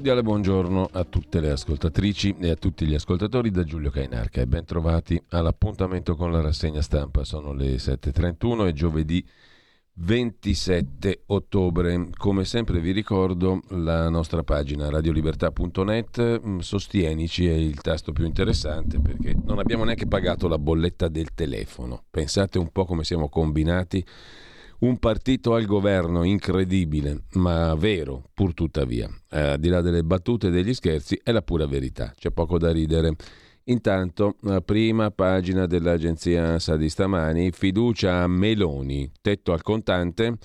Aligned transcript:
Cordiale 0.00 0.22
buongiorno 0.22 0.88
a 0.92 1.04
tutte 1.04 1.40
le 1.40 1.50
ascoltatrici 1.50 2.34
e 2.40 2.48
a 2.48 2.54
tutti 2.54 2.86
gli 2.86 2.94
ascoltatori 2.94 3.50
da 3.50 3.64
Giulio 3.64 3.90
Cainarca 3.90 4.40
e 4.40 4.46
ben 4.46 4.64
all'appuntamento 5.28 6.16
con 6.16 6.32
la 6.32 6.40
rassegna 6.40 6.80
stampa. 6.80 7.22
Sono 7.22 7.52
le 7.52 7.74
7.31 7.74 8.68
e 8.68 8.72
giovedì 8.72 9.22
27 9.92 11.24
ottobre. 11.26 12.08
Come 12.16 12.46
sempre 12.46 12.80
vi 12.80 12.92
ricordo 12.92 13.60
la 13.72 14.08
nostra 14.08 14.42
pagina 14.42 14.88
radiolibertà.net, 14.88 16.46
mm, 16.46 16.58
sostienici 16.60 17.46
è 17.46 17.52
il 17.52 17.78
tasto 17.82 18.12
più 18.12 18.24
interessante 18.24 19.00
perché 19.00 19.36
non 19.44 19.58
abbiamo 19.58 19.84
neanche 19.84 20.06
pagato 20.06 20.48
la 20.48 20.58
bolletta 20.58 21.08
del 21.08 21.34
telefono. 21.34 22.04
Pensate 22.08 22.58
un 22.58 22.72
po' 22.72 22.86
come 22.86 23.04
siamo 23.04 23.28
combinati 23.28 24.02
un 24.80 24.98
partito 24.98 25.54
al 25.54 25.66
governo 25.66 26.22
incredibile, 26.22 27.24
ma 27.32 27.74
vero, 27.74 28.24
pur 28.32 28.54
tuttavia. 28.54 29.08
Eh, 29.30 29.40
al 29.40 29.58
di 29.58 29.68
là 29.68 29.80
delle 29.80 30.02
battute 30.02 30.48
e 30.48 30.50
degli 30.50 30.74
scherzi, 30.74 31.20
è 31.22 31.32
la 31.32 31.42
pura 31.42 31.66
verità, 31.66 32.12
c'è 32.16 32.30
poco 32.30 32.58
da 32.58 32.70
ridere. 32.72 33.14
Intanto, 33.64 34.36
prima 34.64 35.10
pagina 35.10 35.66
dell'agenzia 35.66 36.44
ANSA 36.44 36.76
di 36.76 36.88
stamani, 36.88 37.52
fiducia 37.52 38.22
a 38.22 38.26
Meloni, 38.26 39.10
tetto 39.20 39.52
al 39.52 39.62
contante, 39.62 40.38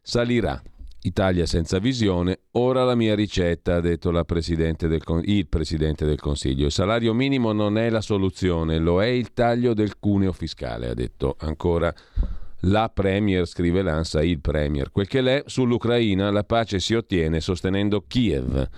salirà. 0.00 0.62
Italia 1.02 1.46
senza 1.46 1.78
visione, 1.78 2.40
ora 2.52 2.84
la 2.84 2.94
mia 2.94 3.14
ricetta, 3.14 3.76
ha 3.76 3.80
detto 3.80 4.10
presidente 4.24 4.86
del, 4.86 5.02
il 5.24 5.48
Presidente 5.48 6.04
del 6.04 6.20
Consiglio. 6.20 6.66
Il 6.66 6.72
salario 6.72 7.14
minimo 7.14 7.52
non 7.52 7.78
è 7.78 7.88
la 7.88 8.02
soluzione, 8.02 8.78
lo 8.78 9.02
è 9.02 9.06
il 9.06 9.32
taglio 9.32 9.72
del 9.72 9.98
cuneo 9.98 10.32
fiscale, 10.32 10.90
ha 10.90 10.94
detto 10.94 11.36
ancora 11.38 11.92
la 12.60 12.90
Premier, 12.92 13.46
scrive 13.46 13.82
l'ANSA, 13.82 14.22
il 14.22 14.40
Premier. 14.40 14.90
Quel 14.90 15.06
che 15.06 15.20
l'è, 15.20 15.42
sull'Ucraina 15.46 16.30
la 16.30 16.44
pace 16.44 16.78
si 16.78 16.94
ottiene 16.94 17.40
sostenendo 17.40 18.04
Kiev. 18.06 18.68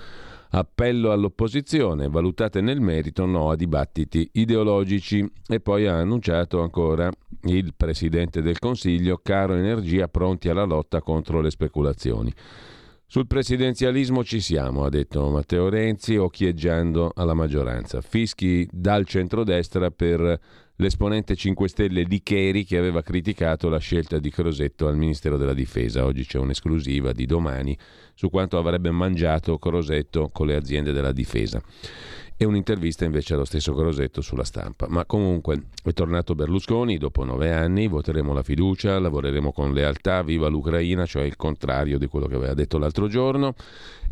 Appello 0.55 1.13
all'opposizione, 1.13 2.09
valutate 2.09 2.61
nel 2.61 2.81
merito, 2.81 3.25
no 3.25 3.51
a 3.51 3.57
dibattiti 3.57 4.29
ideologici. 4.33 5.27
E 5.49 5.61
poi 5.61 5.87
ha 5.87 5.97
annunciato 5.97 6.61
ancora 6.61 7.11
il 7.45 7.73
Presidente 7.75 8.43
del 8.43 8.59
Consiglio, 8.59 9.21
caro 9.23 9.55
energia, 9.55 10.09
pronti 10.09 10.51
alla 10.51 10.65
lotta 10.65 11.01
contro 11.01 11.41
le 11.41 11.51
speculazioni. 11.51 12.33
Sul 13.13 13.27
presidenzialismo 13.27 14.25
ci 14.25 14.41
siamo, 14.41 14.85
ha 14.85 14.89
detto 14.89 15.29
Matteo 15.29 15.69
Renzi, 15.69 16.17
occhieggiando 16.17 17.13
alla 17.15 17.35
maggioranza. 17.35 18.01
Fischi 18.01 18.67
dal 18.73 19.05
centrodestra 19.05 19.91
per 19.91 20.41
l'esponente 20.77 21.37
5 21.37 21.69
Stelle 21.69 22.05
Licheri 22.05 22.65
che 22.65 22.79
aveva 22.79 23.03
criticato 23.03 23.69
la 23.69 23.77
scelta 23.77 24.19
di 24.19 24.31
Crosetto 24.31 24.87
al 24.87 24.97
Ministero 24.97 25.37
della 25.37 25.53
Difesa. 25.53 26.07
Oggi 26.07 26.25
c'è 26.25 26.39
un'esclusiva 26.39 27.13
di 27.13 27.27
domani 27.27 27.77
su 28.15 28.31
quanto 28.31 28.57
avrebbe 28.57 28.91
mangiato 28.91 29.59
Crosetto 29.59 30.31
con 30.33 30.47
le 30.47 30.57
aziende 30.57 30.93
della 30.93 31.13
difesa 31.13 31.63
e 32.37 32.45
un'intervista 32.45 33.05
invece 33.05 33.35
allo 33.35 33.45
stesso 33.45 33.75
Crosetto 33.75 34.21
sulla 34.21 34.45
stampa. 34.45 34.87
Ma 34.89 35.05
comunque 35.05 35.69
è 35.83 35.93
tornato 35.93 36.35
Berlusconi 36.35 36.99
dopo 36.99 37.25
nove 37.25 37.53
anni, 37.53 37.89
voteremo 37.89 38.33
la 38.33 38.43
fiducia, 38.43 38.99
lavoreremo 38.99 39.53
con 39.53 39.73
lealtà, 39.73 40.23
viva 40.23 40.49
l'Ucraina, 40.49 41.07
cioè 41.07 41.23
il 41.23 41.37
contrario 41.37 41.99
di 41.99 42.07
quello 42.07 42.27
che 42.27 42.35
aveva 42.35 42.55
detto 42.55 42.79
l'altro 42.79 43.09
giorno. 43.09 43.55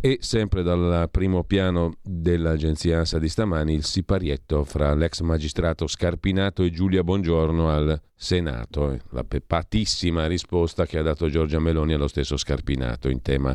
E 0.02 0.16
sempre 0.22 0.62
dal 0.62 1.08
primo 1.10 1.44
piano 1.44 1.96
dell'agenzia 2.02 2.98
ANSA 2.98 3.18
di 3.18 3.28
stamani 3.28 3.74
il 3.74 3.84
siparietto 3.84 4.64
fra 4.64 4.94
l'ex 4.94 5.20
magistrato 5.20 5.86
Scarpinato 5.86 6.62
e 6.62 6.70
Giulia 6.70 7.04
Bongiorno 7.04 7.68
al 7.68 8.00
Senato. 8.14 8.98
La 9.10 9.24
peppatissima 9.24 10.26
risposta 10.26 10.86
che 10.86 10.96
ha 10.96 11.02
dato 11.02 11.28
Giorgia 11.28 11.58
Meloni 11.58 11.92
allo 11.92 12.08
stesso 12.08 12.38
Scarpinato 12.38 13.10
in 13.10 13.20
tema 13.20 13.54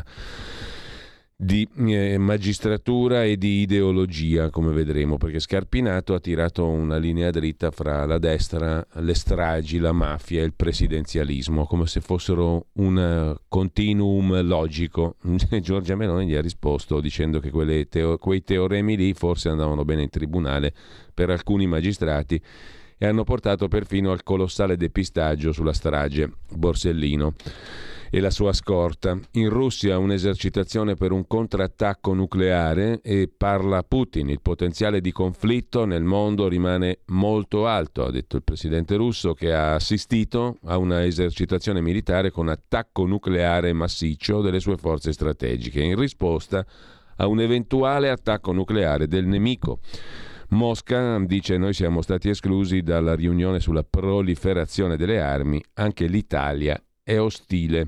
di 1.38 1.68
eh, 1.76 2.16
magistratura 2.16 3.22
e 3.24 3.36
di 3.36 3.60
ideologia, 3.60 4.48
come 4.48 4.72
vedremo, 4.72 5.18
perché 5.18 5.38
Scarpinato 5.38 6.14
ha 6.14 6.18
tirato 6.18 6.66
una 6.66 6.96
linea 6.96 7.30
dritta 7.30 7.70
fra 7.70 8.06
la 8.06 8.16
destra, 8.16 8.84
le 8.94 9.14
stragi, 9.14 9.78
la 9.78 9.92
mafia 9.92 10.40
e 10.40 10.46
il 10.46 10.54
presidenzialismo, 10.54 11.66
come 11.66 11.86
se 11.86 12.00
fossero 12.00 12.68
un 12.74 13.36
continuum 13.48 14.40
logico. 14.46 15.16
Giorgia 15.60 15.94
Meloni 15.94 16.26
gli 16.26 16.34
ha 16.34 16.40
risposto 16.40 17.00
dicendo 17.00 17.38
che 17.38 17.86
teo- 17.88 18.16
quei 18.16 18.42
teoremi 18.42 18.96
lì 18.96 19.12
forse 19.12 19.50
andavano 19.50 19.84
bene 19.84 20.02
in 20.04 20.08
tribunale 20.08 20.72
per 21.12 21.28
alcuni 21.28 21.66
magistrati 21.66 22.40
e 22.96 23.06
hanno 23.06 23.24
portato 23.24 23.68
perfino 23.68 24.10
al 24.10 24.22
colossale 24.22 24.78
depistaggio 24.78 25.52
sulla 25.52 25.74
strage 25.74 26.32
Borsellino 26.50 27.34
e 28.16 28.20
la 28.20 28.30
sua 28.30 28.54
scorta. 28.54 29.18
In 29.32 29.50
Russia 29.50 29.98
un'esercitazione 29.98 30.94
per 30.94 31.12
un 31.12 31.26
contrattacco 31.26 32.14
nucleare 32.14 33.00
e 33.02 33.28
parla 33.28 33.82
Putin. 33.82 34.30
Il 34.30 34.40
potenziale 34.40 35.02
di 35.02 35.12
conflitto 35.12 35.84
nel 35.84 36.02
mondo 36.02 36.48
rimane 36.48 37.00
molto 37.08 37.66
alto, 37.66 38.06
ha 38.06 38.10
detto 38.10 38.36
il 38.36 38.42
presidente 38.42 38.96
russo 38.96 39.34
che 39.34 39.52
ha 39.52 39.74
assistito 39.74 40.56
a 40.64 40.78
una 40.78 41.04
esercitazione 41.04 41.82
militare 41.82 42.30
con 42.30 42.48
attacco 42.48 43.04
nucleare 43.04 43.74
massiccio 43.74 44.40
delle 44.40 44.60
sue 44.60 44.78
forze 44.78 45.12
strategiche 45.12 45.82
in 45.82 45.98
risposta 45.98 46.64
a 47.16 47.26
un 47.26 47.40
eventuale 47.40 48.08
attacco 48.08 48.50
nucleare 48.52 49.08
del 49.08 49.26
nemico. 49.26 49.80
Mosca 50.50 51.18
dice 51.18 51.58
noi 51.58 51.74
siamo 51.74 52.00
stati 52.00 52.30
esclusi 52.30 52.80
dalla 52.80 53.14
riunione 53.14 53.60
sulla 53.60 53.82
proliferazione 53.82 54.96
delle 54.96 55.20
armi, 55.20 55.62
anche 55.74 56.06
l'Italia 56.06 56.80
è 57.06 57.20
ostile. 57.20 57.86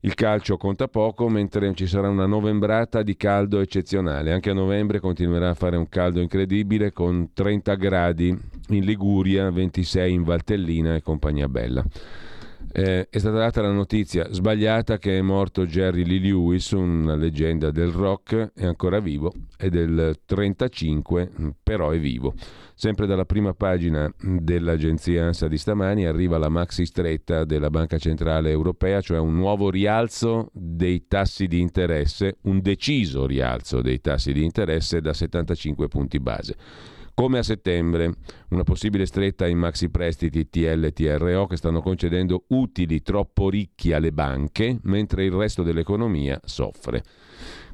Il 0.00 0.12
calcio 0.12 0.58
conta 0.58 0.86
poco, 0.86 1.30
mentre 1.30 1.72
ci 1.74 1.86
sarà 1.86 2.10
una 2.10 2.26
novembrata 2.26 3.02
di 3.02 3.16
caldo 3.16 3.58
eccezionale. 3.60 4.32
Anche 4.32 4.50
a 4.50 4.54
novembre 4.54 5.00
continuerà 5.00 5.48
a 5.48 5.54
fare 5.54 5.78
un 5.78 5.88
caldo 5.88 6.20
incredibile 6.20 6.92
con 6.92 7.30
30 7.32 7.74
gradi 7.76 8.38
in 8.68 8.84
Liguria, 8.84 9.50
26 9.50 10.12
in 10.12 10.24
Valtellina 10.24 10.94
e 10.94 11.00
compagnia 11.00 11.48
bella. 11.48 11.82
Eh, 12.70 13.08
è 13.08 13.18
stata 13.18 13.38
data 13.38 13.62
la 13.62 13.70
notizia 13.70 14.28
sbagliata 14.30 14.98
che 14.98 15.18
è 15.18 15.22
morto 15.22 15.64
Jerry 15.64 16.04
Lee 16.04 16.20
Lewis, 16.20 16.70
una 16.72 17.14
leggenda 17.14 17.70
del 17.70 17.90
rock, 17.90 18.52
è 18.54 18.66
ancora 18.66 19.00
vivo, 19.00 19.32
è 19.56 19.68
del 19.68 20.20
35, 20.24 21.30
però 21.62 21.90
è 21.90 21.98
vivo. 21.98 22.34
Sempre 22.74 23.06
dalla 23.06 23.24
prima 23.24 23.54
pagina 23.54 24.08
dell'agenzia 24.20 25.24
ANSA 25.24 25.48
di 25.48 25.58
stamani 25.58 26.06
arriva 26.06 26.38
la 26.38 26.48
maxi 26.48 26.84
stretta 26.84 27.44
della 27.44 27.70
Banca 27.70 27.98
Centrale 27.98 28.50
Europea, 28.50 29.00
cioè 29.00 29.18
un 29.18 29.34
nuovo 29.34 29.70
rialzo 29.70 30.50
dei 30.52 31.06
tassi 31.08 31.48
di 31.48 31.60
interesse, 31.60 32.36
un 32.42 32.60
deciso 32.60 33.26
rialzo 33.26 33.80
dei 33.80 34.00
tassi 34.00 34.32
di 34.32 34.44
interesse 34.44 35.00
da 35.00 35.12
75 35.12 35.88
punti 35.88 36.20
base. 36.20 36.56
Come 37.18 37.38
a 37.38 37.42
settembre, 37.42 38.14
una 38.50 38.62
possibile 38.62 39.04
stretta 39.04 39.48
in 39.48 39.58
maxi 39.58 39.90
prestiti 39.90 40.48
TLTRO 40.48 41.48
che 41.48 41.56
stanno 41.56 41.82
concedendo 41.82 42.44
utili 42.50 43.02
troppo 43.02 43.50
ricchi 43.50 43.92
alle 43.92 44.12
banche, 44.12 44.78
mentre 44.82 45.24
il 45.24 45.32
resto 45.32 45.64
dell'economia 45.64 46.40
soffre. 46.44 47.02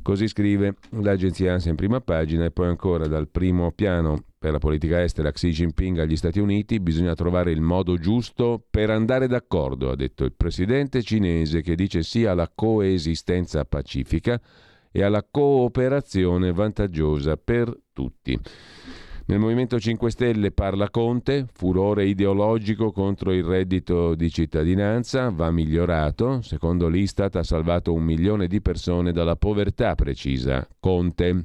Così 0.00 0.28
scrive 0.28 0.76
l'agenzia 0.92 1.52
ANSA 1.52 1.68
in 1.68 1.74
prima 1.74 2.00
pagina 2.00 2.46
e 2.46 2.52
poi 2.52 2.68
ancora 2.68 3.06
dal 3.06 3.28
primo 3.28 3.70
piano 3.72 4.24
per 4.38 4.52
la 4.52 4.58
politica 4.58 5.02
estera 5.02 5.30
Xi 5.30 5.50
Jinping 5.50 5.98
agli 5.98 6.16
Stati 6.16 6.40
Uniti 6.40 6.80
bisogna 6.80 7.12
trovare 7.12 7.50
il 7.50 7.60
modo 7.60 7.98
giusto 7.98 8.64
per 8.70 8.88
andare 8.88 9.26
d'accordo, 9.26 9.90
ha 9.90 9.94
detto 9.94 10.24
il 10.24 10.32
presidente 10.34 11.02
cinese 11.02 11.60
che 11.60 11.74
dice 11.74 12.02
sì 12.02 12.24
alla 12.24 12.50
coesistenza 12.52 13.66
pacifica 13.66 14.40
e 14.90 15.02
alla 15.02 15.26
cooperazione 15.30 16.50
vantaggiosa 16.52 17.36
per 17.36 17.76
tutti. 17.92 18.40
Nel 19.26 19.38
Movimento 19.38 19.80
5 19.80 20.10
Stelle 20.10 20.50
parla 20.50 20.90
Conte, 20.90 21.46
furore 21.50 22.04
ideologico 22.04 22.92
contro 22.92 23.32
il 23.32 23.42
reddito 23.42 24.14
di 24.14 24.30
cittadinanza, 24.30 25.30
va 25.30 25.50
migliorato, 25.50 26.42
secondo 26.42 26.88
l'Istat 26.88 27.36
ha 27.36 27.42
salvato 27.42 27.94
un 27.94 28.02
milione 28.02 28.48
di 28.48 28.60
persone 28.60 29.12
dalla 29.12 29.36
povertà, 29.36 29.94
precisa 29.94 30.68
Conte. 30.78 31.42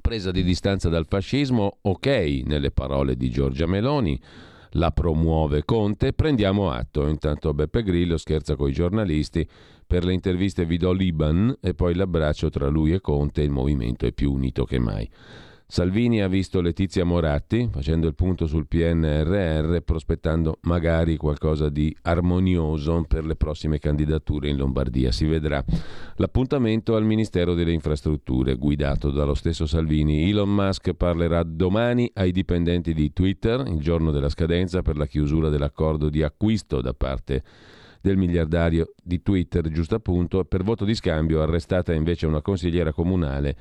Presa 0.00 0.32
di 0.32 0.42
distanza 0.42 0.88
dal 0.88 1.06
fascismo, 1.06 1.78
ok, 1.82 2.42
nelle 2.44 2.72
parole 2.72 3.14
di 3.14 3.30
Giorgia 3.30 3.66
Meloni, 3.66 4.20
la 4.72 4.90
promuove 4.90 5.64
Conte, 5.64 6.12
prendiamo 6.12 6.72
atto. 6.72 7.06
Intanto 7.06 7.54
Beppe 7.54 7.84
Grillo 7.84 8.16
scherza 8.16 8.56
con 8.56 8.70
i 8.70 8.72
giornalisti, 8.72 9.48
per 9.86 10.04
le 10.04 10.14
interviste 10.14 10.64
vi 10.64 10.78
do 10.78 10.90
l'Iban 10.90 11.58
e 11.60 11.74
poi 11.74 11.94
l'abbraccio 11.94 12.50
tra 12.50 12.66
lui 12.66 12.92
e 12.92 13.00
Conte, 13.00 13.42
il 13.42 13.50
movimento 13.50 14.04
è 14.04 14.10
più 14.10 14.32
unito 14.32 14.64
che 14.64 14.80
mai. 14.80 15.08
Salvini 15.70 16.22
ha 16.22 16.28
visto 16.28 16.62
Letizia 16.62 17.04
Moratti 17.04 17.68
facendo 17.70 18.06
il 18.06 18.14
punto 18.14 18.46
sul 18.46 18.66
PNRR, 18.66 19.80
prospettando 19.82 20.60
magari 20.62 21.18
qualcosa 21.18 21.68
di 21.68 21.94
armonioso 22.04 23.04
per 23.06 23.26
le 23.26 23.36
prossime 23.36 23.78
candidature 23.78 24.48
in 24.48 24.56
Lombardia. 24.56 25.12
Si 25.12 25.26
vedrà. 25.26 25.62
L'appuntamento 26.16 26.96
al 26.96 27.04
Ministero 27.04 27.52
delle 27.52 27.72
Infrastrutture, 27.72 28.54
guidato 28.54 29.10
dallo 29.10 29.34
stesso 29.34 29.66
Salvini. 29.66 30.30
Elon 30.30 30.48
Musk 30.48 30.94
parlerà 30.94 31.42
domani 31.42 32.10
ai 32.14 32.32
dipendenti 32.32 32.94
di 32.94 33.12
Twitter, 33.12 33.62
il 33.66 33.80
giorno 33.80 34.10
della 34.10 34.30
scadenza 34.30 34.80
per 34.80 34.96
la 34.96 35.06
chiusura 35.06 35.50
dell'accordo 35.50 36.08
di 36.08 36.22
acquisto 36.22 36.80
da 36.80 36.94
parte 36.94 37.42
del 38.00 38.16
miliardario 38.16 38.94
di 39.02 39.20
Twitter, 39.20 39.68
giusto 39.68 39.96
appunto, 39.96 40.46
per 40.46 40.62
voto 40.62 40.86
di 40.86 40.94
scambio 40.94 41.42
arrestata 41.42 41.92
invece 41.92 42.24
una 42.24 42.40
consigliera 42.40 42.90
comunale 42.90 43.56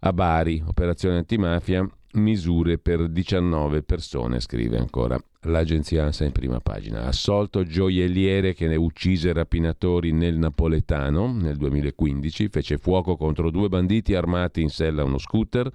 a 0.00 0.12
Bari, 0.12 0.62
operazione 0.66 1.18
antimafia, 1.18 1.88
misure 2.14 2.78
per 2.78 3.08
19 3.08 3.82
persone, 3.82 4.40
scrive 4.40 4.78
ancora 4.78 5.18
l'agenzia 5.42 6.04
ANSA 6.04 6.24
in 6.24 6.32
prima 6.32 6.60
pagina. 6.60 7.04
Assolto 7.04 7.64
gioielliere 7.64 8.54
che 8.54 8.66
ne 8.66 8.76
uccise 8.76 9.32
rapinatori 9.32 10.12
nel 10.12 10.36
napoletano 10.36 11.32
nel 11.32 11.56
2015, 11.56 12.48
fece 12.48 12.78
fuoco 12.78 13.16
contro 13.16 13.50
due 13.50 13.68
banditi 13.68 14.14
armati 14.14 14.62
in 14.62 14.70
sella 14.70 15.02
a 15.02 15.04
uno 15.04 15.18
scooter. 15.18 15.70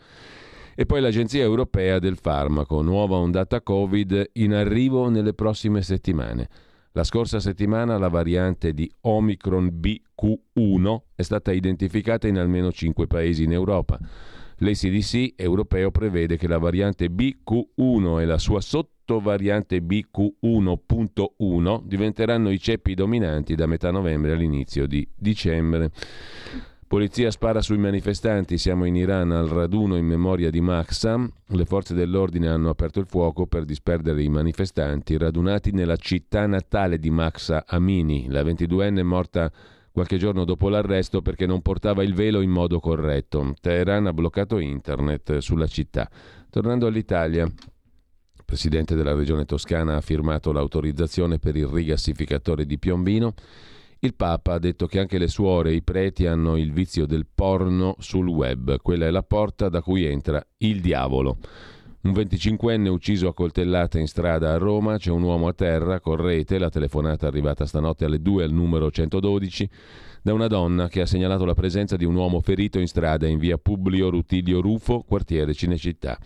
E 0.74 0.86
poi 0.86 1.02
l'Agenzia 1.02 1.44
Europea 1.44 2.00
del 2.00 2.18
Farmaco, 2.18 2.82
nuova 2.82 3.18
ondata 3.18 3.62
Covid 3.62 4.32
in 4.34 4.54
arrivo 4.54 5.10
nelle 5.10 5.34
prossime 5.34 5.82
settimane. 5.82 6.50
La 6.94 7.06
scorsa 7.06 7.40
settimana 7.40 7.98
la 7.98 8.10
variante 8.10 8.74
di 8.74 8.92
Omicron 9.02 9.80
BQ1 9.80 11.02
è 11.16 11.22
stata 11.22 11.54
identificata 11.54 12.28
in 12.28 12.38
almeno 12.38 12.70
5 12.70 13.08
paesi 13.08 13.44
in 13.44 13.54
Europa. 13.54 13.98
L'ACDC 14.58 15.36
europeo 15.38 15.90
prevede 15.90 16.36
che 16.36 16.50
la 16.50 16.58
variante 16.58 17.08
BQ1 17.08 18.20
e 18.20 18.26
la 18.26 18.38
sua 18.38 18.60
sottovariante 18.60 19.80
BQ1.1 19.80 21.82
diventeranno 21.84 22.52
i 22.52 22.60
ceppi 22.60 22.94
dominanti 22.94 23.56
da 23.56 23.68
metà 23.68 23.90
novembre 23.90 24.34
all'inizio 24.34 24.86
di 24.86 25.08
dicembre. 25.16 25.92
Polizia 26.92 27.32
spara 27.32 27.62
sui 27.62 27.78
manifestanti, 27.78 28.58
siamo 28.58 28.84
in 28.84 28.98
Iran 28.98 29.32
al 29.32 29.48
raduno 29.48 29.96
in 29.96 30.06
memoria 30.06 30.50
di 30.50 30.60
Mahsa. 30.60 31.26
Le 31.48 31.64
forze 31.64 31.94
dell'ordine 31.94 32.50
hanno 32.50 32.68
aperto 32.68 33.00
il 33.00 33.06
fuoco 33.06 33.48
per 33.48 33.64
disperdere 33.64 34.22
i 34.22 34.28
manifestanti 34.28 35.18
radunati 35.18 35.72
nella 35.72 35.96
città 35.96 36.46
natale 36.48 37.00
di 37.00 37.10
Mahsa 37.10 37.64
Amini. 37.66 38.28
La 38.28 38.44
22enne 38.44 38.98
è 38.98 39.04
morta 39.04 39.50
qualche 39.90 40.18
giorno 40.18 40.44
dopo 40.44 40.68
l'arresto 40.68 41.22
perché 41.22 41.46
non 41.46 41.62
portava 41.62 42.04
il 42.04 42.14
velo 42.14 42.42
in 42.42 42.50
modo 42.50 42.82
corretto. 42.82 43.54
Teheran 43.62 44.08
ha 44.08 44.14
bloccato 44.14 44.60
internet 44.60 45.38
sulla 45.38 45.68
città. 45.68 46.10
Tornando 46.50 46.88
all'Italia, 46.88 47.46
il 47.46 48.44
presidente 48.44 48.96
della 48.96 49.14
regione 49.14 49.46
toscana 49.46 49.96
ha 49.96 50.02
firmato 50.02 50.52
l'autorizzazione 50.52 51.40
per 51.40 51.56
il 51.56 51.68
rigassificatore 51.68 52.66
di 52.66 52.78
Piombino. 52.78 53.34
Il 54.04 54.16
Papa 54.16 54.54
ha 54.54 54.60
detto 54.60 54.88
che 54.88 54.98
anche 54.98 55.20
le 55.20 55.28
suore 55.28 55.70
e 55.70 55.76
i 55.76 55.84
preti 55.84 56.26
hanno 56.26 56.58
il 56.58 56.74
vizio 56.74 57.06
del 57.06 57.28
porno 57.32 57.96
sul 58.00 58.28
web. 58.28 58.82
Quella 58.82 59.06
è 59.06 59.12
la 59.12 59.22
porta 59.22 59.70
da 59.70 59.84
cui 59.84 60.06
entra 60.06 60.44
il 60.58 60.82
diavolo. 60.82 61.38
Un 62.02 62.12
25enne 62.12 62.88
ucciso 62.88 63.28
a 63.28 63.36
coltellate 63.36 64.00
in 64.00 64.08
strada 64.08 64.54
a 64.54 64.58
Roma, 64.58 64.98
c'è 64.98 65.12
un 65.12 65.22
uomo 65.22 65.50
a 65.50 65.54
terra, 65.54 66.00
correte, 66.00 66.58
la 66.58 66.70
telefonata 66.70 67.28
è 67.28 67.30
arrivata 67.30 67.68
stanotte 67.68 68.06
alle 68.06 68.24
2 68.24 68.44
al 68.44 68.52
numero 68.52 68.90
112 68.90 69.70
da 70.24 70.34
una 70.34 70.48
donna 70.48 70.88
che 70.88 71.02
ha 71.02 71.06
segnalato 71.06 71.46
la 71.46 71.54
presenza 71.54 71.96
di 71.96 72.06
un 72.06 72.16
uomo 72.16 72.42
ferito 72.42 72.80
in 72.80 72.88
strada 72.88 73.28
in 73.28 73.38
via 73.38 73.60
Publio 73.60 74.10
Rutilio 74.10 74.62
Rufo, 74.62 75.04
quartiere 75.08 75.54
Cinecittà. 75.54 76.18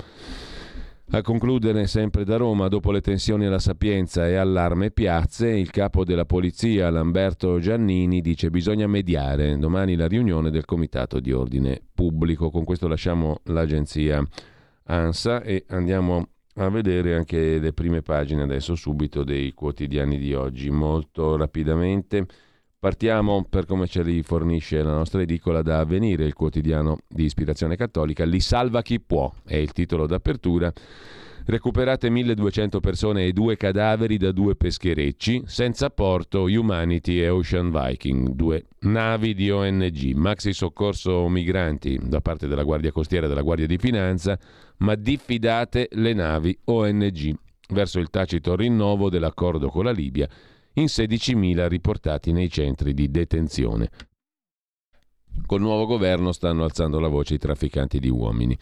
A 1.12 1.22
concludere 1.22 1.86
sempre 1.86 2.26
da 2.26 2.36
Roma, 2.36 2.68
dopo 2.68 2.92
le 2.92 3.00
tensioni 3.00 3.46
alla 3.46 3.60
Sapienza 3.60 4.28
e 4.28 4.36
allarme 4.36 4.90
piazze, 4.90 5.48
il 5.50 5.70
capo 5.70 6.04
della 6.04 6.26
polizia 6.26 6.90
Lamberto 6.90 7.60
Giannini 7.60 8.22
dice 8.22 8.50
bisogna 8.50 8.88
mediare. 8.88 9.56
Domani 9.58 9.96
la 9.96 10.08
riunione 10.08 10.50
del 10.50 10.66
Comitato 10.66 11.20
di 11.20 11.32
Ordine 11.32 11.80
Pubblico. 11.94 12.50
Con 12.50 12.64
questo 12.64 12.88
lasciamo 12.88 13.40
l'agenzia 13.44 14.22
ANSA 14.86 15.44
e 15.44 15.66
andiamo 15.70 16.30
a 16.56 16.70
vedere 16.70 17.16
anche 17.16 17.60
le 17.60 17.72
prime 17.72 18.02
pagine 18.02 18.42
adesso 18.42 18.74
subito 18.74 19.24
dei 19.24 19.54
quotidiani 19.54 20.18
di 20.18 20.34
oggi. 20.34 20.72
Molto 20.72 21.38
rapidamente. 21.38 22.26
Partiamo, 22.86 23.44
per 23.50 23.66
come 23.66 23.88
ce 23.88 24.04
li 24.04 24.22
fornisce 24.22 24.84
la 24.84 24.94
nostra 24.94 25.20
edicola, 25.20 25.64
da 25.64 25.80
Avvenire, 25.80 26.24
il 26.24 26.36
quotidiano 26.36 27.00
di 27.08 27.24
ispirazione 27.24 27.76
cattolica. 27.76 28.26
Li 28.26 28.40
salva 28.40 28.84
chi 28.84 29.00
può, 29.00 29.34
è 29.44 29.56
il 29.56 29.72
titolo 29.72 30.06
d'apertura. 30.06 30.72
Recuperate 31.46 32.12
1200 32.12 32.80
persone 32.80 33.26
e 33.26 33.34
due 33.34 33.58
cadaveri 33.58 34.18
da 34.18 34.32
due 34.32 34.56
pescherecci, 34.56 35.46
senza 35.48 35.90
porto 35.90 36.44
Humanity 36.44 37.22
e 37.22 37.30
Ocean 37.30 37.72
Viking, 37.72 38.30
due 38.34 38.66
navi 38.82 39.34
di 39.34 39.50
ONG, 39.50 40.14
maxi 40.14 40.54
soccorso 40.54 41.28
migranti 41.28 42.00
da 42.04 42.22
parte 42.22 42.48
della 42.48 42.62
Guardia 42.62 42.92
Costiera 42.92 43.26
e 43.26 43.30
della 43.30 43.42
Guardia 43.42 43.66
di 43.66 43.80
Finanza, 43.80 44.38
ma 44.78 44.94
diffidate 44.94 45.88
le 45.94 46.14
navi 46.14 46.56
ONG 46.66 47.34
verso 47.70 47.98
il 47.98 48.12
tacito 48.12 48.56
rinnovo 48.56 49.10
dell'accordo 49.10 49.70
con 49.70 49.86
la 49.86 49.92
Libia 49.92 50.30
in 50.76 50.86
16.000 50.86 51.68
riportati 51.68 52.32
nei 52.32 52.50
centri 52.50 52.94
di 52.94 53.10
detenzione. 53.10 53.90
Col 55.46 55.62
nuovo 55.62 55.86
governo 55.86 56.32
stanno 56.32 56.64
alzando 56.64 57.00
la 57.00 57.08
voce 57.08 57.36
i 57.36 57.40
trafficanti 57.40 58.00
di 58.00 58.10
uomini. 58.10 58.58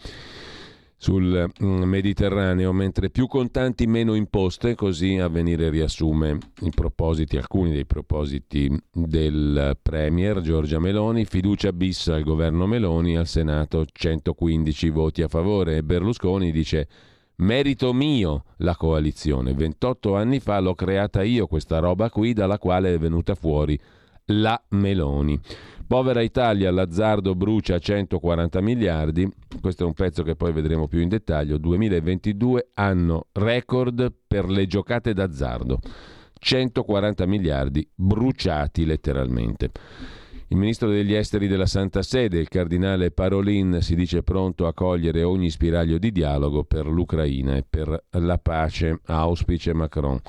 Sul 0.96 1.50
mm, 1.62 1.82
Mediterraneo, 1.82 2.72
mentre 2.72 3.10
più 3.10 3.26
contanti 3.26 3.86
meno 3.86 4.14
imposte, 4.14 4.74
così 4.74 5.18
avvenire 5.18 5.68
riassume 5.68 6.38
i 6.62 6.70
propositi, 6.70 7.36
alcuni 7.36 7.72
dei 7.72 7.84
propositi 7.84 8.70
del 8.90 9.76
Premier 9.82 10.40
Giorgia 10.40 10.78
Meloni, 10.78 11.24
fiducia 11.26 11.72
bis 11.72 12.08
al 12.08 12.22
governo 12.22 12.66
Meloni, 12.66 13.16
al 13.16 13.26
Senato 13.26 13.84
115 13.90 14.88
voti 14.90 15.22
a 15.22 15.28
favore. 15.28 15.76
E 15.76 15.82
Berlusconi 15.82 16.52
dice 16.52 16.88
Merito 17.36 17.92
mio 17.92 18.44
la 18.58 18.76
coalizione. 18.76 19.54
28 19.54 20.14
anni 20.14 20.38
fa 20.38 20.60
l'ho 20.60 20.74
creata 20.74 21.22
io 21.22 21.46
questa 21.46 21.80
roba 21.80 22.08
qui 22.08 22.32
dalla 22.32 22.58
quale 22.58 22.94
è 22.94 22.98
venuta 22.98 23.34
fuori 23.34 23.78
la 24.26 24.60
Meloni. 24.70 25.38
Povera 25.86 26.22
Italia, 26.22 26.70
l'azzardo 26.70 27.34
brucia 27.34 27.78
140 27.78 28.60
miliardi. 28.60 29.28
Questo 29.60 29.82
è 29.82 29.86
un 29.86 29.92
pezzo 29.92 30.22
che 30.22 30.36
poi 30.36 30.52
vedremo 30.52 30.86
più 30.86 31.00
in 31.00 31.08
dettaglio. 31.08 31.58
2022 31.58 32.70
anno 32.74 33.26
record 33.32 34.12
per 34.26 34.48
le 34.48 34.66
giocate 34.66 35.12
d'azzardo. 35.12 35.80
140 36.38 37.26
miliardi 37.26 37.86
bruciati 37.94 38.86
letteralmente. 38.86 39.70
Il 40.48 40.56
ministro 40.58 40.90
degli 40.90 41.14
esteri 41.14 41.48
della 41.48 41.66
Santa 41.66 42.02
Sede, 42.02 42.38
il 42.38 42.48
cardinale 42.48 43.10
Parolin, 43.10 43.78
si 43.80 43.94
dice 43.94 44.22
pronto 44.22 44.66
a 44.66 44.74
cogliere 44.74 45.22
ogni 45.22 45.50
spiraglio 45.50 45.98
di 45.98 46.12
dialogo 46.12 46.64
per 46.64 46.86
l'Ucraina 46.86 47.56
e 47.56 47.64
per 47.68 48.04
la 48.10 48.38
pace, 48.38 49.00
auspice 49.06 49.72
Macron. 49.72 50.20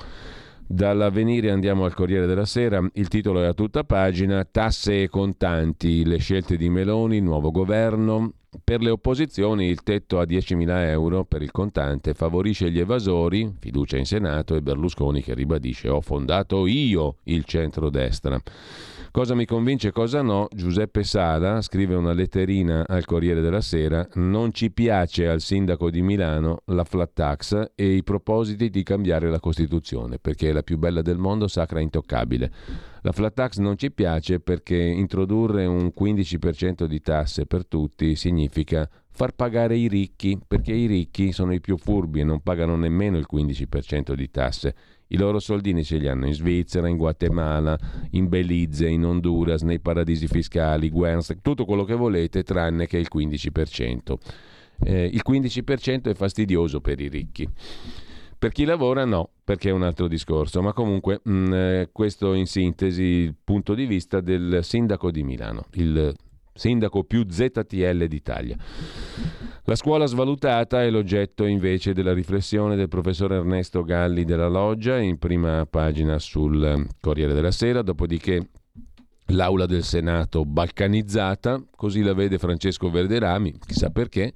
Dall'avvenire 0.66 1.50
andiamo 1.50 1.84
al 1.84 1.94
Corriere 1.94 2.26
della 2.26 2.46
Sera, 2.46 2.84
il 2.94 3.08
titolo 3.08 3.42
è 3.42 3.46
a 3.46 3.52
tutta 3.52 3.84
pagina, 3.84 4.44
tasse 4.44 5.02
e 5.02 5.08
contanti, 5.08 6.04
le 6.04 6.16
scelte 6.16 6.56
di 6.56 6.70
Meloni, 6.70 7.20
nuovo 7.20 7.50
governo, 7.50 8.32
Per 8.64 8.80
le 8.80 8.90
opposizioni 8.90 9.66
il 9.66 9.82
tetto 9.82 10.18
a 10.18 10.24
10.000 10.24 10.88
euro 10.88 11.24
per 11.24 11.42
il 11.42 11.50
contante 11.50 12.14
favorisce 12.14 12.70
gli 12.70 12.78
evasori, 12.78 13.54
fiducia 13.58 13.96
in 13.96 14.06
Senato 14.06 14.54
e 14.54 14.62
Berlusconi 14.62 15.22
che 15.22 15.34
ribadisce 15.34 15.88
ho 15.88 16.00
fondato 16.00 16.66
io 16.66 17.16
il 17.24 17.44
centrodestra. 17.44 18.40
Cosa 19.16 19.34
mi 19.34 19.46
convince 19.46 19.88
e 19.88 19.92
cosa 19.92 20.20
no? 20.20 20.46
Giuseppe 20.52 21.02
Sala 21.02 21.62
scrive 21.62 21.94
una 21.94 22.12
letterina 22.12 22.84
al 22.86 23.06
Corriere 23.06 23.40
della 23.40 23.62
Sera. 23.62 24.06
Non 24.16 24.52
ci 24.52 24.70
piace 24.70 25.26
al 25.26 25.40
sindaco 25.40 25.88
di 25.88 26.02
Milano 26.02 26.60
la 26.66 26.84
flat 26.84 27.14
tax 27.14 27.70
e 27.74 27.94
i 27.94 28.02
propositi 28.02 28.68
di 28.68 28.82
cambiare 28.82 29.30
la 29.30 29.40
Costituzione, 29.40 30.18
perché 30.18 30.50
è 30.50 30.52
la 30.52 30.62
più 30.62 30.76
bella 30.76 31.00
del 31.00 31.16
mondo, 31.16 31.48
sacra 31.48 31.78
e 31.78 31.84
intoccabile. 31.84 32.52
La 33.00 33.12
flat 33.12 33.32
tax 33.32 33.56
non 33.56 33.78
ci 33.78 33.90
piace 33.90 34.38
perché 34.38 34.76
introdurre 34.76 35.64
un 35.64 35.90
15% 35.98 36.84
di 36.84 37.00
tasse 37.00 37.46
per 37.46 37.66
tutti 37.66 38.16
significa 38.16 38.86
far 39.16 39.32
pagare 39.32 39.78
i 39.78 39.88
ricchi, 39.88 40.38
perché 40.46 40.74
i 40.74 40.84
ricchi 40.84 41.32
sono 41.32 41.54
i 41.54 41.60
più 41.60 41.78
furbi 41.78 42.20
e 42.20 42.24
non 42.24 42.42
pagano 42.42 42.76
nemmeno 42.76 43.16
il 43.16 43.26
15% 43.32 44.12
di 44.12 44.30
tasse. 44.30 44.74
I 45.08 45.16
loro 45.16 45.38
soldini 45.38 45.84
ce 45.84 45.98
li 45.98 46.08
hanno 46.08 46.26
in 46.26 46.34
Svizzera, 46.34 46.88
in 46.88 46.96
Guatemala, 46.96 47.78
in 48.10 48.28
Belize, 48.28 48.88
in 48.88 49.04
Honduras, 49.04 49.62
nei 49.62 49.78
paradisi 49.78 50.26
fiscali, 50.26 50.90
Guernsey, 50.90 51.38
tutto 51.42 51.64
quello 51.64 51.84
che 51.84 51.94
volete 51.94 52.42
tranne 52.42 52.86
che 52.86 52.98
il 52.98 53.08
15%. 53.12 54.16
Eh, 54.84 55.04
il 55.04 55.22
15% 55.26 56.10
è 56.10 56.14
fastidioso 56.14 56.80
per 56.80 57.00
i 57.00 57.08
ricchi. 57.08 57.48
Per 58.38 58.52
chi 58.52 58.64
lavora 58.64 59.04
no, 59.04 59.30
perché 59.44 59.70
è 59.70 59.72
un 59.72 59.82
altro 59.82 60.08
discorso, 60.08 60.60
ma 60.60 60.72
comunque 60.72 61.20
mh, 61.22 61.32
mm, 61.32 61.52
eh, 61.52 61.88
questo 61.92 62.34
in 62.34 62.46
sintesi 62.46 63.02
il 63.02 63.34
punto 63.42 63.74
di 63.74 63.86
vista 63.86 64.20
del 64.20 64.58
sindaco 64.62 65.10
di 65.10 65.22
Milano, 65.22 65.66
il 65.74 66.14
sindaco 66.56 67.04
più 67.04 67.24
ZTL 67.28 68.06
d'Italia. 68.06 68.56
La 69.64 69.74
scuola 69.74 70.06
svalutata 70.06 70.82
è 70.82 70.90
l'oggetto 70.90 71.44
invece 71.44 71.92
della 71.92 72.12
riflessione 72.12 72.76
del 72.76 72.88
professor 72.88 73.32
Ernesto 73.32 73.82
Galli 73.82 74.24
della 74.24 74.48
Loggia 74.48 74.98
in 74.98 75.18
prima 75.18 75.66
pagina 75.66 76.18
sul 76.18 76.86
Corriere 77.00 77.34
della 77.34 77.50
Sera, 77.50 77.82
dopodiché 77.82 78.48
l'aula 79.30 79.66
del 79.66 79.82
Senato 79.82 80.44
balcanizzata, 80.44 81.60
così 81.74 82.02
la 82.02 82.14
vede 82.14 82.38
Francesco 82.38 82.90
Verderami, 82.90 83.54
chissà 83.66 83.90
perché, 83.90 84.32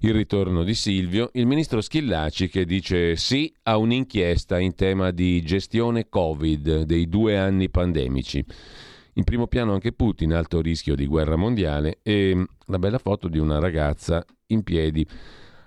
il 0.00 0.12
ritorno 0.12 0.62
di 0.62 0.74
Silvio, 0.74 1.30
il 1.32 1.46
ministro 1.46 1.80
Schillaci 1.80 2.48
che 2.48 2.64
dice 2.64 3.16
sì 3.16 3.52
a 3.64 3.78
un'inchiesta 3.78 4.60
in 4.60 4.76
tema 4.76 5.10
di 5.10 5.42
gestione 5.42 6.08
Covid 6.08 6.82
dei 6.82 7.08
due 7.08 7.36
anni 7.36 7.68
pandemici. 7.68 8.44
In 9.18 9.24
primo 9.24 9.48
piano 9.48 9.72
anche 9.72 9.90
Putin, 9.90 10.32
alto 10.32 10.60
rischio 10.60 10.94
di 10.94 11.04
guerra 11.04 11.34
mondiale, 11.34 11.98
e 12.04 12.46
la 12.66 12.78
bella 12.78 12.98
foto 12.98 13.26
di 13.26 13.40
una 13.40 13.58
ragazza 13.58 14.24
in 14.46 14.62
piedi 14.62 15.04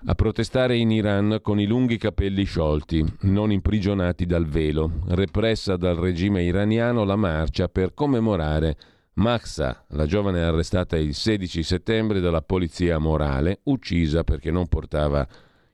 a 0.06 0.14
protestare 0.14 0.78
in 0.78 0.90
Iran 0.90 1.38
con 1.42 1.60
i 1.60 1.66
lunghi 1.66 1.98
capelli 1.98 2.44
sciolti, 2.44 3.04
non 3.20 3.52
imprigionati 3.52 4.24
dal 4.24 4.46
velo. 4.46 4.90
Repressa 5.08 5.76
dal 5.76 5.96
regime 5.96 6.42
iraniano 6.44 7.04
la 7.04 7.14
marcia 7.14 7.68
per 7.68 7.92
commemorare 7.92 8.76
Mahsa, 9.14 9.84
la 9.88 10.06
giovane 10.06 10.42
arrestata 10.42 10.96
il 10.96 11.12
16 11.12 11.62
settembre 11.62 12.20
dalla 12.20 12.40
polizia 12.40 12.96
morale, 12.96 13.60
uccisa 13.64 14.24
perché 14.24 14.50
non 14.50 14.66
portava 14.66 15.28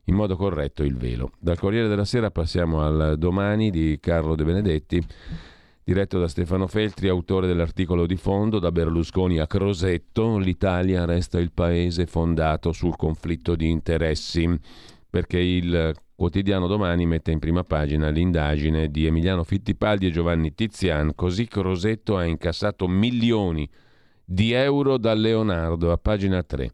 in 0.06 0.16
modo 0.16 0.36
corretto 0.36 0.82
il 0.82 0.96
velo. 0.96 1.30
Dal 1.38 1.56
Corriere 1.56 1.86
della 1.86 2.04
Sera 2.04 2.32
passiamo 2.32 2.82
al 2.82 3.14
domani 3.18 3.70
di 3.70 3.98
Carlo 4.00 4.34
De 4.34 4.42
Benedetti 4.42 5.06
diretto 5.88 6.18
da 6.18 6.28
Stefano 6.28 6.66
Feltri, 6.66 7.08
autore 7.08 7.46
dell'articolo 7.46 8.04
di 8.04 8.16
fondo 8.16 8.58
Da 8.58 8.70
Berlusconi 8.70 9.38
a 9.38 9.46
Crosetto, 9.46 10.36
l'Italia 10.36 11.06
resta 11.06 11.38
il 11.38 11.50
paese 11.50 12.04
fondato 12.04 12.72
sul 12.72 12.94
conflitto 12.94 13.56
di 13.56 13.70
interessi, 13.70 14.46
perché 15.08 15.38
il 15.38 15.94
quotidiano 16.14 16.66
domani 16.66 17.06
mette 17.06 17.30
in 17.30 17.38
prima 17.38 17.64
pagina 17.64 18.10
l'indagine 18.10 18.90
di 18.90 19.06
Emiliano 19.06 19.44
Fittipaldi 19.44 20.08
e 20.08 20.10
Giovanni 20.10 20.54
Tizian, 20.54 21.14
così 21.14 21.46
Crosetto 21.46 22.18
ha 22.18 22.24
incassato 22.26 22.86
milioni 22.86 23.66
di 24.22 24.52
euro 24.52 24.98
da 24.98 25.14
Leonardo, 25.14 25.90
a 25.90 25.96
pagina 25.96 26.42
3. 26.42 26.70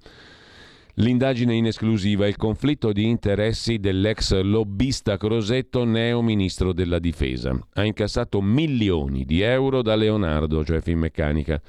L'indagine 0.99 1.55
in 1.57 1.67
esclusiva, 1.67 2.29
il 2.29 2.37
conflitto 2.37 2.93
di 2.93 3.09
interessi 3.09 3.79
dell'ex 3.79 4.41
lobbista 4.43 5.17
Crosetto, 5.17 5.85
neo 5.85 6.23
ministro 6.23 6.73
della 6.73 7.01
difesa. 7.01 7.59
Ha 7.73 7.85
incassato 7.85 8.41
milioni 8.41 9.25
di 9.25 9.41
euro 9.41 9.83
da 9.83 9.97
Leonardo, 9.97 10.65
cioè 10.65 10.81
Finmeccanica. 10.81 11.61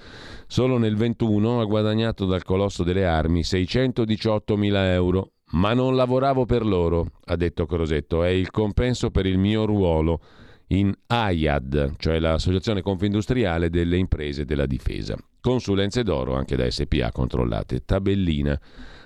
Solo 0.46 0.78
nel 0.78 0.96
21 0.96 1.60
ha 1.60 1.66
guadagnato 1.66 2.28
dal 2.28 2.44
colosso 2.44 2.84
delle 2.84 3.08
armi 3.08 3.44
618 3.44 4.58
mila 4.58 4.94
euro. 4.94 5.32
Ma 5.54 5.74
non 5.74 5.96
lavoravo 5.96 6.46
per 6.46 6.64
loro, 6.64 7.12
ha 7.26 7.36
detto 7.36 7.66
Crosetto, 7.66 8.24
è 8.24 8.30
il 8.30 8.52
compenso 8.52 9.10
per 9.10 9.26
il 9.26 9.40
mio 9.40 9.66
ruolo 9.66 10.20
in 10.68 10.94
AIAD, 11.08 11.96
cioè 11.98 12.20
l'Associazione 12.20 12.82
Confindustriale 12.82 13.70
delle 13.72 13.98
Imprese 13.98 14.46
della 14.46 14.66
Difesa. 14.68 15.16
Consulenze 15.42 16.04
d'oro 16.04 16.36
anche 16.36 16.56
da 16.56 16.70
SPA 16.70 17.12
controllate. 17.12 17.86
Tabellina 17.86 18.60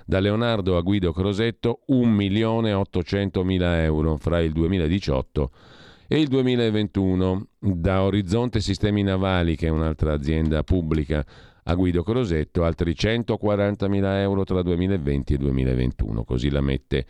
da 0.10 0.20
Leonardo 0.20 0.76
a 0.76 0.82
Guido 0.82 1.14
Crosetto 1.14 1.82
1.800.000 1.88 3.62
euro 3.84 4.18
fra 4.18 4.40
il 4.40 4.54
2018 4.54 5.52
e 6.08 6.20
il 6.20 6.28
2021. 6.28 7.46
Da 7.60 8.02
Orizzonte 8.02 8.60
Sistemi 8.60 9.04
Navali, 9.04 9.56
che 9.56 9.68
è 9.68 9.70
un'altra 9.70 10.14
azienda 10.14 10.64
pubblica, 10.64 11.24
a 11.62 11.76
Guido 11.76 12.02
Crosetto 12.02 12.64
altri 12.64 12.94
140.000 12.94 14.04
euro 14.22 14.44
tra 14.46 14.64
2020 14.64 15.36
e 15.36 15.38
2021. 15.38 16.24
Così 16.24 16.50
la 16.50 16.62
mette 16.62 17.06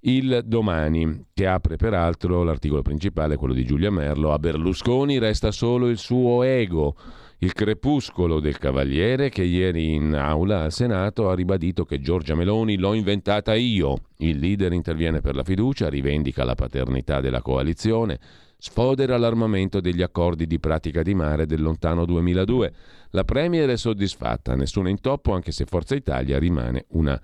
il 0.00 0.42
domani, 0.44 1.26
che 1.32 1.46
apre 1.46 1.76
peraltro 1.76 2.42
l'articolo 2.42 2.82
principale, 2.82 3.36
quello 3.36 3.54
di 3.54 3.64
Giulia 3.64 3.92
Merlo. 3.92 4.32
A 4.32 4.40
Berlusconi 4.40 5.18
resta 5.18 5.52
solo 5.52 5.88
il 5.88 5.98
suo 5.98 6.42
ego 6.42 6.96
il 7.38 7.52
crepuscolo 7.52 8.40
del 8.40 8.56
Cavaliere 8.56 9.28
che 9.28 9.42
ieri 9.42 9.92
in 9.94 10.14
aula 10.14 10.62
al 10.62 10.72
Senato 10.72 11.28
ha 11.28 11.34
ribadito 11.34 11.84
che 11.84 12.00
Giorgia 12.00 12.34
Meloni 12.34 12.76
l'ho 12.78 12.94
inventata 12.94 13.54
io. 13.54 13.98
Il 14.18 14.38
leader 14.38 14.72
interviene 14.72 15.20
per 15.20 15.34
la 15.34 15.44
fiducia, 15.44 15.90
rivendica 15.90 16.44
la 16.44 16.54
paternità 16.54 17.20
della 17.20 17.42
coalizione, 17.42 18.18
sfodera 18.56 19.18
l'armamento 19.18 19.80
degli 19.80 20.00
accordi 20.00 20.46
di 20.46 20.58
pratica 20.58 21.02
di 21.02 21.14
mare 21.14 21.44
del 21.44 21.60
lontano 21.60 22.06
2002. 22.06 22.72
La 23.10 23.24
Premier 23.24 23.68
è 23.68 23.76
soddisfatta, 23.76 24.54
nessun 24.54 24.88
intoppo 24.88 25.34
anche 25.34 25.52
se 25.52 25.66
Forza 25.66 25.94
Italia 25.94 26.38
rimane 26.38 26.86
una 26.90 27.20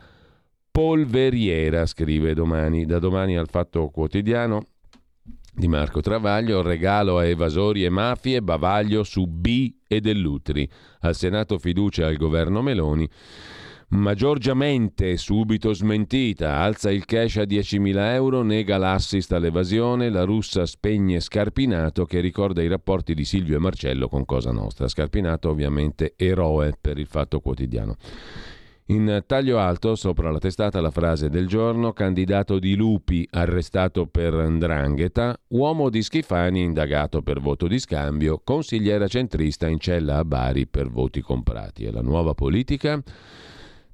polveriera, 0.70 1.86
scrive 1.86 2.34
domani. 2.34 2.84
Da 2.84 2.98
domani 2.98 3.38
al 3.38 3.48
Fatto 3.48 3.88
Quotidiano 3.88 4.66
di 5.54 5.68
Marco 5.68 6.00
Travaglio, 6.00 6.62
regalo 6.62 7.18
a 7.18 7.26
evasori 7.26 7.84
e 7.84 7.90
mafie, 7.90 8.42
bavaglio 8.42 9.02
su 9.02 9.26
B 9.26 9.72
e 9.86 10.00
dell'Utri. 10.00 10.68
Al 11.00 11.14
Senato 11.14 11.58
fiducia 11.58 12.06
al 12.06 12.16
governo 12.16 12.62
Meloni. 12.62 13.08
Ma 13.92 14.14
Giorgia 14.14 14.54
mente, 14.54 15.18
subito 15.18 15.74
smentita, 15.74 16.56
alza 16.60 16.90
il 16.90 17.04
cash 17.04 17.36
a 17.36 17.42
10.000 17.42 18.14
euro, 18.14 18.42
nega 18.42 18.78
l'assist 18.78 19.32
all'evasione, 19.32 20.08
la 20.08 20.24
russa 20.24 20.64
spegne 20.64 21.20
Scarpinato 21.20 22.06
che 22.06 22.20
ricorda 22.20 22.62
i 22.62 22.68
rapporti 22.68 23.12
di 23.12 23.26
Silvio 23.26 23.56
e 23.56 23.60
Marcello 23.60 24.08
con 24.08 24.24
Cosa 24.24 24.50
Nostra. 24.50 24.88
Scarpinato 24.88 25.50
ovviamente 25.50 26.14
eroe 26.16 26.72
per 26.80 26.96
il 26.96 27.06
fatto 27.06 27.40
quotidiano. 27.40 27.96
In 28.86 29.22
taglio 29.26 29.58
alto, 29.58 29.94
sopra 29.94 30.30
la 30.30 30.38
testata, 30.38 30.80
la 30.80 30.90
frase 30.90 31.28
del 31.28 31.46
giorno, 31.46 31.92
candidato 31.92 32.58
di 32.58 32.74
Lupi 32.74 33.26
arrestato 33.30 34.06
per 34.06 34.34
Ndrangheta, 34.34 35.38
uomo 35.48 35.88
di 35.88 36.02
Schifani 36.02 36.62
indagato 36.62 37.22
per 37.22 37.40
voto 37.40 37.68
di 37.68 37.78
scambio, 37.78 38.40
consigliera 38.42 39.06
centrista 39.06 39.68
in 39.68 39.78
cella 39.78 40.18
a 40.18 40.24
Bari 40.24 40.66
per 40.66 40.90
voti 40.90 41.20
comprati. 41.20 41.84
E 41.84 41.92
la 41.92 42.02
nuova 42.02 42.34
politica? 42.34 43.00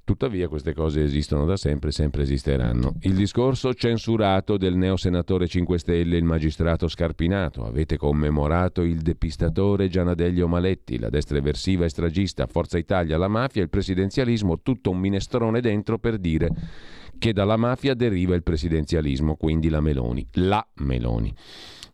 Tuttavia 0.09 0.49
queste 0.49 0.73
cose 0.73 1.03
esistono 1.03 1.45
da 1.45 1.59
sempre 1.59 1.91
e 1.91 1.93
sempre 1.93 2.23
esisteranno. 2.23 2.95
Il 3.00 3.12
discorso 3.12 3.75
censurato 3.75 4.57
del 4.57 4.75
neosenatore 4.75 5.47
5 5.47 5.79
Stelle, 5.79 6.17
il 6.17 6.25
magistrato 6.25 6.88
Scarpinato. 6.88 7.67
Avete 7.67 7.99
commemorato 7.99 8.81
il 8.81 9.03
depistatore 9.03 9.88
Gianadello 9.88 10.49
Maletti, 10.49 10.99
la 10.99 11.11
destra 11.11 11.37
eversiva 11.37 11.85
e 11.85 11.91
stragista, 11.91 12.47
Forza 12.47 12.79
Italia, 12.79 13.19
la 13.19 13.29
mafia, 13.29 13.61
il 13.61 13.69
presidenzialismo, 13.69 14.62
tutto 14.62 14.88
un 14.88 14.99
minestrone 14.99 15.61
dentro 15.61 15.99
per 15.99 16.17
dire 16.17 16.49
che 17.19 17.35
dalla 17.35 17.59
mafia 17.59 17.93
deriva 17.93 18.35
il 18.35 18.43
presidenzialismo, 18.43 19.37
quindi 19.37 19.69
la 19.69 19.83
Meloni. 19.83 20.27
La 20.33 20.67
Meloni. 20.77 21.35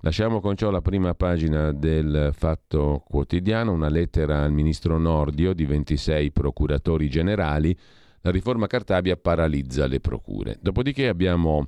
Lasciamo 0.03 0.39
con 0.39 0.55
ciò 0.55 0.71
la 0.71 0.83
prima 0.83 1.15
pagina 1.15 1.73
del 1.73 2.31
Fatto 2.33 3.03
Quotidiano, 3.05 3.73
una 3.73 3.89
lettera 3.89 4.45
al 4.45 4.53
ministro 4.53 4.99
Nordio 4.99 5.53
di 5.53 5.67
26 5.67 6.31
procuratori 6.31 7.09
generali 7.09 7.77
la 8.25 8.31
riforma 8.31 8.67
Cartabia 8.67 9.17
paralizza 9.17 9.87
le 9.87 10.01
procure. 10.01 10.57
Dopodiché 10.59 11.09
abbiamo 11.09 11.67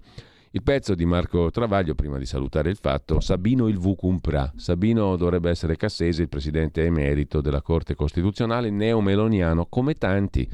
il 0.53 0.63
pezzo 0.63 0.95
di 0.95 1.05
Marco 1.05 1.51
Travaglio, 1.51 1.95
prima 1.95 2.17
di 2.17 2.25
salutare 2.25 2.71
il 2.71 2.79
fatto, 2.81 3.21
Sabino 3.21 3.69
il 3.69 3.77
Vucumpra. 3.77 4.51
Sabino 4.57 5.17
dovrebbe 5.17 5.51
essere 5.51 5.77
Cassese, 5.77 6.23
il 6.23 6.31
presidente 6.31 6.83
emerito 6.83 7.43
della 7.43 7.61
Corte 7.61 7.95
Costituzionale, 7.95 8.71
neomeloniano, 8.71 9.67
come 9.67 9.99
tanti. 9.99 10.49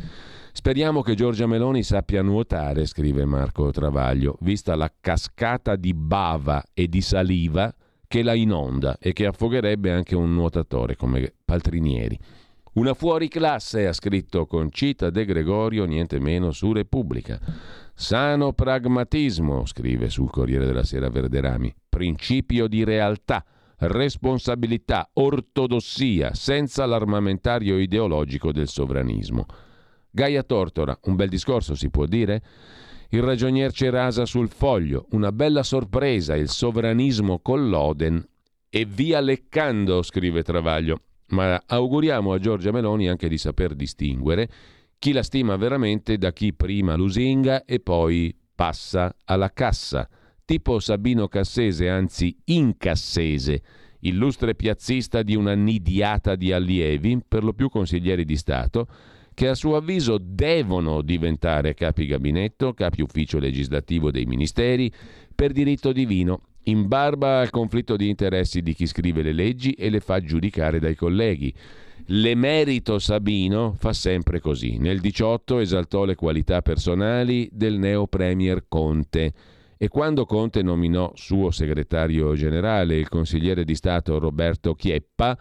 Speriamo 0.51 1.03
che 1.03 1.15
Giorgia 1.15 1.47
Meloni 1.47 1.85
sappia 1.85 2.21
nuotare, 2.21 2.85
scrive 2.87 3.25
Marco 3.25 3.71
Travaglio, 3.71 4.37
vista 4.41 4.75
la 4.75 4.93
cascata 5.01 5.77
di 5.77 5.95
bava 5.95 6.65
e 6.75 6.89
di 6.89 7.01
saliva 7.01 7.73
che 8.09 8.25
la 8.25 8.35
inonda 8.35 8.99
e 8.99 9.13
che 9.13 9.27
affogherebbe 9.27 9.93
anche 9.93 10.17
un 10.17 10.35
nuotatore 10.35 10.97
come 10.97 11.33
Paltrinieri. 11.45 12.19
Una 12.75 12.95
fuoriclasse, 12.95 13.87
ha 13.87 13.93
scritto 13.93 14.47
Concita 14.47 15.11
De 15.11 15.27
Gregorio, 15.27 15.85
niente 15.85 16.19
meno 16.19 16.53
su 16.53 16.73
Repubblica. 16.73 17.39
Sano 17.93 18.55
pragmatismo, 18.55 19.67
scrive 19.67 20.09
sul 20.09 20.31
Corriere 20.31 20.65
della 20.65 20.83
Sera 20.83 21.11
Verderami. 21.11 21.75
Principio 21.87 22.69
di 22.69 22.83
realtà, 22.83 23.45
responsabilità, 23.77 25.11
ortodossia, 25.13 26.33
senza 26.33 26.87
l'armamentario 26.87 27.79
ideologico 27.79 28.53
del 28.53 28.69
sovranismo. 28.69 29.45
Gaia 30.11 30.43
Tortora, 30.43 30.99
un 31.03 31.15
bel 31.15 31.29
discorso 31.29 31.75
si 31.75 31.91
può 31.91 32.07
dire? 32.07 32.43
Il 33.11 33.21
ragionier 33.21 33.71
Cerasa 33.71 34.25
sul 34.25 34.49
foglio, 34.49 35.09
una 35.11 35.31
bella 35.31 35.63
sorpresa, 35.63 36.37
il 36.37 36.49
sovranismo 36.49 37.41
con 37.41 37.69
l'Oden. 37.69 38.27
E 38.71 38.87
via 38.87 39.21
leccando, 39.21 40.01
scrive 40.01 40.43
Travaglio 40.43 41.03
ma 41.33 41.63
auguriamo 41.67 42.33
a 42.33 42.39
Giorgia 42.39 42.73
Meloni 42.73 43.09
anche 43.09 43.29
di 43.29 43.37
saper 43.37 43.75
distinguere 43.75 44.49
chi 45.03 45.11
la 45.11 45.25
stima 45.25 45.57
veramente 45.57 46.17
da 46.17 46.33
chi 46.33 46.55
prima 46.55 46.95
lusinga 46.95 47.65
e 47.65 47.81
poi 47.81 48.33
passa 48.55 49.13
alla 49.25 49.53
cassa, 49.53 50.09
tipo 50.45 50.79
Sabino 50.79 51.27
Cassese, 51.27 51.89
anzi 51.89 52.37
incassese, 52.45 53.63
illustre 54.03 54.55
piazzista 54.55 55.25
di 55.25 55.35
una 55.35 55.55
nidiata 55.55 56.37
di 56.37 56.53
allievi, 56.53 57.21
per 57.27 57.43
lo 57.43 57.53
più 57.53 57.69
consiglieri 57.69 58.25
di 58.25 58.37
Stato, 58.37 58.87
che 59.35 59.49
a 59.49 59.57
suo 59.57 59.75
avviso 59.75 60.19
devono 60.21 61.03
diventare 61.03 61.75
capi 61.75 62.07
gabinetto, 62.07 62.73
capi 62.73 63.03
ufficio 63.03 63.41
legislativo 63.41 64.13
dei 64.13 64.25
ministeri, 64.25 64.89
per 65.35 65.51
diritto 65.51 65.91
divino 65.91 66.43
in 66.65 66.87
barba 66.87 67.41
al 67.41 67.51
conflitto 67.51 67.97
di 67.97 68.09
interessi 68.09 68.63
di 68.63 68.75
chi 68.75 68.87
scrive 68.87 69.23
le 69.23 69.33
leggi 69.33 69.73
e 69.73 69.91
le 69.91 70.01
fa 70.01 70.21
giudicare 70.21 70.79
dai 70.79 70.95
colleghi. 70.95 71.53
L'emerito 72.07 72.99
Sabino 72.99 73.75
fa 73.77 73.93
sempre 73.93 74.41
così. 74.41 74.79
Nel 74.79 75.01
18 75.01 75.61
esaltò 75.61 76.05
le 76.05 76.15
qualità 76.15 76.61
personali 76.61 77.49
del 77.53 77.79
neo 77.79 78.07
premier 78.07 78.65
Conte 78.69 79.33
e 79.83 79.89
quando 79.89 80.25
Conte 80.27 80.63
nominò 80.63 81.11
suo 81.15 81.51
segretario 81.51 82.35
generale 82.35 82.99
il 82.99 83.09
consigliere 83.09 83.65
di 83.65 83.75
Stato 83.75 84.19
Roberto 84.21 84.75
Chieppa, 84.75 85.37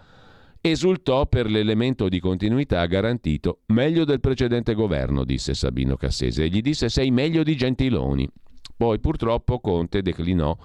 esultò 0.60 1.28
per 1.28 1.50
l'elemento 1.50 2.10
di 2.10 2.20
continuità 2.20 2.84
garantito 2.88 3.60
meglio 3.68 4.04
del 4.04 4.20
precedente 4.20 4.74
governo, 4.74 5.26
disse 5.26 5.54
Sabino 5.54 5.96
Cassese, 5.96 6.46
e 6.46 6.50
gli 6.50 6.62
disse 6.62 6.90
sei 6.90 7.12
meglio 7.12 7.44
di 7.44 7.56
Gentiloni. 7.56 8.28
Poi 8.76 9.00
purtroppo 9.00 9.60
Conte 9.60 10.02
declinò 10.02 10.58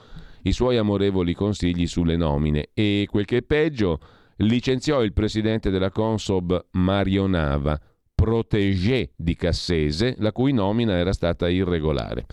i 0.46 0.52
suoi 0.52 0.76
amorevoli 0.76 1.34
consigli 1.34 1.86
sulle 1.86 2.16
nomine 2.16 2.68
e, 2.72 3.06
quel 3.10 3.24
che 3.24 3.38
è 3.38 3.42
peggio, 3.42 3.98
licenziò 4.36 5.02
il 5.02 5.12
presidente 5.12 5.70
della 5.70 5.90
Consob 5.90 6.66
Mario 6.72 7.26
Nava, 7.26 7.78
protégé 8.14 9.10
di 9.16 9.34
Cassese, 9.34 10.14
la 10.18 10.30
cui 10.30 10.52
nomina 10.52 10.96
era 10.96 11.12
stata 11.12 11.48
irregolare. 11.48 12.26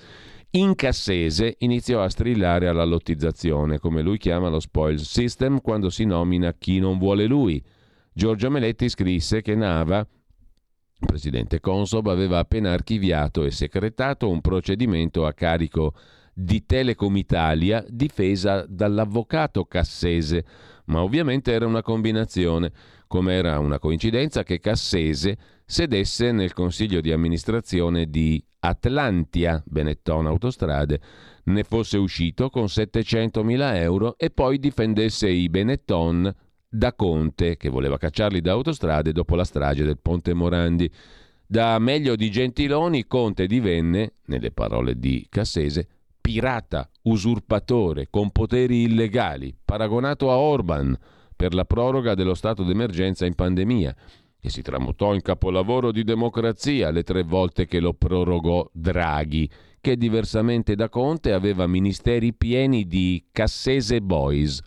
In 0.51 0.75
Cassese 0.75 1.55
iniziò 1.59 2.03
a 2.03 2.09
strillare 2.09 2.67
alla 2.67 2.83
lottizzazione, 2.83 3.79
come 3.79 4.03
lui 4.03 4.19
chiama 4.19 4.49
lo 4.49 4.59
spoil 4.59 4.99
system, 4.99 5.59
quando 5.59 5.89
si 5.89 6.05
nomina 6.05 6.53
chi 6.53 6.77
non 6.79 6.99
vuole 6.99 7.25
lui. 7.25 7.63
Giorgio 8.13 8.51
Meletti 8.51 8.89
scrisse 8.89 9.41
che 9.41 9.55
Nava, 9.55 10.07
presidente 10.99 11.59
Consob, 11.59 12.05
aveva 12.05 12.37
appena 12.37 12.71
archiviato 12.71 13.43
e 13.43 13.49
secretato 13.49 14.29
un 14.29 14.39
procedimento 14.39 15.25
a 15.25 15.33
carico 15.33 15.95
di 15.95 16.22
Telecom 16.65 17.15
Italia 17.17 17.83
difesa 17.87 18.65
dall'avvocato 18.67 19.65
Cassese, 19.65 20.45
ma 20.85 21.03
ovviamente 21.03 21.51
era 21.51 21.67
una 21.67 21.81
combinazione, 21.81 22.71
come 23.07 23.33
era 23.33 23.59
una 23.59 23.79
coincidenza 23.79 24.43
che 24.43 24.59
Cassese 24.59 25.37
sedesse 25.65 26.31
nel 26.31 26.53
consiglio 26.53 27.01
di 27.01 27.11
amministrazione 27.11 28.09
di 28.09 28.43
Atlantia, 28.59 29.61
Benetton 29.65 30.25
Autostrade, 30.25 30.99
ne 31.45 31.63
fosse 31.63 31.97
uscito 31.97 32.49
con 32.49 32.65
700.000 32.65 33.75
euro 33.75 34.17
e 34.17 34.29
poi 34.29 34.57
difendesse 34.57 35.29
i 35.29 35.49
Benetton 35.49 36.33
da 36.67 36.93
Conte, 36.93 37.57
che 37.57 37.69
voleva 37.69 37.97
cacciarli 37.97 38.41
da 38.41 38.53
autostrade 38.53 39.11
dopo 39.11 39.35
la 39.35 39.43
strage 39.43 39.83
del 39.83 39.99
Ponte 39.99 40.33
Morandi. 40.33 40.89
Da 41.45 41.77
meglio 41.77 42.15
di 42.15 42.31
Gentiloni, 42.31 43.05
Conte 43.05 43.45
divenne, 43.45 44.13
nelle 44.25 44.51
parole 44.51 44.97
di 44.97 45.27
Cassese, 45.29 45.87
pirata, 46.23 46.89
usurpatore, 47.01 48.07
con 48.09 48.31
poteri 48.31 48.83
illegali, 48.83 49.53
paragonato 49.63 50.31
a 50.31 50.37
Orban 50.37 50.97
per 51.35 51.53
la 51.53 51.65
proroga 51.65 52.15
dello 52.15 52.33
stato 52.33 52.63
d'emergenza 52.63 53.25
in 53.25 53.35
pandemia, 53.35 53.93
e 54.39 54.49
si 54.49 54.61
tramutò 54.61 55.13
in 55.13 55.21
capolavoro 55.21 55.91
di 55.91 56.05
democrazia 56.05 56.91
le 56.91 57.03
tre 57.03 57.23
volte 57.23 57.65
che 57.65 57.81
lo 57.81 57.93
prorogò 57.93 58.65
Draghi, 58.71 59.49
che 59.81 59.97
diversamente 59.97 60.75
da 60.75 60.87
Conte 60.87 61.33
aveva 61.33 61.67
ministeri 61.67 62.33
pieni 62.33 62.87
di 62.87 63.25
Cassese 63.29 63.99
Boys. 63.99 64.61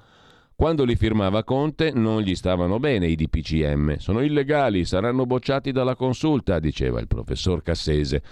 Quando 0.54 0.84
li 0.84 0.94
firmava 0.94 1.42
Conte 1.42 1.90
non 1.90 2.20
gli 2.20 2.34
stavano 2.34 2.78
bene 2.78 3.06
i 3.06 3.16
DPCM, 3.16 3.96
sono 3.96 4.20
illegali, 4.20 4.84
saranno 4.84 5.24
bocciati 5.24 5.72
dalla 5.72 5.96
consulta, 5.96 6.58
diceva 6.58 7.00
il 7.00 7.06
professor 7.06 7.62
Cassese. 7.62 8.22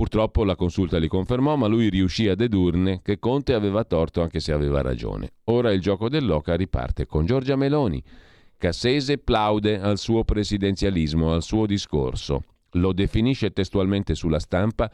Purtroppo 0.00 0.44
la 0.44 0.56
consulta 0.56 0.96
li 0.96 1.08
confermò, 1.08 1.56
ma 1.56 1.66
lui 1.66 1.90
riuscì 1.90 2.26
a 2.26 2.34
dedurne 2.34 3.02
che 3.02 3.18
Conte 3.18 3.52
aveva 3.52 3.84
torto 3.84 4.22
anche 4.22 4.40
se 4.40 4.50
aveva 4.50 4.80
ragione. 4.80 5.32
Ora 5.44 5.72
il 5.72 5.82
gioco 5.82 6.08
dell'oca 6.08 6.54
riparte 6.54 7.04
con 7.04 7.26
Giorgia 7.26 7.54
Meloni. 7.54 8.02
Cassese 8.56 9.18
plaude 9.18 9.78
al 9.78 9.98
suo 9.98 10.24
presidenzialismo, 10.24 11.34
al 11.34 11.42
suo 11.42 11.66
discorso. 11.66 12.44
Lo 12.70 12.94
definisce 12.94 13.52
testualmente 13.52 14.14
sulla 14.14 14.38
stampa 14.38 14.90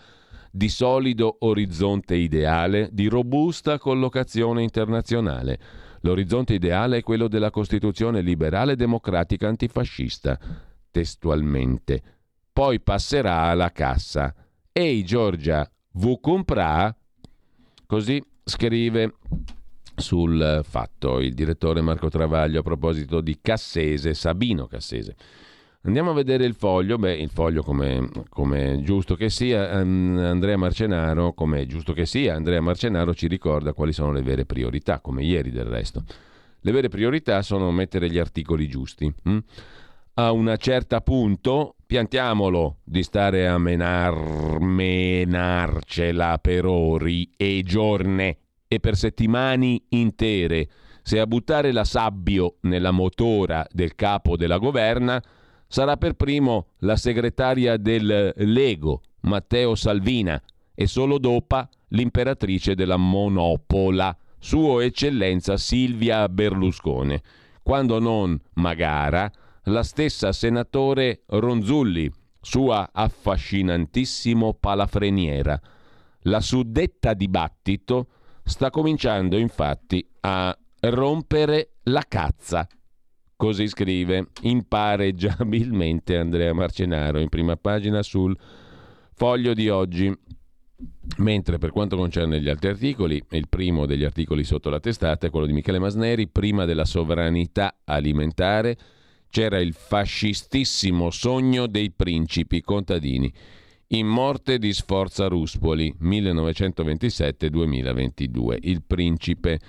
di 0.50 0.68
solido 0.68 1.36
orizzonte 1.38 2.16
ideale, 2.16 2.88
di 2.90 3.06
robusta 3.06 3.78
collocazione 3.78 4.64
internazionale. 4.64 5.60
L'orizzonte 6.00 6.54
ideale 6.54 6.96
è 6.96 7.02
quello 7.04 7.28
della 7.28 7.50
Costituzione 7.52 8.22
liberale 8.22 8.74
democratica 8.74 9.46
antifascista, 9.46 10.36
testualmente. 10.90 12.02
Poi 12.52 12.80
passerà 12.80 13.42
alla 13.42 13.70
cassa. 13.70 14.34
Ehi 14.78 15.04
Giorgia, 15.04 15.66
vu 15.92 16.20
comprà? 16.20 16.94
Così 17.86 18.22
scrive 18.44 19.14
sul 19.96 20.60
fatto 20.68 21.18
il 21.18 21.32
direttore 21.32 21.80
Marco 21.80 22.10
Travaglio 22.10 22.60
a 22.60 22.62
proposito 22.62 23.22
di 23.22 23.38
Cassese, 23.40 24.12
Sabino 24.12 24.66
Cassese. 24.66 25.16
Andiamo 25.84 26.10
a 26.10 26.12
vedere 26.12 26.44
il 26.44 26.52
foglio, 26.52 26.98
beh 26.98 27.14
il 27.14 27.30
foglio 27.30 27.62
come, 27.62 28.10
come 28.28 28.82
giusto 28.82 29.14
che 29.14 29.30
sia, 29.30 29.70
Andrea 29.70 30.58
Marcenaro, 30.58 31.32
come 31.32 31.64
giusto 31.64 31.94
che 31.94 32.04
sia, 32.04 32.34
Andrea 32.34 32.60
Marcenaro 32.60 33.14
ci 33.14 33.28
ricorda 33.28 33.72
quali 33.72 33.94
sono 33.94 34.12
le 34.12 34.20
vere 34.20 34.44
priorità, 34.44 35.00
come 35.00 35.24
ieri 35.24 35.50
del 35.50 35.64
resto. 35.64 36.04
Le 36.60 36.70
vere 36.70 36.88
priorità 36.88 37.40
sono 37.40 37.70
mettere 37.70 38.10
gli 38.10 38.18
articoli 38.18 38.68
giusti. 38.68 39.10
Hm? 39.22 39.38
A 40.18 40.32
una 40.32 40.58
certa 40.58 41.00
punto 41.00 41.75
piantiamolo 41.87 42.79
di 42.83 43.05
stare 43.05 43.46
a 43.46 43.59
menar, 43.59 44.59
menarcela 44.59 46.38
per 46.38 46.66
ore 46.66 47.29
e 47.37 47.62
giorni 47.64 48.37
e 48.66 48.81
per 48.81 48.96
settimane 48.96 49.83
intere. 49.90 50.68
Se 51.03 51.20
a 51.20 51.27
buttare 51.27 51.70
la 51.70 51.85
sabbio 51.85 52.57
nella 52.62 52.90
motora 52.90 53.64
del 53.70 53.94
capo 53.94 54.37
della 54.37 54.59
governa 54.59 55.22
sarà 55.68 55.96
per 55.96 56.14
primo 56.14 56.70
la 56.79 56.96
segretaria 56.96 57.77
del 57.77 58.33
Lego, 58.37 59.03
Matteo 59.20 59.77
Salvina, 59.77 60.42
e 60.75 60.87
solo 60.88 61.18
dopo 61.18 61.68
l'imperatrice 61.88 62.75
della 62.75 62.96
Monopola, 62.96 64.16
Sua 64.38 64.83
Eccellenza 64.85 65.57
Silvia 65.57 66.29
Berlusconi, 66.29 67.18
quando 67.62 68.01
non 68.01 68.38
Magara, 68.55 69.31
la 69.68 69.83
stessa 69.83 70.33
senatore 70.33 71.22
Ronzulli, 71.26 72.11
sua 72.40 72.90
affascinantissimo 72.92 74.55
palafreniera. 74.55 75.61
La 76.22 76.40
suddetta 76.40 77.14
dibattito 77.14 78.09
sta 78.44 78.70
cominciando 78.70 79.37
infatti 79.37 80.07
a 80.20 80.57
rompere 80.81 81.70
la 81.85 82.05
cazza. 82.07 82.66
Così 83.35 83.66
scrive 83.68 84.29
impareggiabilmente 84.42 86.16
Andrea 86.16 86.52
Marcenaro 86.52 87.18
in 87.18 87.29
prima 87.29 87.57
pagina 87.57 88.02
sul 88.02 88.37
foglio 89.14 89.52
di 89.52 89.68
oggi. 89.68 90.12
Mentre 91.18 91.59
per 91.59 91.70
quanto 91.70 91.96
concerne 91.96 92.40
gli 92.40 92.48
altri 92.48 92.68
articoli, 92.68 93.22
il 93.31 93.48
primo 93.48 93.87
degli 93.87 94.05
articoli 94.05 94.44
sotto 94.44 94.70
la 94.70 94.81
testata 94.81 95.26
è 95.26 95.31
quello 95.31 95.46
di 95.46 95.55
Michele 95.55 95.79
Masneri, 95.79 96.29
prima 96.29 96.64
della 96.66 96.85
sovranità 96.85 97.79
alimentare 97.85 98.76
c'era 99.28 99.58
il 99.58 99.74
fascistissimo 99.74 101.10
sogno 101.10 101.66
dei 101.66 101.90
principi 101.90 102.60
contadini. 102.60 103.32
In 103.88 104.06
morte 104.06 104.58
di 104.58 104.72
Sforza 104.72 105.26
Ruspoli, 105.28 105.94
1927-2022. 106.02 108.58
Il 108.62 108.82
principe 108.84 109.60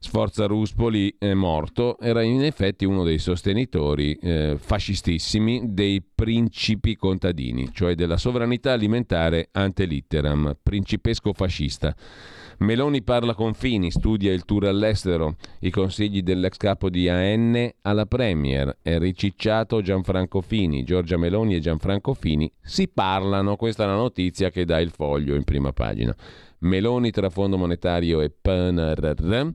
Sforza 0.00 0.46
Ruspoli 0.46 1.16
è 1.18 1.34
morto, 1.34 1.98
era 1.98 2.22
in 2.22 2.44
effetti 2.44 2.84
uno 2.84 3.02
dei 3.02 3.18
sostenitori 3.18 4.14
eh, 4.14 4.56
fascistissimi 4.56 5.74
dei 5.74 6.00
principi 6.02 6.94
contadini, 6.94 7.70
cioè 7.72 7.96
della 7.96 8.16
sovranità 8.16 8.72
alimentare 8.72 9.48
ante 9.50 9.86
litteram, 9.86 10.56
principesco 10.62 11.32
fascista. 11.32 11.94
Meloni 12.58 13.02
parla 13.02 13.34
con 13.34 13.54
Fini, 13.54 13.92
studia 13.92 14.32
il 14.32 14.44
tour 14.44 14.66
all'estero, 14.66 15.36
i 15.60 15.70
consigli 15.70 16.22
dell'ex 16.22 16.56
capo 16.56 16.90
di 16.90 17.08
AN 17.08 17.70
alla 17.82 18.04
Premier, 18.04 18.78
è 18.82 18.98
ricicciato 18.98 19.80
Gianfranco 19.80 20.40
Fini, 20.40 20.82
Giorgia 20.82 21.16
Meloni 21.16 21.54
e 21.54 21.60
Gianfranco 21.60 22.14
Fini 22.14 22.50
si 22.60 22.88
parlano, 22.88 23.54
questa 23.54 23.84
è 23.84 23.86
la 23.86 23.94
notizia 23.94 24.50
che 24.50 24.64
dà 24.64 24.80
il 24.80 24.90
foglio 24.90 25.36
in 25.36 25.44
prima 25.44 25.72
pagina. 25.72 26.14
Meloni 26.60 27.12
tra 27.12 27.30
Fondo 27.30 27.56
Monetario 27.56 28.20
e 28.20 28.30
PNRR. 28.30 29.48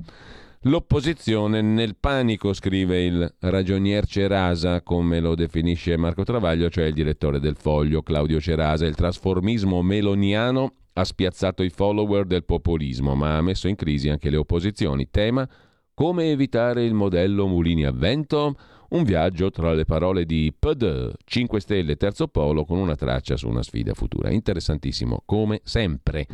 L'opposizione 0.61 1.61
nel 1.61 1.97
panico, 1.99 2.53
scrive 2.53 3.03
il 3.03 3.35
ragionier 3.39 4.05
Cerasa, 4.05 4.81
come 4.81 5.19
lo 5.19 5.35
definisce 5.35 5.97
Marco 5.97 6.23
Travaglio, 6.23 6.69
cioè 6.69 6.85
il 6.85 6.93
direttore 6.93 7.41
del 7.41 7.57
foglio, 7.57 8.01
Claudio 8.01 8.39
Cerasa. 8.39 8.85
Il 8.85 8.95
trasformismo 8.95 9.81
meloniano 9.81 10.71
ha 10.93 11.03
spiazzato 11.03 11.63
i 11.63 11.69
follower 11.69 12.25
del 12.25 12.43
populismo, 12.43 13.15
ma 13.15 13.37
ha 13.37 13.41
messo 13.41 13.67
in 13.67 13.75
crisi 13.75 14.09
anche 14.09 14.29
le 14.29 14.37
opposizioni. 14.37 15.09
Tema 15.09 15.47
come 15.95 16.31
evitare 16.31 16.83
il 16.85 16.93
modello 16.93 17.45
mulini 17.45 17.85
a 17.85 17.91
vento? 17.91 18.55
Un 18.89 19.03
viaggio 19.03 19.51
tra 19.51 19.73
le 19.73 19.85
parole 19.85 20.25
di 20.25 20.53
PD, 20.57 21.11
5 21.23 21.59
Stelle, 21.59 21.97
Terzo 21.97 22.27
Polo, 22.27 22.65
con 22.65 22.77
una 22.77 22.95
traccia 22.95 23.37
su 23.37 23.47
una 23.47 23.61
sfida 23.61 23.93
futura. 23.93 24.31
Interessantissimo, 24.31 25.21
come 25.25 25.61
sempre. 25.63 26.25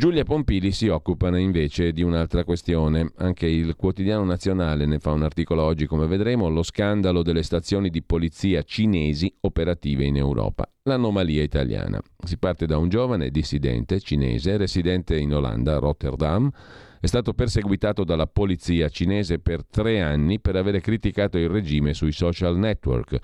Giulia 0.00 0.24
Pompili 0.24 0.72
si 0.72 0.88
occupa 0.88 1.28
invece 1.38 1.92
di 1.92 2.00
un'altra 2.00 2.42
questione. 2.42 3.12
Anche 3.18 3.46
il 3.46 3.76
quotidiano 3.76 4.24
nazionale 4.24 4.86
ne 4.86 4.98
fa 4.98 5.10
un 5.10 5.22
articolo 5.22 5.60
oggi, 5.60 5.84
come 5.84 6.06
vedremo, 6.06 6.48
lo 6.48 6.62
scandalo 6.62 7.22
delle 7.22 7.42
stazioni 7.42 7.90
di 7.90 8.02
polizia 8.02 8.62
cinesi 8.62 9.30
operative 9.40 10.06
in 10.06 10.16
Europa. 10.16 10.66
L'anomalia 10.84 11.42
italiana. 11.42 12.00
Si 12.24 12.38
parte 12.38 12.64
da 12.64 12.78
un 12.78 12.88
giovane 12.88 13.28
dissidente 13.28 14.00
cinese 14.00 14.56
residente 14.56 15.18
in 15.18 15.34
Olanda, 15.34 15.76
Rotterdam. 15.76 16.50
È 16.98 17.06
stato 17.06 17.34
perseguitato 17.34 18.02
dalla 18.02 18.26
polizia 18.26 18.88
cinese 18.88 19.38
per 19.38 19.66
tre 19.66 20.00
anni 20.00 20.40
per 20.40 20.56
avere 20.56 20.80
criticato 20.80 21.36
il 21.36 21.50
regime 21.50 21.92
sui 21.92 22.12
social 22.12 22.56
network 22.56 23.18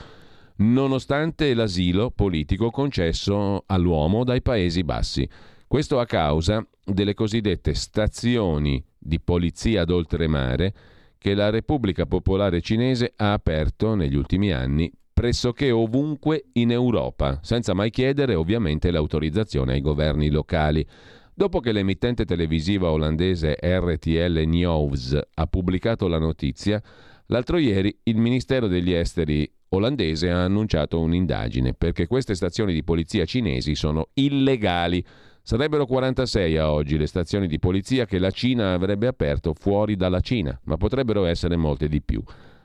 nonostante 0.59 1.53
l'asilo 1.53 2.11
politico 2.11 2.71
concesso 2.71 3.65
all'uomo 3.67 4.25
dai 4.25 4.41
Paesi 4.41 4.85
Bassi. 4.85 5.29
Questo 5.69 5.99
a 5.99 6.07
causa 6.07 6.65
delle 6.85 7.15
cosiddette 7.15 7.75
stazioni 7.75 8.83
di 8.97 9.19
polizia 9.19 9.85
d'oltremare 9.85 10.73
che 11.19 11.35
la 11.35 11.51
Repubblica 11.51 12.07
Popolare 12.07 12.61
Cinese 12.61 13.15
ha 13.17 13.33
aperto 13.33 13.97
negli 13.97 14.15
ultimi 14.15 14.53
anni 14.53 14.91
pressoché 15.13 15.73
ovunque 15.73 16.51
in 16.53 16.71
Europa, 16.71 17.41
senza 17.43 17.75
mai 17.75 17.91
chiedere 17.91 18.37
ovviamente 18.37 18.93
l'autorizzazione 18.93 19.73
ai 19.73 19.81
governi 19.81 20.31
locali. 20.31 20.87
Dopo 21.35 21.59
che 21.59 21.73
l'emittente 21.73 22.25
televisiva 22.25 22.93
olandese 22.93 23.57
RTL 23.61 24.45
News 24.47 25.19
ha 25.35 25.47
pubblicato 25.49 26.07
la 26.07 26.19
notizia, 26.19 26.81
l'altro 27.27 27.59
ieri 27.59 27.99
il 28.05 28.19
Ministero 28.19 28.69
degli 28.69 28.93
Esteri 28.93 29.51
olandese 29.71 30.31
ha 30.31 30.45
annunciato 30.45 31.01
un'indagine 31.01 31.75
perché 31.75 32.07
queste 32.07 32.37
stazioni 32.37 32.73
di 32.73 32.85
polizia 32.85 33.25
cinesi 33.25 33.75
sono 33.75 34.11
illegali 34.15 35.05
Sarebbero 35.49 35.87
46 35.87 36.57
a 36.57 36.73
oggi 36.73 36.99
le 36.99 37.07
stazioni 37.07 37.47
di 37.47 37.61
polizia 37.61 38.05
che 38.05 38.19
la 38.19 38.33
Cina 38.33 38.73
avrebbe 38.73 39.07
aperto 39.07 39.55
fuori 39.55 39.95
dalla 39.95 40.19
Cina, 40.19 40.59
ma 40.65 40.77
potrebbero 40.77 41.25
essere 41.25 41.55
molte 41.55 41.87
di 41.87 42.03
più. 42.03 42.21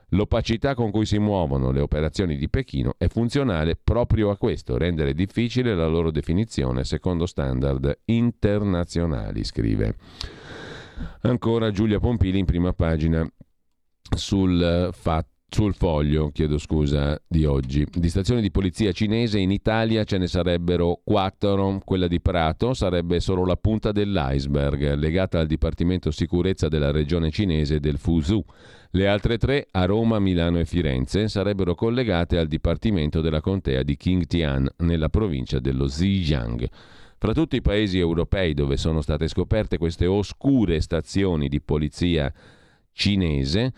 L'opacità 0.08 0.74
con 0.74 0.90
cui 0.90 1.06
si 1.06 1.20
muovono 1.20 1.70
le 1.70 1.78
operazioni 1.78 2.36
di 2.36 2.48
Pechino 2.48 2.96
è 2.98 3.06
funzionale 3.06 3.78
proprio 3.80 4.30
a 4.30 4.36
questo, 4.36 4.78
rendere 4.78 5.14
difficile 5.14 5.76
la 5.76 5.86
loro 5.86 6.10
definizione 6.10 6.82
secondo 6.82 7.26
standard 7.26 8.00
internazionali, 8.06 9.44
scrive. 9.44 9.94
Ancora 11.20 11.70
Giulia 11.70 12.00
Pompili 12.00 12.40
in 12.40 12.46
prima 12.46 12.72
pagina 12.72 13.24
sul 14.16 14.88
fatto 14.90 15.31
sul 15.52 15.74
foglio, 15.74 16.30
chiedo 16.30 16.56
scusa, 16.58 17.20
di 17.28 17.44
oggi. 17.44 17.86
Di 17.90 18.08
stazioni 18.08 18.40
di 18.40 18.50
polizia 18.50 18.90
cinese 18.92 19.38
in 19.38 19.50
Italia 19.50 20.04
ce 20.04 20.18
ne 20.18 20.26
sarebbero 20.26 21.00
quattro. 21.04 21.80
Quella 21.84 22.08
di 22.08 22.20
Prato 22.20 22.72
sarebbe 22.72 23.20
solo 23.20 23.44
la 23.44 23.56
punta 23.56 23.92
dell'iceberg, 23.92 24.94
legata 24.94 25.38
al 25.38 25.46
Dipartimento 25.46 26.10
Sicurezza 26.10 26.68
della 26.68 26.90
regione 26.90 27.30
cinese 27.30 27.80
del 27.80 27.98
Fuzhou. 27.98 28.42
Le 28.92 29.08
altre 29.08 29.38
tre, 29.38 29.68
a 29.70 29.84
Roma, 29.84 30.18
Milano 30.18 30.58
e 30.58 30.64
Firenze, 30.64 31.28
sarebbero 31.28 31.74
collegate 31.74 32.38
al 32.38 32.46
Dipartimento 32.46 33.20
della 33.20 33.40
Contea 33.40 33.82
di 33.82 33.96
Qingtian, 33.96 34.68
nella 34.78 35.08
provincia 35.08 35.58
dello 35.58 35.86
Zhejiang. 35.86 36.68
Fra 37.18 37.32
tutti 37.32 37.56
i 37.56 37.62
paesi 37.62 37.98
europei 37.98 38.52
dove 38.52 38.76
sono 38.76 39.00
state 39.00 39.28
scoperte 39.28 39.78
queste 39.78 40.06
oscure 40.06 40.80
stazioni 40.80 41.48
di 41.48 41.60
polizia 41.60 42.32
cinese, 42.92 43.72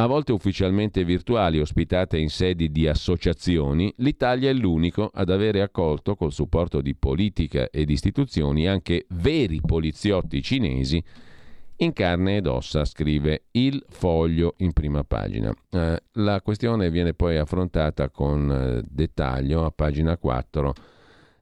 a 0.00 0.06
volte 0.06 0.30
ufficialmente 0.30 1.02
virtuali 1.02 1.58
ospitate 1.58 2.18
in 2.18 2.30
sedi 2.30 2.70
di 2.70 2.86
associazioni, 2.86 3.92
l'Italia 3.96 4.48
è 4.48 4.52
l'unico 4.52 5.10
ad 5.12 5.28
avere 5.28 5.60
accolto 5.60 6.14
col 6.14 6.32
supporto 6.32 6.80
di 6.80 6.94
politica 6.94 7.68
ed 7.68 7.90
istituzioni 7.90 8.68
anche 8.68 9.06
veri 9.08 9.60
poliziotti 9.60 10.40
cinesi 10.40 11.02
in 11.80 11.92
carne 11.92 12.36
ed 12.36 12.46
ossa, 12.46 12.84
scrive 12.84 13.46
il 13.52 13.84
foglio 13.88 14.54
in 14.58 14.72
prima 14.72 15.02
pagina. 15.02 15.52
Eh, 15.70 16.00
la 16.12 16.40
questione 16.42 16.90
viene 16.90 17.12
poi 17.12 17.36
affrontata 17.36 18.08
con 18.08 18.50
eh, 18.52 18.82
dettaglio 18.88 19.64
a 19.64 19.72
pagina 19.72 20.16
4 20.16 20.74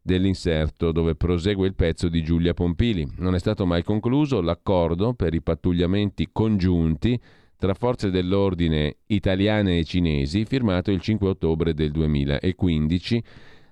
dell'inserto 0.01 0.93
dove 0.93 1.15
prosegue 1.15 1.67
il 1.67 1.75
pezzo 1.75 2.09
di 2.09 2.23
Giulia 2.23 2.55
Pompili. 2.55 3.07
Non 3.19 3.35
è 3.35 3.39
stato 3.39 3.67
mai 3.67 3.83
concluso 3.83 4.41
l'accordo 4.41 5.13
per 5.13 5.35
i 5.35 5.43
pattugliamenti 5.43 6.31
congiunti 6.33 7.21
tra 7.59 7.75
forze 7.75 8.11
dell'ordine 8.11 8.97
italiane 9.07 9.79
e 9.79 9.85
cinesi 9.85 10.45
firmato 10.45 10.91
il 10.91 11.01
5 11.01 11.29
ottobre 11.29 11.75
del 11.75 11.91
2015 11.91 13.23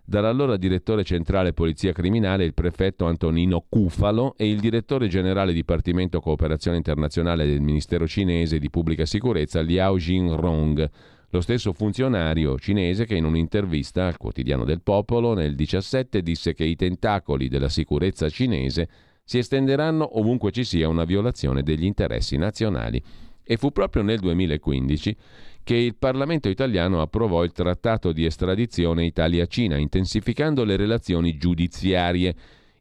dall'allora 0.04 0.56
direttore 0.56 1.02
centrale 1.02 1.54
Polizia 1.54 1.92
Criminale, 1.92 2.44
il 2.44 2.52
prefetto 2.52 3.06
Antonino 3.06 3.64
Cufalo 3.66 4.34
e 4.36 4.48
il 4.48 4.60
direttore 4.60 5.08
generale 5.08 5.52
Dipartimento 5.52 6.20
Cooperazione 6.20 6.76
Internazionale 6.76 7.46
del 7.46 7.62
Ministero 7.62 8.06
cinese 8.06 8.58
di 8.58 8.68
Pubblica 8.68 9.06
Sicurezza 9.06 9.60
Liao 9.62 9.96
Jinrong, 9.96 10.90
lo 11.30 11.40
stesso 11.40 11.72
funzionario 11.72 12.58
cinese 12.58 13.06
che 13.06 13.16
in 13.16 13.24
un'intervista 13.24 14.06
al 14.06 14.18
quotidiano 14.18 14.64
del 14.64 14.82
popolo 14.82 15.34
nel 15.34 15.54
17 15.54 16.22
disse 16.22 16.52
che 16.52 16.64
i 16.64 16.76
tentacoli 16.76 17.48
della 17.48 17.68
sicurezza 17.68 18.28
cinese 18.28 18.88
si 19.24 19.38
estenderanno 19.38 20.18
ovunque 20.18 20.52
ci 20.52 20.64
sia 20.64 20.86
una 20.86 21.04
violazione 21.04 21.62
degli 21.62 21.84
interessi 21.84 22.36
nazionali. 22.36 23.02
E 23.44 23.56
fu 23.56 23.70
proprio 23.70 24.02
nel 24.02 24.18
2015 24.20 25.16
che 25.62 25.76
il 25.76 25.96
Parlamento 25.96 26.48
italiano 26.48 27.00
approvò 27.00 27.44
il 27.44 27.52
trattato 27.52 28.12
di 28.12 28.24
estradizione 28.24 29.06
Italia-Cina, 29.06 29.76
intensificando 29.76 30.64
le 30.64 30.76
relazioni 30.76 31.36
giudiziarie. 31.36 32.34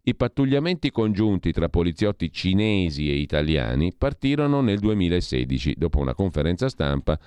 I 0.03 0.15
pattugliamenti 0.15 0.91
congiunti 0.91 1.53
tra 1.53 1.69
poliziotti 1.69 2.29
cinesi 2.31 3.09
e 3.09 3.15
italiani 3.15 3.93
partirono 3.97 4.59
nel 4.59 4.79
2016, 4.79 5.75
dopo 5.77 5.99
una 5.99 6.13
conferenza 6.13 6.67
stampa 6.67 7.17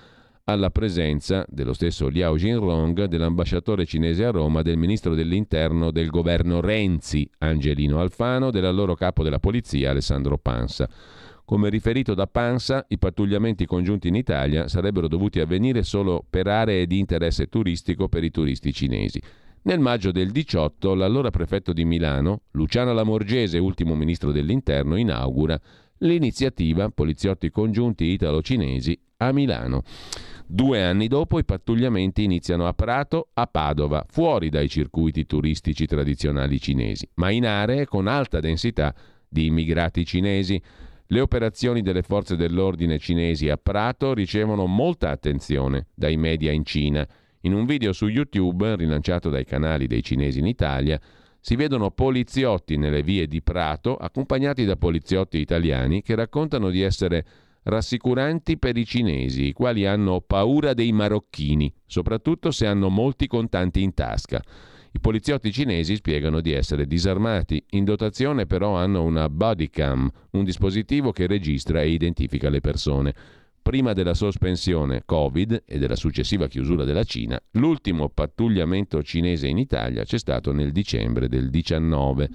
alla 0.43 0.69
presenza 0.69 1.43
dello 1.49 1.73
stesso 1.73 2.07
Liao 2.07 2.37
Jinrong, 2.37 3.05
dell'ambasciatore 3.05 3.85
cinese 3.85 4.25
a 4.25 4.31
Roma, 4.31 4.61
del 4.61 4.77
ministro 4.77 5.13
dell'interno 5.13 5.91
del 5.91 6.07
governo 6.07 6.61
Renzi, 6.61 7.29
Angelino 7.39 7.99
Alfano, 7.99 8.49
dell'allora 8.49 8.95
capo 8.95 9.23
della 9.23 9.39
polizia, 9.39 9.89
Alessandro 9.89 10.37
Pansa. 10.37 10.87
Come 11.49 11.69
riferito 11.69 12.13
da 12.13 12.27
Pansa, 12.27 12.83
i 12.89 12.97
pattugliamenti 12.97 13.65
congiunti 13.65 14.09
in 14.09 14.15
Italia 14.15 14.67
sarebbero 14.67 15.07
dovuti 15.07 15.39
avvenire 15.39 15.81
solo 15.83 16.21
per 16.29 16.45
aree 16.45 16.85
di 16.87 16.99
interesse 16.99 17.47
turistico 17.47 18.09
per 18.09 18.25
i 18.25 18.31
turisti 18.31 18.73
cinesi. 18.73 19.21
Nel 19.61 19.79
maggio 19.79 20.11
del 20.11 20.31
18, 20.31 20.93
l'allora 20.93 21.29
prefetto 21.29 21.71
di 21.71 21.85
Milano, 21.85 22.41
Luciano 22.51 22.91
Lamorgese, 22.91 23.59
ultimo 23.59 23.95
ministro 23.95 24.33
dell'Interno, 24.33 24.97
inaugura 24.97 25.57
l'iniziativa 25.99 26.89
Poliziotti 26.89 27.49
congiunti 27.49 28.03
italo-cinesi 28.03 28.99
a 29.19 29.31
Milano. 29.31 29.83
Due 30.45 30.83
anni 30.83 31.07
dopo 31.07 31.39
i 31.39 31.45
pattugliamenti 31.45 32.25
iniziano 32.25 32.67
a 32.67 32.73
Prato, 32.73 33.29
a 33.33 33.47
Padova, 33.47 34.05
fuori 34.09 34.49
dai 34.49 34.67
circuiti 34.67 35.25
turistici 35.25 35.85
tradizionali 35.85 36.59
cinesi, 36.59 37.07
ma 37.13 37.29
in 37.29 37.45
aree 37.45 37.85
con 37.85 38.07
alta 38.07 38.41
densità 38.41 38.93
di 39.29 39.45
immigrati 39.45 40.05
cinesi. 40.05 40.61
Le 41.09 41.21
operazioni 41.21 41.81
delle 41.81 42.01
forze 42.01 42.35
dell'ordine 42.35 42.99
cinesi 42.99 43.47
a 43.47 43.55
Prato 43.55 44.13
ricevono 44.13 44.65
molta 44.65 45.09
attenzione 45.09 45.87
dai 45.95 46.17
media 46.17 46.51
in 46.51 46.65
Cina. 46.65 47.07
In 47.41 47.53
un 47.53 47.65
video 47.65 47.93
su 47.93 48.07
YouTube, 48.07 48.75
rilanciato 48.75 49.29
dai 49.29 49.45
canali 49.45 49.87
dei 49.87 50.03
cinesi 50.03 50.39
in 50.39 50.47
Italia, 50.47 50.99
si 51.39 51.55
vedono 51.55 51.91
poliziotti 51.91 52.75
nelle 52.75 53.03
vie 53.03 53.25
di 53.25 53.41
Prato 53.41 53.95
accompagnati 53.95 54.65
da 54.65 54.75
poliziotti 54.75 55.37
italiani 55.37 56.01
che 56.01 56.13
raccontano 56.13 56.69
di 56.69 56.81
essere 56.81 57.25
rassicuranti 57.63 58.57
per 58.57 58.75
i 58.75 58.85
cinesi, 58.85 59.45
i 59.45 59.53
quali 59.53 59.85
hanno 59.85 60.19
paura 60.19 60.73
dei 60.73 60.91
marocchini, 60.91 61.73
soprattutto 61.85 62.51
se 62.51 62.67
hanno 62.67 62.89
molti 62.89 63.27
contanti 63.27 63.81
in 63.81 63.93
tasca. 63.93 64.43
I 64.97 64.99
poliziotti 64.99 65.51
cinesi 65.51 65.95
spiegano 65.95 66.41
di 66.41 66.53
essere 66.53 66.87
disarmati, 66.87 67.63
in 67.71 67.83
dotazione 67.83 68.47
però 68.47 68.75
hanno 68.75 69.03
una 69.03 69.29
bodycam, 69.29 70.09
un 70.31 70.43
dispositivo 70.43 71.11
che 71.11 71.27
registra 71.27 71.83
e 71.83 71.89
identifica 71.89 72.49
le 72.49 72.61
persone. 72.61 73.13
Prima 73.61 73.93
della 73.93 74.15
sospensione 74.15 75.03
Covid 75.05 75.65
e 75.67 75.77
della 75.77 75.95
successiva 75.95 76.47
chiusura 76.47 76.83
della 76.83 77.03
Cina, 77.03 77.39
l'ultimo 77.51 78.09
pattugliamento 78.09 79.03
cinese 79.03 79.45
in 79.47 79.59
Italia 79.59 80.03
c'è 80.03 80.17
stato 80.17 80.51
nel 80.51 80.71
dicembre 80.71 81.29
del 81.29 81.51
19. 81.51 82.29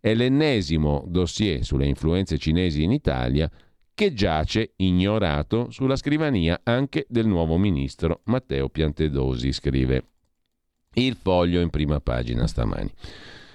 È 0.00 0.14
l'ennesimo 0.14 1.04
dossier 1.06 1.62
sulle 1.62 1.86
influenze 1.86 2.38
cinesi 2.38 2.82
in 2.82 2.90
Italia 2.92 3.50
che 3.92 4.14
giace 4.14 4.72
ignorato 4.76 5.70
sulla 5.70 5.96
scrivania 5.96 6.58
anche 6.62 7.04
del 7.06 7.26
nuovo 7.26 7.58
ministro 7.58 8.22
Matteo 8.24 8.70
Piantedosi, 8.70 9.52
scrive 9.52 10.04
il 10.98 11.16
foglio 11.20 11.60
in 11.60 11.70
prima 11.70 12.00
pagina 12.00 12.46
stamani. 12.46 12.92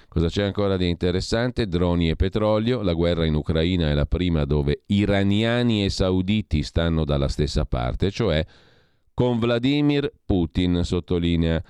Cosa 0.08 0.28
c'è 0.28 0.44
ancora 0.44 0.76
di 0.76 0.88
interessante? 0.88 1.66
Droni 1.66 2.08
e 2.08 2.14
petrolio. 2.14 2.82
La 2.82 2.92
guerra 2.92 3.26
in 3.26 3.34
Ucraina 3.34 3.90
è 3.90 3.94
la 3.94 4.06
prima 4.06 4.44
dove 4.44 4.82
iraniani 4.86 5.84
e 5.84 5.90
sauditi 5.90 6.62
stanno 6.62 7.04
dalla 7.04 7.26
stessa 7.26 7.64
parte, 7.64 8.12
cioè 8.12 8.44
con 9.12 9.38
Vladimir 9.38 10.12
Putin, 10.24 10.82
sottolinea 10.84 11.62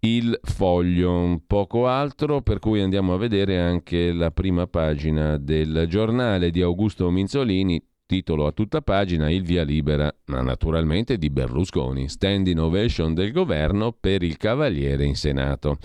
il 0.00 0.38
foglio, 0.42 1.40
poco 1.46 1.86
altro, 1.86 2.42
per 2.42 2.58
cui 2.58 2.80
andiamo 2.80 3.14
a 3.14 3.18
vedere 3.18 3.58
anche 3.60 4.12
la 4.12 4.30
prima 4.30 4.66
pagina 4.66 5.38
del 5.38 5.86
giornale 5.88 6.50
di 6.50 6.60
Augusto 6.60 7.10
Minzolini, 7.10 7.82
titolo 8.14 8.46
a 8.46 8.52
tutta 8.52 8.80
pagina 8.80 9.28
Il 9.28 9.42
via 9.42 9.64
libera, 9.64 10.14
ma 10.26 10.40
naturalmente 10.40 11.18
di 11.18 11.30
Berlusconi, 11.30 12.08
stand 12.08 12.46
ovation 12.56 13.12
del 13.12 13.32
governo 13.32 13.90
per 13.90 14.22
il 14.22 14.36
Cavaliere 14.36 15.04
in 15.04 15.16
Senato, 15.16 15.78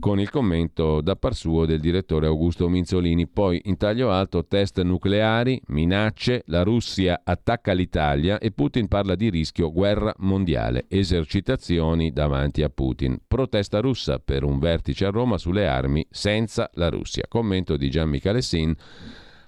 con 0.00 0.18
il 0.18 0.30
commento 0.30 1.00
da 1.00 1.14
par 1.14 1.36
suo 1.36 1.64
del 1.64 1.78
direttore 1.78 2.26
Augusto 2.26 2.68
Minzolini. 2.68 3.28
Poi 3.28 3.60
in 3.66 3.76
taglio 3.76 4.10
alto 4.10 4.46
test 4.46 4.82
nucleari, 4.82 5.60
minacce, 5.68 6.42
la 6.46 6.64
Russia 6.64 7.20
attacca 7.22 7.72
l'Italia 7.72 8.40
e 8.40 8.50
Putin 8.50 8.88
parla 8.88 9.14
di 9.14 9.30
rischio 9.30 9.70
guerra 9.70 10.12
mondiale, 10.18 10.86
esercitazioni 10.88 12.12
davanti 12.12 12.64
a 12.64 12.68
Putin, 12.68 13.16
protesta 13.28 13.78
russa 13.78 14.18
per 14.18 14.42
un 14.42 14.58
vertice 14.58 15.04
a 15.04 15.10
Roma 15.10 15.38
sulle 15.38 15.68
armi 15.68 16.04
senza 16.10 16.68
la 16.74 16.88
Russia. 16.88 17.26
Commento 17.28 17.76
di 17.76 17.88
Gian 17.90 18.08
Michele 18.08 18.42
Sin 18.42 18.74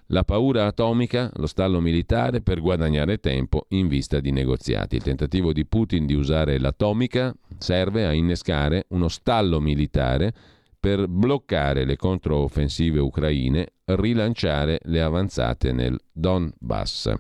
la 0.09 0.25
paura 0.25 0.67
atomica, 0.67 1.31
lo 1.37 1.47
stallo 1.47 1.81
militare 1.81 2.41
per 2.41 2.61
guadagnare 2.61 3.19
tempo 3.19 3.67
in 3.71 3.89
vista 3.89 4.21
di 4.21 4.31
negoziati. 4.31 4.97
Il 4.97 5.03
tentativo 5.03 5.53
di 5.53 5.67
Putin 5.67 6.07
di 6.07 6.15
usare 6.15 6.59
l'atomica 6.59 7.35
serve 7.59 8.07
a 8.07 8.13
innescare 8.13 8.87
uno 8.89 9.09
stallo 9.09 9.61
militare 9.61 10.33
per 10.79 11.09
bloccare 11.09 11.85
le 11.85 11.97
controoffensive 11.97 13.01
ucraine, 13.01 13.73
rilanciare 13.87 14.79
le 14.85 15.03
avanzate 15.03 15.73
nel 15.73 15.99
Donbass. 16.13 17.13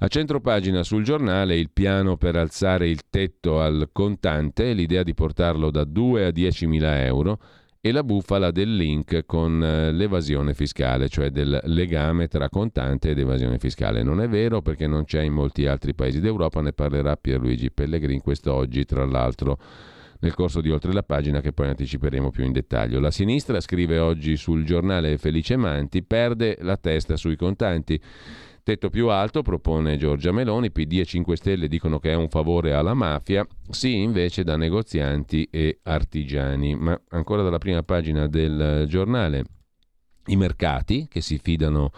A 0.00 0.06
centro 0.06 0.40
pagina 0.40 0.84
sul 0.84 1.02
giornale 1.02 1.56
il 1.56 1.70
piano 1.72 2.16
per 2.16 2.36
alzare 2.36 2.88
il 2.88 3.08
tetto 3.10 3.60
al 3.60 3.88
contante, 3.90 4.72
l'idea 4.72 5.02
di 5.02 5.12
portarlo 5.12 5.72
da 5.72 5.82
2 5.82 6.26
a 6.26 6.30
10 6.30 6.66
mila 6.68 7.04
euro 7.04 7.40
e 7.80 7.92
la 7.92 8.02
bufala 8.02 8.50
del 8.50 8.74
link 8.74 9.24
con 9.24 9.62
eh, 9.62 9.92
l'evasione 9.92 10.54
fiscale, 10.54 11.08
cioè 11.08 11.30
del 11.30 11.60
legame 11.64 12.26
tra 12.26 12.48
contante 12.48 13.10
ed 13.10 13.18
evasione 13.18 13.58
fiscale. 13.58 14.02
Non 14.02 14.20
è 14.20 14.28
vero 14.28 14.62
perché 14.62 14.86
non 14.86 15.04
c'è 15.04 15.22
in 15.22 15.32
molti 15.32 15.66
altri 15.66 15.94
paesi 15.94 16.20
d'Europa, 16.20 16.60
ne 16.60 16.72
parlerà 16.72 17.16
Pierluigi 17.16 17.70
Pellegrin 17.70 18.20
quest'oggi, 18.20 18.84
tra 18.84 19.04
l'altro 19.04 19.58
nel 20.20 20.34
corso 20.34 20.60
di 20.60 20.70
oltre 20.70 20.92
la 20.92 21.04
pagina 21.04 21.40
che 21.40 21.52
poi 21.52 21.68
anticiperemo 21.68 22.30
più 22.30 22.44
in 22.44 22.52
dettaglio. 22.52 22.98
La 22.98 23.10
sinistra 23.10 23.60
scrive 23.60 23.98
oggi 23.98 24.36
sul 24.36 24.64
giornale 24.64 25.16
Felice 25.16 25.56
Manti, 25.56 26.02
perde 26.02 26.58
la 26.62 26.76
testa 26.76 27.16
sui 27.16 27.36
contanti. 27.36 28.00
Tetto 28.68 28.90
più 28.90 29.08
alto 29.08 29.40
propone 29.40 29.96
Giorgia 29.96 30.30
Meloni, 30.30 30.70
PD 30.70 30.98
e 30.98 31.06
5 31.06 31.36
Stelle 31.36 31.68
dicono 31.68 31.98
che 31.98 32.10
è 32.10 32.14
un 32.14 32.28
favore 32.28 32.74
alla 32.74 32.92
mafia, 32.92 33.42
sì 33.70 33.96
invece 33.96 34.44
da 34.44 34.58
negozianti 34.58 35.48
e 35.50 35.78
artigiani. 35.84 36.76
Ma 36.76 37.00
ancora 37.08 37.40
dalla 37.40 37.56
prima 37.56 37.82
pagina 37.82 38.26
del 38.26 38.84
giornale, 38.86 39.44
i 40.26 40.36
mercati 40.36 41.06
che 41.08 41.22
si 41.22 41.40
fidano 41.42 41.92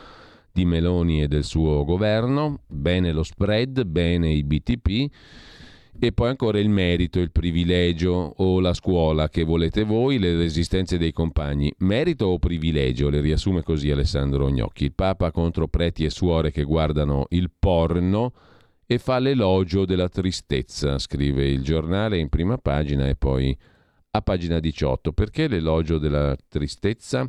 di 0.52 0.64
Meloni 0.64 1.22
e 1.22 1.26
del 1.26 1.42
suo 1.42 1.82
governo, 1.82 2.60
bene 2.68 3.10
lo 3.10 3.24
spread, 3.24 3.82
bene 3.82 4.30
i 4.30 4.44
BTP 4.44 5.12
e 6.02 6.12
poi 6.12 6.30
ancora 6.30 6.58
il 6.58 6.70
merito, 6.70 7.20
il 7.20 7.30
privilegio 7.30 8.32
o 8.38 8.58
la 8.58 8.72
scuola 8.72 9.28
che 9.28 9.44
volete 9.44 9.84
voi, 9.84 10.18
le 10.18 10.34
resistenze 10.34 10.96
dei 10.96 11.12
compagni. 11.12 11.70
Merito 11.80 12.24
o 12.24 12.38
privilegio? 12.38 13.10
Le 13.10 13.20
riassume 13.20 13.62
così 13.62 13.90
Alessandro 13.90 14.48
Gnocchi. 14.48 14.84
Il 14.84 14.94
Papa 14.94 15.30
contro 15.30 15.68
preti 15.68 16.06
e 16.06 16.10
suore 16.10 16.50
che 16.50 16.64
guardano 16.64 17.26
il 17.30 17.50
porno 17.56 18.32
e 18.86 18.98
fa 18.98 19.18
l'elogio 19.18 19.84
della 19.84 20.08
tristezza, 20.08 20.98
scrive 20.98 21.46
il 21.46 21.62
giornale 21.62 22.18
in 22.18 22.30
prima 22.30 22.56
pagina 22.56 23.06
e 23.06 23.14
poi 23.14 23.56
a 24.12 24.22
pagina 24.22 24.58
18. 24.58 25.12
Perché 25.12 25.46
l'elogio 25.46 25.98
della 25.98 26.36
tristezza? 26.48 27.26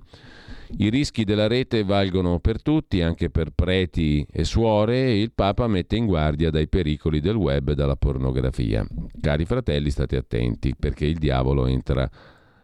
I 0.77 0.89
rischi 0.89 1.23
della 1.23 1.47
rete 1.47 1.83
valgono 1.83 2.39
per 2.39 2.61
tutti, 2.61 3.01
anche 3.01 3.29
per 3.29 3.51
preti 3.53 4.25
e 4.31 4.43
suore, 4.43 5.05
e 5.07 5.21
il 5.21 5.31
Papa 5.31 5.67
mette 5.67 5.95
in 5.95 6.05
guardia 6.05 6.49
dai 6.49 6.67
pericoli 6.67 7.19
del 7.19 7.35
web 7.35 7.69
e 7.69 7.75
dalla 7.75 7.95
pornografia. 7.95 8.85
Cari 9.19 9.45
fratelli, 9.45 9.89
state 9.89 10.15
attenti, 10.15 10.75
perché 10.77 11.05
il 11.05 11.17
diavolo 11.17 11.67
entra 11.67 12.09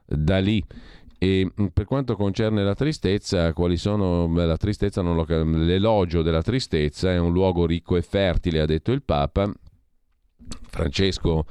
da 0.05 0.39
lì. 0.39 0.63
E 1.19 1.45
mm, 1.45 1.65
per 1.67 1.85
quanto 1.85 2.15
concerne 2.15 2.63
la 2.63 2.75
tristezza, 2.75 3.53
quali 3.53 3.77
sono 3.77 4.31
la 4.33 4.57
tristezza 4.57 5.01
lo, 5.01 5.25
l'elogio 5.27 6.21
della 6.21 6.41
tristezza 6.41 7.11
è 7.11 7.19
un 7.19 7.33
luogo 7.33 7.65
ricco 7.65 7.97
e 7.97 8.01
fertile, 8.01 8.61
ha 8.61 8.65
detto 8.65 8.91
il 8.91 9.03
Papa. 9.03 9.51
Francesco 10.69 11.45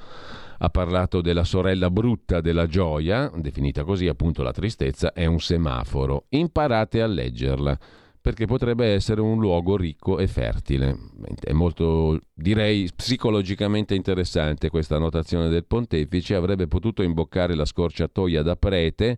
ha 0.58 0.68
parlato 0.68 1.20
della 1.20 1.44
sorella 1.44 1.90
brutta 1.90 2.40
della 2.40 2.66
gioia, 2.66 3.30
definita 3.34 3.84
così 3.84 4.08
appunto 4.08 4.42
la 4.42 4.52
tristezza, 4.52 5.12
è 5.12 5.26
un 5.26 5.40
semaforo. 5.40 6.24
Imparate 6.30 7.02
a 7.02 7.06
leggerla 7.06 7.78
perché 8.26 8.46
potrebbe 8.46 8.86
essere 8.86 9.20
un 9.20 9.38
luogo 9.38 9.76
ricco 9.76 10.18
e 10.18 10.26
fertile. 10.26 10.98
È 11.40 11.52
molto, 11.52 12.18
direi, 12.34 12.88
psicologicamente 12.92 13.94
interessante 13.94 14.68
questa 14.68 14.98
notazione 14.98 15.48
del 15.48 15.64
pontefice, 15.64 16.34
avrebbe 16.34 16.66
potuto 16.66 17.04
imboccare 17.04 17.54
la 17.54 17.64
scorciatoia 17.64 18.42
da 18.42 18.56
prete, 18.56 19.16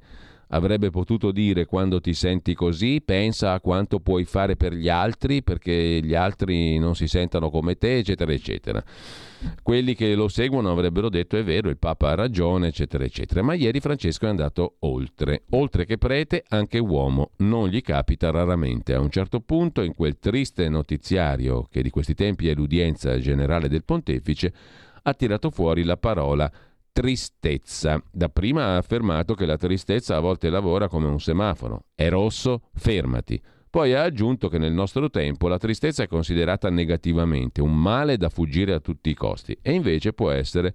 avrebbe 0.48 0.90
potuto 0.90 1.31
dire 1.31 1.64
quando 1.64 2.03
ti 2.03 2.12
senti 2.12 2.53
così, 2.53 3.01
pensa 3.03 3.55
a 3.55 3.61
quanto 3.61 4.01
puoi 4.01 4.27
fare 4.27 4.57
per 4.57 4.74
gli 4.74 4.90
altri 4.90 5.42
perché 5.42 6.01
gli 6.03 6.14
altri 6.14 6.79
non 6.79 6.94
si 6.94 7.07
sentano 7.07 7.48
come 7.48 7.77
te, 7.77 7.96
eccetera, 7.96 8.31
eccetera. 8.31 8.85
Quelli 9.62 9.94
che 9.94 10.14
lo 10.14 10.29
seguono 10.29 10.70
avrebbero 10.70 11.09
detto 11.09 11.37
è 11.37 11.44
vero, 11.44 11.68
il 11.68 11.79
Papa 11.79 12.11
ha 12.11 12.14
ragione, 12.14 12.68
eccetera, 12.68 13.05
eccetera. 13.05 13.42
Ma 13.42 13.55
ieri 13.55 13.81
Francesco 13.81 14.27
è 14.27 14.29
andato 14.29 14.77
oltre. 14.81 15.44
Oltre 15.51 15.85
che 15.85 15.98
prete, 15.98 16.44
anche 16.48 16.79
uomo. 16.79 17.31
Non 17.38 17.68
gli 17.68 17.81
capita 17.81 18.31
raramente. 18.31 18.94
A 18.94 19.01
un 19.01 19.11
certo 19.11 19.40
punto, 19.40 19.83
in 19.83 19.94
quel 19.94 20.18
triste 20.18 20.68
notiziario 20.68 21.66
che 21.70 21.83
di 21.83 21.90
questi 21.90 22.14
tempi 22.14 22.48
è 22.48 22.55
l'udienza 22.55 23.18
generale 23.18 23.68
del 23.68 23.85
pontefice, 23.85 24.53
ha 25.03 25.14
tirato 25.14 25.51
fuori 25.51 25.85
la 25.85 25.96
parola 25.96 26.51
tristezza. 26.92 28.03
Dapprima 28.11 28.64
ha 28.64 28.77
affermato 28.77 29.35
che 29.35 29.46
la 29.46 29.57
tristezza 29.57 30.16
a 30.16 30.20
volte 30.20 30.51
lavora 30.51 30.88
come 30.88 31.07
un 31.07 31.20
semaforo. 31.20 31.85
È 31.94 32.09
rosso, 32.09 32.62
fermati. 32.74 33.40
Poi 33.70 33.92
ha 33.94 34.02
aggiunto 34.02 34.48
che 34.48 34.59
nel 34.59 34.72
nostro 34.72 35.11
tempo 35.11 35.46
la 35.46 35.59
tristezza 35.59 36.02
è 36.02 36.07
considerata 36.07 36.70
negativamente, 36.70 37.61
un 37.61 37.78
male 37.78 38.16
da 38.16 38.31
fuggire 38.31 38.72
a 38.72 38.81
tutti 38.81 39.11
i 39.11 39.14
costi 39.14 39.57
e 39.61 39.72
invece 39.72 40.12
può 40.12 40.31
essere 40.31 40.74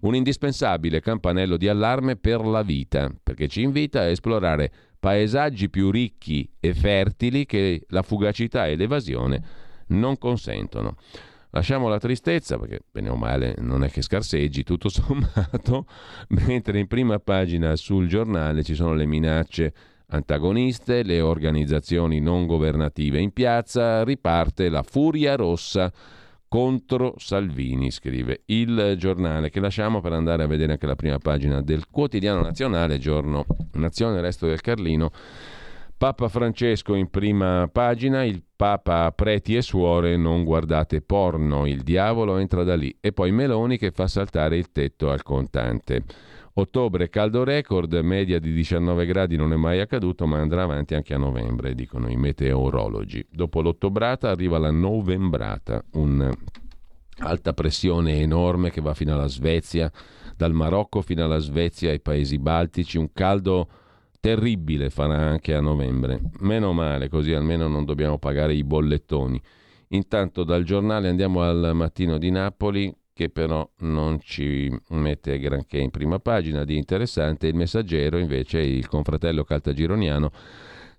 un 0.00 0.16
indispensabile 0.16 1.00
campanello 1.00 1.56
di 1.56 1.68
allarme 1.68 2.16
per 2.16 2.44
la 2.44 2.62
vita, 2.62 3.12
perché 3.22 3.46
ci 3.46 3.62
invita 3.62 4.00
a 4.00 4.06
esplorare 4.06 4.72
paesaggi 4.98 5.70
più 5.70 5.90
ricchi 5.90 6.48
e 6.58 6.74
fertili 6.74 7.46
che 7.46 7.84
la 7.88 8.02
fugacità 8.02 8.66
e 8.66 8.74
l'evasione 8.74 9.42
non 9.88 10.18
consentono. 10.18 10.96
Lasciamo 11.50 11.88
la 11.88 11.98
tristezza, 11.98 12.58
perché 12.58 12.80
bene 12.90 13.10
o 13.10 13.16
male 13.16 13.54
non 13.58 13.84
è 13.84 13.90
che 13.90 14.02
scarseggi, 14.02 14.64
tutto 14.64 14.88
sommato, 14.90 15.86
mentre 16.28 16.78
in 16.78 16.86
prima 16.86 17.18
pagina 17.18 17.76
sul 17.76 18.08
giornale 18.08 18.64
ci 18.64 18.74
sono 18.74 18.94
le 18.94 19.06
minacce 19.06 19.74
Antagoniste 20.14 21.02
le 21.04 21.22
organizzazioni 21.22 22.20
non 22.20 22.44
governative 22.46 23.18
in 23.18 23.32
piazza, 23.32 24.04
riparte 24.04 24.68
la 24.68 24.82
furia 24.82 25.36
rossa 25.36 25.90
contro 26.48 27.14
Salvini, 27.16 27.90
scrive 27.90 28.42
il 28.46 28.96
giornale 28.98 29.48
che 29.48 29.58
lasciamo 29.58 30.02
per 30.02 30.12
andare 30.12 30.42
a 30.42 30.46
vedere 30.46 30.72
anche 30.72 30.86
la 30.86 30.96
prima 30.96 31.16
pagina 31.16 31.62
del 31.62 31.86
quotidiano 31.90 32.42
nazionale, 32.42 32.98
giorno 32.98 33.46
Nazione, 33.72 34.20
Resto 34.20 34.46
del 34.46 34.60
Carlino. 34.60 35.10
Papa 35.96 36.28
Francesco 36.28 36.94
in 36.94 37.08
prima 37.08 37.70
pagina, 37.72 38.22
il 38.22 38.42
Papa 38.54 39.10
preti 39.12 39.56
e 39.56 39.62
suore 39.62 40.18
non 40.18 40.44
guardate 40.44 41.00
porno, 41.00 41.64
il 41.64 41.82
diavolo 41.82 42.36
entra 42.36 42.64
da 42.64 42.76
lì 42.76 42.94
e 43.00 43.12
poi 43.12 43.32
Meloni 43.32 43.78
che 43.78 43.92
fa 43.92 44.06
saltare 44.06 44.58
il 44.58 44.72
tetto 44.72 45.10
al 45.10 45.22
contante. 45.22 46.04
Ottobre 46.54 47.08
caldo 47.08 47.44
record, 47.44 47.94
media 48.02 48.38
di 48.38 48.52
19 48.52 49.06
gradi 49.06 49.36
non 49.36 49.54
è 49.54 49.56
mai 49.56 49.80
accaduto 49.80 50.26
ma 50.26 50.38
andrà 50.38 50.64
avanti 50.64 50.94
anche 50.94 51.14
a 51.14 51.18
novembre, 51.18 51.74
dicono 51.74 52.10
i 52.10 52.16
meteorologi. 52.16 53.26
Dopo 53.30 53.62
l'ottobrata 53.62 54.28
arriva 54.28 54.58
la 54.58 54.70
novembrata, 54.70 55.82
un'alta 55.92 57.54
pressione 57.54 58.18
enorme 58.20 58.70
che 58.70 58.82
va 58.82 58.92
fino 58.92 59.14
alla 59.14 59.28
Svezia, 59.28 59.90
dal 60.36 60.52
Marocco 60.52 61.00
fino 61.00 61.24
alla 61.24 61.38
Svezia 61.38 61.88
ai 61.88 62.00
paesi 62.00 62.38
baltici, 62.38 62.98
un 62.98 63.10
caldo 63.14 63.68
terribile 64.20 64.90
farà 64.90 65.16
anche 65.16 65.54
a 65.54 65.60
novembre. 65.62 66.20
Meno 66.40 66.74
male, 66.74 67.08
così 67.08 67.32
almeno 67.32 67.66
non 67.66 67.86
dobbiamo 67.86 68.18
pagare 68.18 68.52
i 68.52 68.62
bollettoni. 68.62 69.40
Intanto 69.88 70.44
dal 70.44 70.64
giornale 70.64 71.08
andiamo 71.08 71.40
al 71.40 71.70
mattino 71.72 72.18
di 72.18 72.30
Napoli, 72.30 72.94
che 73.12 73.28
però 73.28 73.68
non 73.80 74.20
ci 74.20 74.74
mette 74.88 75.38
granché 75.38 75.78
in 75.78 75.90
prima 75.90 76.18
pagina 76.18 76.64
di 76.64 76.76
interessante. 76.76 77.46
Il 77.46 77.54
messaggero, 77.54 78.18
invece, 78.18 78.60
il 78.60 78.88
confratello 78.88 79.44
caltagironiano, 79.44 80.30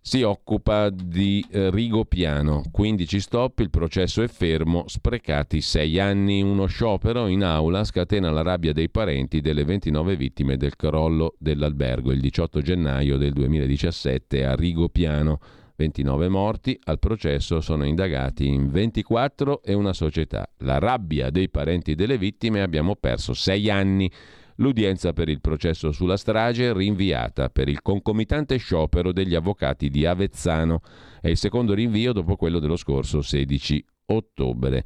si 0.06 0.22
occupa 0.22 0.90
di 0.90 1.44
eh, 1.50 1.72
Rigopiano. 1.72 2.64
15 2.70 3.20
stop, 3.22 3.60
il 3.60 3.70
processo 3.70 4.22
è 4.22 4.28
fermo, 4.28 4.84
sprecati 4.88 5.62
6 5.62 6.00
anni. 6.00 6.42
Uno 6.42 6.66
sciopero 6.66 7.28
in 7.28 7.42
aula 7.42 7.86
scatena 7.86 8.30
la 8.30 8.42
rabbia 8.42 8.74
dei 8.74 8.90
parenti 8.90 9.40
delle 9.40 9.64
29 9.64 10.18
vittime 10.18 10.58
del 10.58 10.76
crollo 10.76 11.36
dell'albergo 11.40 12.12
il 12.12 12.20
18 12.20 12.62
gennaio 12.62 13.16
del 13.16 13.32
2017 13.32 14.46
a 14.46 14.56
Rigopiano. 14.56 15.40
29 15.84 16.30
morti, 16.30 16.80
al 16.86 16.98
processo 16.98 17.60
sono 17.60 17.84
indagati 17.86 18.48
in 18.48 18.72
24 18.72 19.62
e 19.62 19.74
una 19.74 19.92
società. 19.92 20.50
La 20.60 20.80
rabbia 20.80 21.30
dei 21.30 21.50
parenti 21.50 21.94
delle 21.94 22.18
vittime 22.18 22.62
abbiamo 22.62 22.96
perso 22.96 23.34
6 23.34 23.70
anni. 23.70 24.10
L'udienza 24.58 25.12
per 25.12 25.28
il 25.28 25.42
processo 25.42 25.92
sulla 25.92 26.16
strage 26.16 26.72
rinviata 26.72 27.50
per 27.50 27.68
il 27.68 27.82
concomitante 27.82 28.56
sciopero 28.58 29.12
degli 29.12 29.36
avvocati 29.36 29.90
di 29.90 30.06
Avezzano. 30.06 30.80
È 31.20 31.28
il 31.28 31.38
secondo 31.38 31.74
rinvio 31.74 32.14
dopo 32.14 32.38
quello 32.38 32.60
dello 32.60 32.78
scorso 32.78 33.22
16 33.22 33.86
ottobre, 34.06 34.86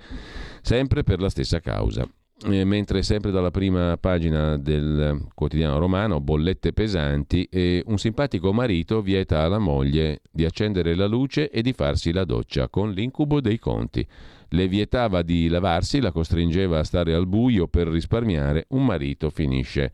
sempre 0.62 1.04
per 1.04 1.20
la 1.20 1.30
stessa 1.30 1.60
causa. 1.60 2.08
Eh, 2.46 2.64
mentre 2.66 3.02
sempre 3.02 3.32
dalla 3.32 3.50
prima 3.50 3.98
pagina 4.00 4.58
del 4.58 5.28
quotidiano 5.34 5.80
romano, 5.80 6.20
bollette 6.20 6.72
pesanti, 6.72 7.48
e 7.52 7.84
un 7.88 7.98
simpatico 7.98 8.54
marito 8.54 9.02
vieta 9.02 9.42
alla 9.42 9.58
moglie 9.58 10.22
di 10.32 10.46
accendere 10.46 10.94
la 10.94 11.08
luce 11.08 11.50
e 11.50 11.64
di 11.64 11.74
farsi 11.74 12.12
la 12.12 12.26
doccia 12.26 12.70
con 12.70 12.92
l'incubo 12.92 13.42
dei 13.42 13.58
conti 13.58 14.08
le 14.50 14.68
vietava 14.68 15.22
di 15.22 15.48
lavarsi, 15.48 16.00
la 16.00 16.12
costringeva 16.12 16.80
a 16.80 16.84
stare 16.84 17.14
al 17.14 17.28
buio 17.28 17.68
per 17.68 17.88
risparmiare, 17.88 18.66
un 18.70 18.86
marito 18.86 19.30
finisce 19.30 19.92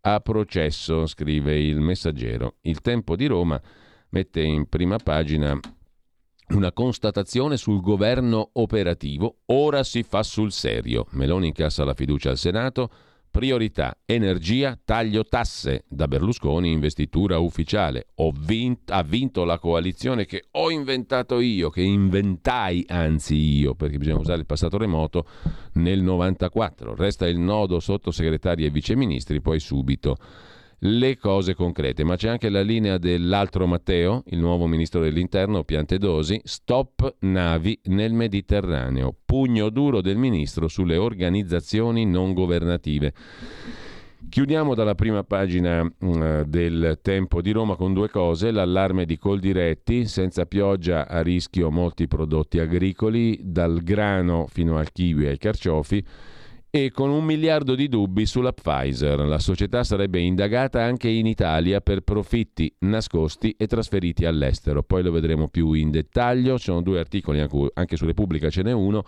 a 0.00 0.20
processo, 0.20 1.06
scrive 1.06 1.58
il 1.58 1.80
messaggero. 1.80 2.56
Il 2.62 2.80
tempo 2.80 3.16
di 3.16 3.26
Roma 3.26 3.60
mette 4.10 4.42
in 4.42 4.68
prima 4.68 4.96
pagina 4.98 5.58
una 6.48 6.72
constatazione 6.72 7.56
sul 7.56 7.80
governo 7.80 8.50
operativo, 8.54 9.38
ora 9.46 9.82
si 9.82 10.02
fa 10.02 10.22
sul 10.22 10.52
serio. 10.52 11.06
Meloni 11.10 11.48
incassa 11.48 11.84
la 11.84 11.94
fiducia 11.94 12.30
al 12.30 12.38
Senato, 12.38 12.90
Priorità, 13.34 13.98
energia, 14.06 14.78
taglio 14.84 15.24
tasse. 15.24 15.86
Da 15.88 16.06
Berlusconi 16.06 16.70
investitura 16.70 17.36
ufficiale. 17.38 18.06
Vinto, 18.38 18.92
ha 18.92 19.02
vinto 19.02 19.42
la 19.42 19.58
coalizione 19.58 20.24
che 20.24 20.44
ho 20.52 20.70
inventato 20.70 21.40
io, 21.40 21.68
che 21.68 21.82
inventai 21.82 22.84
anzi 22.86 23.34
io, 23.34 23.74
perché 23.74 23.98
bisogna 23.98 24.20
usare 24.20 24.38
il 24.38 24.46
passato 24.46 24.78
remoto, 24.78 25.26
nel 25.72 26.00
94. 26.00 26.94
Resta 26.94 27.26
il 27.26 27.40
nodo 27.40 27.80
sottosegretari 27.80 28.66
e 28.66 28.70
viceministri, 28.70 29.40
poi 29.40 29.58
subito 29.58 30.16
le 30.86 31.16
cose 31.16 31.54
concrete, 31.54 32.04
ma 32.04 32.16
c'è 32.16 32.28
anche 32.28 32.50
la 32.50 32.60
linea 32.60 32.98
dell'altro 32.98 33.66
Matteo, 33.66 34.22
il 34.26 34.38
nuovo 34.38 34.66
ministro 34.66 35.00
dell'interno, 35.00 35.64
Piantedosi, 35.64 36.40
stop 36.44 37.16
navi 37.20 37.78
nel 37.84 38.12
Mediterraneo, 38.12 39.14
pugno 39.24 39.70
duro 39.70 40.02
del 40.02 40.18
ministro 40.18 40.68
sulle 40.68 40.96
organizzazioni 40.96 42.04
non 42.04 42.34
governative. 42.34 43.14
Chiudiamo 44.28 44.74
dalla 44.74 44.94
prima 44.94 45.22
pagina 45.22 45.80
uh, 45.80 46.44
del 46.44 46.98
Tempo 47.00 47.40
di 47.40 47.52
Roma 47.52 47.76
con 47.76 47.94
due 47.94 48.10
cose, 48.10 48.50
l'allarme 48.50 49.06
di 49.06 49.16
Coldiretti, 49.16 50.06
senza 50.06 50.44
pioggia 50.44 51.08
a 51.08 51.22
rischio 51.22 51.70
molti 51.70 52.08
prodotti 52.08 52.58
agricoli, 52.58 53.38
dal 53.42 53.80
grano 53.82 54.46
fino 54.48 54.76
al 54.76 54.92
kiwi 54.92 55.24
e 55.24 55.28
ai 55.28 55.38
carciofi, 55.38 56.04
e 56.76 56.90
con 56.90 57.08
un 57.08 57.22
miliardo 57.22 57.76
di 57.76 57.88
dubbi 57.88 58.26
sulla 58.26 58.52
Pfizer. 58.52 59.20
La 59.20 59.38
società 59.38 59.84
sarebbe 59.84 60.18
indagata 60.18 60.82
anche 60.82 61.08
in 61.08 61.24
Italia 61.24 61.80
per 61.80 62.00
profitti 62.00 62.74
nascosti 62.80 63.54
e 63.56 63.68
trasferiti 63.68 64.24
all'estero. 64.24 64.82
Poi 64.82 65.04
lo 65.04 65.12
vedremo 65.12 65.46
più 65.46 65.74
in 65.74 65.92
dettaglio. 65.92 66.58
Ci 66.58 66.64
sono 66.64 66.82
due 66.82 66.98
articoli, 66.98 67.46
anche 67.74 67.96
su 67.96 68.06
Repubblica 68.06 68.50
ce 68.50 68.62
n'è 68.62 68.72
uno. 68.72 69.04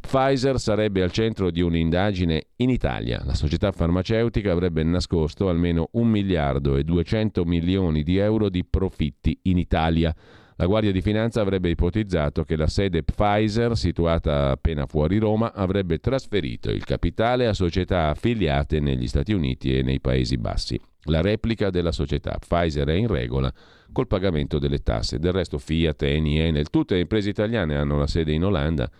Pfizer 0.00 0.58
sarebbe 0.58 1.02
al 1.02 1.10
centro 1.10 1.50
di 1.50 1.60
un'indagine 1.60 2.42
in 2.56 2.70
Italia. 2.70 3.20
La 3.26 3.34
società 3.34 3.70
farmaceutica 3.70 4.50
avrebbe 4.50 4.82
nascosto 4.82 5.50
almeno 5.50 5.90
un 5.92 6.08
miliardo 6.08 6.76
e 6.76 6.84
200 6.84 7.44
milioni 7.44 8.02
di 8.02 8.16
euro 8.16 8.48
di 8.48 8.64
profitti 8.64 9.38
in 9.42 9.58
Italia. 9.58 10.16
La 10.60 10.66
Guardia 10.66 10.92
di 10.92 11.00
Finanza 11.00 11.40
avrebbe 11.40 11.70
ipotizzato 11.70 12.44
che 12.44 12.54
la 12.54 12.66
sede 12.66 13.02
Pfizer, 13.02 13.74
situata 13.78 14.50
appena 14.50 14.84
fuori 14.84 15.16
Roma, 15.16 15.54
avrebbe 15.54 16.00
trasferito 16.00 16.68
il 16.70 16.84
capitale 16.84 17.46
a 17.46 17.54
società 17.54 18.10
affiliate 18.10 18.78
negli 18.78 19.08
Stati 19.08 19.32
Uniti 19.32 19.74
e 19.74 19.80
nei 19.80 20.00
Paesi 20.00 20.36
Bassi. 20.36 20.78
La 21.04 21.22
replica 21.22 21.70
della 21.70 21.92
società 21.92 22.36
Pfizer 22.38 22.86
è 22.88 22.92
in 22.92 23.06
regola 23.06 23.50
col 23.90 24.06
pagamento 24.06 24.58
delle 24.58 24.82
tasse. 24.82 25.18
Del 25.18 25.32
resto 25.32 25.56
Fiat, 25.56 26.02
Eni, 26.02 26.38
Enel, 26.38 26.68
tutte 26.68 26.92
le 26.92 27.00
imprese 27.00 27.30
italiane 27.30 27.74
hanno 27.74 27.96
la 27.96 28.06
sede 28.06 28.32
in 28.32 28.44
Olanda 28.44 28.90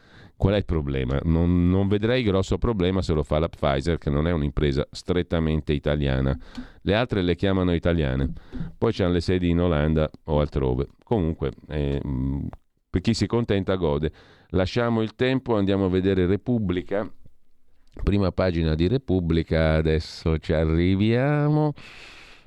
Qual 0.41 0.55
è 0.55 0.57
il 0.57 0.65
problema? 0.65 1.21
Non, 1.25 1.69
non, 1.69 1.87
vedrei 1.87 2.23
grosso 2.23 2.57
problema 2.57 3.03
se 3.03 3.13
lo 3.13 3.23
fa 3.23 3.39
la 3.39 3.51
Pfizer, 3.51 3.99
che 3.99 4.09
non 4.09 4.27
è 4.27 4.33
un'impresa 4.33 4.89
strettamente 4.91 5.75
italiana. 5.75 6.35
Le 6.81 6.95
altre 6.95 7.21
le 7.21 7.37
chiamano 7.37 7.75
italiane. 7.75 8.33
Poi 8.79 8.91
c'hanno 8.91 9.13
le 9.13 9.21
sedi 9.21 9.51
in 9.51 9.61
Olanda 9.61 10.09
o 10.25 10.41
altrove. 10.41 10.87
Comunque, 11.05 11.53
eh, 11.69 12.01
per 12.89 13.03
chi 13.03 13.13
si 13.13 13.27
contenta 13.27 13.75
gode. 13.75 14.13
Lasciamo 14.53 15.03
il 15.03 15.15
tempo, 15.15 15.57
andiamo 15.57 15.85
a 15.85 15.91
vedere 15.91 16.25
Repubblica. 16.25 17.07
Prima 18.03 18.33
pagina 18.33 18.75
di 18.75 18.89
Repubblica, 18.89 19.75
adesso 19.75 20.39
ci 20.39 20.55
arriviamo. 20.55 21.75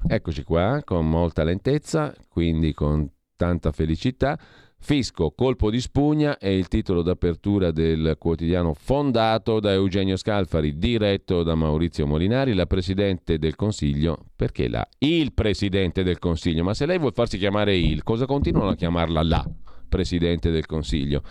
Eccoci 0.08 0.41
qua, 0.41 0.82
con 0.84 1.08
molta 1.08 1.43
lentezza, 1.43 2.12
quindi 2.27 2.73
con 2.73 3.08
tanta 3.36 3.71
felicità. 3.71 4.39
Fisco, 4.86 5.32
colpo 5.32 5.69
di 5.72 5.80
spugna 5.80 6.38
è 6.38 6.50
il 6.50 6.67
titolo 6.67 7.04
d'apertura 7.04 7.72
del 7.72 8.17
quotidiano 8.19 8.74
fondato 8.74 9.62
da 9.62 9.72
Eugenio 9.72 10.17
Scalfari, 10.17 10.78
diretto 10.78 11.41
da 11.41 11.56
Maurizio 11.56 12.06
Molinari, 12.06 12.54
la 12.54 12.65
Presidente 12.65 13.38
del 13.38 13.56
Consiglio. 13.56 14.26
Perché 14.36 14.67
la? 14.67 14.86
Il 14.98 15.32
Presidente 15.32 16.04
del 16.04 16.19
Consiglio. 16.19 16.65
Ma 16.65 16.74
se 16.74 16.86
lei 16.86 17.00
vuol 17.00 17.13
farsi 17.13 17.38
chiamare 17.38 17.78
il, 17.78 18.04
cosa 18.04 18.26
continuano 18.26 18.72
a 18.72 18.76
chiamarla 18.76 19.24
la 19.24 19.50
Presidente 19.88 20.52
del 20.52 20.65
Consiglio? 20.65 21.22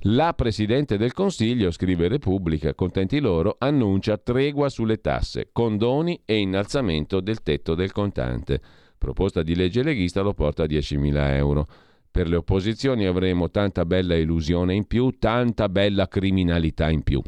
La 0.00 0.32
Presidente 0.32 0.96
del 0.96 1.12
Consiglio, 1.12 1.70
scrive 1.70 2.08
Repubblica, 2.08 2.74
contenti 2.74 3.20
loro, 3.20 3.54
annuncia 3.60 4.18
tregua 4.18 4.68
sulle 4.68 5.00
tasse, 5.00 5.50
condoni 5.52 6.20
e 6.24 6.38
innalzamento 6.38 7.20
del 7.20 7.44
tetto 7.44 7.76
del 7.76 7.92
contante. 7.92 8.60
Proposta 8.98 9.44
di 9.44 9.54
legge 9.54 9.84
leghista 9.84 10.20
lo 10.20 10.34
porta 10.34 10.64
a 10.64 10.66
10.000 10.66 11.36
euro. 11.36 11.68
Per 12.12 12.28
le 12.28 12.36
opposizioni 12.36 13.06
avremo 13.06 13.50
tanta 13.50 13.86
bella 13.86 14.14
illusione 14.14 14.74
in 14.74 14.86
più, 14.86 15.16
tanta 15.18 15.70
bella 15.70 16.06
criminalità 16.06 16.90
in 16.90 17.02
più. 17.02 17.22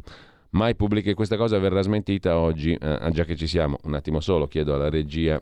Mai 0.51 0.75
pubbliche 0.75 1.15
questa 1.15 1.35
cosa 1.35 1.57
verrà 1.57 1.81
smentita 1.81 2.37
oggi, 2.37 2.73
eh, 2.73 3.09
già 3.11 3.25
che 3.25 3.35
ci 3.35 3.47
siamo, 3.47 3.77
un 3.83 3.95
attimo 3.95 4.19
solo 4.19 4.47
chiedo 4.47 4.75
alla 4.75 4.89
regia 4.89 5.39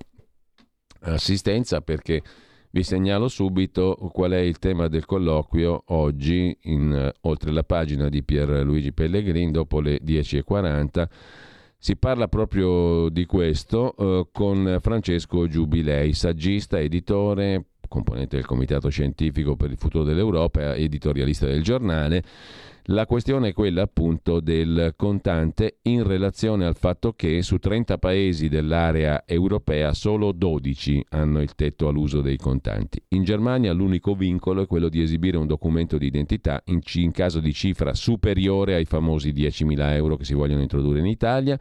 assistenza 1.01 1.82
perché 1.82 2.22
vi 2.72 2.82
segnalo 2.82 3.28
subito 3.28 3.95
qual 4.11 4.32
è 4.32 4.39
il 4.39 4.57
tema 4.57 4.88
del 4.88 5.05
colloquio 5.05 5.84
oggi, 5.88 6.57
in, 6.61 7.11
oltre 7.22 7.51
la 7.51 7.63
pagina 7.63 8.09
di 8.09 8.24
Pierluigi 8.24 8.93
Pellegrin, 8.93 9.51
dopo 9.51 9.80
le 9.80 9.99
10.40. 10.03 11.05
Si 11.78 11.97
parla 11.97 12.28
proprio 12.28 13.09
di 13.09 13.26
questo 13.26 13.93
eh, 13.95 14.28
con 14.32 14.80
Francesco 14.82 15.47
Giubilei, 15.47 16.13
saggista, 16.13 16.80
editore, 16.80 17.65
componente 17.94 18.38
del 18.38 18.48
Comitato 18.48 18.89
Scientifico 18.89 19.56
per 19.56 19.70
il 19.70 19.78
Futuro 19.78 20.04
dell'Europa, 20.04 20.74
editorialista 20.74 21.46
del 21.46 21.62
giornale. 21.62 22.24
La 22.88 23.06
questione 23.06 23.50
è 23.50 23.54
quella 23.54 23.84
appunto 23.84 24.39
del 24.39 24.96
contante 24.98 25.78
in 25.84 26.04
relazione 26.04 26.66
al 26.66 26.76
fatto 26.76 27.14
che 27.14 27.41
su 27.44 27.58
30 27.58 28.00
paesi 28.00 28.50
dell'area 28.50 29.24
europea 29.26 29.94
solo 29.94 30.32
12 30.32 31.06
hanno 31.10 31.39
il 31.39 31.54
tetto 31.54 31.88
all'uso 31.88 32.22
dei 32.22 32.36
contanti. 32.36 33.02
In 33.10 33.24
Germania 33.24 33.72
l'unico 33.72 34.16
vincolo 34.16 34.64
è 34.64 34.68
quello 34.68 34.89
di 34.89 35.02
esibire 35.02 35.38
un 35.38 35.48
documento 35.48 35.98
di 35.98 36.08
identità 36.08 36.62
in, 36.66 36.80
in 36.96 37.12
caso 37.12 37.39
di 37.39 37.54
cifra 37.54 37.94
superiore 37.94 38.74
ai 38.74 38.86
famosi 38.86 39.32
10.000 39.32 39.94
euro 39.94 40.18
che 40.18 40.26
si 40.26 40.34
vogliono 40.34 40.62
introdurre 40.62 41.00
in 41.00 41.06
Italia 41.06 41.58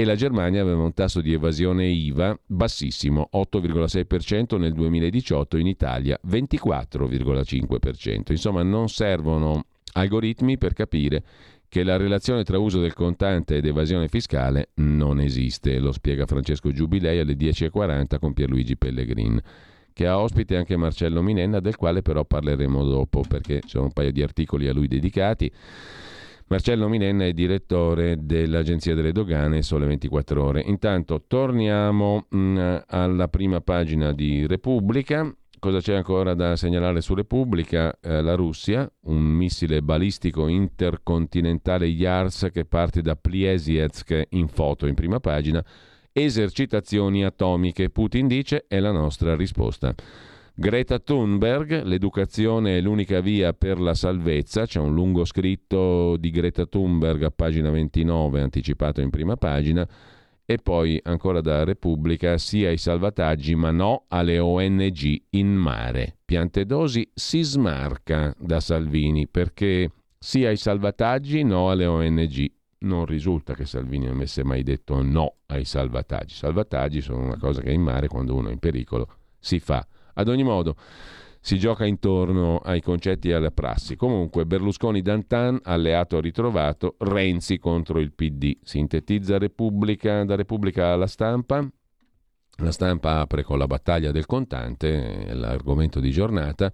e 0.00 0.04
la 0.04 0.14
Germania 0.14 0.62
aveva 0.62 0.84
un 0.84 0.94
tasso 0.94 1.20
di 1.20 1.32
evasione 1.32 1.86
IVA 1.86 2.38
bassissimo, 2.46 3.30
8,6% 3.32 4.56
nel 4.56 4.72
2018, 4.72 5.56
in 5.56 5.66
Italia 5.66 6.16
24,5%. 6.24 8.30
Insomma, 8.30 8.62
non 8.62 8.88
servono 8.88 9.64
algoritmi 9.94 10.56
per 10.56 10.74
capire 10.74 11.24
che 11.66 11.82
la 11.82 11.96
relazione 11.96 12.44
tra 12.44 12.60
uso 12.60 12.78
del 12.78 12.94
contante 12.94 13.56
ed 13.56 13.66
evasione 13.66 14.06
fiscale 14.06 14.68
non 14.74 15.18
esiste, 15.18 15.80
lo 15.80 15.90
spiega 15.90 16.26
Francesco 16.26 16.70
Giubilei 16.70 17.18
alle 17.18 17.34
10.40 17.34 18.20
con 18.20 18.34
Pierluigi 18.34 18.76
Pellegrin, 18.76 19.42
che 19.92 20.06
ha 20.06 20.20
ospite 20.20 20.56
anche 20.56 20.76
Marcello 20.76 21.22
Minenna, 21.22 21.58
del 21.58 21.74
quale 21.74 22.02
però 22.02 22.24
parleremo 22.24 22.84
dopo 22.84 23.22
perché 23.26 23.62
ci 23.62 23.70
sono 23.70 23.86
un 23.86 23.92
paio 23.92 24.12
di 24.12 24.22
articoli 24.22 24.68
a 24.68 24.72
lui 24.72 24.86
dedicati. 24.86 25.50
Marcello 26.48 26.88
Minenna 26.88 27.24
è 27.24 27.32
direttore 27.32 28.16
dell'Agenzia 28.20 28.94
delle 28.94 29.12
Dogane 29.12 29.62
Sole 29.62 29.86
24 29.86 30.42
Ore. 30.42 30.62
Intanto 30.62 31.24
torniamo 31.26 32.26
mh, 32.28 32.38
mm, 32.38 32.76
alla 32.86 33.28
prima 33.28 33.60
pagina 33.60 34.12
di 34.12 34.46
Repubblica 34.46 35.32
Cosa 35.58 35.80
c'è 35.80 35.94
ancora 35.94 36.34
da 36.34 36.54
segnalare 36.54 37.00
su 37.00 37.14
Repubblica? 37.14 37.92
Eh, 38.00 38.22
la 38.22 38.36
Russia, 38.36 38.88
un 39.06 39.22
missile 39.22 39.82
balistico 39.82 40.46
intercontinentale 40.46 41.86
Yars 41.86 42.48
che 42.52 42.64
parte 42.64 43.02
da 43.02 43.16
Pliesietsk 43.16 44.26
in 44.30 44.46
foto 44.46 44.86
in 44.86 44.94
prima 44.94 45.18
pagina. 45.18 45.64
Esercitazioni 46.12 47.24
atomiche, 47.24 47.90
Putin 47.90 48.28
dice, 48.28 48.66
è 48.68 48.78
la 48.78 48.92
nostra 48.92 49.34
risposta. 49.34 49.92
Greta 50.60 50.98
Thunberg, 50.98 51.84
l'educazione 51.84 52.78
è 52.78 52.80
l'unica 52.80 53.20
via 53.20 53.52
per 53.52 53.78
la 53.78 53.94
salvezza, 53.94 54.66
c'è 54.66 54.80
un 54.80 54.92
lungo 54.92 55.24
scritto 55.24 56.16
di 56.16 56.32
Greta 56.32 56.66
Thunberg 56.66 57.22
a 57.22 57.30
pagina 57.30 57.70
29, 57.70 58.40
anticipato 58.40 59.00
in 59.00 59.08
prima 59.10 59.36
pagina 59.36 59.88
e 60.44 60.58
poi 60.58 60.98
ancora 61.04 61.40
da 61.40 61.62
Repubblica 61.62 62.38
sia 62.38 62.70
ai 62.70 62.76
salvataggi 62.76 63.54
ma 63.54 63.70
no 63.70 64.06
alle 64.08 64.40
ONG 64.40 65.26
in 65.30 65.54
mare. 65.54 66.16
Piantedosi 66.24 67.08
si 67.14 67.40
smarca 67.42 68.34
da 68.36 68.58
Salvini 68.58 69.28
perché 69.28 69.92
sia 70.18 70.48
ai 70.48 70.56
salvataggi 70.56 71.44
no 71.44 71.70
alle 71.70 71.86
ONG. 71.86 72.50
Non 72.78 73.06
risulta 73.06 73.54
che 73.54 73.64
Salvini 73.64 74.08
avesse 74.08 74.42
mai 74.42 74.64
detto 74.64 75.00
no 75.02 75.36
ai 75.46 75.64
salvataggi. 75.64 76.34
Salvataggi 76.34 77.00
sono 77.00 77.22
una 77.22 77.38
cosa 77.38 77.60
che 77.60 77.70
in 77.70 77.82
mare 77.82 78.08
quando 78.08 78.34
uno 78.34 78.48
è 78.48 78.52
in 78.52 78.58
pericolo 78.58 79.06
si 79.38 79.60
fa. 79.60 79.86
Ad 80.18 80.28
ogni 80.28 80.42
modo 80.42 80.74
si 81.40 81.58
gioca 81.58 81.86
intorno 81.86 82.58
ai 82.58 82.82
concetti 82.82 83.28
e 83.28 83.34
alla 83.34 83.52
prassi. 83.52 83.94
Comunque 83.94 84.46
Berlusconi 84.46 85.00
Dantan, 85.00 85.60
alleato 85.62 86.20
ritrovato, 86.20 86.96
Renzi 86.98 87.58
contro 87.58 88.00
il 88.00 88.12
PD. 88.12 88.58
Sintetizza 88.62 89.38
Repubblica, 89.38 90.24
da 90.24 90.34
Repubblica 90.34 90.92
alla 90.92 91.06
stampa. 91.06 91.66
La 92.60 92.72
stampa 92.72 93.20
apre 93.20 93.44
con 93.44 93.56
la 93.56 93.68
battaglia 93.68 94.10
del 94.10 94.26
contante, 94.26 95.32
l'argomento 95.32 96.00
di 96.00 96.10
giornata. 96.10 96.72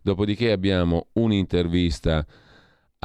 Dopodiché 0.00 0.52
abbiamo 0.52 1.08
un'intervista 1.14 2.24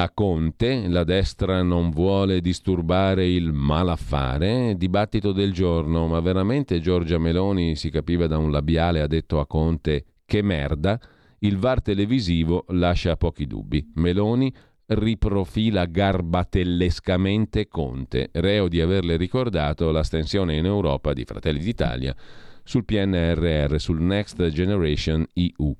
a 0.01 0.09
Conte, 0.09 0.87
la 0.87 1.03
destra 1.03 1.61
non 1.61 1.91
vuole 1.91 2.41
disturbare 2.41 3.27
il 3.27 3.51
malaffare, 3.51 4.75
dibattito 4.75 5.31
del 5.31 5.53
giorno, 5.53 6.07
ma 6.07 6.19
veramente 6.19 6.79
Giorgia 6.79 7.17
Meloni 7.17 7.75
si 7.75 7.89
capiva 7.89 8.27
da 8.27 8.37
un 8.37 8.51
labiale, 8.51 9.01
ha 9.01 9.07
detto 9.07 9.39
a 9.39 9.47
Conte 9.47 10.05
che 10.25 10.41
merda, 10.41 10.99
il 11.39 11.57
VAR 11.57 11.81
televisivo 11.81 12.65
lascia 12.69 13.17
pochi 13.17 13.45
dubbi. 13.45 13.91
Meloni 13.95 14.53
riprofila 14.87 15.85
garbatellescamente 15.85 17.67
Conte, 17.67 18.29
reo 18.33 18.67
di 18.67 18.81
averle 18.81 19.17
ricordato 19.17 19.91
l'astensione 19.91 20.57
in 20.57 20.65
Europa 20.65 21.13
di 21.13 21.23
Fratelli 21.25 21.59
d'Italia 21.59 22.15
sul 22.63 22.85
PNRR, 22.85 23.75
sul 23.77 24.01
Next 24.01 24.47
Generation 24.49 25.25
EU. 25.33 25.75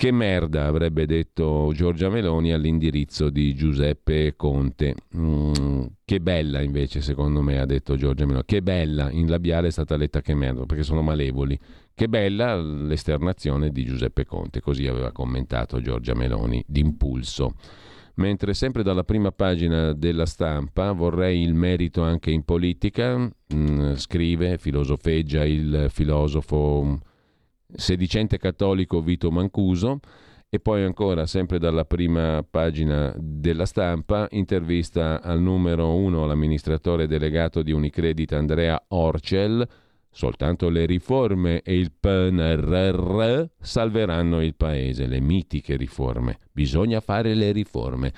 Che 0.00 0.12
merda, 0.12 0.64
avrebbe 0.64 1.04
detto 1.04 1.72
Giorgia 1.74 2.08
Meloni 2.08 2.54
all'indirizzo 2.54 3.28
di 3.28 3.54
Giuseppe 3.54 4.32
Conte. 4.34 4.94
Mm, 5.14 5.82
che 6.06 6.20
bella 6.20 6.62
invece, 6.62 7.02
secondo 7.02 7.42
me, 7.42 7.60
ha 7.60 7.66
detto 7.66 7.96
Giorgia 7.96 8.24
Meloni. 8.24 8.44
Che 8.46 8.62
bella, 8.62 9.10
in 9.10 9.28
labiale 9.28 9.68
è 9.68 9.70
stata 9.70 9.98
letta 9.98 10.22
che 10.22 10.34
merda, 10.34 10.64
perché 10.64 10.84
sono 10.84 11.02
malevoli. 11.02 11.58
Che 11.94 12.08
bella 12.08 12.56
l'esternazione 12.56 13.68
di 13.68 13.84
Giuseppe 13.84 14.24
Conte, 14.24 14.62
così 14.62 14.86
aveva 14.86 15.12
commentato 15.12 15.82
Giorgia 15.82 16.14
Meloni 16.14 16.64
d'impulso. 16.66 17.56
Mentre 18.14 18.54
sempre 18.54 18.82
dalla 18.82 19.04
prima 19.04 19.32
pagina 19.32 19.92
della 19.92 20.24
stampa 20.24 20.92
vorrei 20.92 21.42
il 21.42 21.52
merito 21.52 22.02
anche 22.02 22.30
in 22.30 22.42
politica, 22.44 23.18
mm, 23.54 23.92
scrive, 23.96 24.56
filosofeggia 24.56 25.44
il 25.44 25.88
filosofo 25.90 27.00
sedicente 27.74 28.38
cattolico 28.38 29.00
Vito 29.00 29.30
Mancuso 29.30 30.00
e 30.48 30.58
poi 30.58 30.82
ancora 30.82 31.26
sempre 31.26 31.58
dalla 31.58 31.84
prima 31.84 32.44
pagina 32.48 33.14
della 33.16 33.66
stampa 33.66 34.26
intervista 34.30 35.22
al 35.22 35.40
numero 35.40 35.94
uno 35.94 36.26
l'amministratore 36.26 37.06
delegato 37.06 37.62
di 37.62 37.72
Unicredit 37.72 38.32
Andrea 38.32 38.82
Orcel 38.88 39.68
Soltanto 40.12 40.68
le 40.68 40.86
riforme 40.86 41.62
e 41.62 41.78
il 41.78 41.92
PNRR 41.92 43.44
salveranno 43.60 44.42
il 44.42 44.56
paese, 44.56 45.06
le 45.06 45.20
mitiche 45.20 45.76
riforme. 45.76 46.38
Bisogna 46.50 47.00
fare 47.00 47.32
le 47.34 47.52
riforme. 47.52 48.12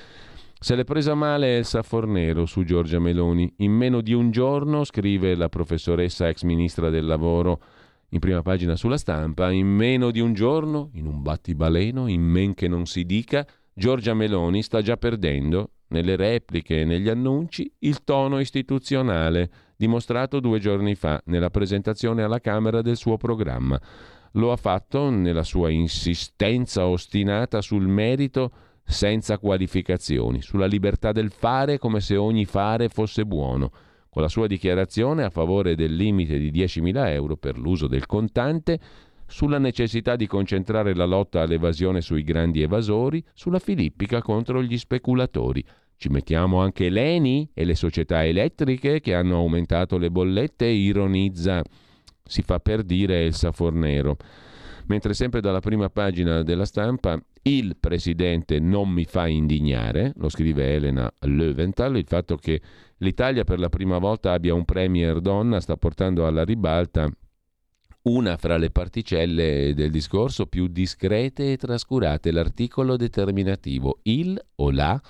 Se 0.58 0.74
l'è 0.74 0.84
presa 0.84 1.14
male 1.14 1.56
Elsa 1.56 1.82
Fornero 1.82 2.46
su 2.46 2.64
Giorgia 2.64 2.98
Meloni. 2.98 3.52
In 3.58 3.72
meno 3.72 4.00
di 4.00 4.14
un 4.14 4.30
giorno, 4.30 4.84
scrive 4.84 5.34
la 5.34 5.50
professoressa 5.50 6.28
ex 6.28 6.44
ministra 6.44 6.88
del 6.88 7.04
lavoro 7.04 7.60
in 8.12 8.18
prima 8.18 8.42
pagina 8.42 8.76
sulla 8.76 8.98
stampa, 8.98 9.50
in 9.50 9.66
meno 9.66 10.10
di 10.10 10.20
un 10.20 10.34
giorno, 10.34 10.90
in 10.94 11.06
un 11.06 11.22
battibaleno, 11.22 12.08
in 12.08 12.22
men 12.22 12.54
che 12.54 12.68
non 12.68 12.84
si 12.86 13.04
dica, 13.04 13.46
Giorgia 13.72 14.12
Meloni 14.12 14.62
sta 14.62 14.82
già 14.82 14.96
perdendo, 14.98 15.70
nelle 15.88 16.16
repliche 16.16 16.80
e 16.80 16.84
negli 16.84 17.08
annunci, 17.08 17.70
il 17.80 18.04
tono 18.04 18.38
istituzionale, 18.38 19.50
dimostrato 19.76 20.40
due 20.40 20.58
giorni 20.58 20.94
fa 20.94 21.22
nella 21.26 21.50
presentazione 21.50 22.22
alla 22.22 22.40
Camera 22.40 22.82
del 22.82 22.96
suo 22.96 23.16
programma. 23.16 23.80
Lo 24.32 24.52
ha 24.52 24.56
fatto 24.56 25.08
nella 25.08 25.42
sua 25.42 25.70
insistenza 25.70 26.86
ostinata 26.86 27.62
sul 27.62 27.86
merito 27.86 28.52
senza 28.84 29.38
qualificazioni, 29.38 30.42
sulla 30.42 30.66
libertà 30.66 31.12
del 31.12 31.30
fare 31.30 31.78
come 31.78 32.00
se 32.00 32.16
ogni 32.16 32.44
fare 32.44 32.88
fosse 32.88 33.24
buono 33.24 33.70
con 34.12 34.20
la 34.20 34.28
sua 34.28 34.46
dichiarazione 34.46 35.24
a 35.24 35.30
favore 35.30 35.74
del 35.74 35.96
limite 35.96 36.36
di 36.36 36.50
10.000 36.52 37.08
euro 37.12 37.38
per 37.38 37.56
l'uso 37.56 37.86
del 37.86 38.04
contante, 38.04 38.78
sulla 39.26 39.56
necessità 39.56 40.16
di 40.16 40.26
concentrare 40.26 40.94
la 40.94 41.06
lotta 41.06 41.40
all'evasione 41.40 42.02
sui 42.02 42.22
grandi 42.22 42.60
evasori, 42.60 43.24
sulla 43.32 43.58
filippica 43.58 44.20
contro 44.20 44.62
gli 44.62 44.76
speculatori. 44.76 45.64
Ci 45.96 46.10
mettiamo 46.10 46.60
anche 46.60 46.90
l'ENI 46.90 47.52
e 47.54 47.64
le 47.64 47.74
società 47.74 48.22
elettriche 48.22 49.00
che 49.00 49.14
hanno 49.14 49.36
aumentato 49.36 49.96
le 49.96 50.10
bollette, 50.10 50.66
ironizza, 50.66 51.62
si 52.22 52.42
fa 52.42 52.58
per 52.58 52.82
dire 52.82 53.24
Elsa 53.24 53.50
Fornero. 53.50 54.18
Mentre 54.88 55.14
sempre 55.14 55.40
dalla 55.40 55.60
prima 55.60 55.88
pagina 55.88 56.42
della 56.42 56.66
stampa 56.66 57.18
il 57.42 57.76
presidente 57.78 58.60
non 58.60 58.88
mi 58.88 59.04
fa 59.04 59.26
indignare, 59.26 60.12
lo 60.16 60.28
scrive 60.28 60.74
Elena 60.74 61.12
Löwenthal, 61.20 61.96
il 61.96 62.06
fatto 62.06 62.36
che 62.36 62.60
l'Italia 62.98 63.44
per 63.44 63.58
la 63.58 63.68
prima 63.68 63.98
volta 63.98 64.32
abbia 64.32 64.54
un 64.54 64.64
premier 64.64 65.20
donna 65.20 65.60
sta 65.60 65.76
portando 65.76 66.26
alla 66.26 66.44
ribalta 66.44 67.10
una 68.02 68.36
fra 68.36 68.56
le 68.56 68.70
particelle 68.70 69.74
del 69.74 69.90
discorso 69.90 70.46
più 70.46 70.66
discrete 70.66 71.52
e 71.52 71.56
trascurate, 71.56 72.30
l'articolo 72.32 72.96
determinativo 72.96 73.98
il 74.02 74.40
o 74.56 74.70
la 74.70 75.00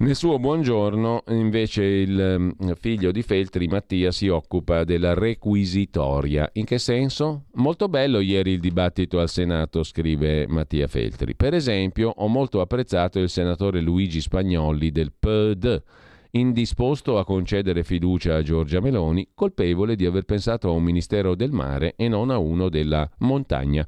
nel 0.00 0.14
suo 0.14 0.38
buongiorno, 0.38 1.24
invece, 1.28 1.82
il 1.82 2.20
ehm, 2.20 2.74
figlio 2.74 3.10
di 3.10 3.22
Feltri, 3.22 3.66
Mattia, 3.66 4.12
si 4.12 4.28
occupa 4.28 4.84
della 4.84 5.14
requisitoria. 5.14 6.48
In 6.52 6.64
che 6.64 6.78
senso? 6.78 7.46
Molto 7.54 7.88
bello 7.88 8.20
ieri 8.20 8.52
il 8.52 8.60
dibattito 8.60 9.18
al 9.18 9.28
Senato, 9.28 9.82
scrive 9.82 10.46
Mattia 10.46 10.86
Feltri. 10.86 11.34
Per 11.34 11.52
esempio, 11.52 12.12
ho 12.14 12.28
molto 12.28 12.60
apprezzato 12.60 13.18
il 13.18 13.28
senatore 13.28 13.80
Luigi 13.80 14.20
Spagnolli 14.20 14.90
del 14.90 15.12
PD 15.18 15.82
indisposto 16.32 17.18
a 17.18 17.24
concedere 17.24 17.82
fiducia 17.82 18.36
a 18.36 18.42
Giorgia 18.42 18.80
Meloni, 18.80 19.30
colpevole 19.34 19.96
di 19.96 20.04
aver 20.04 20.24
pensato 20.24 20.68
a 20.68 20.72
un 20.72 20.82
Ministero 20.82 21.34
del 21.34 21.52
mare 21.52 21.94
e 21.96 22.06
non 22.08 22.30
a 22.30 22.38
uno 22.38 22.68
della 22.68 23.08
montagna. 23.18 23.86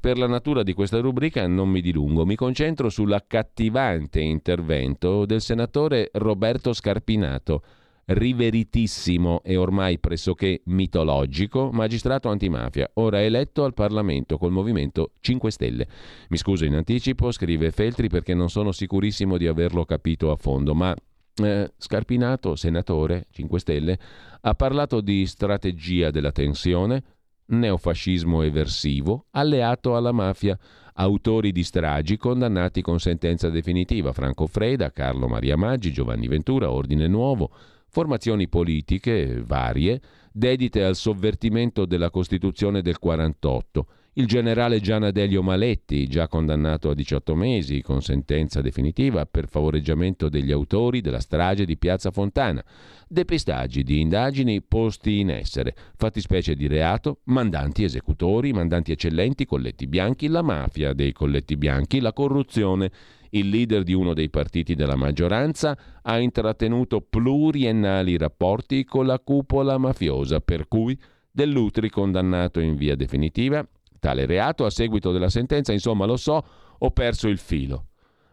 Per 0.00 0.16
la 0.16 0.26
natura 0.26 0.62
di 0.62 0.72
questa 0.72 0.98
rubrica 0.98 1.46
non 1.46 1.68
mi 1.68 1.82
dilungo, 1.82 2.24
mi 2.24 2.34
concentro 2.34 2.88
sull'accattivante 2.88 4.18
intervento 4.18 5.26
del 5.26 5.42
senatore 5.42 6.08
Roberto 6.14 6.72
Scarpinato, 6.72 7.62
riveritissimo 8.06 9.42
e 9.44 9.58
ormai 9.58 9.98
pressoché 9.98 10.62
mitologico 10.64 11.68
magistrato 11.70 12.30
antimafia, 12.30 12.90
ora 12.94 13.22
eletto 13.22 13.62
al 13.64 13.74
Parlamento 13.74 14.38
col 14.38 14.52
Movimento 14.52 15.12
5 15.20 15.50
Stelle. 15.50 15.86
Mi 16.30 16.38
scuso 16.38 16.64
in 16.64 16.76
anticipo, 16.76 17.30
scrive 17.30 17.70
Feltri, 17.70 18.08
perché 18.08 18.32
non 18.32 18.48
sono 18.48 18.72
sicurissimo 18.72 19.36
di 19.36 19.46
averlo 19.46 19.84
capito 19.84 20.30
a 20.30 20.36
fondo, 20.36 20.74
ma 20.74 20.94
eh, 21.42 21.72
Scarpinato, 21.76 22.56
senatore 22.56 23.26
5 23.32 23.58
Stelle, 23.58 23.98
ha 24.40 24.54
parlato 24.54 25.02
di 25.02 25.26
strategia 25.26 26.10
della 26.10 26.32
tensione, 26.32 27.02
neofascismo 27.50 28.42
eversivo, 28.42 29.26
alleato 29.30 29.96
alla 29.96 30.12
mafia, 30.12 30.58
autori 30.94 31.52
di 31.52 31.62
stragi 31.62 32.16
condannati 32.16 32.82
con 32.82 32.98
sentenza 32.98 33.48
definitiva, 33.48 34.12
Franco 34.12 34.46
Freda, 34.46 34.90
Carlo 34.90 35.28
Maria 35.28 35.56
Maggi, 35.56 35.92
Giovanni 35.92 36.28
Ventura, 36.28 36.70
Ordine 36.70 37.06
Nuovo, 37.06 37.50
formazioni 37.88 38.48
politiche 38.48 39.42
varie 39.44 40.00
dedite 40.32 40.84
al 40.84 40.94
sovvertimento 40.94 41.86
della 41.86 42.10
Costituzione 42.10 42.82
del 42.82 42.98
48. 42.98 43.86
Il 44.14 44.26
generale 44.26 44.80
Gianadelio 44.80 45.40
Maletti, 45.40 46.08
già 46.08 46.26
condannato 46.26 46.90
a 46.90 46.94
18 46.94 47.36
mesi 47.36 47.80
con 47.80 48.02
sentenza 48.02 48.60
definitiva 48.60 49.24
per 49.24 49.46
favoreggiamento 49.48 50.28
degli 50.28 50.50
autori 50.50 51.00
della 51.00 51.20
strage 51.20 51.64
di 51.64 51.78
Piazza 51.78 52.10
Fontana. 52.10 52.64
Depistaggi 53.06 53.84
di 53.84 54.00
indagini 54.00 54.62
posti 54.62 55.20
in 55.20 55.30
essere, 55.30 55.76
fattispecie 55.96 56.56
di 56.56 56.66
reato, 56.66 57.20
mandanti 57.26 57.84
esecutori, 57.84 58.52
mandanti 58.52 58.90
eccellenti, 58.90 59.46
colletti 59.46 59.86
bianchi, 59.86 60.26
la 60.26 60.42
mafia 60.42 60.92
dei 60.92 61.12
colletti 61.12 61.56
bianchi, 61.56 62.00
la 62.00 62.12
corruzione 62.12 62.90
il 63.32 63.48
leader 63.48 63.84
di 63.84 63.92
uno 63.92 64.12
dei 64.12 64.28
partiti 64.28 64.74
della 64.74 64.96
maggioranza 64.96 65.78
ha 66.02 66.18
intrattenuto 66.18 67.00
pluriennali 67.00 68.16
rapporti 68.16 68.84
con 68.84 69.06
la 69.06 69.20
cupola 69.20 69.78
mafiosa, 69.78 70.40
per 70.40 70.66
cui 70.66 70.98
Dell'Utri 71.32 71.90
condannato 71.90 72.58
in 72.58 72.74
via 72.74 72.96
definitiva. 72.96 73.64
Tale 74.00 74.26
reato 74.26 74.64
a 74.64 74.70
seguito 74.70 75.12
della 75.12 75.28
sentenza, 75.28 75.72
insomma 75.72 76.06
lo 76.06 76.16
so, 76.16 76.44
ho 76.78 76.90
perso 76.90 77.28
il 77.28 77.38
filo. 77.38 77.84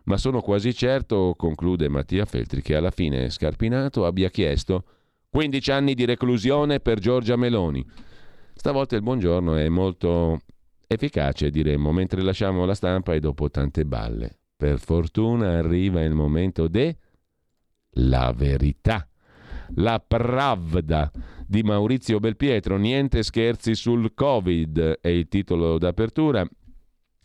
Ma 0.05 0.18
sono 0.18 0.41
quasi 0.41 0.74
certo, 0.74 1.36
conclude 1.38 1.89
Mattia 1.89 2.26
Feltri, 2.26 2.61
che 2.61 2.76
alla 2.76 2.91
fine 2.91 3.30
Scarpinato 3.30 4.05
abbia 4.05 4.30
chiesto 4.30 4.86
15 5.30 5.72
anni 5.72 5.93
di 5.93 6.05
reclusione 6.05 6.80
per 6.80 6.99
Giorgia 6.99 7.36
Meloni. 7.36 7.86
Stavolta 8.53 8.95
il 8.95 9.03
buongiorno 9.03 9.55
è 9.55 9.68
molto 9.68 10.39
efficace, 10.88 11.49
diremmo, 11.49 11.91
mentre 11.91 12.22
lasciamo 12.22 12.65
la 12.65 12.74
stampa 12.74 13.13
e 13.13 13.20
dopo 13.20 13.49
tante 13.49 13.86
balle. 13.86 14.38
Per 14.55 14.80
fortuna 14.80 15.57
arriva 15.57 16.01
il 16.01 16.13
momento 16.13 16.68
de 16.68 16.97
la 17.91 18.32
verità. 18.36 19.07
La 19.76 19.99
pravda 19.99 21.11
di 21.48 21.64
Maurizio 21.64 22.20
Belpietro, 22.20 22.78
niente 22.78 23.24
scherzi 23.24 23.74
sul 23.74 24.14
Covid 24.14 25.00
è 25.02 25.08
il 25.08 25.28
titolo 25.28 25.78
d'apertura. 25.78 26.45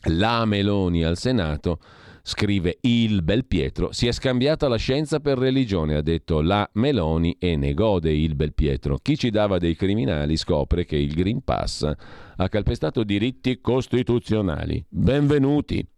La 0.06 0.44
Meloni 0.44 1.04
al 1.04 1.16
Senato 1.16 1.78
scrive 2.22 2.78
il 2.82 3.22
Belpietro, 3.22 3.92
si 3.92 4.06
è 4.06 4.12
scambiata 4.12 4.68
la 4.68 4.76
scienza 4.76 5.18
per 5.18 5.38
religione, 5.38 5.96
ha 5.96 6.02
detto 6.02 6.40
la 6.40 6.68
Meloni 6.74 7.36
e 7.38 7.56
ne 7.56 7.74
gode 7.74 8.12
il 8.12 8.36
Belpietro. 8.36 8.98
Chi 8.98 9.16
ci 9.16 9.30
dava 9.30 9.58
dei 9.58 9.74
criminali 9.74 10.36
scopre 10.36 10.84
che 10.84 10.96
il 10.96 11.14
Green 11.14 11.42
Pass 11.42 11.90
ha 12.36 12.48
calpestato 12.48 13.02
diritti 13.02 13.60
costituzionali. 13.60 14.84
Benvenuti. 14.88 15.91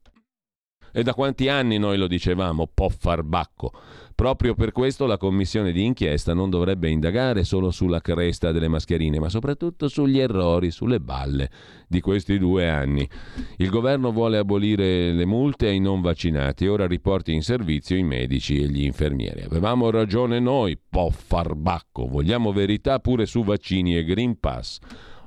E 0.96 1.02
da 1.02 1.12
quanti 1.12 1.48
anni 1.48 1.76
noi 1.76 1.98
lo 1.98 2.06
dicevamo, 2.06 2.70
po' 2.72 2.88
farbacco. 2.88 3.72
Proprio 4.14 4.54
per 4.54 4.70
questo 4.70 5.06
la 5.06 5.16
commissione 5.16 5.72
di 5.72 5.84
inchiesta 5.84 6.34
non 6.34 6.48
dovrebbe 6.50 6.88
indagare 6.88 7.42
solo 7.42 7.72
sulla 7.72 8.00
cresta 8.00 8.52
delle 8.52 8.68
mascherine, 8.68 9.18
ma 9.18 9.28
soprattutto 9.28 9.88
sugli 9.88 10.20
errori, 10.20 10.70
sulle 10.70 11.00
balle 11.00 11.50
di 11.88 12.00
questi 12.00 12.38
due 12.38 12.68
anni. 12.68 13.08
Il 13.56 13.70
governo 13.70 14.12
vuole 14.12 14.38
abolire 14.38 15.12
le 15.12 15.24
multe 15.24 15.66
ai 15.66 15.80
non 15.80 16.00
vaccinati, 16.00 16.68
ora 16.68 16.86
riporti 16.86 17.32
in 17.32 17.42
servizio 17.42 17.96
i 17.96 18.04
medici 18.04 18.62
e 18.62 18.68
gli 18.68 18.84
infermieri. 18.84 19.42
Avevamo 19.42 19.90
ragione 19.90 20.38
noi, 20.38 20.78
po' 20.88 21.10
farbacco, 21.10 22.06
vogliamo 22.06 22.52
verità 22.52 23.00
pure 23.00 23.26
su 23.26 23.42
vaccini 23.42 23.96
e 23.96 24.04
Green 24.04 24.38
Pass. 24.38 24.78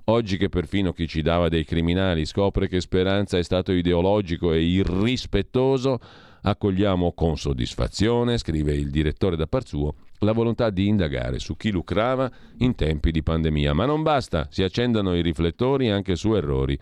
Oggi 0.10 0.38
che 0.38 0.48
perfino 0.48 0.94
chi 0.94 1.06
ci 1.06 1.22
dava 1.22 1.50
dei 1.50 1.66
criminali 1.66 2.26
scopre 2.26 2.70
che 2.70 2.80
Speranza 2.80 3.38
è 3.38 3.44
stato 3.44 3.74
ideologico 3.74 4.54
e 4.54 4.62
irrispettoso, 4.62 6.00
accogliamo 6.44 7.12
con 7.12 7.36
soddisfazione, 7.36 8.38
scrive 8.38 8.74
il 8.74 8.90
direttore 8.90 9.36
da 9.36 9.48
Parzuo, 9.48 9.96
la 10.20 10.32
volontà 10.32 10.70
di 10.70 10.88
indagare 10.88 11.40
su 11.40 11.58
chi 11.58 11.72
lucrava 11.72 12.32
in 12.60 12.74
tempi 12.76 13.12
di 13.12 13.22
pandemia. 13.22 13.74
Ma 13.74 13.84
non 13.84 14.02
basta, 14.02 14.48
si 14.50 14.64
accendano 14.64 15.14
i 15.14 15.22
riflettori 15.22 15.90
anche 15.90 16.16
su 16.16 16.34
errori 16.36 16.80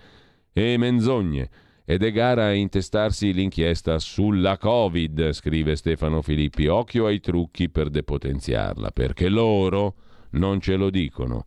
e 0.53 0.77
menzogne. 0.77 1.49
Ed 1.83 2.03
è 2.03 2.11
gara 2.11 2.45
a 2.45 2.53
intestarsi 2.53 3.33
l'inchiesta 3.33 3.97
sulla 3.97 4.59
Covid, 4.59 5.31
scrive 5.31 5.75
Stefano 5.75 6.21
Filippi. 6.21 6.67
Occhio 6.67 7.07
ai 7.07 7.19
trucchi 7.21 7.69
per 7.69 7.89
depotenziarla, 7.89 8.91
perché 8.91 9.29
loro 9.29 9.95
non 10.35 10.59
ce 10.59 10.75
lo 10.75 10.89
dicono 10.89 11.45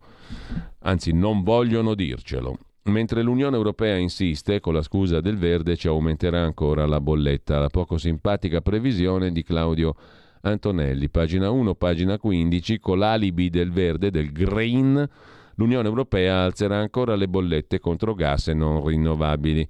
anzi 0.83 1.11
non 1.11 1.43
vogliono 1.43 1.95
dircelo. 1.95 2.57
Mentre 2.83 3.21
l'Unione 3.21 3.55
Europea 3.55 3.97
insiste, 3.97 4.59
con 4.59 4.73
la 4.73 4.81
scusa 4.81 5.19
del 5.19 5.37
verde 5.37 5.75
ci 5.75 5.87
aumenterà 5.87 6.41
ancora 6.41 6.85
la 6.85 7.01
bolletta, 7.01 7.59
la 7.59 7.67
poco 7.67 7.97
simpatica 7.97 8.61
previsione 8.61 9.31
di 9.31 9.43
Claudio 9.43 9.95
Antonelli, 10.41 11.09
pagina 11.09 11.51
1, 11.51 11.75
pagina 11.75 12.17
15, 12.17 12.79
con 12.79 12.99
l'alibi 12.99 13.49
del 13.49 13.71
verde, 13.71 14.09
del 14.09 14.31
green, 14.31 15.07
l'Unione 15.55 15.87
Europea 15.87 16.43
alzerà 16.43 16.77
ancora 16.77 17.15
le 17.15 17.27
bollette 17.27 17.79
contro 17.79 18.15
gas 18.15 18.47
e 18.47 18.53
non 18.53 18.83
rinnovabili. 18.83 19.67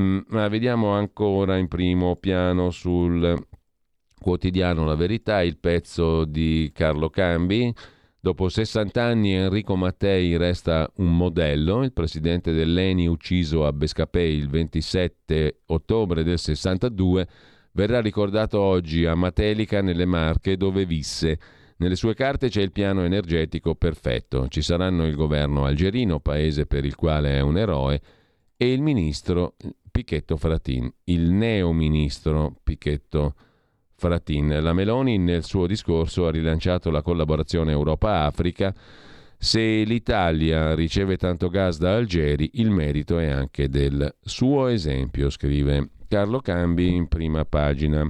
Mm, 0.00 0.18
ma 0.28 0.46
vediamo 0.48 0.90
ancora 0.90 1.56
in 1.56 1.66
primo 1.66 2.14
piano 2.16 2.70
sul 2.70 3.34
quotidiano 4.20 4.84
La 4.84 4.94
Verità 4.94 5.42
il 5.42 5.56
pezzo 5.56 6.24
di 6.24 6.70
Carlo 6.74 7.08
Cambi 7.08 7.74
Dopo 8.20 8.48
60 8.48 9.00
anni 9.00 9.32
Enrico 9.32 9.76
Mattei 9.76 10.36
resta 10.36 10.90
un 10.96 11.16
modello, 11.16 11.84
il 11.84 11.92
presidente 11.92 12.52
dell'ENI 12.52 13.06
ucciso 13.06 13.64
a 13.64 13.72
Bescapè 13.72 14.20
il 14.20 14.48
27 14.48 15.60
ottobre 15.66 16.24
del 16.24 16.40
62 16.40 17.28
verrà 17.72 18.00
ricordato 18.00 18.58
oggi 18.58 19.06
a 19.06 19.14
Matelica 19.14 19.82
nelle 19.82 20.04
Marche 20.04 20.56
dove 20.56 20.84
visse. 20.84 21.38
Nelle 21.76 21.94
sue 21.94 22.14
carte 22.14 22.48
c'è 22.48 22.60
il 22.60 22.72
piano 22.72 23.04
energetico 23.04 23.76
perfetto, 23.76 24.48
ci 24.48 24.62
saranno 24.62 25.06
il 25.06 25.14
governo 25.14 25.64
algerino, 25.64 26.18
paese 26.18 26.66
per 26.66 26.84
il 26.84 26.96
quale 26.96 27.36
è 27.36 27.40
un 27.40 27.56
eroe, 27.56 28.02
e 28.56 28.72
il 28.72 28.82
ministro 28.82 29.54
Pichetto 29.92 30.36
Fratin, 30.36 30.92
il 31.04 31.30
neo 31.30 31.72
ministro 31.72 32.56
Pichetto 32.64 33.20
Fratin 33.20 33.46
Fratin. 33.98 34.60
La 34.62 34.72
Meloni 34.72 35.18
nel 35.18 35.42
suo 35.42 35.66
discorso 35.66 36.28
ha 36.28 36.30
rilanciato 36.30 36.88
la 36.88 37.02
collaborazione 37.02 37.72
Europa-Africa. 37.72 38.72
Se 39.36 39.60
l'Italia 39.60 40.74
riceve 40.76 41.16
tanto 41.16 41.48
gas 41.48 41.78
da 41.78 41.96
Algeri, 41.96 42.48
il 42.54 42.70
merito 42.70 43.18
è 43.18 43.26
anche 43.26 43.68
del 43.68 44.14
suo 44.20 44.68
esempio, 44.68 45.30
scrive 45.30 45.90
Carlo 46.06 46.38
Cambi 46.38 46.94
in 46.94 47.08
prima 47.08 47.44
pagina 47.44 48.08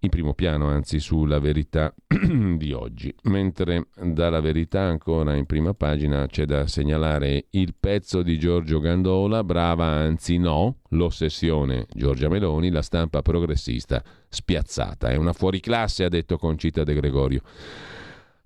in 0.00 0.10
primo 0.10 0.34
piano, 0.34 0.68
anzi 0.68 1.00
sulla 1.00 1.38
verità 1.38 1.92
di 2.06 2.72
oggi. 2.72 3.14
Mentre 3.24 3.88
dalla 4.00 4.40
verità 4.40 4.82
ancora 4.82 5.34
in 5.34 5.46
prima 5.46 5.74
pagina 5.74 6.26
c'è 6.26 6.44
da 6.44 6.66
segnalare 6.66 7.46
il 7.50 7.74
pezzo 7.78 8.22
di 8.22 8.38
Giorgio 8.38 8.78
Gandola, 8.78 9.42
brava 9.42 9.86
anzi 9.86 10.38
no, 10.38 10.76
l'ossessione 10.90 11.86
Giorgia 11.92 12.28
Meloni, 12.28 12.70
la 12.70 12.82
stampa 12.82 13.22
progressista 13.22 14.02
spiazzata. 14.28 15.08
È 15.08 15.16
una 15.16 15.32
fuoriclasse, 15.32 16.04
ha 16.04 16.08
detto 16.08 16.36
Concita 16.36 16.84
De 16.84 16.94
Gregorio. 16.94 17.42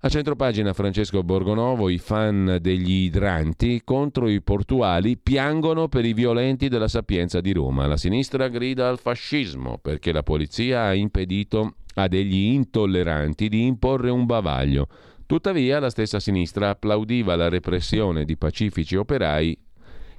A 0.05 0.09
centropagina 0.09 0.73
Francesco 0.73 1.23
Borgonovo, 1.23 1.87
i 1.87 1.97
fan 1.97 2.57
degli 2.59 3.05
idranti 3.05 3.83
contro 3.85 4.27
i 4.27 4.41
portuali 4.41 5.15
piangono 5.15 5.87
per 5.87 6.03
i 6.03 6.11
violenti 6.11 6.67
della 6.67 6.89
Sapienza 6.89 7.39
di 7.39 7.53
Roma. 7.53 7.87
La 7.87 7.95
sinistra 7.95 8.49
grida 8.49 8.89
al 8.89 8.99
fascismo 8.99 9.77
perché 9.81 10.11
la 10.11 10.21
polizia 10.21 10.81
ha 10.83 10.93
impedito 10.93 11.75
a 11.93 12.09
degli 12.09 12.51
intolleranti 12.51 13.47
di 13.47 13.65
imporre 13.65 14.09
un 14.09 14.25
bavaglio. 14.25 14.89
Tuttavia 15.25 15.79
la 15.79 15.89
stessa 15.89 16.19
sinistra 16.19 16.71
applaudiva 16.71 17.37
la 17.37 17.47
repressione 17.47 18.25
di 18.25 18.35
pacifici 18.35 18.97
operai 18.97 19.57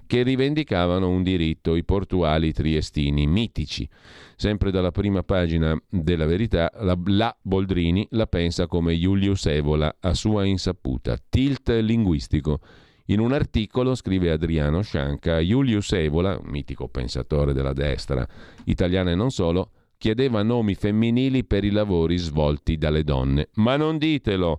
che 0.07 0.23
rivendicavano 0.23 1.09
un 1.09 1.23
diritto, 1.23 1.75
i 1.77 1.85
portuali 1.85 2.53
triestini 2.53 3.27
mitici. 3.27 3.89
Sempre 4.37 4.71
dalla 4.71 4.91
prima 4.91 5.23
pagina 5.23 5.77
della 5.89 6.27
verità, 6.27 6.71
la, 6.81 6.99
la 7.07 7.37
Boldrini 7.41 8.07
la 8.11 8.27
pensa 8.27 8.67
come 8.67 8.95
Julius 8.95 9.47
Evola 9.47 9.97
a 10.01 10.15
sua 10.15 10.45
insaputa. 10.45 11.17
Tilt 11.29 11.69
linguistico. 11.71 12.61
In 13.07 13.21
un 13.21 13.33
articolo 13.33 13.95
scrive 13.95 14.31
Adriano 14.31 14.81
Scianca, 14.81 15.39
Julius 15.39 15.93
Evola, 15.93 16.39
un 16.43 16.51
mitico 16.51 16.89
pensatore 16.89 17.53
della 17.53 17.75
destra, 17.75 18.27
italiana 18.65 19.11
e 19.11 19.15
non 19.15 19.31
solo, 19.31 19.71
chiedeva 19.99 20.43
nomi 20.43 20.75
femminili 20.75 21.45
per 21.45 21.65
i 21.65 21.71
lavori 21.71 22.17
svolti 22.17 22.77
dalle 22.77 23.05
donne. 23.05 23.49
Ma 23.55 23.77
non 23.77 23.99
ditelo! 23.99 24.59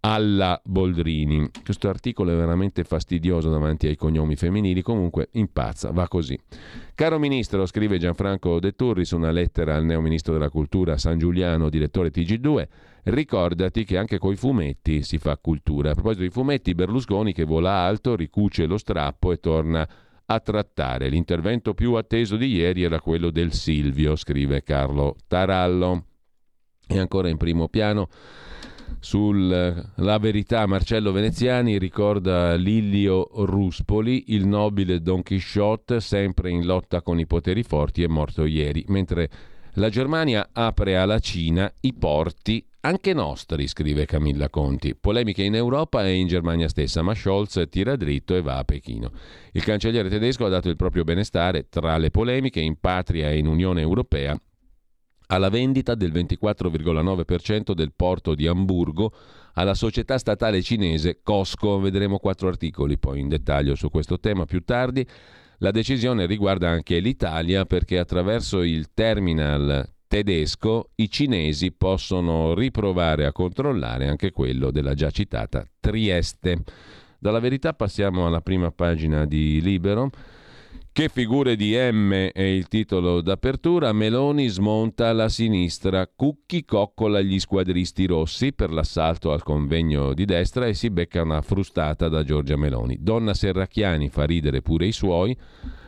Alla 0.00 0.60
Boldrini. 0.64 1.50
Questo 1.62 1.88
articolo 1.88 2.32
è 2.32 2.36
veramente 2.36 2.84
fastidioso 2.84 3.50
davanti 3.50 3.86
ai 3.86 3.96
cognomi 3.96 4.36
femminili, 4.36 4.82
comunque 4.82 5.28
impazza, 5.32 5.90
va 5.90 6.08
così. 6.08 6.38
Caro 6.94 7.18
Ministro, 7.18 7.66
scrive 7.66 7.98
Gianfranco 7.98 8.60
De 8.60 8.72
Turris 8.72 9.10
una 9.10 9.30
lettera 9.30 9.76
al 9.76 9.84
neo 9.84 10.00
Ministro 10.00 10.32
della 10.32 10.48
Cultura 10.48 10.96
San 10.96 11.18
Giuliano, 11.18 11.68
direttore 11.68 12.10
TG2, 12.10 12.66
ricordati 13.04 13.84
che 13.84 13.98
anche 13.98 14.18
coi 14.18 14.36
fumetti 14.36 15.02
si 15.02 15.18
fa 15.18 15.36
cultura. 15.36 15.90
A 15.90 15.94
proposito 15.94 16.22
di 16.22 16.30
fumetti, 16.30 16.74
Berlusconi 16.74 17.32
che 17.32 17.44
vola 17.44 17.72
alto, 17.72 18.16
ricuce 18.16 18.66
lo 18.66 18.78
strappo 18.78 19.32
e 19.32 19.38
torna 19.38 19.86
a 20.24 20.40
trattare. 20.40 21.08
L'intervento 21.08 21.74
più 21.74 21.94
atteso 21.94 22.36
di 22.36 22.46
ieri 22.46 22.84
era 22.84 23.00
quello 23.00 23.30
del 23.30 23.52
Silvio, 23.52 24.16
scrive 24.16 24.62
Carlo 24.62 25.16
Tarallo. 25.26 26.04
E 26.86 26.98
ancora 26.98 27.28
in 27.28 27.36
primo 27.36 27.68
piano 27.68 28.08
sulla 28.98 30.18
verità 30.18 30.66
Marcello 30.66 31.12
Veneziani 31.12 31.78
ricorda 31.78 32.54
Lillio 32.54 33.28
Ruspoli, 33.32 34.34
il 34.34 34.46
nobile 34.46 35.00
Don 35.00 35.22
Quixote, 35.22 36.00
sempre 36.00 36.50
in 36.50 36.64
lotta 36.64 37.02
con 37.02 37.18
i 37.18 37.26
poteri 37.26 37.62
forti, 37.62 38.02
è 38.02 38.08
morto 38.08 38.44
ieri, 38.44 38.84
mentre 38.88 39.30
la 39.74 39.88
Germania 39.88 40.48
apre 40.52 40.96
alla 40.96 41.20
Cina 41.20 41.72
i 41.80 41.94
porti 41.94 42.64
anche 42.80 43.12
nostri, 43.12 43.66
scrive 43.66 44.06
Camilla 44.06 44.48
Conti. 44.48 44.94
Polemiche 44.94 45.42
in 45.42 45.54
Europa 45.54 46.04
e 46.06 46.14
in 46.14 46.26
Germania 46.26 46.68
stessa, 46.68 47.02
ma 47.02 47.14
Scholz 47.14 47.62
tira 47.68 47.94
dritto 47.94 48.34
e 48.34 48.40
va 48.40 48.56
a 48.56 48.64
Pechino. 48.64 49.12
Il 49.52 49.62
cancelliere 49.62 50.08
tedesco 50.08 50.46
ha 50.46 50.48
dato 50.48 50.68
il 50.68 50.76
proprio 50.76 51.04
benestare 51.04 51.68
tra 51.68 51.98
le 51.98 52.10
polemiche 52.10 52.60
in 52.60 52.76
patria 52.80 53.30
e 53.30 53.38
in 53.38 53.46
Unione 53.46 53.82
Europea 53.82 54.40
alla 55.30 55.48
vendita 55.48 55.94
del 55.94 56.12
24,9% 56.12 57.72
del 57.72 57.92
porto 57.94 58.34
di 58.34 58.46
Amburgo 58.46 59.12
alla 59.54 59.74
società 59.74 60.18
statale 60.18 60.62
cinese 60.62 61.20
Cosco. 61.22 61.78
Vedremo 61.78 62.18
quattro 62.18 62.48
articoli 62.48 62.98
poi 62.98 63.20
in 63.20 63.28
dettaglio 63.28 63.74
su 63.74 63.90
questo 63.90 64.18
tema 64.18 64.44
più 64.44 64.64
tardi. 64.64 65.06
La 65.58 65.70
decisione 65.70 66.26
riguarda 66.26 66.68
anche 66.68 66.98
l'Italia 66.98 67.64
perché 67.64 67.98
attraverso 67.98 68.62
il 68.62 68.92
terminal 68.92 69.88
tedesco 70.08 70.90
i 70.96 71.08
cinesi 71.08 71.70
possono 71.70 72.54
riprovare 72.54 73.26
a 73.26 73.32
controllare 73.32 74.08
anche 74.08 74.32
quello 74.32 74.70
della 74.70 74.94
già 74.94 75.10
citata 75.10 75.64
Trieste. 75.78 76.64
Dalla 77.18 77.38
verità 77.38 77.72
passiamo 77.74 78.26
alla 78.26 78.40
prima 78.40 78.72
pagina 78.72 79.26
di 79.26 79.60
Libero. 79.60 80.10
Che 81.00 81.08
figure 81.08 81.56
di 81.56 81.74
M 81.74 82.12
è 82.12 82.42
il 82.42 82.68
titolo 82.68 83.22
d'apertura. 83.22 83.90
Meloni 83.90 84.48
smonta 84.48 85.10
la 85.14 85.30
sinistra. 85.30 86.06
Cucchi 86.06 86.66
coccola 86.66 87.22
gli 87.22 87.40
squadristi 87.40 88.04
rossi 88.04 88.52
per 88.52 88.70
l'assalto 88.70 89.32
al 89.32 89.42
convegno 89.42 90.12
di 90.12 90.26
destra 90.26 90.66
e 90.66 90.74
si 90.74 90.90
becca 90.90 91.22
una 91.22 91.40
frustata 91.40 92.08
da 92.08 92.22
Giorgia 92.22 92.58
Meloni. 92.58 92.98
Donna 93.00 93.32
Serracchiani 93.32 94.10
fa 94.10 94.24
ridere 94.26 94.60
pure 94.60 94.88
i 94.88 94.92
suoi. 94.92 95.34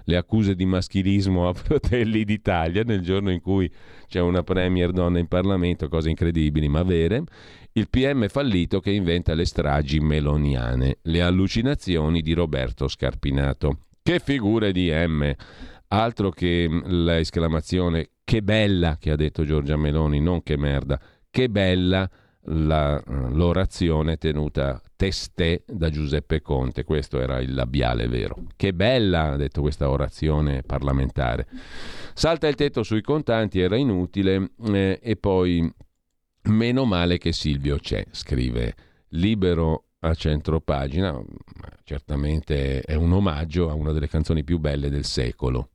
Le 0.04 0.16
accuse 0.16 0.54
di 0.54 0.64
maschilismo 0.64 1.46
a 1.46 1.52
Fratelli 1.52 2.24
d'Italia 2.24 2.82
nel 2.82 3.02
giorno 3.02 3.30
in 3.30 3.42
cui 3.42 3.70
c'è 4.08 4.20
una 4.20 4.42
premier 4.42 4.92
donna 4.92 5.18
in 5.18 5.28
Parlamento, 5.28 5.90
cose 5.90 6.08
incredibili 6.08 6.68
ma 6.68 6.84
vere. 6.84 7.24
Il 7.72 7.90
PM 7.90 8.28
fallito 8.28 8.80
che 8.80 8.92
inventa 8.92 9.34
le 9.34 9.44
stragi 9.44 10.00
meloniane. 10.00 11.00
Le 11.02 11.20
allucinazioni 11.20 12.22
di 12.22 12.32
Roberto 12.32 12.88
Scarpinato. 12.88 13.76
Che 14.04 14.18
figure 14.18 14.72
di 14.72 14.90
M! 14.90 15.32
Altro 15.88 16.30
che 16.30 16.68
l'esclamazione 16.86 18.08
che 18.24 18.42
bella 18.42 18.96
che 18.98 19.12
ha 19.12 19.16
detto 19.16 19.44
Giorgia 19.44 19.76
Meloni, 19.76 20.18
non 20.18 20.42
che 20.42 20.56
merda, 20.56 21.00
che 21.30 21.48
bella 21.48 22.10
la, 22.46 23.00
l'orazione 23.06 24.16
tenuta 24.16 24.82
testè 24.96 25.62
da 25.66 25.88
Giuseppe 25.88 26.40
Conte, 26.40 26.82
questo 26.82 27.20
era 27.20 27.38
il 27.38 27.54
labiale 27.54 28.08
vero. 28.08 28.46
Che 28.56 28.74
bella, 28.74 29.32
ha 29.32 29.36
detto 29.36 29.60
questa 29.60 29.88
orazione 29.88 30.62
parlamentare. 30.62 31.46
Salta 32.12 32.48
il 32.48 32.56
tetto 32.56 32.82
sui 32.82 33.02
contanti, 33.02 33.60
era 33.60 33.76
inutile 33.76 34.50
eh, 34.72 34.98
e 35.00 35.16
poi 35.16 35.72
meno 36.48 36.84
male 36.84 37.18
che 37.18 37.32
Silvio 37.32 37.78
c'è, 37.78 38.04
scrive 38.10 38.74
Libero 39.10 39.84
a 40.04 40.14
centro 40.14 40.60
pagina, 40.60 41.16
certamente 41.84 42.80
è 42.80 42.94
un 42.94 43.12
omaggio 43.12 43.70
a 43.70 43.74
una 43.74 43.92
delle 43.92 44.08
canzoni 44.08 44.42
più 44.42 44.58
belle 44.58 44.90
del 44.90 45.04
secolo. 45.04 45.70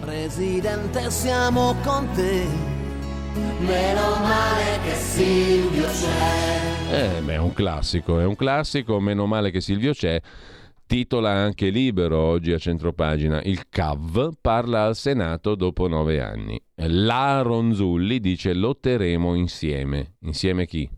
Presidente, 0.00 1.10
siamo 1.10 1.74
con 1.82 2.08
te. 2.14 2.46
Meno 3.60 4.16
male 4.20 4.80
che 4.84 4.94
Silvio 4.94 5.86
c'è. 5.86 7.16
Eh, 7.16 7.20
beh, 7.22 7.34
è 7.34 7.38
un 7.38 7.52
classico, 7.52 8.20
è 8.20 8.24
un 8.24 8.36
classico, 8.36 9.00
meno 9.00 9.26
male 9.26 9.50
che 9.50 9.60
Silvio 9.60 9.92
c'è. 9.92 10.20
Titola 10.86 11.30
anche 11.30 11.68
libero 11.68 12.18
oggi 12.18 12.52
a 12.52 12.58
centropagina. 12.58 13.42
Il 13.42 13.68
CAV 13.68 14.36
parla 14.40 14.84
al 14.84 14.96
Senato 14.96 15.54
dopo 15.54 15.86
nove 15.86 16.20
anni. 16.20 16.60
La 16.76 17.42
Ronzulli 17.42 18.20
dice 18.20 18.54
lotteremo 18.54 19.34
insieme. 19.34 20.16
Insieme 20.20 20.66
chi? 20.66 20.88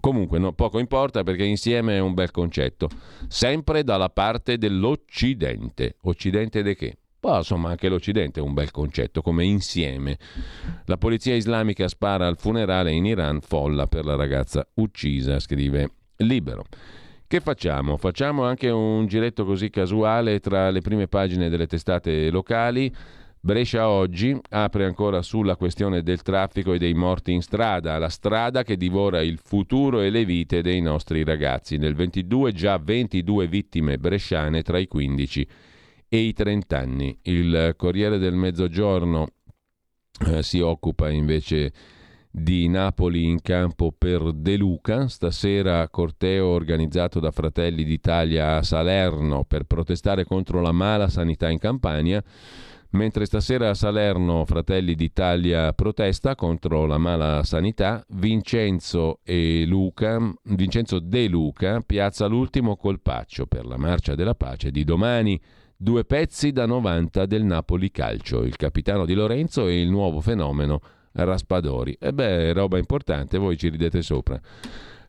Comunque 0.00 0.38
no, 0.38 0.52
poco 0.52 0.78
importa 0.78 1.22
perché 1.22 1.44
insieme 1.44 1.96
è 1.96 2.00
un 2.00 2.14
bel 2.14 2.30
concetto. 2.30 2.88
Sempre 3.26 3.82
dalla 3.84 4.10
parte 4.10 4.58
dell'Occidente. 4.58 5.96
Occidente 6.02 6.62
di 6.62 6.74
che? 6.74 6.96
Poi 7.20 7.38
insomma 7.38 7.70
anche 7.70 7.88
l'Occidente 7.88 8.38
è 8.38 8.42
un 8.42 8.54
bel 8.54 8.70
concetto, 8.70 9.22
come 9.22 9.44
insieme. 9.44 10.18
La 10.84 10.98
polizia 10.98 11.34
islamica 11.34 11.88
spara 11.88 12.26
al 12.26 12.38
funerale 12.38 12.92
in 12.92 13.06
Iran, 13.06 13.40
folla 13.40 13.86
per 13.86 14.04
la 14.04 14.14
ragazza 14.14 14.66
uccisa, 14.74 15.40
scrive 15.40 15.90
Libero. 16.18 16.64
Che 17.26 17.40
facciamo? 17.40 17.96
Facciamo 17.96 18.44
anche 18.44 18.70
un 18.70 19.06
giretto 19.06 19.44
così 19.44 19.68
casuale 19.68 20.40
tra 20.40 20.70
le 20.70 20.80
prime 20.80 21.08
pagine 21.08 21.48
delle 21.48 21.66
testate 21.66 22.30
locali 22.30 22.90
Brescia 23.40 23.88
oggi 23.88 24.36
apre 24.50 24.84
ancora 24.84 25.22
sulla 25.22 25.54
questione 25.54 26.02
del 26.02 26.22
traffico 26.22 26.72
e 26.72 26.78
dei 26.78 26.94
morti 26.94 27.32
in 27.32 27.40
strada, 27.40 27.96
la 27.96 28.08
strada 28.08 28.64
che 28.64 28.76
divora 28.76 29.22
il 29.22 29.38
futuro 29.42 30.00
e 30.00 30.10
le 30.10 30.24
vite 30.24 30.60
dei 30.60 30.80
nostri 30.80 31.22
ragazzi. 31.22 31.76
Nel 31.76 31.94
22 31.94 32.52
già 32.52 32.78
22 32.78 33.46
vittime 33.46 33.96
bresciane 33.96 34.62
tra 34.62 34.78
i 34.78 34.88
15 34.88 35.48
e 36.08 36.18
i 36.18 36.32
30 36.32 36.78
anni. 36.78 37.16
Il 37.22 37.74
Corriere 37.76 38.18
del 38.18 38.34
Mezzogiorno 38.34 39.28
eh, 40.26 40.42
si 40.42 40.58
occupa 40.58 41.08
invece 41.08 41.72
di 42.30 42.68
Napoli 42.68 43.24
in 43.24 43.40
campo 43.40 43.92
per 43.96 44.32
De 44.32 44.56
Luca. 44.56 45.06
Stasera 45.06 45.88
corteo 45.88 46.46
organizzato 46.46 47.20
da 47.20 47.30
Fratelli 47.30 47.84
d'Italia 47.84 48.56
a 48.56 48.62
Salerno 48.62 49.44
per 49.44 49.62
protestare 49.62 50.24
contro 50.24 50.60
la 50.60 50.72
mala 50.72 51.08
sanità 51.08 51.48
in 51.48 51.58
Campania. 51.58 52.22
Mentre 52.90 53.26
stasera 53.26 53.68
a 53.68 53.74
Salerno 53.74 54.46
Fratelli 54.46 54.94
d'Italia 54.94 55.74
protesta 55.74 56.34
contro 56.34 56.86
la 56.86 56.96
mala 56.96 57.42
sanità, 57.44 58.02
Vincenzo, 58.08 59.20
Luca, 59.66 60.32
Vincenzo 60.44 60.98
De 60.98 61.28
Luca 61.28 61.80
piazza 61.84 62.24
l'ultimo 62.26 62.76
colpaccio 62.76 63.44
per 63.44 63.66
la 63.66 63.76
marcia 63.76 64.14
della 64.14 64.34
pace 64.34 64.70
di 64.70 64.84
domani. 64.84 65.38
Due 65.76 66.04
pezzi 66.04 66.50
da 66.50 66.64
90 66.64 67.26
del 67.26 67.44
Napoli 67.44 67.90
Calcio, 67.90 68.42
il 68.42 68.56
capitano 68.56 69.04
di 69.04 69.12
Lorenzo 69.12 69.66
e 69.66 69.80
il 69.80 69.90
nuovo 69.90 70.22
fenomeno 70.22 70.80
Raspadori. 71.12 71.94
E 72.00 72.12
beh, 72.14 72.54
roba 72.54 72.78
importante, 72.78 73.36
voi 73.36 73.58
ci 73.58 73.68
ridete 73.68 74.00
sopra. 74.00 74.40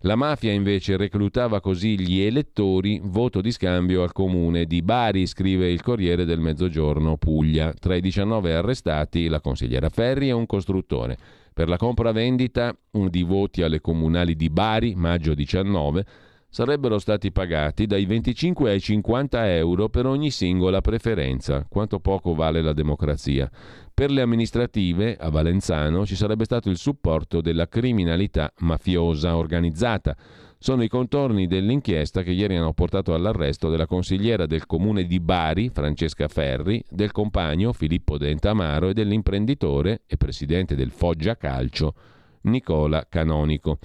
La 0.04 0.16
mafia 0.16 0.54
invece 0.54 0.96
reclutava 0.96 1.60
così 1.60 2.00
gli 2.00 2.22
elettori, 2.22 3.02
voto 3.04 3.42
di 3.42 3.52
scambio 3.52 4.02
al 4.02 4.14
comune 4.14 4.64
di 4.64 4.82
Bari, 4.82 5.28
scrive 5.28 5.70
il 5.70 5.82
Corriere 5.82 6.24
del 6.24 6.40
Mezzogiorno 6.40 7.18
Puglia. 7.18 7.74
Tra 7.74 7.96
i 7.96 8.00
19 8.00 8.54
arrestati 8.56 9.28
la 9.28 9.42
consigliera 9.42 9.90
Ferri 9.90 10.30
e 10.30 10.32
un 10.32 10.46
costruttore. 10.46 11.18
Per 11.54 11.68
la 11.68 11.76
compravendita 11.76 12.74
di 13.10 13.24
voti 13.24 13.62
alle 13.62 13.82
comunali 13.82 14.38
di 14.38 14.50
Bari, 14.50 14.96
maggio 14.96 15.34
19, 15.34 16.06
sarebbero 16.50 16.98
stati 16.98 17.32
pagati 17.32 17.86
dai 17.86 18.06
25 18.06 18.72
ai 18.72 18.80
50 18.80 19.56
euro 19.56 19.88
per 19.90 20.06
ogni 20.06 20.32
singola 20.32 20.82
preferenza. 20.82 21.66
Quanto 21.70 22.00
poco 22.00 22.34
vale 22.34 22.62
la 22.62 22.74
democrazia. 22.74 23.50
Per 23.94 24.12
le 24.12 24.22
amministrative, 24.22 25.16
a 25.16 25.30
Valenzano, 25.30 26.06
ci 26.06 26.16
sarebbe 26.16 26.46
stato 26.46 26.70
il 26.70 26.78
supporto 26.78 27.42
della 27.42 27.68
criminalità 27.68 28.52
mafiosa 28.60 29.38
organizzata. 29.38 30.16
Sono 30.58 30.84
i 30.84 30.90
contorni 30.90 31.48
dell'inchiesta 31.48 32.22
che 32.22 32.32
ieri 32.32 32.56
hanno 32.56 32.74
portato 32.74 33.14
all'arresto 33.14 33.70
della 33.70 33.86
consigliera 33.86 34.46
del 34.46 34.66
comune 34.66 35.06
di 35.06 35.20
Bari, 35.20 35.70
Francesca 35.70 36.28
Ferri, 36.28 36.84
del 36.90 37.12
compagno 37.12 37.72
Filippo 37.72 38.18
Dentamaro 38.18 38.90
e 38.90 38.94
dell'imprenditore 38.94 40.02
e 40.06 40.18
presidente 40.18 40.76
del 40.76 40.92
Foggia 40.92 41.38
Calcio, 41.38 41.94
Nicola 42.42 43.06
Canonico. 43.08 43.80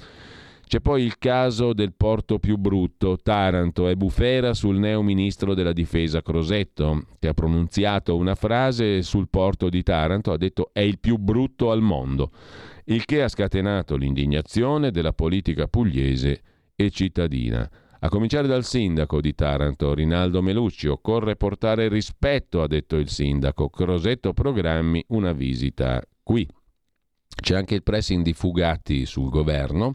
C'è 0.75 0.81
poi 0.81 1.05
il 1.05 1.18
caso 1.18 1.72
del 1.72 1.93
porto 1.93 2.41
più 2.41 2.57
brutto, 2.57 3.16
Taranto, 3.16 3.87
e 3.89 3.95
bufera 3.95 4.55
sul 4.55 4.77
neo 4.77 5.03
ministro 5.03 5.55
della 5.55 5.72
difesa 5.72 6.20
Crosetto, 6.20 7.07
che 7.20 7.29
ha 7.29 7.33
pronunziato 7.33 8.16
una 8.16 8.35
frase 8.35 9.03
sul 9.03 9.29
porto 9.29 9.68
di 9.68 9.85
Taranto, 9.85 10.33
ha 10.33 10.37
detto 10.37 10.70
è 10.72 10.81
il 10.81 10.99
più 10.99 11.16
brutto 11.16 11.70
al 11.70 11.81
mondo, 11.81 12.33
il 12.87 13.05
che 13.05 13.22
ha 13.22 13.29
scatenato 13.29 13.95
l'indignazione 13.95 14.91
della 14.91 15.12
politica 15.12 15.68
pugliese 15.68 16.41
e 16.75 16.91
cittadina. 16.91 17.70
A 18.01 18.09
cominciare 18.09 18.49
dal 18.49 18.64
sindaco 18.64 19.20
di 19.20 19.33
Taranto, 19.33 19.95
Rinaldo 19.95 20.43
Melucci, 20.43 20.89
occorre 20.89 21.37
portare 21.37 21.87
rispetto, 21.87 22.62
ha 22.62 22.66
detto 22.66 22.97
il 22.97 23.11
sindaco. 23.11 23.70
Crosetto 23.70 24.33
programmi 24.33 25.05
una 25.11 25.31
visita 25.31 26.03
qui. 26.25 26.45
C'è 27.29 27.55
anche 27.55 27.77
il 27.77 27.85
pressing 27.85 28.25
di 28.25 28.33
Fugatti 28.33 29.07
sul 29.07 29.31
governo 29.31 29.93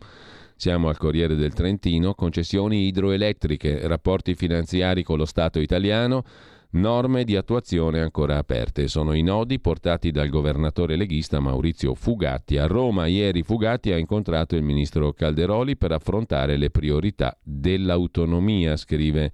siamo 0.60 0.90
al 0.90 0.98
Corriere 0.98 1.36
del 1.36 1.54
Trentino, 1.54 2.14
concessioni 2.14 2.88
idroelettriche, 2.88 3.88
rapporti 3.88 4.36
finanziari 4.36 5.04
con 5.04 5.18
lo 5.18 5.24
Stato 5.24 5.62
italiano, 5.62 6.26
norme 6.72 7.24
di 7.24 7.38
attuazione 7.38 8.02
ancora 8.02 8.38
aperte. 8.38 8.90
Sono 8.90 9.14
i 9.14 9.22
nodi 9.22 9.62
portati 9.62 10.12
dal 10.12 10.28
governatore 10.28 10.98
leghista 10.98 11.40
Maurizio 11.40 11.96
Fugatti. 11.96 12.58
A 12.58 12.68
Roma 12.68 13.06
ieri 13.06 13.42
Fugatti 13.42 13.94
ha 13.94 13.98
incontrato 13.98 14.58
il 14.58 14.64
ministro 14.64 15.14
Calderoli 15.14 15.78
per 15.78 15.94
affrontare 15.94 16.58
le 16.58 16.70
priorità 16.70 17.38
dell'autonomia, 17.42 18.76
scrive 18.76 19.32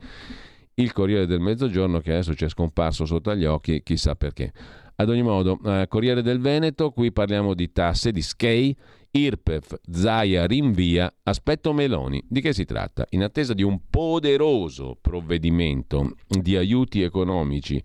il 0.75 0.93
Corriere 0.93 1.25
del 1.25 1.39
Mezzogiorno 1.39 2.01
che 2.01 2.11
adesso 2.11 2.35
ci 2.35 2.45
è 2.45 2.49
scomparso 2.49 3.05
sotto 3.05 3.31
agli 3.31 3.45
occhi, 3.45 3.81
chissà 3.81 4.13
perché. 4.13 4.53
Ad 4.97 5.09
ogni 5.09 5.23
modo, 5.23 5.59
eh, 5.65 5.87
Corriere 5.89 6.21
del 6.21 6.39
Veneto, 6.39 6.91
qui 6.91 7.11
parliamo 7.11 7.55
di 7.55 7.71
tasse, 7.71 8.11
di 8.11 8.21
SCAI, 8.21 8.77
IRPEF, 9.17 9.79
Zaia 9.89 10.45
rinvia, 10.45 11.09
aspetto 11.23 11.71
Meloni. 11.71 12.21
Di 12.27 12.41
che 12.41 12.51
si 12.51 12.65
tratta? 12.65 13.05
In 13.11 13.23
attesa 13.23 13.53
di 13.53 13.63
un 13.63 13.79
poderoso 13.89 14.97
provvedimento 14.99 16.15
di 16.27 16.57
aiuti 16.57 17.01
economici 17.01 17.81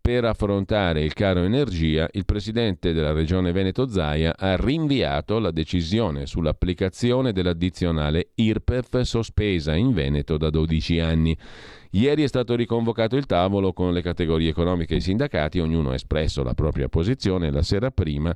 per 0.00 0.24
affrontare 0.24 1.02
il 1.02 1.14
caro 1.14 1.42
energia, 1.42 2.08
il 2.12 2.24
presidente 2.24 2.92
della 2.92 3.10
regione 3.10 3.50
Veneto 3.50 3.88
Zaia 3.88 4.36
ha 4.36 4.54
rinviato 4.56 5.40
la 5.40 5.50
decisione 5.50 6.26
sull'applicazione 6.26 7.32
dell'addizionale 7.32 8.30
IRPEF 8.36 9.00
sospesa 9.00 9.74
in 9.74 9.92
Veneto 9.92 10.36
da 10.36 10.48
12 10.48 11.00
anni. 11.00 11.36
Ieri 11.90 12.22
è 12.22 12.28
stato 12.28 12.54
riconvocato 12.54 13.16
il 13.16 13.26
tavolo 13.26 13.72
con 13.72 13.92
le 13.92 14.00
categorie 14.00 14.50
economiche 14.50 14.94
e 14.94 14.98
i 14.98 15.00
sindacati, 15.00 15.58
ognuno 15.58 15.90
ha 15.90 15.94
espresso 15.94 16.44
la 16.44 16.54
propria 16.54 16.88
posizione 16.88 17.50
la 17.50 17.62
sera 17.62 17.90
prima 17.90 18.32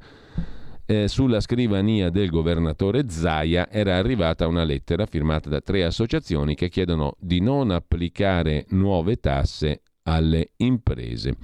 eh, 0.93 1.09
sulla 1.09 1.40
scrivania 1.40 2.11
del 2.11 2.28
governatore 2.28 3.09
Zaia 3.09 3.70
era 3.70 3.97
arrivata 3.97 4.47
una 4.47 4.62
lettera 4.62 5.07
firmata 5.07 5.49
da 5.49 5.62
tre 5.62 5.84
associazioni 5.84 6.55
che 6.55 6.68
chiedono 6.68 7.14
di 7.18 7.40
non 7.40 7.70
applicare 7.70 8.66
nuove 8.70 9.16
tasse 9.16 9.80
alle 10.03 10.51
imprese. 10.57 11.36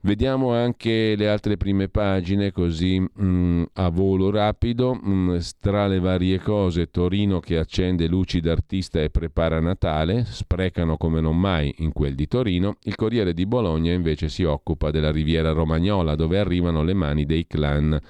Vediamo 0.00 0.52
anche 0.52 1.16
le 1.16 1.28
altre 1.28 1.56
prime 1.56 1.88
pagine 1.88 2.52
così 2.52 3.00
mh, 3.00 3.08
mm, 3.22 3.62
a 3.74 3.88
volo 3.90 4.30
rapido, 4.30 4.94
mh, 4.94 5.10
mm, 5.10 5.36
tra 5.60 5.86
le 5.88 5.98
varie 5.98 6.38
cose 6.38 6.90
Torino 6.90 7.40
che 7.40 7.58
accende 7.58 8.06
luci 8.06 8.40
d'artista 8.40 9.02
e 9.02 9.10
prepara 9.10 9.58
Natale, 9.60 10.24
sprecano 10.24 10.96
come 10.96 11.20
non 11.20 11.38
mai 11.38 11.74
in 11.78 11.92
quel 11.92 12.14
di 12.14 12.28
Torino, 12.28 12.76
il 12.84 12.94
Corriere 12.94 13.34
di 13.34 13.46
Bologna 13.46 13.92
invece 13.92 14.28
si 14.28 14.44
occupa 14.44 14.92
della 14.92 15.10
riviera 15.10 15.50
romagnola 15.50 16.14
dove 16.14 16.38
arrivano 16.38 16.84
le 16.84 16.94
mani 16.94 17.26
dei 17.26 17.46
clan 17.48 18.00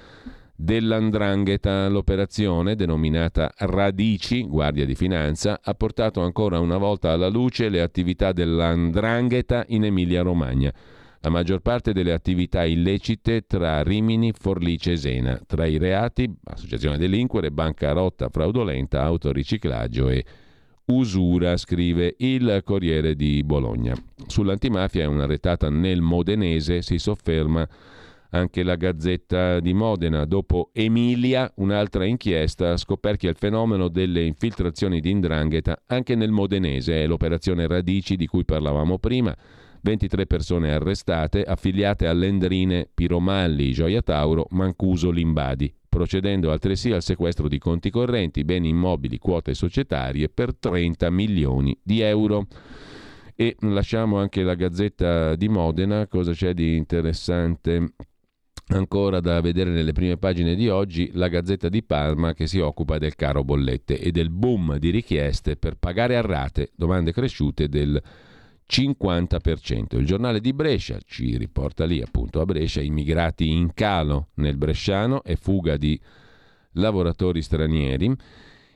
dell'andrangheta. 0.57 1.87
L'operazione, 1.87 2.75
denominata 2.75 3.53
Radici, 3.55 4.41
Guardia 4.41 4.85
di 4.85 4.95
Finanza, 4.95 5.59
ha 5.63 5.73
portato 5.75 6.21
ancora 6.21 6.59
una 6.59 6.77
volta 6.77 7.11
alla 7.11 7.29
luce 7.29 7.69
le 7.69 7.81
attività 7.81 8.31
dell'andrangheta 8.31 9.63
in 9.67 9.85
Emilia-Romagna. 9.85 10.73
La 11.21 11.29
maggior 11.29 11.61
parte 11.61 11.93
delle 11.93 12.13
attività 12.13 12.63
illecite 12.63 13.45
tra 13.47 13.81
Rimini, 13.83 14.33
Forlice 14.33 14.93
e 14.93 14.97
Sena. 14.97 15.39
Tra 15.45 15.65
i 15.65 15.77
reati, 15.77 16.31
associazione 16.43 16.97
delinquere, 16.97 17.51
bancarotta 17.51 18.29
fraudolenta, 18.29 19.03
autoriciclaggio 19.03 20.09
e 20.09 20.25
usura, 20.85 21.57
scrive 21.57 22.15
il 22.19 22.61
Corriere 22.63 23.15
di 23.15 23.43
Bologna. 23.43 23.95
Sull'antimafia 24.25 25.03
è 25.03 25.07
una 25.07 25.25
retata 25.25 25.69
nel 25.69 26.01
modenese, 26.01 26.81
si 26.81 26.97
sofferma 26.97 27.67
anche 28.31 28.63
la 28.63 28.75
Gazzetta 28.75 29.59
di 29.59 29.73
Modena. 29.73 30.25
Dopo 30.25 30.69
Emilia, 30.73 31.51
un'altra 31.57 32.05
inchiesta 32.05 32.77
scoperto 32.77 33.27
il 33.27 33.35
fenomeno 33.37 33.87
delle 33.87 34.23
infiltrazioni 34.23 34.99
di 34.99 35.09
indrangheta 35.09 35.83
anche 35.87 36.15
nel 36.15 36.31
modenese. 36.31 37.03
È 37.03 37.07
l'operazione 37.07 37.67
Radici 37.67 38.15
di 38.15 38.27
cui 38.27 38.45
parlavamo 38.45 38.97
prima. 38.99 39.35
23 39.81 40.25
persone 40.25 40.73
arrestate, 40.73 41.43
affiliate 41.43 42.07
all'Endrine 42.07 42.89
Piromalli, 42.93 43.71
Gioia 43.71 44.01
Tauro, 44.01 44.47
Mancuso 44.49 45.09
Limbadi, 45.11 45.73
procedendo 45.87 46.51
altresì 46.51 46.91
al 46.91 47.03
sequestro 47.03 47.47
di 47.47 47.57
conti 47.57 47.89
correnti, 47.89 48.43
beni 48.43 48.69
immobili, 48.69 49.17
quote 49.17 49.53
societarie 49.53 50.29
per 50.29 50.55
30 50.55 51.09
milioni 51.09 51.77
di 51.81 52.01
euro. 52.01 52.47
E 53.35 53.55
lasciamo 53.59 54.17
anche 54.17 54.41
la 54.41 54.55
Gazzetta 54.55 55.35
di 55.35 55.47
Modena, 55.47 56.07
cosa 56.07 56.31
c'è 56.33 56.53
di 56.53 56.75
interessante 56.75 57.93
Ancora 58.69 59.21
da 59.21 59.39
vedere 59.39 59.69
nelle 59.69 59.93
prime 59.93 60.17
pagine 60.17 60.53
di 60.53 60.67
oggi 60.67 61.09
la 61.13 61.29
Gazzetta 61.29 61.69
di 61.69 61.83
Parma 61.83 62.33
che 62.33 62.47
si 62.47 62.59
occupa 62.59 62.97
del 62.97 63.15
caro 63.15 63.45
bollette 63.45 63.97
e 63.97 64.11
del 64.11 64.29
boom 64.29 64.77
di 64.77 64.89
richieste 64.89 65.55
per 65.55 65.77
pagare 65.77 66.17
a 66.17 66.21
rate, 66.21 66.71
domande 66.75 67.13
cresciute 67.13 67.69
del 67.69 68.01
50%. 68.69 69.97
Il 69.97 70.05
giornale 70.05 70.41
di 70.41 70.51
Brescia 70.51 70.97
ci 71.05 71.37
riporta 71.37 71.85
lì 71.85 72.01
appunto 72.01 72.41
a 72.41 72.45
Brescia 72.45 72.81
immigrati 72.81 73.49
in 73.49 73.73
calo 73.73 74.27
nel 74.35 74.57
Bresciano 74.57 75.23
e 75.23 75.37
fuga 75.37 75.77
di 75.77 75.97
lavoratori 76.73 77.41
stranieri. 77.41 78.13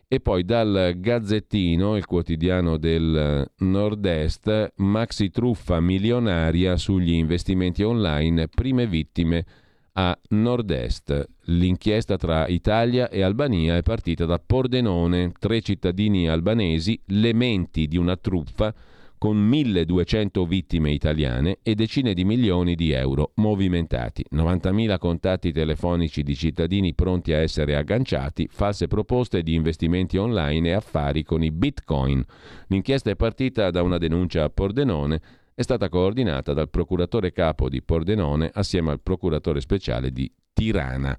E 0.07 0.19
poi 0.21 0.45
dal 0.45 0.93
Gazzettino, 0.97 1.97
il 1.97 2.05
quotidiano 2.05 2.77
del 2.77 3.49
Nord-Est, 3.57 4.73
maxi 4.77 5.29
truffa 5.29 5.81
milionaria 5.81 6.77
sugli 6.77 7.11
investimenti 7.11 7.83
online, 7.83 8.47
prime 8.47 8.87
vittime 8.87 9.45
a 9.93 10.17
nord-est. 10.29 11.29
L'inchiesta 11.45 12.17
tra 12.17 12.47
Italia 12.47 13.09
e 13.09 13.21
Albania 13.21 13.75
è 13.75 13.81
partita 13.81 14.25
da 14.25 14.39
Pordenone, 14.39 15.31
tre 15.37 15.61
cittadini 15.61 16.29
albanesi, 16.29 16.99
le 17.07 17.33
menti 17.33 17.87
di 17.87 17.97
una 17.97 18.15
truffa 18.15 18.73
con 19.21 19.37
1200 19.37 20.45
vittime 20.47 20.89
italiane 20.89 21.59
e 21.61 21.75
decine 21.75 22.15
di 22.15 22.23
milioni 22.23 22.73
di 22.73 22.89
euro 22.89 23.33
movimentati, 23.35 24.25
90.000 24.31 24.97
contatti 24.97 25.51
telefonici 25.51 26.23
di 26.23 26.35
cittadini 26.35 26.95
pronti 26.95 27.31
a 27.31 27.37
essere 27.37 27.75
agganciati, 27.75 28.47
false 28.49 28.87
proposte 28.87 29.43
di 29.43 29.53
investimenti 29.53 30.17
online 30.17 30.69
e 30.69 30.71
affari 30.71 31.21
con 31.21 31.43
i 31.43 31.51
bitcoin. 31.51 32.25
L'inchiesta 32.69 33.11
è 33.11 33.15
partita 33.15 33.69
da 33.69 33.83
una 33.83 33.99
denuncia 33.99 34.43
a 34.43 34.49
Pordenone 34.49 35.21
è 35.53 35.61
stata 35.61 35.89
coordinata 35.89 36.53
dal 36.53 36.69
procuratore 36.69 37.31
capo 37.31 37.69
di 37.69 37.81
Pordenone 37.81 38.49
assieme 38.53 38.91
al 38.91 39.01
procuratore 39.01 39.59
speciale 39.59 40.11
di 40.11 40.31
Tirana. 40.53 41.17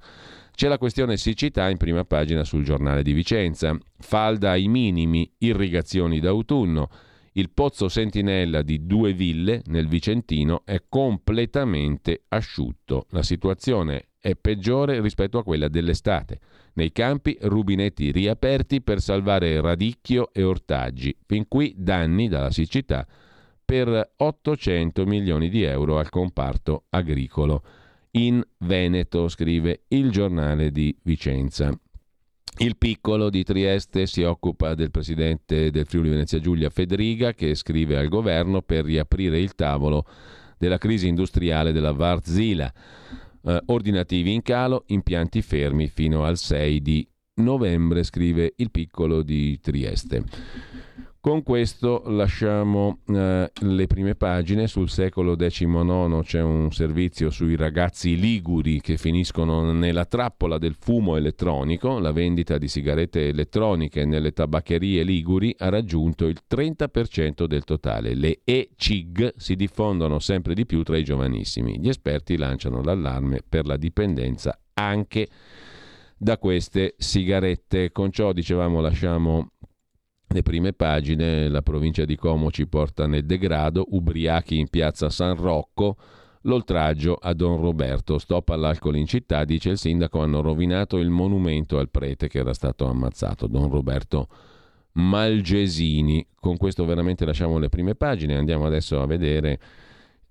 C'è 0.54 0.68
la 0.68 0.78
questione 0.78 1.16
siccità 1.16 1.68
in 1.68 1.76
prima 1.76 2.04
pagina 2.04 2.44
sul 2.44 2.64
giornale 2.64 3.02
di 3.02 3.12
Vicenza. 3.12 3.76
Falda 3.98 4.50
ai 4.50 4.68
minimi, 4.68 5.30
irrigazioni 5.38 6.20
d'autunno. 6.20 6.88
Il 7.32 7.50
pozzo 7.50 7.88
sentinella 7.88 8.62
di 8.62 8.84
due 8.84 9.14
ville 9.14 9.62
nel 9.66 9.88
Vicentino 9.88 10.62
è 10.64 10.82
completamente 10.88 12.24
asciutto. 12.28 13.06
La 13.10 13.22
situazione 13.22 14.08
è 14.20 14.36
peggiore 14.36 15.00
rispetto 15.00 15.38
a 15.38 15.42
quella 15.42 15.68
dell'estate. 15.68 16.40
Nei 16.74 16.92
campi 16.92 17.36
rubinetti 17.40 18.12
riaperti 18.12 18.82
per 18.82 19.00
salvare 19.00 19.60
radicchio 19.60 20.30
e 20.32 20.42
ortaggi. 20.42 21.16
Fin 21.26 21.48
qui 21.48 21.74
danni 21.76 22.28
dalla 22.28 22.50
siccità 22.50 23.06
per 23.64 24.12
800 24.16 25.04
milioni 25.06 25.48
di 25.48 25.62
euro 25.62 25.98
al 25.98 26.08
comparto 26.08 26.84
agricolo 26.90 27.62
in 28.12 28.42
Veneto, 28.58 29.28
scrive 29.28 29.84
il 29.88 30.10
giornale 30.10 30.70
di 30.70 30.94
Vicenza. 31.02 31.72
Il 32.58 32.76
piccolo 32.76 33.30
di 33.30 33.44
Trieste 33.44 34.06
si 34.06 34.22
occupa 34.22 34.74
del 34.74 34.90
presidente 34.90 35.70
del 35.70 35.86
Friuli 35.86 36.10
Venezia 36.10 36.38
Giulia 36.38 36.68
Federiga 36.68 37.32
che 37.32 37.54
scrive 37.54 37.96
al 37.96 38.08
governo 38.08 38.60
per 38.60 38.84
riaprire 38.84 39.38
il 39.38 39.54
tavolo 39.54 40.04
della 40.58 40.76
crisi 40.76 41.08
industriale 41.08 41.72
della 41.72 41.92
Varzila. 41.92 42.70
Eh, 43.44 43.62
ordinativi 43.66 44.34
in 44.34 44.42
calo, 44.42 44.84
impianti 44.88 45.40
fermi 45.40 45.88
fino 45.88 46.24
al 46.24 46.36
6 46.36 46.82
di 46.82 47.08
novembre, 47.36 48.02
scrive 48.02 48.52
il 48.56 48.70
piccolo 48.70 49.22
di 49.22 49.58
Trieste. 49.58 50.22
Con 51.22 51.44
questo 51.44 52.02
lasciamo 52.06 52.98
eh, 53.06 53.48
le 53.60 53.86
prime 53.86 54.16
pagine. 54.16 54.66
Sul 54.66 54.90
secolo 54.90 55.36
XIX 55.36 56.20
c'è 56.24 56.42
un 56.42 56.72
servizio 56.72 57.30
sui 57.30 57.54
ragazzi 57.54 58.18
liguri 58.18 58.80
che 58.80 58.96
finiscono 58.96 59.70
nella 59.70 60.04
trappola 60.04 60.58
del 60.58 60.74
fumo 60.76 61.14
elettronico. 61.14 62.00
La 62.00 62.10
vendita 62.10 62.58
di 62.58 62.66
sigarette 62.66 63.28
elettroniche 63.28 64.04
nelle 64.04 64.32
tabaccherie 64.32 65.04
liguri 65.04 65.54
ha 65.58 65.68
raggiunto 65.68 66.26
il 66.26 66.40
30% 66.50 67.44
del 67.44 67.62
totale. 67.62 68.16
Le 68.16 68.40
e-cig 68.42 69.34
si 69.36 69.54
diffondono 69.54 70.18
sempre 70.18 70.54
di 70.54 70.66
più 70.66 70.82
tra 70.82 70.96
i 70.96 71.04
giovanissimi. 71.04 71.78
Gli 71.78 71.88
esperti 71.88 72.36
lanciano 72.36 72.82
l'allarme 72.82 73.44
per 73.48 73.64
la 73.64 73.76
dipendenza 73.76 74.58
anche 74.74 75.28
da 76.16 76.36
queste 76.38 76.96
sigarette. 76.98 77.92
Con 77.92 78.10
ciò, 78.10 78.32
dicevamo, 78.32 78.80
lasciamo 78.80 79.50
le 80.32 80.42
prime 80.42 80.72
pagine, 80.72 81.48
la 81.48 81.62
provincia 81.62 82.04
di 82.04 82.16
Como 82.16 82.50
ci 82.50 82.66
porta 82.66 83.06
nel 83.06 83.24
degrado, 83.24 83.86
ubriachi 83.90 84.58
in 84.58 84.68
piazza 84.68 85.10
San 85.10 85.36
Rocco, 85.36 85.96
l'oltraggio 86.42 87.14
a 87.14 87.34
Don 87.34 87.60
Roberto, 87.60 88.18
stop 88.18 88.48
all'alcol 88.48 88.96
in 88.96 89.06
città, 89.06 89.44
dice 89.44 89.70
il 89.70 89.78
sindaco, 89.78 90.20
hanno 90.20 90.40
rovinato 90.40 90.98
il 90.98 91.10
monumento 91.10 91.78
al 91.78 91.90
prete 91.90 92.28
che 92.28 92.38
era 92.38 92.54
stato 92.54 92.86
ammazzato, 92.86 93.46
Don 93.46 93.68
Roberto 93.68 94.28
Malgesini. 94.92 96.26
Con 96.40 96.56
questo 96.56 96.84
veramente 96.84 97.24
lasciamo 97.24 97.58
le 97.58 97.68
prime 97.68 97.94
pagine, 97.94 98.36
andiamo 98.36 98.66
adesso 98.66 99.00
a 99.00 99.06
vedere 99.06 99.60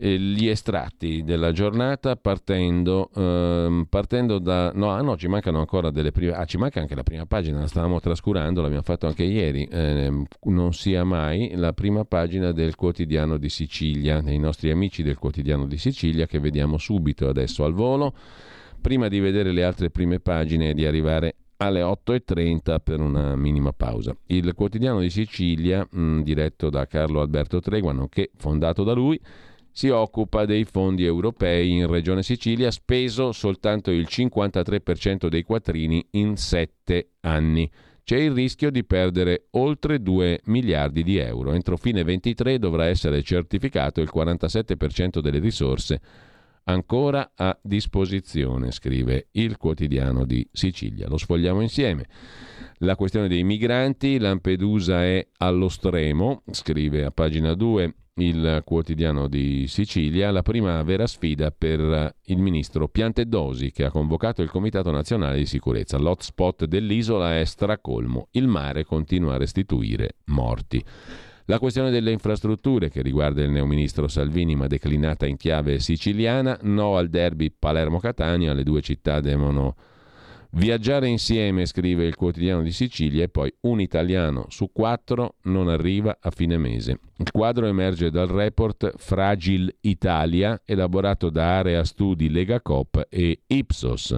gli 0.09 0.47
estratti 0.47 1.23
della 1.23 1.51
giornata 1.51 2.15
partendo, 2.15 3.11
ehm, 3.15 3.85
partendo 3.87 4.39
da... 4.39 4.71
No, 4.73 4.89
ah 4.89 5.01
no, 5.01 5.15
ci 5.15 5.27
mancano 5.27 5.59
ancora 5.59 5.91
delle 5.91 6.11
prime... 6.11 6.33
Ah, 6.33 6.45
ci 6.45 6.57
manca 6.57 6.79
anche 6.79 6.95
la 6.95 7.03
prima 7.03 7.27
pagina, 7.27 7.59
la 7.59 7.67
stavamo 7.67 7.99
trascurando, 7.99 8.61
l'abbiamo 8.61 8.81
fatto 8.81 9.05
anche 9.05 9.23
ieri. 9.23 9.63
Eh, 9.65 10.11
non 10.45 10.73
sia 10.73 11.03
mai 11.03 11.51
la 11.55 11.73
prima 11.73 12.03
pagina 12.03 12.51
del 12.51 12.75
quotidiano 12.75 13.37
di 13.37 13.49
Sicilia, 13.49 14.21
dei 14.21 14.39
nostri 14.39 14.71
amici 14.71 15.03
del 15.03 15.19
quotidiano 15.19 15.67
di 15.67 15.77
Sicilia 15.77 16.25
che 16.25 16.39
vediamo 16.39 16.79
subito 16.79 17.27
adesso 17.29 17.63
al 17.63 17.73
volo. 17.73 18.15
Prima 18.81 19.07
di 19.07 19.19
vedere 19.19 19.51
le 19.51 19.63
altre 19.63 19.91
prime 19.91 20.19
pagine 20.19 20.71
e 20.71 20.73
di 20.73 20.87
arrivare 20.87 21.35
alle 21.57 21.81
8.30 21.81 22.77
per 22.83 22.99
una 22.99 23.35
minima 23.35 23.71
pausa. 23.71 24.15
Il 24.27 24.53
quotidiano 24.55 24.99
di 24.99 25.11
Sicilia, 25.11 25.87
mh, 25.87 26.21
diretto 26.21 26.71
da 26.71 26.87
Carlo 26.87 27.21
Alberto 27.21 27.59
Tregua, 27.59 27.91
nonché 27.91 28.31
fondato 28.35 28.83
da 28.83 28.93
lui, 28.93 29.19
si 29.71 29.89
occupa 29.89 30.45
dei 30.45 30.65
fondi 30.65 31.05
europei 31.05 31.71
in 31.71 31.87
Regione 31.87 32.23
Sicilia, 32.23 32.71
speso 32.71 33.31
soltanto 33.31 33.91
il 33.91 34.07
53% 34.09 35.27
dei 35.27 35.43
quattrini 35.43 36.05
in 36.11 36.35
sette 36.35 37.11
anni. 37.21 37.69
C'è 38.03 38.17
il 38.17 38.31
rischio 38.31 38.71
di 38.71 38.83
perdere 38.83 39.47
oltre 39.51 40.01
2 40.01 40.41
miliardi 40.45 41.03
di 41.03 41.17
euro. 41.17 41.53
Entro 41.53 41.77
fine 41.77 42.03
23 42.03 42.59
dovrà 42.59 42.87
essere 42.87 43.21
certificato 43.21 44.01
il 44.01 44.11
47% 44.13 45.19
delle 45.19 45.39
risorse 45.39 46.01
ancora 46.65 47.31
a 47.35 47.57
disposizione, 47.61 48.71
scrive 48.71 49.27
il 49.31 49.57
quotidiano 49.57 50.25
di 50.25 50.47
Sicilia. 50.51 51.07
Lo 51.07 51.17
sfogliamo 51.17 51.61
insieme. 51.61 52.07
La 52.79 52.95
questione 52.95 53.27
dei 53.27 53.43
migranti, 53.43 54.17
Lampedusa 54.17 55.03
è 55.03 55.25
allo 55.37 55.69
stremo, 55.69 56.43
scrive 56.51 57.05
a 57.05 57.11
pagina 57.11 57.53
2 57.53 57.93
il 58.15 58.61
quotidiano 58.65 59.27
di 59.27 59.67
Sicilia, 59.67 60.31
la 60.31 60.41
prima 60.41 60.81
vera 60.83 61.07
sfida 61.07 61.51
per 61.51 62.15
il 62.25 62.37
ministro 62.37 62.89
Piantedosi 62.89 63.71
che 63.71 63.85
ha 63.85 63.91
convocato 63.91 64.41
il 64.41 64.49
Comitato 64.49 64.91
Nazionale 64.91 65.37
di 65.37 65.45
Sicurezza. 65.45 65.97
L'hotspot 65.97 66.65
dell'isola 66.65 67.39
è 67.39 67.45
stracolmo, 67.45 68.27
il 68.31 68.47
mare 68.47 68.83
continua 68.83 69.35
a 69.35 69.37
restituire 69.37 70.17
morti. 70.25 70.83
La 71.45 71.57
questione 71.57 71.89
delle 71.89 72.11
infrastrutture 72.11 72.89
che 72.89 73.01
riguarda 73.01 73.43
il 73.43 73.49
neoministro 73.49 74.07
Salvini 74.07 74.55
ma 74.55 74.67
declinata 74.67 75.25
in 75.25 75.37
chiave 75.37 75.79
siciliana, 75.79 76.57
no 76.63 76.97
al 76.97 77.09
derby 77.09 77.53
Palermo-Catania, 77.57 78.53
le 78.53 78.63
due 78.63 78.81
città 78.81 79.21
devono 79.21 79.75
Viaggiare 80.53 81.07
insieme, 81.07 81.65
scrive 81.65 82.05
il 82.05 82.15
quotidiano 82.15 82.61
di 82.61 82.73
Sicilia, 82.73 83.23
e 83.23 83.29
poi 83.29 83.53
un 83.61 83.79
italiano 83.79 84.47
su 84.49 84.69
quattro 84.73 85.35
non 85.43 85.69
arriva 85.69 86.17
a 86.19 86.29
fine 86.29 86.57
mese. 86.57 86.99
Il 87.15 87.31
quadro 87.31 87.67
emerge 87.67 88.11
dal 88.11 88.27
report 88.27 88.95
Fragil 88.97 89.73
Italia, 89.79 90.61
elaborato 90.65 91.29
da 91.29 91.57
Area 91.59 91.85
Studi 91.85 92.29
Legacop 92.29 93.07
e 93.09 93.43
Ipsos. 93.47 94.17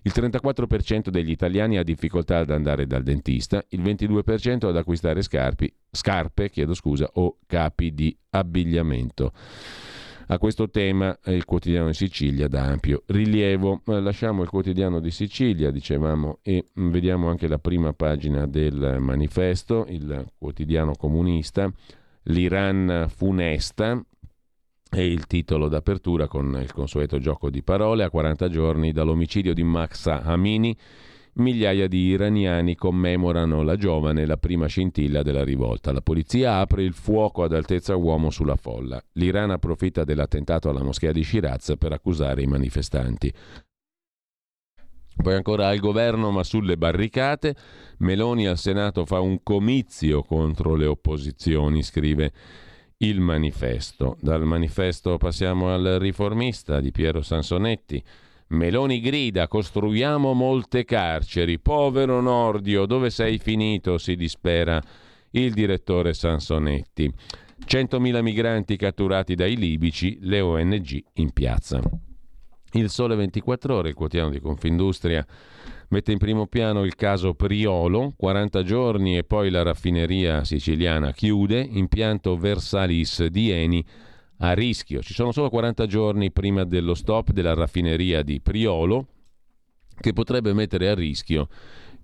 Il 0.00 0.12
34% 0.14 1.08
degli 1.08 1.30
italiani 1.30 1.76
ha 1.76 1.82
difficoltà 1.82 2.38
ad 2.38 2.50
andare 2.50 2.86
dal 2.86 3.02
dentista, 3.02 3.62
il 3.68 3.82
22% 3.82 4.66
ad 4.66 4.76
acquistare 4.78 5.20
scarpi, 5.20 5.70
scarpe 5.90 6.50
scusa, 6.72 7.10
o 7.12 7.36
capi 7.46 7.92
di 7.92 8.16
abbigliamento. 8.30 9.32
A 10.28 10.38
questo 10.38 10.70
tema 10.70 11.16
il 11.26 11.44
quotidiano 11.44 11.88
di 11.88 11.94
Sicilia 11.94 12.48
dà 12.48 12.62
ampio 12.62 13.02
rilievo. 13.06 13.82
Lasciamo 13.84 14.42
il 14.42 14.48
quotidiano 14.48 14.98
di 14.98 15.10
Sicilia, 15.10 15.70
dicevamo, 15.70 16.38
e 16.42 16.64
vediamo 16.74 17.28
anche 17.28 17.46
la 17.46 17.58
prima 17.58 17.92
pagina 17.92 18.46
del 18.46 18.96
manifesto, 19.00 19.84
il 19.88 20.26
quotidiano 20.38 20.92
comunista. 20.96 21.70
L'Iran 22.24 23.06
funesta, 23.14 24.02
è 24.88 25.00
il 25.00 25.26
titolo 25.26 25.68
d'apertura 25.68 26.26
con 26.26 26.58
il 26.58 26.72
consueto 26.72 27.18
gioco 27.18 27.50
di 27.50 27.62
parole 27.62 28.02
a 28.04 28.10
40 28.10 28.48
giorni 28.48 28.92
dall'omicidio 28.92 29.52
di 29.52 29.62
Mahsa 29.62 30.22
Amini 30.22 30.74
migliaia 31.34 31.88
di 31.88 32.06
iraniani 32.06 32.74
commemorano 32.74 33.62
la 33.62 33.76
giovane, 33.76 34.26
la 34.26 34.36
prima 34.36 34.66
scintilla 34.66 35.22
della 35.22 35.44
rivolta. 35.44 35.92
La 35.92 36.00
polizia 36.00 36.58
apre 36.58 36.82
il 36.82 36.92
fuoco 36.92 37.42
ad 37.42 37.52
altezza 37.52 37.96
uomo 37.96 38.30
sulla 38.30 38.56
folla. 38.56 39.02
L'Iran 39.12 39.50
approfitta 39.50 40.04
dell'attentato 40.04 40.68
alla 40.68 40.82
moschea 40.82 41.12
di 41.12 41.24
Shiraz 41.24 41.74
per 41.78 41.92
accusare 41.92 42.42
i 42.42 42.46
manifestanti. 42.46 43.32
Poi 45.16 45.34
ancora 45.34 45.68
al 45.68 45.78
governo 45.78 46.30
ma 46.30 46.42
sulle 46.42 46.76
barricate. 46.76 47.54
Meloni 47.98 48.46
al 48.46 48.58
Senato 48.58 49.06
fa 49.06 49.20
un 49.20 49.42
comizio 49.42 50.22
contro 50.22 50.74
le 50.74 50.86
opposizioni, 50.86 51.82
scrive 51.82 52.32
il 52.98 53.20
manifesto. 53.20 54.16
Dal 54.20 54.44
manifesto 54.44 55.16
passiamo 55.16 55.72
al 55.72 55.96
riformista 56.00 56.80
di 56.80 56.90
Piero 56.90 57.22
Sansonetti. 57.22 58.02
Meloni 58.48 59.00
grida, 59.00 59.48
costruiamo 59.48 60.32
molte 60.34 60.84
carceri. 60.84 61.58
Povero 61.58 62.20
Nordio, 62.20 62.86
dove 62.86 63.10
sei 63.10 63.38
finito? 63.38 63.98
si 63.98 64.16
dispera 64.16 64.80
il 65.30 65.52
direttore 65.52 66.12
Sansonetti. 66.12 67.10
100.000 67.66 68.20
migranti 68.20 68.76
catturati 68.76 69.34
dai 69.34 69.56
libici, 69.56 70.18
le 70.20 70.40
ONG 70.40 71.02
in 71.14 71.32
piazza. 71.32 71.80
Il 72.72 72.90
Sole 72.90 73.14
24 73.14 73.74
Ore, 73.74 73.88
il 73.90 73.94
quotidiano 73.94 74.30
di 74.30 74.40
Confindustria, 74.40 75.24
mette 75.88 76.12
in 76.12 76.18
primo 76.18 76.46
piano 76.46 76.84
il 76.84 76.96
caso 76.96 77.34
Priolo, 77.34 78.12
40 78.16 78.62
giorni 78.62 79.16
e 79.16 79.24
poi 79.24 79.50
la 79.50 79.62
raffineria 79.62 80.44
siciliana 80.44 81.12
chiude, 81.12 81.60
impianto 81.60 82.36
Versalis 82.36 83.24
di 83.26 83.50
Eni 83.50 83.84
a 84.38 84.52
rischio. 84.52 85.02
Ci 85.02 85.14
sono 85.14 85.32
solo 85.32 85.50
40 85.50 85.86
giorni 85.86 86.32
prima 86.32 86.64
dello 86.64 86.94
stop 86.94 87.30
della 87.30 87.54
raffineria 87.54 88.22
di 88.22 88.40
Priolo 88.40 89.06
che 90.00 90.12
potrebbe 90.12 90.52
mettere 90.52 90.88
a 90.88 90.94
rischio 90.94 91.48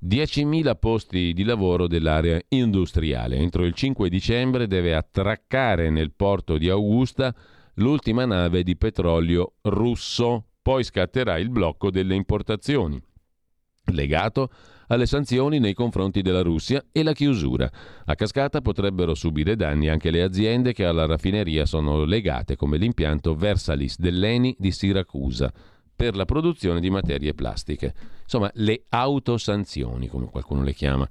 10.000 0.03 0.77
posti 0.79 1.33
di 1.35 1.45
lavoro 1.45 1.87
dell'area 1.87 2.41
industriale. 2.49 3.37
Entro 3.37 3.65
il 3.65 3.75
5 3.75 4.09
dicembre 4.09 4.67
deve 4.67 4.95
attraccare 4.95 5.91
nel 5.91 6.13
porto 6.13 6.57
di 6.57 6.71
Augusta 6.71 7.35
l'ultima 7.75 8.25
nave 8.25 8.63
di 8.63 8.77
petrolio 8.77 9.55
russo, 9.63 10.47
poi 10.63 10.85
scatterà 10.85 11.39
il 11.39 11.51
blocco 11.51 11.91
delle 11.91 12.15
importazioni, 12.15 13.01
legato 13.87 14.51
alle 14.91 15.07
sanzioni 15.07 15.59
nei 15.59 15.75
confronti 15.75 16.21
della 16.21 16.43
Russia 16.43 16.85
e 16.93 17.03
la 17.03 17.13
chiusura. 17.13 17.71
A 18.05 18.15
cascata 18.15 18.61
potrebbero 18.61 19.15
subire 19.15 19.57
danni 19.57 19.89
anche 19.89 20.11
le 20.11 20.23
aziende 20.23 20.73
che 20.73 20.85
alla 20.85 21.07
raffineria 21.07 21.65
sono 21.65 22.05
legate, 22.05 22.57
come 22.57 22.77
l'impianto 22.77 23.35
Versalis 23.35 23.99
dell'Eni 23.99 24.55
di 24.59 24.71
Siracusa 24.73 25.53
per 25.95 26.17
la 26.17 26.25
produzione 26.25 26.81
di 26.81 26.91
materie 26.91 27.35
plastiche. 27.35 27.95
Insomma, 28.23 28.51
le 28.55 28.85
autosanzioni, 28.89 30.09
come 30.09 30.27
qualcuno 30.27 30.63
le 30.63 30.73
chiama. 30.73 31.07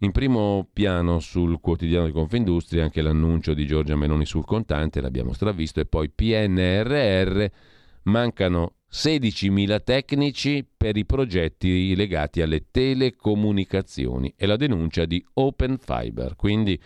In 0.00 0.10
primo 0.10 0.68
piano 0.72 1.20
sul 1.20 1.60
quotidiano 1.60 2.06
di 2.06 2.12
Confindustria 2.12 2.82
anche 2.82 3.00
l'annuncio 3.00 3.54
di 3.54 3.64
Giorgia 3.64 3.96
Meloni 3.96 4.26
sul 4.26 4.44
contante, 4.44 5.00
l'abbiamo 5.00 5.32
stravisto, 5.32 5.80
e 5.80 5.86
poi 5.86 6.10
PNRR, 6.10 7.44
mancano 8.02 8.74
16.000 8.94 9.82
tecnici 9.82 10.64
per 10.64 10.96
i 10.96 11.04
progetti 11.04 11.96
legati 11.96 12.42
alle 12.42 12.66
telecomunicazioni 12.70 14.32
e 14.36 14.46
la 14.46 14.54
denuncia 14.54 15.04
di 15.04 15.22
Open 15.32 15.78
Fiber. 15.78 16.36
Quindi 16.36 16.80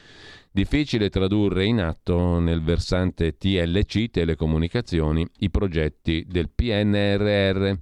difficile 0.51 1.11
tradurre 1.11 1.67
in 1.67 1.81
atto 1.81 2.39
nel 2.39 2.63
versante 2.63 3.37
TLC, 3.37 4.09
telecomunicazioni, 4.09 5.29
i 5.41 5.51
progetti 5.51 6.25
del 6.27 6.49
PNRR. 6.49 7.73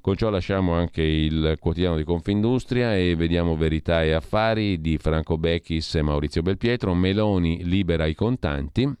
Con 0.00 0.16
ciò 0.16 0.28
lasciamo 0.28 0.72
anche 0.72 1.02
il 1.02 1.54
quotidiano 1.60 1.96
di 1.96 2.04
Confindustria 2.04 2.96
e 2.96 3.14
vediamo 3.14 3.56
Verità 3.56 4.02
e 4.02 4.10
Affari 4.10 4.80
di 4.80 4.98
Franco 4.98 5.38
Becchis 5.38 5.94
e 5.94 6.02
Maurizio 6.02 6.42
Belpietro. 6.42 6.94
Meloni 6.94 7.62
libera 7.62 8.06
i 8.06 8.14
contanti, 8.16 8.92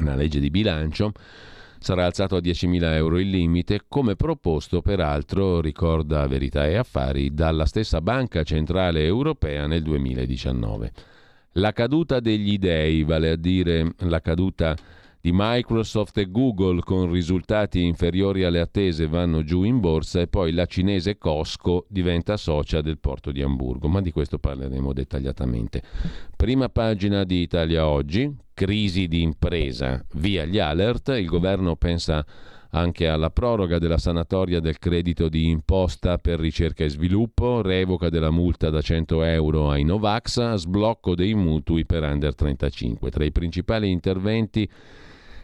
una 0.00 0.14
legge 0.16 0.38
di 0.38 0.50
bilancio 0.50 1.12
sarà 1.80 2.04
alzato 2.04 2.36
a 2.36 2.40
10.000 2.40 2.92
euro 2.94 3.18
il 3.18 3.30
limite, 3.30 3.86
come 3.88 4.14
proposto 4.14 4.82
peraltro, 4.82 5.60
ricorda 5.60 6.26
Verità 6.26 6.66
e 6.66 6.76
Affari, 6.76 7.32
dalla 7.32 7.64
stessa 7.64 8.00
Banca 8.00 8.42
Centrale 8.42 9.04
Europea 9.04 9.66
nel 9.66 9.82
2019. 9.82 10.92
La 11.54 11.72
caduta 11.72 12.20
degli 12.20 12.58
dei, 12.58 13.02
vale 13.02 13.30
a 13.30 13.36
dire 13.36 13.94
la 14.00 14.20
caduta 14.20 14.76
di 15.22 15.30
Microsoft 15.32 16.16
e 16.18 16.30
Google 16.30 16.80
con 16.80 17.10
risultati 17.10 17.82
inferiori 17.84 18.44
alle 18.44 18.60
attese 18.60 19.06
vanno 19.06 19.42
giù 19.42 19.64
in 19.64 19.80
borsa 19.80 20.20
e 20.20 20.28
poi 20.28 20.52
la 20.52 20.64
cinese 20.64 21.18
Costco 21.18 21.86
diventa 21.88 22.36
socia 22.36 22.80
del 22.80 22.98
porto 22.98 23.30
di 23.30 23.42
Amburgo, 23.42 23.88
ma 23.88 24.00
di 24.00 24.12
questo 24.12 24.38
parleremo 24.38 24.92
dettagliatamente. 24.92 25.82
Prima 26.36 26.68
pagina 26.68 27.24
di 27.24 27.40
Italia 27.40 27.86
Oggi, 27.86 28.34
crisi 28.60 29.08
di 29.08 29.22
impresa, 29.22 30.04
via 30.16 30.44
gli 30.44 30.58
alert, 30.58 31.08
il 31.16 31.24
governo 31.24 31.76
pensa 31.76 32.22
anche 32.72 33.08
alla 33.08 33.30
proroga 33.30 33.78
della 33.78 33.96
sanatoria 33.96 34.60
del 34.60 34.78
credito 34.78 35.30
di 35.30 35.48
imposta 35.48 36.18
per 36.18 36.38
ricerca 36.38 36.84
e 36.84 36.90
sviluppo, 36.90 37.62
revoca 37.62 38.10
della 38.10 38.30
multa 38.30 38.68
da 38.68 38.82
100 38.82 39.22
euro 39.22 39.70
ai 39.70 39.82
Novax, 39.84 40.56
sblocco 40.56 41.14
dei 41.14 41.32
mutui 41.32 41.86
per 41.86 42.02
under 42.02 42.34
35. 42.34 43.10
Tra 43.10 43.24
i 43.24 43.32
principali 43.32 43.90
interventi 43.90 44.68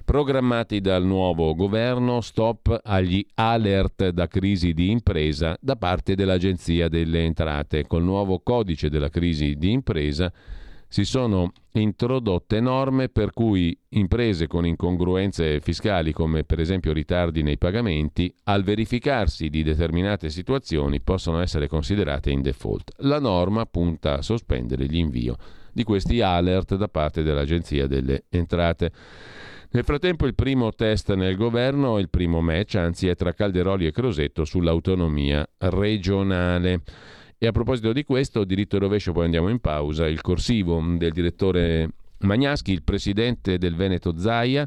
programmati 0.05 0.83
dal 0.83 1.07
nuovo 1.07 1.55
governo, 1.55 2.21
stop 2.21 2.81
agli 2.85 3.27
alert 3.37 4.11
da 4.11 4.29
crisi 4.29 4.75
di 4.75 4.91
impresa 4.91 5.57
da 5.59 5.77
parte 5.77 6.15
dell'Agenzia 6.17 6.91
delle 6.91 7.25
Entrate. 7.25 7.87
Col 7.87 8.03
nuovo 8.03 8.41
codice 8.41 8.91
della 8.91 9.09
crisi 9.09 9.57
di 9.57 9.73
impresa 9.73 10.31
si 10.89 11.05
sono 11.05 11.53
introdotte 11.73 12.61
norme 12.61 13.09
per 13.09 13.33
cui 13.33 13.79
imprese 13.91 14.47
con 14.47 14.67
incongruenze 14.67 15.61
fiscali 15.61 16.13
come 16.13 16.45
per 16.45 16.61
esempio 16.61 16.93
ritardi 16.93 17.43
nei 17.43 17.59
pagamenti, 17.59 18.33
al 18.45 18.63
verificarsi 18.63 19.49
di 19.49 19.63
determinate 19.63 20.31
situazioni 20.31 21.01
possono 21.01 21.41
essere 21.41 21.69
considerate 21.69 22.31
in 22.31 22.43
default. 22.43 22.93
La 22.99 23.21
norma 23.21 23.67
punta 23.67 24.19
a 24.19 24.23
sospendere 24.23 24.85
l'invio 24.85 25.37
di 25.73 25.85
questi 25.85 26.23
alert 26.23 26.77
da 26.77 26.89
parte 26.89 27.23
dell'Agenzia 27.23 27.87
delle 27.87 28.25
Entrate. 28.31 28.91
Nel 29.73 29.85
frattempo 29.85 30.25
il 30.27 30.35
primo 30.35 30.73
test 30.73 31.13
nel 31.13 31.37
governo, 31.37 31.99
il 31.99 32.09
primo 32.09 32.41
match, 32.41 32.77
anzi 32.77 33.09
è 33.09 33.15
tra 33.15 33.35
Calderoli 33.35 33.87
e 33.87 33.91
Crosetto 33.91 34.47
sull'autonomia 34.47 35.47
regionale. 35.59 36.81
E 37.39 37.47
a 37.47 37.53
proposito 37.53 37.93
di 37.93 38.03
questo, 38.03 38.45
diritto 38.45 38.77
e 38.77 38.79
rovescio, 38.79 39.13
poi 39.13 39.25
andiamo 39.25 39.49
in 39.49 39.59
pausa, 39.59 40.09
il 40.09 40.23
corsivo 40.23 40.83
del 40.97 41.13
direttore 41.13 41.91
Magnaschi, 42.21 42.73
il 42.73 42.83
presidente 42.83 43.59
del 43.59 43.75
Veneto 43.75 44.17
Zaia, 44.19 44.67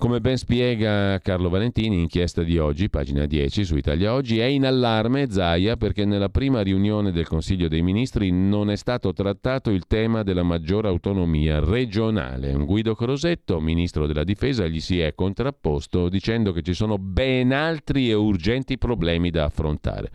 come 0.00 0.20
ben 0.20 0.38
spiega 0.38 1.18
Carlo 1.20 1.50
Valentini, 1.50 2.00
inchiesta 2.00 2.42
di 2.42 2.56
oggi, 2.58 2.88
pagina 2.88 3.26
10 3.26 3.64
su 3.64 3.76
Italia 3.76 4.14
Oggi, 4.14 4.38
è 4.38 4.46
in 4.46 4.64
allarme 4.64 5.30
Zaia 5.30 5.76
perché 5.76 6.06
nella 6.06 6.30
prima 6.30 6.62
riunione 6.62 7.12
del 7.12 7.28
Consiglio 7.28 7.68
dei 7.68 7.82
Ministri 7.82 8.30
non 8.30 8.70
è 8.70 8.76
stato 8.76 9.12
trattato 9.12 9.70
il 9.70 9.86
tema 9.86 10.22
della 10.22 10.42
maggiore 10.42 10.88
autonomia 10.88 11.60
regionale. 11.60 12.50
Guido 12.52 12.94
Crosetto, 12.94 13.60
ministro 13.60 14.06
della 14.06 14.24
Difesa, 14.24 14.66
gli 14.66 14.80
si 14.80 14.98
è 14.98 15.14
contrapposto 15.14 16.08
dicendo 16.08 16.52
che 16.52 16.62
ci 16.62 16.72
sono 16.72 16.96
ben 16.96 17.52
altri 17.52 18.08
e 18.08 18.14
urgenti 18.14 18.78
problemi 18.78 19.30
da 19.30 19.44
affrontare. 19.44 20.10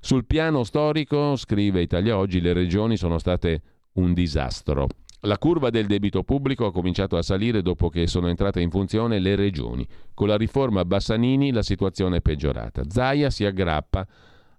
Sul 0.00 0.24
piano 0.26 0.62
storico, 0.64 1.36
scrive 1.36 1.82
Italia 1.82 2.16
Oggi, 2.16 2.40
le 2.40 2.52
regioni 2.52 2.96
sono 2.96 3.18
state 3.18 3.62
un 3.94 4.14
disastro. 4.14 4.86
La 5.22 5.38
curva 5.38 5.70
del 5.70 5.86
debito 5.86 6.22
pubblico 6.22 6.66
ha 6.66 6.72
cominciato 6.72 7.16
a 7.16 7.22
salire 7.22 7.60
dopo 7.60 7.88
che 7.88 8.06
sono 8.06 8.28
entrate 8.28 8.60
in 8.60 8.70
funzione 8.70 9.18
le 9.18 9.34
regioni. 9.34 9.84
Con 10.14 10.28
la 10.28 10.36
riforma 10.36 10.84
Bassanini 10.84 11.50
la 11.50 11.62
situazione 11.62 12.18
è 12.18 12.22
peggiorata. 12.22 12.82
Zaia 12.88 13.28
si 13.28 13.44
aggrappa 13.44 14.06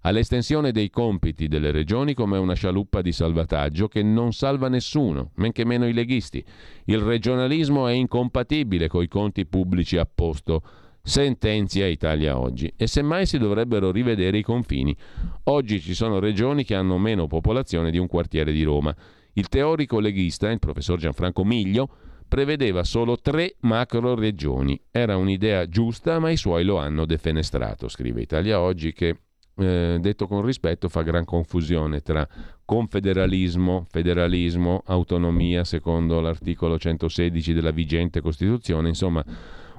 all'estensione 0.02 0.72
dei 0.72 0.90
compiti 0.90 1.48
delle 1.48 1.70
regioni 1.70 2.12
come 2.12 2.36
una 2.36 2.54
scialuppa 2.54 3.00
di 3.00 3.12
salvataggio 3.12 3.88
che 3.88 4.02
non 4.02 4.32
salva 4.32 4.68
nessuno, 4.68 5.30
men 5.36 5.52
che 5.52 5.64
meno 5.64 5.88
i 5.88 5.94
leghisti. 5.94 6.44
Il 6.84 6.98
regionalismo 7.00 7.86
è 7.86 7.92
incompatibile 7.92 8.88
coi 8.88 9.08
conti 9.08 9.46
pubblici 9.46 9.96
a 9.96 10.06
posto, 10.06 10.62
sentenzia 11.02 11.86
Italia 11.86 12.38
oggi. 12.38 12.72
E 12.76 12.86
semmai 12.86 13.26
si 13.26 13.38
dovrebbero 13.38 13.90
rivedere 13.90 14.38
i 14.38 14.42
confini. 14.42 14.96
Oggi 15.44 15.80
ci 15.80 15.94
sono 15.94 16.18
regioni 16.18 16.64
che 16.64 16.74
hanno 16.74 16.98
meno 16.98 17.26
popolazione 17.26 17.90
di 17.90 17.98
un 17.98 18.06
quartiere 18.06 18.52
di 18.52 18.62
Roma. 18.62 18.94
Il 19.34 19.48
teorico 19.48 20.00
leghista, 20.00 20.50
il 20.50 20.58
professor 20.58 20.98
Gianfranco 20.98 21.44
Miglio, 21.44 21.88
prevedeva 22.28 22.84
solo 22.84 23.18
tre 23.18 23.56
macro 23.60 24.14
regioni. 24.14 24.80
Era 24.90 25.16
un'idea 25.16 25.66
giusta, 25.68 26.18
ma 26.18 26.30
i 26.30 26.36
suoi 26.36 26.64
lo 26.64 26.78
hanno 26.78 27.04
defenestrato, 27.04 27.88
scrive 27.88 28.20
Italia 28.20 28.60
Oggi, 28.60 28.92
che 28.92 29.16
eh, 29.56 29.98
detto 30.00 30.26
con 30.26 30.42
rispetto 30.42 30.88
fa 30.88 31.02
gran 31.02 31.24
confusione 31.24 32.00
tra 32.00 32.26
confederalismo, 32.64 33.86
federalismo, 33.90 34.82
autonomia, 34.86 35.64
secondo 35.64 36.20
l'articolo 36.20 36.78
116 36.78 37.52
della 37.52 37.72
vigente 37.72 38.20
Costituzione, 38.20 38.88
insomma 38.88 39.24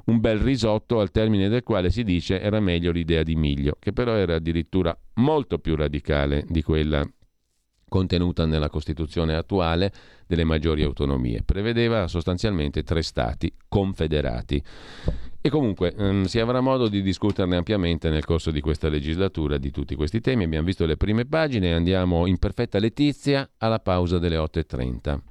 un 0.05 0.19
bel 0.19 0.39
risotto 0.39 0.99
al 0.99 1.11
termine 1.11 1.49
del 1.49 1.63
quale 1.63 1.89
si 1.89 2.03
dice 2.03 2.39
era 2.39 2.59
meglio 2.59 2.91
l'idea 2.91 3.23
di 3.23 3.35
Miglio, 3.35 3.75
che 3.79 3.93
però 3.93 4.13
era 4.13 4.35
addirittura 4.35 4.97
molto 5.15 5.59
più 5.59 5.75
radicale 5.75 6.45
di 6.47 6.61
quella 6.61 7.05
contenuta 7.91 8.45
nella 8.45 8.69
Costituzione 8.69 9.35
attuale 9.35 9.91
delle 10.25 10.45
maggiori 10.45 10.81
autonomie. 10.81 11.43
Prevedeva 11.43 12.07
sostanzialmente 12.07 12.83
tre 12.83 13.01
stati 13.01 13.53
confederati. 13.67 14.63
E 15.41 15.49
comunque 15.49 15.93
ehm, 15.93 16.23
si 16.23 16.39
avrà 16.39 16.61
modo 16.61 16.87
di 16.87 17.01
discuterne 17.01 17.57
ampiamente 17.57 18.09
nel 18.09 18.23
corso 18.23 18.49
di 18.51 18.61
questa 18.61 18.87
legislatura 18.87 19.57
di 19.57 19.71
tutti 19.71 19.95
questi 19.95 20.21
temi. 20.21 20.45
Abbiamo 20.45 20.67
visto 20.67 20.85
le 20.85 20.95
prime 20.95 21.25
pagine 21.25 21.73
andiamo 21.73 22.27
in 22.27 22.37
perfetta 22.37 22.79
letizia 22.79 23.49
alla 23.57 23.79
pausa 23.79 24.19
delle 24.19 24.37
8.30. 24.37 25.30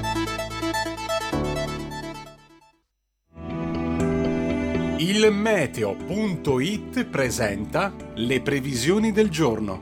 Il 5.01 5.31
meteo.it 5.31 7.05
presenta 7.05 7.91
le 8.17 8.39
previsioni 8.43 9.11
del 9.11 9.31
giorno. 9.31 9.81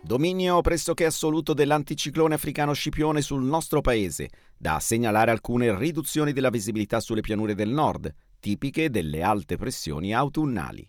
Dominio 0.00 0.62
pressoché 0.62 1.04
assoluto 1.04 1.52
dell'anticiclone 1.52 2.32
africano 2.32 2.72
Scipione 2.72 3.20
sul 3.20 3.42
nostro 3.42 3.82
paese, 3.82 4.30
da 4.56 4.80
segnalare 4.80 5.30
alcune 5.30 5.76
riduzioni 5.76 6.32
della 6.32 6.48
visibilità 6.48 6.98
sulle 7.00 7.20
pianure 7.20 7.54
del 7.54 7.68
nord, 7.68 8.10
tipiche 8.40 8.88
delle 8.88 9.20
alte 9.20 9.58
pressioni 9.58 10.14
autunnali. 10.14 10.88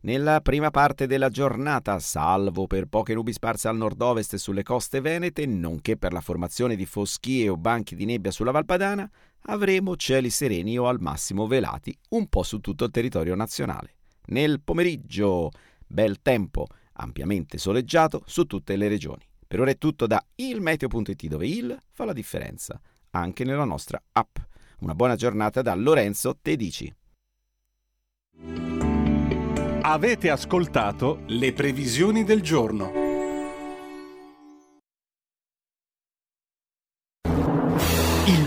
Nella 0.00 0.40
prima 0.40 0.70
parte 0.70 1.06
della 1.06 1.28
giornata, 1.28 1.98
salvo 1.98 2.66
per 2.66 2.86
poche 2.86 3.12
nubi 3.12 3.34
sparse 3.34 3.68
al 3.68 3.76
nord-ovest 3.76 4.36
sulle 4.36 4.62
coste 4.62 5.02
venete, 5.02 5.44
nonché 5.44 5.98
per 5.98 6.14
la 6.14 6.22
formazione 6.22 6.74
di 6.74 6.86
foschie 6.86 7.50
o 7.50 7.58
banchi 7.58 7.94
di 7.94 8.06
nebbia 8.06 8.30
sulla 8.30 8.50
Valpadana, 8.50 9.10
avremo 9.46 9.96
cieli 9.96 10.30
sereni 10.30 10.78
o 10.78 10.86
al 10.86 11.00
massimo 11.00 11.46
velati 11.46 11.96
un 12.10 12.28
po' 12.28 12.42
su 12.42 12.60
tutto 12.60 12.84
il 12.84 12.90
territorio 12.90 13.34
nazionale. 13.34 13.94
Nel 14.26 14.60
pomeriggio, 14.60 15.50
bel 15.86 16.20
tempo, 16.22 16.66
ampiamente 16.94 17.58
soleggiato 17.58 18.22
su 18.26 18.44
tutte 18.44 18.76
le 18.76 18.88
regioni. 18.88 19.24
Per 19.46 19.60
ora 19.60 19.70
è 19.70 19.78
tutto 19.78 20.06
da 20.06 20.24
ilmeteo.it 20.34 21.26
dove 21.26 21.46
il 21.46 21.78
fa 21.92 22.04
la 22.04 22.12
differenza, 22.12 22.80
anche 23.10 23.44
nella 23.44 23.64
nostra 23.64 24.02
app. 24.12 24.36
Una 24.80 24.94
buona 24.94 25.14
giornata 25.14 25.62
da 25.62 25.74
Lorenzo 25.74 26.36
Tedici. 26.40 26.92
Avete 29.82 30.30
ascoltato 30.30 31.22
le 31.26 31.52
previsioni 31.52 32.24
del 32.24 32.42
giorno. 32.42 33.05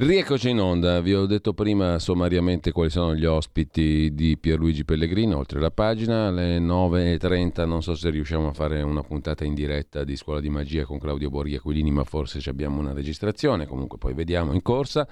Rieccoci 0.00 0.50
in 0.50 0.60
onda, 0.60 1.00
vi 1.00 1.12
ho 1.12 1.26
detto 1.26 1.52
prima 1.54 1.98
sommariamente 1.98 2.70
quali 2.70 2.88
sono 2.88 3.16
gli 3.16 3.24
ospiti 3.24 4.14
di 4.14 4.38
Pierluigi 4.38 4.84
Pellegrino, 4.84 5.36
oltre 5.38 5.58
la 5.58 5.72
pagina, 5.72 6.28
alle 6.28 6.60
9.30 6.60 7.66
non 7.66 7.82
so 7.82 7.96
se 7.96 8.08
riusciamo 8.08 8.46
a 8.46 8.52
fare 8.52 8.80
una 8.82 9.02
puntata 9.02 9.44
in 9.44 9.54
diretta 9.54 10.04
di 10.04 10.14
Scuola 10.14 10.38
di 10.38 10.50
Magia 10.50 10.84
con 10.84 11.00
Claudio 11.00 11.30
Borghi 11.30 11.56
Aquilini, 11.56 11.90
ma 11.90 12.04
forse 12.04 12.38
abbiamo 12.48 12.78
una 12.78 12.92
registrazione, 12.92 13.66
comunque 13.66 13.98
poi 13.98 14.14
vediamo 14.14 14.52
in 14.52 14.62
corsa. 14.62 15.04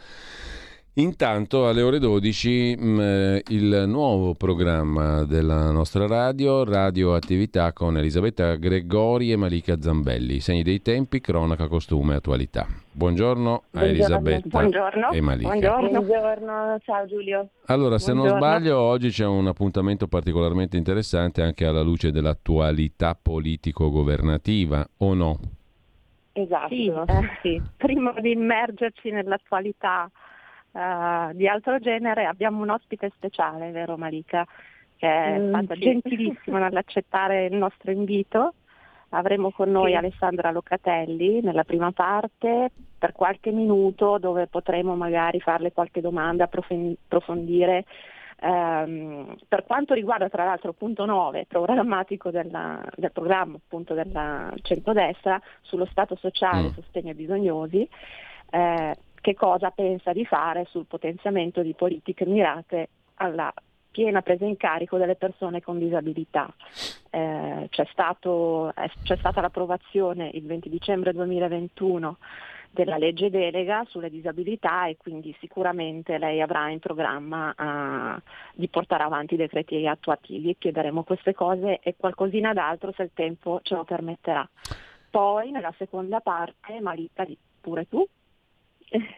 Intanto 0.99 1.69
alle 1.69 1.83
ore 1.83 1.99
12 1.99 2.75
mh, 2.79 2.89
mm, 2.89 3.37
il 3.49 3.85
nuovo 3.87 4.33
programma 4.33 5.25
della 5.25 5.71
nostra 5.71 6.07
radio, 6.07 6.65
Radioattività 6.65 7.75
con 7.75 7.99
Elisabetta 7.99 8.55
Gregori 8.55 9.31
e 9.31 9.37
Malika 9.37 9.79
Zambelli. 9.79 10.41
Segni 10.41 10.63
dei 10.63 10.81
tempi, 10.81 11.21
cronaca, 11.21 11.69
costume 11.69 12.15
e 12.15 12.17
attualità. 12.17 12.67
Buongiorno 12.91 13.65
a 13.73 13.85
Elisabetta 13.85 14.49
Buongiorno. 14.49 15.11
e 15.11 15.21
Malika. 15.21 15.49
Buongiorno. 15.51 16.01
Buongiorno, 16.01 16.79
ciao 16.83 17.05
Giulio. 17.05 17.49
Allora, 17.67 17.99
se 17.99 18.15
Buongiorno. 18.15 18.41
non 18.41 18.49
sbaglio, 18.49 18.79
oggi 18.79 19.11
c'è 19.11 19.27
un 19.27 19.49
appuntamento 19.49 20.07
particolarmente 20.07 20.79
interessante 20.79 21.43
anche 21.43 21.67
alla 21.67 21.83
luce 21.83 22.11
dell'attualità 22.11 23.15
politico-governativa, 23.21 24.89
o 24.97 25.13
no? 25.13 25.39
Esatto, 26.33 26.69
sì, 26.69 26.87
eh, 26.87 27.05
sì. 27.43 27.63
prima 27.77 28.15
di 28.19 28.31
immergerci 28.31 29.11
nell'attualità 29.11 30.11
uh, 30.77 31.33
di 31.33 31.49
altro 31.49 31.79
genere 31.79 32.27
abbiamo 32.27 32.63
un 32.63 32.71
ospite 32.71 33.11
speciale, 33.15 33.71
vero 33.71 33.97
Malika? 33.97 34.47
Che 34.97 35.07
è 35.07 35.39
mm, 35.39 35.49
stata 35.49 35.75
sì. 35.75 35.81
gentilissima 35.81 36.59
nell'accettare 36.59 37.47
il 37.47 37.57
nostro 37.57 37.91
invito. 37.91 38.55
Avremo 39.11 39.51
con 39.51 39.71
noi 39.71 39.93
sì. 39.93 39.97
Alessandra 39.97 40.51
Locatelli 40.51 41.41
nella 41.41 41.65
prima 41.65 41.93
parte 41.93 42.71
per 42.99 43.13
qualche 43.13 43.51
minuto 43.51 44.19
dove 44.19 44.47
potremo 44.47 44.97
magari 44.97 45.41
farle 45.41 45.73
qualche 45.73 46.01
domanda, 46.01 46.45
approfondire 46.45 47.85
Um, 48.39 49.35
per 49.49 49.65
quanto 49.65 49.95
riguarda 49.95 50.29
tra 50.29 50.45
l'altro 50.45 50.69
il 50.69 50.77
punto 50.77 51.07
9 51.07 51.47
programmatico 51.49 52.31
della, 52.31 52.85
del 52.95 53.11
programma 53.11 53.57
appunto 53.57 53.95
della 53.95 54.53
centrodestra 54.61 55.41
sullo 55.63 55.87
stato 55.87 56.17
sociale 56.17 56.67
e 56.67 56.71
mm. 56.71 56.75
sostegno 56.75 57.09
ai 57.09 57.15
bisognosi, 57.15 57.89
eh, 58.51 58.95
che 59.27 59.35
cosa 59.35 59.73
pensa 59.73 60.13
di 60.13 60.25
fare 60.25 60.67
sul 60.71 60.87
potenziamento 60.87 61.61
di 61.61 61.75
politiche 61.75 62.25
mirate 62.25 62.91
alla 63.15 63.53
piena 63.91 64.23
presa 64.23 64.45
in 64.45 64.57
carico 64.57 64.99
delle 64.99 65.17
persone 65.17 65.61
con 65.61 65.81
disabilità. 65.81 66.49
Eh, 67.11 67.67
c'è, 67.69 67.89
stato, 67.91 68.73
eh, 68.77 68.89
c'è, 69.03 69.17
stata 69.17 69.41
l'approvazione 69.41 70.31
il 70.33 70.47
20 70.47 70.69
dicembre 70.69 71.13
2021 71.13 72.19
della 72.71 72.99
legge 72.99 73.29
delega 73.29 73.85
sulle 73.89 74.11
disabilità 74.11 74.87
e 74.87 74.97
quindi 74.97 75.35
sicuramente 75.41 76.19
lei 76.19 76.41
avrà 76.41 76.69
in 76.69 76.79
programma 76.79 77.53
uh, 77.57 78.23
di 78.55 78.69
portare 78.69 79.03
avanti 79.03 79.35
i 79.35 79.39
decreti 79.39 79.89
attuativi 79.89 80.51
e 80.51 80.57
chiederemo 80.57 81.03
queste 81.03 81.35
cose 81.35 81.81
e 81.81 81.97
qualcosina 81.97 82.53
d'altro 82.53 82.93
se 82.93 83.03
il 83.03 83.11
tempo 83.13 83.59
ce 83.65 83.75
lo 83.75 83.83
permetterà. 83.83 84.49
Poi 85.11 85.51
nella 85.51 85.75
seconda 85.79 86.21
parte, 86.21 86.79
Marita, 86.81 87.27
pure 87.61 87.89
tu, 87.89 88.07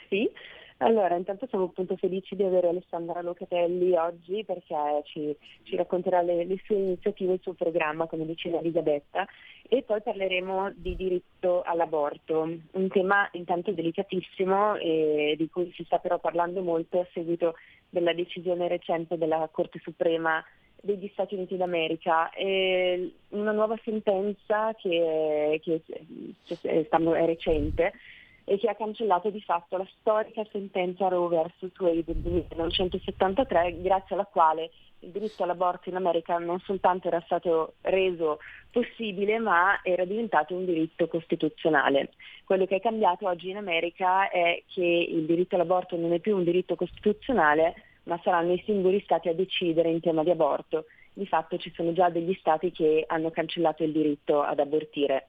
sì, 0.09 0.31
allora 0.79 1.16
intanto 1.16 1.47
siamo 1.49 1.64
appunto 1.64 1.97
felici 1.97 2.37
di 2.37 2.45
avere 2.45 2.69
Alessandra 2.69 3.21
Locatelli 3.21 3.97
oggi 3.97 4.45
perché 4.45 4.75
ci, 5.05 5.37
ci 5.64 5.75
racconterà 5.75 6.23
le, 6.23 6.45
le, 6.45 6.61
sue 6.64 6.77
iniziative, 6.77 7.33
il 7.35 7.41
suo 7.43 7.55
programma, 7.55 8.07
come 8.07 8.25
diceva 8.25 8.61
Elisabetta, 8.61 9.27
e 9.69 9.83
poi 9.83 10.01
parleremo 10.01 10.73
di 10.77 10.95
diritto 10.95 11.62
all'aborto, 11.62 12.49
un 12.71 12.89
tema 12.89 13.29
intanto 13.33 13.73
delicatissimo 13.73 14.77
e 14.77 15.35
di 15.37 15.49
cui 15.51 15.73
si 15.75 15.83
sta 15.83 15.99
però 15.99 16.19
parlando 16.19 16.62
molto 16.62 17.01
a 17.01 17.07
seguito 17.12 17.57
della 17.91 18.12
decisione 18.12 18.69
recente 18.69 19.19
della 19.19 19.49
Corte 19.51 19.81
Suprema 19.83 20.45
degli 20.81 21.09
Stati 21.12 21.35
Uniti 21.35 21.57
d'America. 21.57 22.31
E 22.31 23.14
una 23.31 23.51
nuova 23.51 23.77
sentenza 23.83 24.75
che, 24.75 25.61
che, 25.62 25.83
che 26.47 26.61
è, 26.62 26.87
è 26.89 27.27
recente 27.27 27.93
e 28.49 28.59
che 28.59 28.68
ha 28.68 28.74
cancellato 28.74 29.28
di 29.28 29.42
fatto 29.42 29.76
la 29.76 29.86
storica 30.01 30.42
sentenza 30.51 31.09
Roe 31.09 31.28
vs. 31.61 31.70
Wade 31.78 32.03
del 32.07 32.16
1973, 32.16 33.82
grazie 33.82 34.14
alla 34.14 34.24
quale 34.24 34.70
il 35.01 35.11
diritto 35.11 35.42
all'aborto 35.42 35.90
in 35.90 35.96
America 35.96 36.38
non 36.38 36.59
soltanto 36.61 37.09
era 37.09 37.20
stato 37.26 37.74
reso 37.82 38.38
possibile, 38.70 39.38
ma 39.38 39.78
era 39.82 40.05
diventato 40.07 40.55
un 40.55 40.64
diritto 40.64 41.07
costituzionale. 41.09 42.11
Quello 42.44 42.64
che 42.64 42.76
è 42.76 42.80
cambiato 42.80 43.28
oggi 43.28 43.51
in 43.51 43.59
America 43.59 44.30
è 44.30 44.62
che 44.66 44.82
il 44.82 45.26
diritto 45.26 45.55
all'aborto 45.55 45.96
non 45.96 46.14
è 46.14 46.18
più 46.18 46.34
un 46.34 46.44
diritto 46.44 46.74
costituzionale, 46.74 47.74
ma 48.05 48.18
saranno 48.24 48.55
i 48.55 48.62
singoli 48.64 49.01
stati 49.03 49.28
a 49.28 49.34
decidere 49.34 49.90
in 49.90 50.01
tema 50.01 50.24
di 50.24 50.30
aborto. 50.30 50.86
Di 51.12 51.26
fatto 51.26 51.59
ci 51.59 51.70
sono 51.74 51.92
già 51.92 52.09
degli 52.09 52.34
stati 52.40 52.72
che 52.72 53.05
hanno 53.07 53.30
cancellato 53.30 53.84
il 53.84 53.92
diritto 53.92 54.40
ad 54.40 54.59
abortire. 54.59 55.28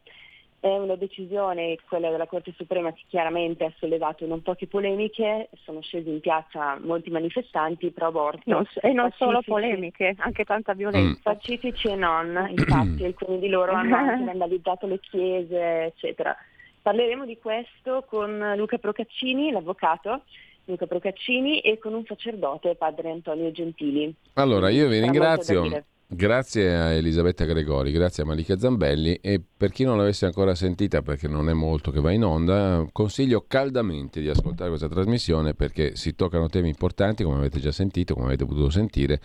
È 0.61 0.67
una 0.67 0.95
decisione, 0.95 1.77
quella 1.87 2.09
della 2.09 2.27
Corte 2.27 2.53
Suprema, 2.57 2.91
che 2.91 3.03
chiaramente 3.07 3.63
ha 3.63 3.71
sollevato 3.77 4.25
non 4.25 4.41
poche 4.41 4.67
polemiche, 4.67 5.49
sono 5.63 5.79
scesi 5.81 6.09
in 6.09 6.19
piazza 6.19 6.77
molti 6.81 7.09
manifestanti 7.09 7.91
pro 7.91 8.07
aborto. 8.07 8.41
Non, 8.45 8.67
e 8.81 8.91
non 8.91 9.09
solo 9.15 9.41
polemiche, 9.41 10.15
anche 10.17 10.43
tanta 10.43 10.73
violenza. 10.73 11.17
Mm. 11.17 11.33
Pacifici 11.33 11.87
e 11.87 11.95
non, 11.95 12.47
infatti, 12.49 13.05
alcuni 13.05 13.39
di 13.39 13.47
loro 13.47 13.71
hanno 13.71 13.95
anche 13.95 14.25
vandalizzato 14.25 14.85
le 14.85 14.99
chiese, 14.99 15.85
eccetera. 15.85 16.35
Parleremo 16.81 17.25
di 17.25 17.37
questo 17.37 18.03
con 18.05 18.53
Luca 18.57 18.77
Procaccini, 18.77 19.51
l'avvocato, 19.51 20.23
Luca 20.65 20.87
Procaccini, 20.87 21.61
e 21.61 21.77
con 21.77 21.93
un 21.93 22.03
sacerdote, 22.05 22.75
padre 22.75 23.11
Antonio 23.11 23.49
Gentili. 23.51 24.13
Allora, 24.33 24.69
io 24.69 24.89
vi 24.89 24.99
ringrazio. 24.99 25.85
Grazie 26.11 26.75
a 26.75 26.91
Elisabetta 26.91 27.45
Gregori, 27.45 27.91
grazie 27.91 28.23
a 28.23 28.25
Malika 28.25 28.57
Zambelli 28.57 29.19
e 29.21 29.39
per 29.55 29.69
chi 29.69 29.83
non 29.83 29.95
l'avesse 29.95 30.25
ancora 30.25 30.55
sentita 30.55 31.03
perché 31.03 31.27
non 31.27 31.49
è 31.49 31.53
molto 31.53 31.91
che 31.91 32.01
va 32.01 32.11
in 32.11 32.23
onda, 32.23 32.83
consiglio 32.91 33.45
caldamente 33.47 34.19
di 34.19 34.27
ascoltare 34.27 34.69
questa 34.69 34.87
trasmissione 34.87 35.53
perché 35.53 35.95
si 35.95 36.15
toccano 36.15 36.49
temi 36.49 36.69
importanti 36.69 37.23
come 37.23 37.37
avete 37.37 37.59
già 37.59 37.71
sentito, 37.71 38.15
come 38.15 38.25
avete 38.25 38.45
potuto 38.45 38.71
sentire 38.71 39.21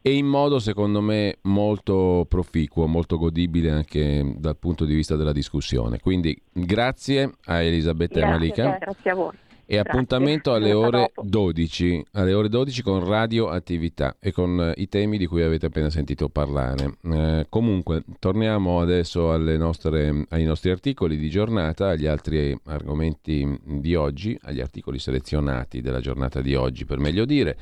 e 0.00 0.14
in 0.14 0.24
modo 0.24 0.58
secondo 0.58 1.02
me 1.02 1.36
molto 1.42 2.24
proficuo, 2.26 2.86
molto 2.86 3.18
godibile 3.18 3.70
anche 3.70 4.36
dal 4.38 4.56
punto 4.56 4.86
di 4.86 4.94
vista 4.94 5.16
della 5.16 5.32
discussione. 5.32 5.98
Quindi 6.00 6.34
grazie 6.50 7.30
a 7.44 7.60
Elisabetta 7.60 8.20
grazie, 8.20 8.34
e 8.34 8.38
Malika. 8.38 8.78
Grazie 8.80 9.10
a 9.10 9.14
voi. 9.14 9.32
E 9.68 9.78
appuntamento 9.78 10.52
alle 10.52 10.72
ore, 10.72 11.10
12, 11.20 12.04
alle 12.12 12.32
ore 12.34 12.48
12 12.48 12.82
con 12.82 13.04
radioattività 13.04 14.16
e 14.20 14.30
con 14.30 14.60
eh, 14.60 14.80
i 14.80 14.88
temi 14.88 15.18
di 15.18 15.26
cui 15.26 15.42
avete 15.42 15.66
appena 15.66 15.90
sentito 15.90 16.28
parlare. 16.28 16.98
Eh, 17.02 17.46
comunque, 17.48 18.04
torniamo 18.20 18.80
adesso 18.80 19.36
nostre, 19.36 20.26
ai 20.28 20.44
nostri 20.44 20.70
articoli 20.70 21.16
di 21.16 21.28
giornata, 21.28 21.88
agli 21.88 22.06
altri 22.06 22.56
argomenti 22.66 23.58
di 23.64 23.96
oggi, 23.96 24.38
agli 24.42 24.60
articoli 24.60 25.00
selezionati 25.00 25.80
della 25.80 26.00
giornata 26.00 26.40
di 26.40 26.54
oggi, 26.54 26.84
per 26.84 26.98
meglio 26.98 27.24
dire. 27.24 27.56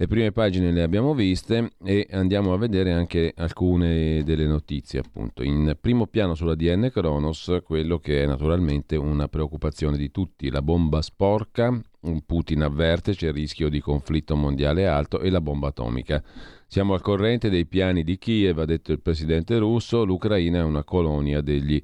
Le 0.00 0.06
prime 0.06 0.30
pagine 0.30 0.70
le 0.70 0.82
abbiamo 0.82 1.12
viste 1.12 1.72
e 1.82 2.06
andiamo 2.12 2.52
a 2.52 2.56
vedere 2.56 2.92
anche 2.92 3.32
alcune 3.36 4.22
delle 4.22 4.46
notizie, 4.46 5.00
appunto. 5.00 5.42
In 5.42 5.76
primo 5.80 6.06
piano 6.06 6.36
sulla 6.36 6.54
DN 6.54 6.88
Kronos, 6.92 7.58
quello 7.64 7.98
che 7.98 8.22
è 8.22 8.26
naturalmente 8.26 8.94
una 8.94 9.26
preoccupazione 9.26 9.96
di 9.96 10.12
tutti, 10.12 10.50
la 10.50 10.62
bomba 10.62 11.02
sporca 11.02 11.82
Putin 12.24 12.62
avverte 12.62 13.12
c'è 13.12 13.26
il 13.26 13.32
rischio 13.32 13.68
di 13.68 13.80
conflitto 13.80 14.36
mondiale 14.36 14.86
alto 14.86 15.18
e 15.18 15.30
la 15.30 15.40
bomba 15.40 15.66
atomica. 15.66 16.22
Siamo 16.68 16.94
al 16.94 17.00
corrente 17.00 17.50
dei 17.50 17.66
piani 17.66 18.04
di 18.04 18.18
Kiev, 18.18 18.60
ha 18.60 18.64
detto 18.66 18.92
il 18.92 19.00
presidente 19.00 19.58
russo, 19.58 20.04
l'Ucraina 20.04 20.60
è 20.60 20.62
una 20.62 20.84
colonia 20.84 21.40
degli 21.40 21.82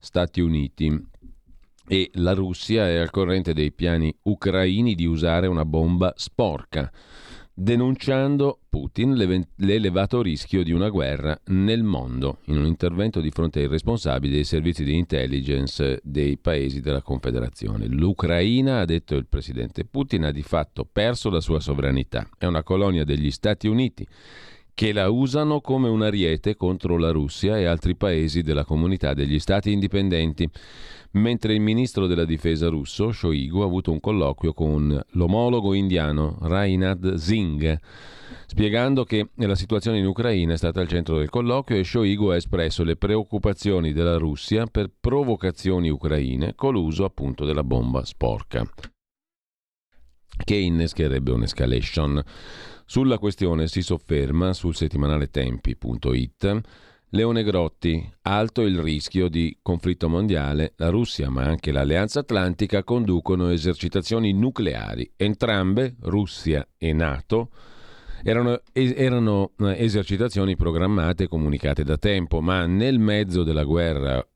Stati 0.00 0.40
Uniti 0.40 1.10
e 1.86 2.10
la 2.14 2.32
Russia 2.32 2.88
è 2.88 2.96
al 2.96 3.10
corrente 3.10 3.54
dei 3.54 3.70
piani 3.70 4.12
ucraini 4.22 4.96
di 4.96 5.06
usare 5.06 5.46
una 5.46 5.64
bomba 5.64 6.12
sporca 6.16 6.90
denunciando 7.54 8.60
Putin 8.68 9.14
l'elevato 9.56 10.22
rischio 10.22 10.62
di 10.62 10.72
una 10.72 10.88
guerra 10.88 11.38
nel 11.46 11.82
mondo 11.82 12.38
in 12.46 12.56
un 12.56 12.66
intervento 12.66 13.20
di 13.20 13.30
fronte 13.30 13.60
ai 13.60 13.66
responsabili 13.66 14.32
dei 14.32 14.44
servizi 14.44 14.82
di 14.82 14.96
intelligence 14.96 16.00
dei 16.02 16.38
paesi 16.38 16.80
della 16.80 17.02
Confederazione. 17.02 17.86
L'Ucraina, 17.86 18.80
ha 18.80 18.84
detto 18.84 19.16
il 19.16 19.26
presidente 19.26 19.84
Putin, 19.84 20.24
ha 20.24 20.32
di 20.32 20.42
fatto 20.42 20.88
perso 20.90 21.28
la 21.28 21.40
sua 21.40 21.60
sovranità. 21.60 22.26
È 22.38 22.46
una 22.46 22.62
colonia 22.62 23.04
degli 23.04 23.30
Stati 23.30 23.68
Uniti 23.68 24.06
che 24.74 24.92
la 24.92 25.10
usano 25.10 25.60
come 25.60 25.88
un 25.88 26.02
ariete 26.02 26.56
contro 26.56 26.96
la 26.96 27.10
Russia 27.10 27.58
e 27.58 27.64
altri 27.64 27.94
paesi 27.94 28.42
della 28.42 28.64
comunità 28.64 29.14
degli 29.14 29.38
Stati 29.38 29.70
indipendenti 29.70 30.48
mentre 31.12 31.54
il 31.54 31.60
ministro 31.60 32.06
della 32.06 32.24
difesa 32.24 32.68
russo, 32.68 33.12
Shoigu, 33.12 33.60
ha 33.60 33.64
avuto 33.64 33.90
un 33.90 34.00
colloquio 34.00 34.52
con 34.52 34.98
l'omologo 35.10 35.74
indiano 35.74 36.38
Reinhard 36.40 37.14
Singh, 37.14 37.78
spiegando 38.46 39.04
che 39.04 39.28
la 39.34 39.54
situazione 39.54 39.98
in 39.98 40.06
Ucraina 40.06 40.54
è 40.54 40.56
stata 40.56 40.80
al 40.80 40.88
centro 40.88 41.18
del 41.18 41.28
colloquio 41.28 41.78
e 41.78 41.84
Shoigu 41.84 42.28
ha 42.28 42.36
espresso 42.36 42.82
le 42.82 42.96
preoccupazioni 42.96 43.92
della 43.92 44.16
Russia 44.16 44.66
per 44.66 44.90
provocazioni 44.98 45.90
ucraine 45.90 46.54
con 46.54 46.72
l'uso 46.72 47.04
appunto 47.04 47.44
della 47.44 47.64
bomba 47.64 48.04
sporca 48.04 48.66
che 50.44 50.56
innescherebbe 50.56 51.30
un'escalation. 51.30 52.22
Sulla 52.84 53.18
questione 53.18 53.68
si 53.68 53.82
sofferma 53.82 54.52
sul 54.52 54.74
settimanale 54.74 55.28
tempi.it 55.28 56.60
Leone 57.14 57.42
Grotti, 57.42 58.10
alto 58.22 58.62
il 58.62 58.78
rischio 58.78 59.28
di 59.28 59.58
conflitto 59.60 60.08
mondiale, 60.08 60.72
la 60.76 60.88
Russia 60.88 61.28
ma 61.28 61.42
anche 61.42 61.70
l'Alleanza 61.70 62.20
Atlantica 62.20 62.84
conducono 62.84 63.50
esercitazioni 63.50 64.32
nucleari. 64.32 65.12
Entrambe, 65.16 65.96
Russia 66.00 66.66
e 66.78 66.94
Nato, 66.94 67.50
erano, 68.22 68.62
erano 68.72 69.52
eh, 69.58 69.84
esercitazioni 69.84 70.56
programmate 70.56 71.24
e 71.24 71.28
comunicate 71.28 71.84
da 71.84 71.98
tempo, 71.98 72.40
ma 72.40 72.64
nel 72.64 72.98
mezzo 72.98 73.42
della 73.42 73.64
guerra 73.64 74.26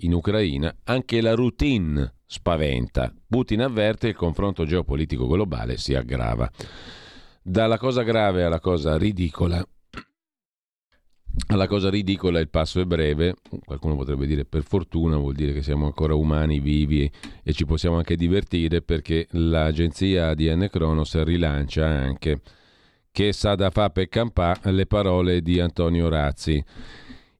in 0.00 0.12
Ucraina 0.12 0.74
anche 0.82 1.20
la 1.20 1.34
routine 1.34 2.14
spaventa. 2.26 3.14
Putin 3.28 3.62
avverte 3.62 4.08
il 4.08 4.16
confronto 4.16 4.64
geopolitico 4.64 5.28
globale 5.28 5.76
si 5.76 5.94
aggrava. 5.94 6.50
Dalla 7.48 7.78
cosa 7.78 8.02
grave 8.02 8.42
alla 8.42 8.58
cosa 8.58 8.98
ridicola. 8.98 9.64
La 11.54 11.68
cosa 11.68 11.88
ridicola 11.88 12.40
il 12.40 12.48
passo 12.48 12.80
è 12.80 12.84
breve, 12.84 13.36
qualcuno 13.64 13.94
potrebbe 13.94 14.26
dire 14.26 14.44
per 14.44 14.64
fortuna, 14.64 15.16
vuol 15.16 15.36
dire 15.36 15.52
che 15.52 15.62
siamo 15.62 15.86
ancora 15.86 16.16
umani, 16.16 16.58
vivi 16.58 17.08
e 17.44 17.52
ci 17.52 17.64
possiamo 17.64 17.98
anche 17.98 18.16
divertire 18.16 18.82
perché 18.82 19.28
l'agenzia 19.30 20.30
ADN 20.30 20.66
Kronos 20.68 21.22
rilancia 21.22 21.86
anche 21.86 22.40
che 23.12 23.32
sa 23.32 23.54
da 23.54 23.70
fa 23.70 23.90
per 23.90 24.08
campà 24.08 24.58
le 24.64 24.86
parole 24.86 25.40
di 25.40 25.60
Antonio 25.60 26.08
Razzi, 26.08 26.60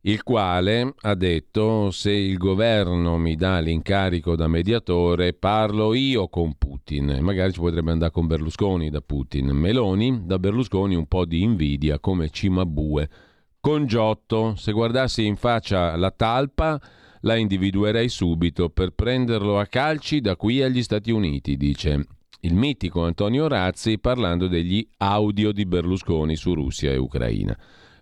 il 0.06 0.22
quale 0.22 0.94
ha 1.00 1.14
detto 1.16 1.90
se 1.90 2.12
il 2.12 2.36
governo 2.36 3.18
mi 3.18 3.34
dà 3.34 3.58
l'incarico 3.58 4.36
da 4.36 4.46
mediatore 4.46 5.32
parlo 5.32 5.94
io 5.94 6.28
con 6.28 6.54
Putin, 6.56 7.18
magari 7.22 7.52
ci 7.52 7.58
potrebbe 7.58 7.90
andare 7.90 8.12
con 8.12 8.28
Berlusconi 8.28 8.88
da 8.88 9.00
Putin, 9.00 9.48
Meloni 9.48 10.20
da 10.24 10.38
Berlusconi 10.38 10.94
un 10.94 11.06
po' 11.06 11.24
di 11.24 11.42
invidia 11.42 11.98
come 11.98 12.30
Cimabue. 12.30 13.08
Con 13.58 13.86
Giotto, 13.86 14.54
se 14.54 14.70
guardassi 14.70 15.26
in 15.26 15.34
faccia 15.34 15.96
la 15.96 16.12
talpa, 16.12 16.80
la 17.22 17.34
individuerei 17.34 18.08
subito 18.08 18.68
per 18.68 18.90
prenderlo 18.90 19.58
a 19.58 19.66
calci 19.66 20.20
da 20.20 20.36
qui 20.36 20.62
agli 20.62 20.84
Stati 20.84 21.10
Uniti, 21.10 21.56
dice 21.56 22.06
il 22.42 22.54
mitico 22.54 23.04
Antonio 23.04 23.48
Razzi 23.48 23.98
parlando 23.98 24.46
degli 24.46 24.86
audio 24.98 25.50
di 25.50 25.66
Berlusconi 25.66 26.36
su 26.36 26.54
Russia 26.54 26.92
e 26.92 26.96
Ucraina. 26.96 27.58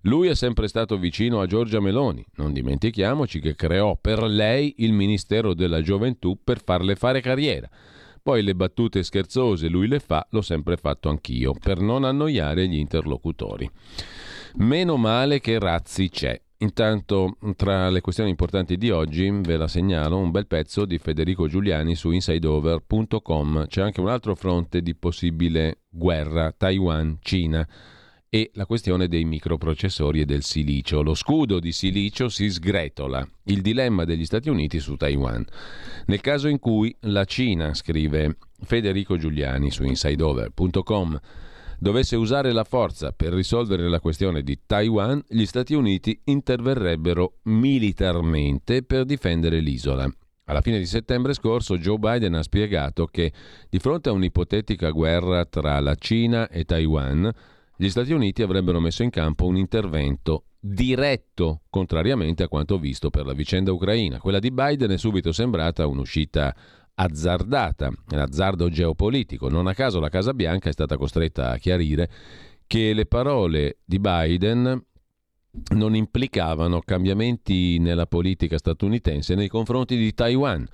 Lui 0.06 0.28
è 0.28 0.34
sempre 0.34 0.68
stato 0.68 0.98
vicino 0.98 1.40
a 1.40 1.46
Giorgia 1.46 1.80
Meloni, 1.80 2.22
non 2.34 2.52
dimentichiamoci 2.52 3.40
che 3.40 3.54
creò 3.54 3.96
per 3.98 4.22
lei 4.22 4.74
il 4.78 4.92
Ministero 4.92 5.54
della 5.54 5.80
Gioventù 5.80 6.38
per 6.44 6.62
farle 6.62 6.94
fare 6.94 7.22
carriera. 7.22 7.66
Poi 8.22 8.42
le 8.42 8.54
battute 8.54 9.02
scherzose 9.02 9.68
lui 9.68 9.88
le 9.88 10.00
fa, 10.00 10.26
l'ho 10.30 10.42
sempre 10.42 10.76
fatto 10.76 11.08
anch'io, 11.08 11.54
per 11.58 11.80
non 11.80 12.04
annoiare 12.04 12.68
gli 12.68 12.76
interlocutori. 12.76 13.70
Meno 14.56 14.98
male 14.98 15.40
che 15.40 15.58
Razzi 15.58 16.10
c'è. 16.10 16.38
Intanto, 16.58 17.38
tra 17.56 17.88
le 17.88 18.02
questioni 18.02 18.28
importanti 18.28 18.76
di 18.76 18.90
oggi, 18.90 19.30
ve 19.30 19.56
la 19.56 19.68
segnalo 19.68 20.18
un 20.18 20.30
bel 20.30 20.46
pezzo 20.46 20.84
di 20.84 20.98
Federico 20.98 21.48
Giuliani 21.48 21.94
su 21.94 22.10
insideover.com. 22.10 23.68
C'è 23.68 23.80
anche 23.80 24.00
un 24.02 24.08
altro 24.08 24.34
fronte 24.34 24.82
di 24.82 24.94
possibile 24.94 25.78
guerra 25.88 26.52
Taiwan-Cina 26.52 27.66
e 28.34 28.50
la 28.54 28.66
questione 28.66 29.06
dei 29.06 29.24
microprocessori 29.24 30.22
e 30.22 30.24
del 30.24 30.42
silicio. 30.42 31.02
Lo 31.02 31.14
scudo 31.14 31.60
di 31.60 31.70
silicio 31.70 32.28
si 32.28 32.50
sgretola. 32.50 33.24
Il 33.44 33.60
dilemma 33.60 34.02
degli 34.02 34.24
Stati 34.24 34.50
Uniti 34.50 34.80
su 34.80 34.96
Taiwan. 34.96 35.44
Nel 36.06 36.20
caso 36.20 36.48
in 36.48 36.58
cui 36.58 36.92
la 37.02 37.24
Cina, 37.26 37.74
scrive 37.74 38.38
Federico 38.60 39.16
Giuliani 39.16 39.70
su 39.70 39.84
insideover.com, 39.84 41.16
dovesse 41.78 42.16
usare 42.16 42.50
la 42.50 42.64
forza 42.64 43.12
per 43.12 43.32
risolvere 43.32 43.88
la 43.88 44.00
questione 44.00 44.42
di 44.42 44.58
Taiwan, 44.66 45.22
gli 45.28 45.44
Stati 45.44 45.74
Uniti 45.74 46.20
interverrebbero 46.24 47.34
militarmente 47.44 48.82
per 48.82 49.04
difendere 49.04 49.60
l'isola. 49.60 50.12
Alla 50.46 50.60
fine 50.60 50.78
di 50.78 50.86
settembre 50.86 51.34
scorso 51.34 51.78
Joe 51.78 51.98
Biden 51.98 52.34
ha 52.34 52.42
spiegato 52.42 53.06
che 53.06 53.32
di 53.70 53.78
fronte 53.78 54.08
a 54.08 54.12
un'ipotetica 54.12 54.90
guerra 54.90 55.44
tra 55.44 55.78
la 55.78 55.94
Cina 55.94 56.48
e 56.48 56.64
Taiwan, 56.64 57.32
gli 57.76 57.88
Stati 57.88 58.12
Uniti 58.12 58.42
avrebbero 58.42 58.80
messo 58.80 59.02
in 59.02 59.10
campo 59.10 59.46
un 59.46 59.56
intervento 59.56 60.44
diretto, 60.60 61.62
contrariamente 61.68 62.42
a 62.42 62.48
quanto 62.48 62.78
visto 62.78 63.10
per 63.10 63.26
la 63.26 63.32
vicenda 63.32 63.72
ucraina. 63.72 64.18
Quella 64.18 64.38
di 64.38 64.50
Biden 64.50 64.90
è 64.90 64.96
subito 64.96 65.32
sembrata 65.32 65.86
un'uscita 65.86 66.54
azzardata, 66.94 67.92
l'azzardo 68.10 68.68
geopolitico. 68.68 69.48
Non 69.48 69.66
a 69.66 69.74
caso 69.74 69.98
la 69.98 70.08
Casa 70.08 70.32
Bianca 70.32 70.68
è 70.68 70.72
stata 70.72 70.96
costretta 70.96 71.50
a 71.50 71.58
chiarire 71.58 72.08
che 72.66 72.92
le 72.92 73.06
parole 73.06 73.78
di 73.84 73.98
Biden 73.98 74.82
non 75.74 75.94
implicavano 75.94 76.80
cambiamenti 76.80 77.78
nella 77.78 78.06
politica 78.06 78.58
statunitense 78.58 79.34
nei 79.34 79.48
confronti 79.48 79.96
di 79.96 80.12
Taiwan. 80.12 80.66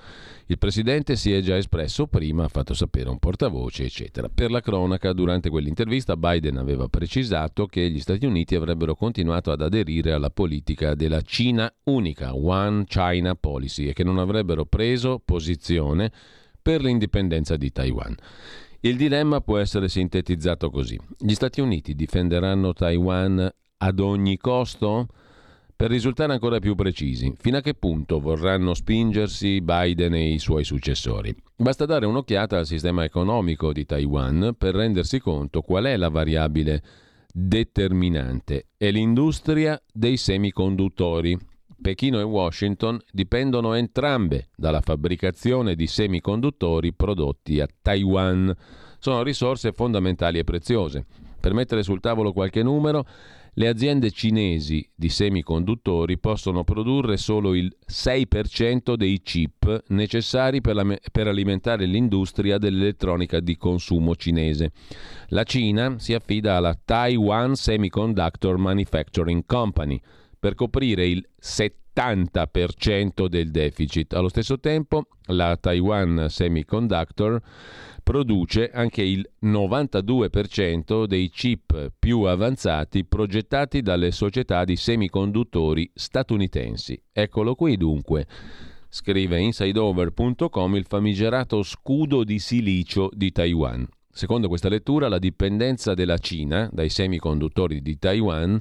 Il 0.46 0.58
presidente 0.58 1.16
si 1.16 1.32
è 1.32 1.40
già 1.40 1.56
espresso 1.56 2.06
prima, 2.06 2.44
ha 2.44 2.48
fatto 2.48 2.74
sapere 2.74 3.10
un 3.10 3.18
portavoce, 3.18 3.84
eccetera. 3.84 4.28
Per 4.28 4.50
la 4.50 4.60
cronaca, 4.60 5.12
durante 5.12 5.50
quell'intervista 5.50 6.16
Biden 6.16 6.56
aveva 6.56 6.88
precisato 6.88 7.66
che 7.66 7.88
gli 7.90 8.00
Stati 8.00 8.26
Uniti 8.26 8.54
avrebbero 8.54 8.94
continuato 8.94 9.52
ad 9.52 9.60
aderire 9.60 10.12
alla 10.12 10.30
politica 10.30 10.94
della 10.94 11.20
Cina 11.20 11.72
unica, 11.84 12.34
One 12.34 12.84
China 12.86 13.34
Policy, 13.34 13.88
e 13.88 13.92
che 13.92 14.02
non 14.02 14.18
avrebbero 14.18 14.64
preso 14.64 15.20
posizione 15.24 16.10
per 16.60 16.82
l'indipendenza 16.82 17.56
di 17.56 17.70
Taiwan. 17.70 18.14
Il 18.80 18.96
dilemma 18.96 19.40
può 19.40 19.58
essere 19.58 19.88
sintetizzato 19.88 20.70
così. 20.70 20.98
Gli 21.18 21.34
Stati 21.34 21.60
Uniti 21.60 21.94
difenderanno 21.94 22.72
Taiwan 22.72 23.52
ad 23.82 23.98
ogni 23.98 24.36
costo? 24.36 25.08
Per 25.74 25.88
risultare 25.90 26.34
ancora 26.34 26.58
più 26.58 26.74
precisi, 26.74 27.32
fino 27.38 27.56
a 27.56 27.60
che 27.62 27.72
punto 27.72 28.20
vorranno 28.20 28.74
spingersi 28.74 29.62
Biden 29.62 30.12
e 30.14 30.32
i 30.34 30.38
suoi 30.38 30.62
successori? 30.62 31.34
Basta 31.56 31.86
dare 31.86 32.04
un'occhiata 32.04 32.58
al 32.58 32.66
sistema 32.66 33.02
economico 33.02 33.72
di 33.72 33.86
Taiwan 33.86 34.54
per 34.58 34.74
rendersi 34.74 35.20
conto 35.20 35.62
qual 35.62 35.84
è 35.84 35.96
la 35.96 36.10
variabile 36.10 36.82
determinante. 37.32 38.66
È 38.76 38.90
l'industria 38.90 39.80
dei 39.90 40.18
semiconduttori. 40.18 41.38
Pechino 41.80 42.20
e 42.20 42.24
Washington 42.24 43.00
dipendono 43.10 43.72
entrambe 43.72 44.50
dalla 44.54 44.82
fabbricazione 44.82 45.74
di 45.74 45.86
semiconduttori 45.86 46.92
prodotti 46.92 47.58
a 47.58 47.68
Taiwan. 47.80 48.54
Sono 48.98 49.22
risorse 49.22 49.72
fondamentali 49.72 50.38
e 50.38 50.44
preziose. 50.44 51.06
Per 51.40 51.54
mettere 51.54 51.82
sul 51.82 52.00
tavolo 52.00 52.34
qualche 52.34 52.62
numero, 52.62 53.06
le 53.54 53.68
aziende 53.68 54.10
cinesi 54.10 54.88
di 54.94 55.08
semiconduttori 55.08 56.18
possono 56.18 56.64
produrre 56.64 57.16
solo 57.16 57.54
il 57.54 57.74
6% 57.86 58.94
dei 58.94 59.20
chip 59.22 59.84
necessari 59.88 60.60
per, 60.60 60.74
la, 60.74 60.98
per, 61.10 61.26
alimentare 61.26 61.86
l'industria 61.86 62.58
dell'elettronica 62.58 63.40
di 63.40 63.56
consumo 63.56 64.14
cinese. 64.14 64.72
La 65.28 65.42
Cina 65.44 65.98
si 65.98 66.14
affida 66.14 66.56
alla 66.56 66.78
Taiwan 66.82 67.54
Semiconductor 67.54 68.56
Manufacturing 68.56 69.44
Company 69.46 70.00
per 70.38 70.54
coprire 70.54 71.06
il 71.06 71.26
70 71.38 71.78
70% 71.92 73.26
del 73.26 73.50
deficit. 73.50 74.14
Allo 74.14 74.28
stesso 74.28 74.58
tempo 74.58 75.06
la 75.26 75.56
Taiwan 75.56 76.26
Semiconductor 76.28 77.40
produce 78.10 78.72
anche 78.72 79.02
il 79.02 79.24
92% 79.44 81.04
dei 81.04 81.30
chip 81.30 81.92
più 81.96 82.22
avanzati 82.22 83.04
progettati 83.04 83.82
dalle 83.82 84.10
società 84.10 84.64
di 84.64 84.74
semiconduttori 84.74 85.88
statunitensi. 85.94 87.00
Eccolo 87.12 87.54
qui 87.54 87.76
dunque, 87.76 88.26
scrive 88.88 89.38
insideover.com 89.38 90.74
il 90.74 90.86
famigerato 90.88 91.62
scudo 91.62 92.24
di 92.24 92.40
silicio 92.40 93.10
di 93.12 93.30
Taiwan. 93.30 93.86
Secondo 94.10 94.48
questa 94.48 94.68
lettura, 94.68 95.06
la 95.06 95.20
dipendenza 95.20 95.94
della 95.94 96.18
Cina 96.18 96.68
dai 96.72 96.88
semiconduttori 96.88 97.80
di 97.80 97.96
Taiwan 97.96 98.60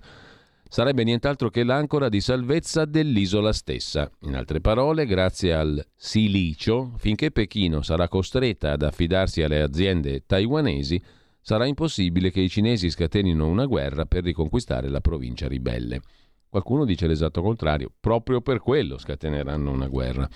sarebbe 0.69 1.03
nient'altro 1.03 1.49
che 1.49 1.63
l'ancora 1.63 2.07
di 2.07 2.21
salvezza 2.21 2.85
dell'isola 2.85 3.51
stessa. 3.51 4.09
In 4.21 4.35
altre 4.35 4.61
parole, 4.61 5.05
grazie 5.05 5.53
al 5.53 5.83
silicio, 5.95 6.93
finché 6.97 7.31
Pechino 7.31 7.81
sarà 7.81 8.07
costretta 8.07 8.71
ad 8.71 8.83
affidarsi 8.83 9.41
alle 9.41 9.61
aziende 9.61 10.23
taiwanesi, 10.25 11.01
sarà 11.41 11.65
impossibile 11.65 12.29
che 12.31 12.41
i 12.41 12.49
cinesi 12.49 12.89
scatenino 12.89 13.47
una 13.47 13.65
guerra 13.65 14.05
per 14.05 14.23
riconquistare 14.23 14.87
la 14.87 15.01
provincia 15.01 15.47
ribelle. 15.47 16.01
Qualcuno 16.47 16.85
dice 16.85 17.07
l'esatto 17.07 17.41
contrario, 17.41 17.91
proprio 17.99 18.41
per 18.41 18.59
quello 18.59 18.97
scateneranno 18.97 19.71
una 19.71 19.87
guerra. 19.87 20.29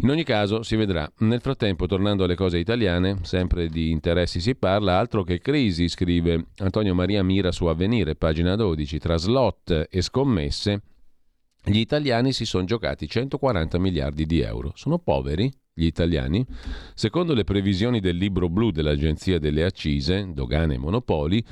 In 0.00 0.10
ogni 0.10 0.24
caso 0.24 0.62
si 0.62 0.74
vedrà. 0.74 1.10
Nel 1.18 1.40
frattempo, 1.40 1.86
tornando 1.86 2.24
alle 2.24 2.34
cose 2.34 2.58
italiane, 2.58 3.18
sempre 3.22 3.68
di 3.68 3.90
interessi 3.90 4.40
si 4.40 4.56
parla, 4.56 4.98
altro 4.98 5.22
che 5.22 5.38
crisi, 5.38 5.88
scrive 5.88 6.46
Antonio 6.58 6.94
Maria 6.94 7.22
Mira 7.22 7.52
su 7.52 7.66
Avvenire, 7.66 8.16
pagina 8.16 8.56
12, 8.56 8.98
tra 8.98 9.16
slot 9.16 9.86
e 9.88 10.02
scommesse, 10.02 10.82
gli 11.64 11.78
italiani 11.78 12.32
si 12.32 12.44
sono 12.44 12.64
giocati 12.64 13.08
140 13.08 13.78
miliardi 13.78 14.26
di 14.26 14.40
euro. 14.40 14.72
Sono 14.74 14.98
poveri? 14.98 15.50
Gli 15.72 15.86
italiani? 15.86 16.44
Secondo 16.94 17.32
le 17.32 17.44
previsioni 17.44 18.00
del 18.00 18.16
libro 18.16 18.48
blu 18.48 18.70
dell'Agenzia 18.70 19.38
delle 19.38 19.64
Accise, 19.64 20.28
Dogane 20.32 20.74
e 20.74 20.78
Monopoli, 20.78 21.42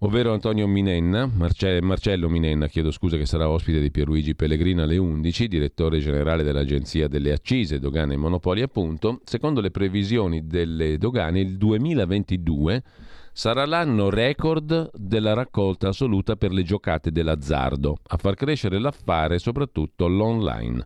ovvero 0.00 0.32
Antonio 0.32 0.66
Minenna, 0.66 1.26
Marce- 1.26 1.80
Marcello 1.80 2.28
Minenna, 2.28 2.66
chiedo 2.68 2.90
scusa 2.90 3.16
che 3.16 3.26
sarà 3.26 3.48
ospite 3.48 3.80
di 3.80 3.90
Pierluigi 3.90 4.34
Pellegrino 4.34 4.82
alle 4.82 4.96
11, 4.96 5.48
direttore 5.48 5.98
generale 6.00 6.42
dell'Agenzia 6.42 7.08
delle 7.08 7.32
Accise, 7.32 7.78
Dogane 7.78 8.14
e 8.14 8.18
Monopoli 8.18 8.62
appunto, 8.62 9.20
secondo 9.24 9.60
le 9.60 9.70
previsioni 9.70 10.46
delle 10.46 10.98
dogane 10.98 11.40
il 11.40 11.56
2022 11.56 12.82
sarà 13.32 13.66
l'anno 13.66 14.08
record 14.08 14.90
della 14.94 15.34
raccolta 15.34 15.88
assoluta 15.88 16.36
per 16.36 16.52
le 16.52 16.62
giocate 16.62 17.10
dell'azzardo, 17.10 17.98
a 18.06 18.16
far 18.16 18.34
crescere 18.34 18.78
l'affare 18.78 19.38
soprattutto 19.38 20.08
l'online. 20.08 20.84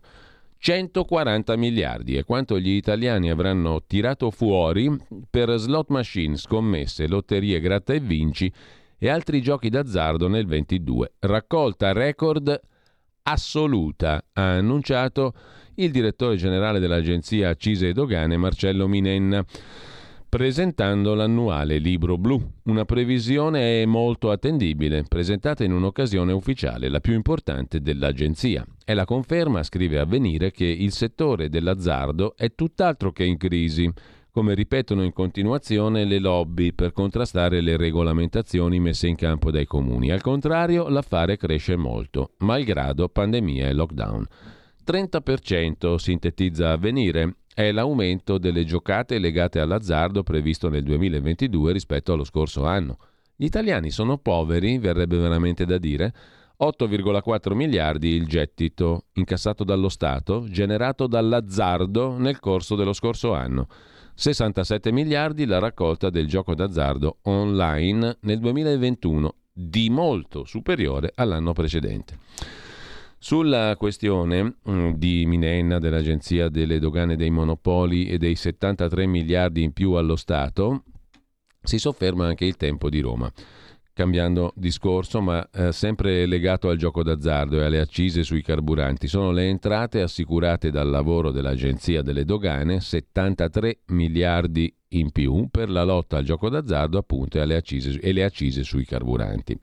140 0.57 1.55
miliardi 1.55 2.17
è 2.17 2.23
quanto 2.23 2.59
gli 2.59 2.69
italiani 2.69 3.31
avranno 3.31 3.81
tirato 3.87 4.29
fuori 4.29 4.95
per 5.27 5.57
slot 5.57 5.89
machine, 5.89 6.37
scommesse, 6.37 7.07
lotterie, 7.07 7.59
gratta 7.59 7.93
e 7.93 7.99
vinci 7.99 8.51
e 9.03 9.09
altri 9.09 9.41
giochi 9.41 9.69
d'azzardo 9.69 10.27
nel 10.27 10.45
22. 10.45 11.13
Raccolta 11.21 11.91
record 11.91 12.61
assoluta, 13.23 14.23
ha 14.33 14.51
annunciato 14.57 15.33
il 15.75 15.89
direttore 15.89 16.35
generale 16.35 16.79
dell'agenzia 16.79 17.49
Accise 17.49 17.87
e 17.87 17.93
Dogane 17.93 18.37
Marcello 18.37 18.87
Minenna 18.87 19.43
presentando 20.29 21.15
l'annuale 21.15 21.79
libro 21.79 22.17
blu, 22.17 22.39
una 22.65 22.85
previsione 22.85 23.85
molto 23.87 24.29
attendibile, 24.29 25.03
presentata 25.03 25.63
in 25.63 25.73
un'occasione 25.73 26.31
ufficiale, 26.31 26.87
la 26.87 27.01
più 27.01 27.13
importante 27.15 27.81
dell'agenzia. 27.81 28.63
È 28.85 28.93
la 28.93 29.03
conferma, 29.03 29.63
scrive 29.63 29.99
Avvenire, 29.99 30.51
che 30.51 30.63
il 30.65 30.93
settore 30.93 31.49
dell'azzardo 31.49 32.35
è 32.37 32.53
tutt'altro 32.55 33.11
che 33.11 33.25
in 33.25 33.35
crisi 33.35 33.91
come 34.31 34.53
ripetono 34.53 35.03
in 35.03 35.11
continuazione 35.11 36.05
le 36.05 36.19
lobby 36.19 36.71
per 36.71 36.93
contrastare 36.93 37.59
le 37.59 37.75
regolamentazioni 37.75 38.79
messe 38.79 39.07
in 39.07 39.15
campo 39.15 39.51
dai 39.51 39.65
comuni. 39.65 40.09
Al 40.09 40.21
contrario, 40.21 40.87
l'affare 40.87 41.35
cresce 41.35 41.75
molto, 41.75 42.31
malgrado 42.37 43.09
pandemia 43.09 43.67
e 43.67 43.73
lockdown. 43.73 44.25
30% 44.85 45.95
sintetizza 45.95 46.71
avvenire, 46.71 47.35
è 47.53 47.71
l'aumento 47.71 48.37
delle 48.37 48.63
giocate 48.63 49.19
legate 49.19 49.59
all'azzardo 49.59 50.23
previsto 50.23 50.69
nel 50.69 50.83
2022 50.83 51.73
rispetto 51.73 52.13
allo 52.13 52.23
scorso 52.23 52.65
anno. 52.65 52.97
Gli 53.35 53.45
italiani 53.45 53.91
sono 53.91 54.17
poveri, 54.17 54.77
verrebbe 54.77 55.17
veramente 55.17 55.65
da 55.65 55.77
dire, 55.77 56.13
8,4 56.61 57.53
miliardi 57.53 58.09
il 58.09 58.27
gettito 58.27 59.07
incassato 59.13 59.63
dallo 59.63 59.89
Stato, 59.89 60.45
generato 60.47 61.07
dall'azzardo 61.07 62.17
nel 62.17 62.39
corso 62.39 62.75
dello 62.75 62.93
scorso 62.93 63.33
anno. 63.33 63.67
67 64.21 64.91
miliardi 64.91 65.47
la 65.47 65.57
raccolta 65.57 66.11
del 66.11 66.27
gioco 66.27 66.53
d'azzardo 66.53 67.17
online 67.23 68.17
nel 68.21 68.37
2021, 68.37 69.33
di 69.51 69.89
molto 69.89 70.45
superiore 70.45 71.11
all'anno 71.15 71.53
precedente. 71.53 72.19
Sulla 73.17 73.75
questione 73.79 74.57
mm, 74.69 74.91
di 74.91 75.25
Minenna 75.25 75.79
dell'Agenzia 75.79 76.49
delle 76.49 76.77
Dogane 76.77 77.15
dei 77.15 77.31
Monopoli 77.31 78.09
e 78.09 78.19
dei 78.19 78.35
73 78.35 79.07
miliardi 79.07 79.63
in 79.63 79.73
più 79.73 79.93
allo 79.93 80.15
Stato, 80.15 80.83
si 81.59 81.79
sofferma 81.79 82.27
anche 82.27 82.45
il 82.45 82.57
tempo 82.57 82.91
di 82.91 82.99
Roma 82.99 83.31
cambiando 83.93 84.53
discorso, 84.55 85.21
ma 85.21 85.47
eh, 85.51 85.71
sempre 85.71 86.25
legato 86.25 86.69
al 86.69 86.77
gioco 86.77 87.03
d'azzardo 87.03 87.59
e 87.59 87.65
alle 87.65 87.79
accise 87.79 88.23
sui 88.23 88.41
carburanti. 88.41 89.07
Sono 89.07 89.31
le 89.31 89.47
entrate 89.47 90.01
assicurate 90.01 90.71
dal 90.71 90.89
lavoro 90.89 91.31
dell'Agenzia 91.31 92.01
delle 92.01 92.25
Dogane, 92.25 92.79
73 92.79 93.79
miliardi 93.87 94.73
in 94.89 95.11
più 95.11 95.47
per 95.49 95.69
la 95.69 95.83
lotta 95.83 96.17
al 96.17 96.23
gioco 96.23 96.49
d'azzardo 96.49 96.97
appunto 96.97 97.37
e, 97.37 97.41
alle 97.41 97.55
accise, 97.55 97.99
e 97.99 98.11
le 98.11 98.23
accise 98.23 98.63
sui 98.63 98.85
carburanti. 98.85 99.57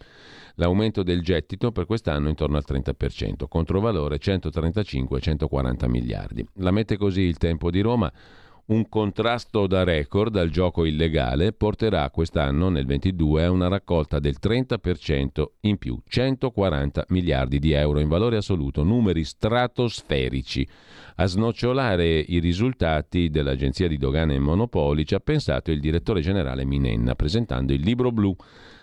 L'aumento 0.57 1.03
del 1.05 1.23
gettito 1.23 1.71
per 1.71 1.87
quest'anno 1.87 2.27
è 2.27 2.31
intorno 2.31 2.57
al 2.57 2.65
30%, 2.67 3.47
controvalore 3.49 4.19
135-140 4.19 5.89
miliardi. 5.89 6.45
La 6.55 6.73
mette 6.73 6.97
così 6.97 7.23
il 7.23 7.37
tempo 7.37 7.71
di 7.71 7.81
Roma 7.81 8.13
un 8.69 8.89
contrasto 8.89 9.67
da 9.67 9.83
record 9.83 10.37
al 10.37 10.51
gioco 10.51 10.85
illegale 10.85 11.53
porterà 11.53 12.11
quest'anno, 12.11 12.69
nel 12.69 12.85
22, 12.85 13.45
a 13.45 13.51
una 13.51 13.69
raccolta 13.69 14.19
del 14.19 14.37
30% 14.41 15.45
in 15.61 15.79
più, 15.79 15.99
140 16.07 17.07
miliardi 17.09 17.59
di 17.59 17.73
euro 17.73 18.01
in 18.01 18.09
valore 18.09 18.37
assoluto, 18.37 18.83
numeri 18.83 19.25
stratosferici. 19.25 20.69
A 21.17 21.25
snocciolare 21.25 22.19
i 22.19 22.39
risultati 22.41 23.31
dell'Agenzia 23.31 23.89
di 23.89 23.97
Dogane 23.97 24.35
e 24.35 24.39
Monopoli 24.39 25.07
ci 25.07 25.15
ha 25.15 25.21
pensato 25.21 25.71
il 25.71 25.81
direttore 25.81 26.21
generale 26.21 26.67
Minenna, 26.67 27.15
presentando 27.15 27.73
il 27.73 27.81
libro 27.81 28.13
blu. 28.13 28.37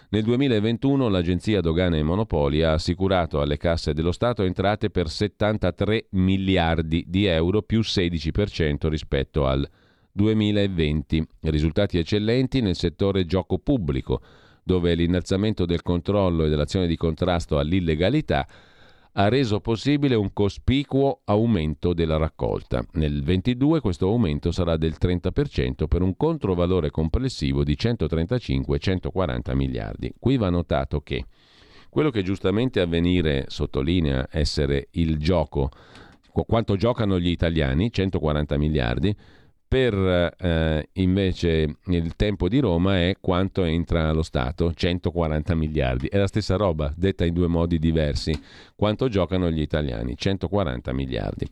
Nel 0.10 0.22
2021 0.22 1.07
l'Agenzia 1.07 1.61
Dogane 1.61 1.98
e 1.98 2.03
Monopoli 2.03 2.61
ha 2.61 2.73
assicurato 2.73 3.41
alle 3.41 3.57
casse 3.57 3.94
dello 3.94 4.11
Stato 4.11 4.44
entrate 4.44 4.91
per 4.91 5.10
73 5.10 6.07
miliardi 6.11 7.06
di 7.07 7.26
euro 7.26 7.64
più 7.64 7.80
16% 7.80 8.88
rispetto 8.88 9.48
al 9.48 9.68
2020. 10.11 11.27
Risultati 11.41 11.98
eccellenti 11.98 12.61
nel 12.61 12.76
settore 12.76 13.26
gioco 13.26 13.57
pubblico, 13.57 14.22
dove 14.64 14.94
l'innalzamento 14.94 15.65
del 15.65 15.82
controllo 15.82 16.45
e 16.45 16.49
dell'azione 16.49 16.86
di 16.86 16.95
contrasto 16.95 17.57
all'illegalità 17.57 18.48
ha 19.18 19.30
reso 19.30 19.62
possibile 19.62 20.16
un 20.16 20.34
cospicuo 20.34 21.22
aumento 21.24 21.94
della 21.94 22.18
raccolta. 22.18 22.86
Nel 22.94 23.24
22 23.24 23.80
questo 23.80 24.08
aumento 24.08 24.52
sarà 24.52 24.76
del 24.76 24.96
30% 25.00 25.88
per 25.88 26.02
un 26.02 26.18
controvalore 26.18 26.90
complessivo 26.90 27.64
di 27.64 27.78
135-140 27.80 29.56
miliardi. 29.56 30.14
Qui 30.20 30.36
va 30.36 30.50
notato 30.50 31.00
che 31.00 31.26
quello 31.90 32.10
che 32.10 32.24
giustamente 32.24 32.82
Avvenire 32.82 33.46
sottolinea 33.48 34.28
essere 34.30 34.90
il 34.92 35.18
gioco, 35.18 35.70
quanto 36.46 36.76
giocano 36.76 37.18
gli 37.18 37.30
italiani, 37.30 37.94
140 37.94 38.58
miliardi, 38.58 39.16
per 39.76 40.34
eh, 40.38 40.88
invece 40.93 41.76
il 41.88 42.15
tempo 42.15 42.47
di 42.47 42.60
Roma 42.60 42.95
è 42.95 43.18
quanto 43.19 43.65
entra 43.65 44.07
allo 44.07 44.22
Stato, 44.22 44.73
140 44.73 45.53
miliardi. 45.53 46.07
È 46.07 46.18
la 46.18 46.27
stessa 46.27 46.56
roba, 46.56 46.93
detta 46.95 47.26
in 47.26 47.34
due 47.34 47.47
modi 47.47 47.77
diversi. 47.77 48.34
Quanto 48.73 49.10
giocano 49.10 49.49
gli 49.52 49.60
italiani? 49.60 50.15
140 50.15 50.93
miliardi. 50.93 51.45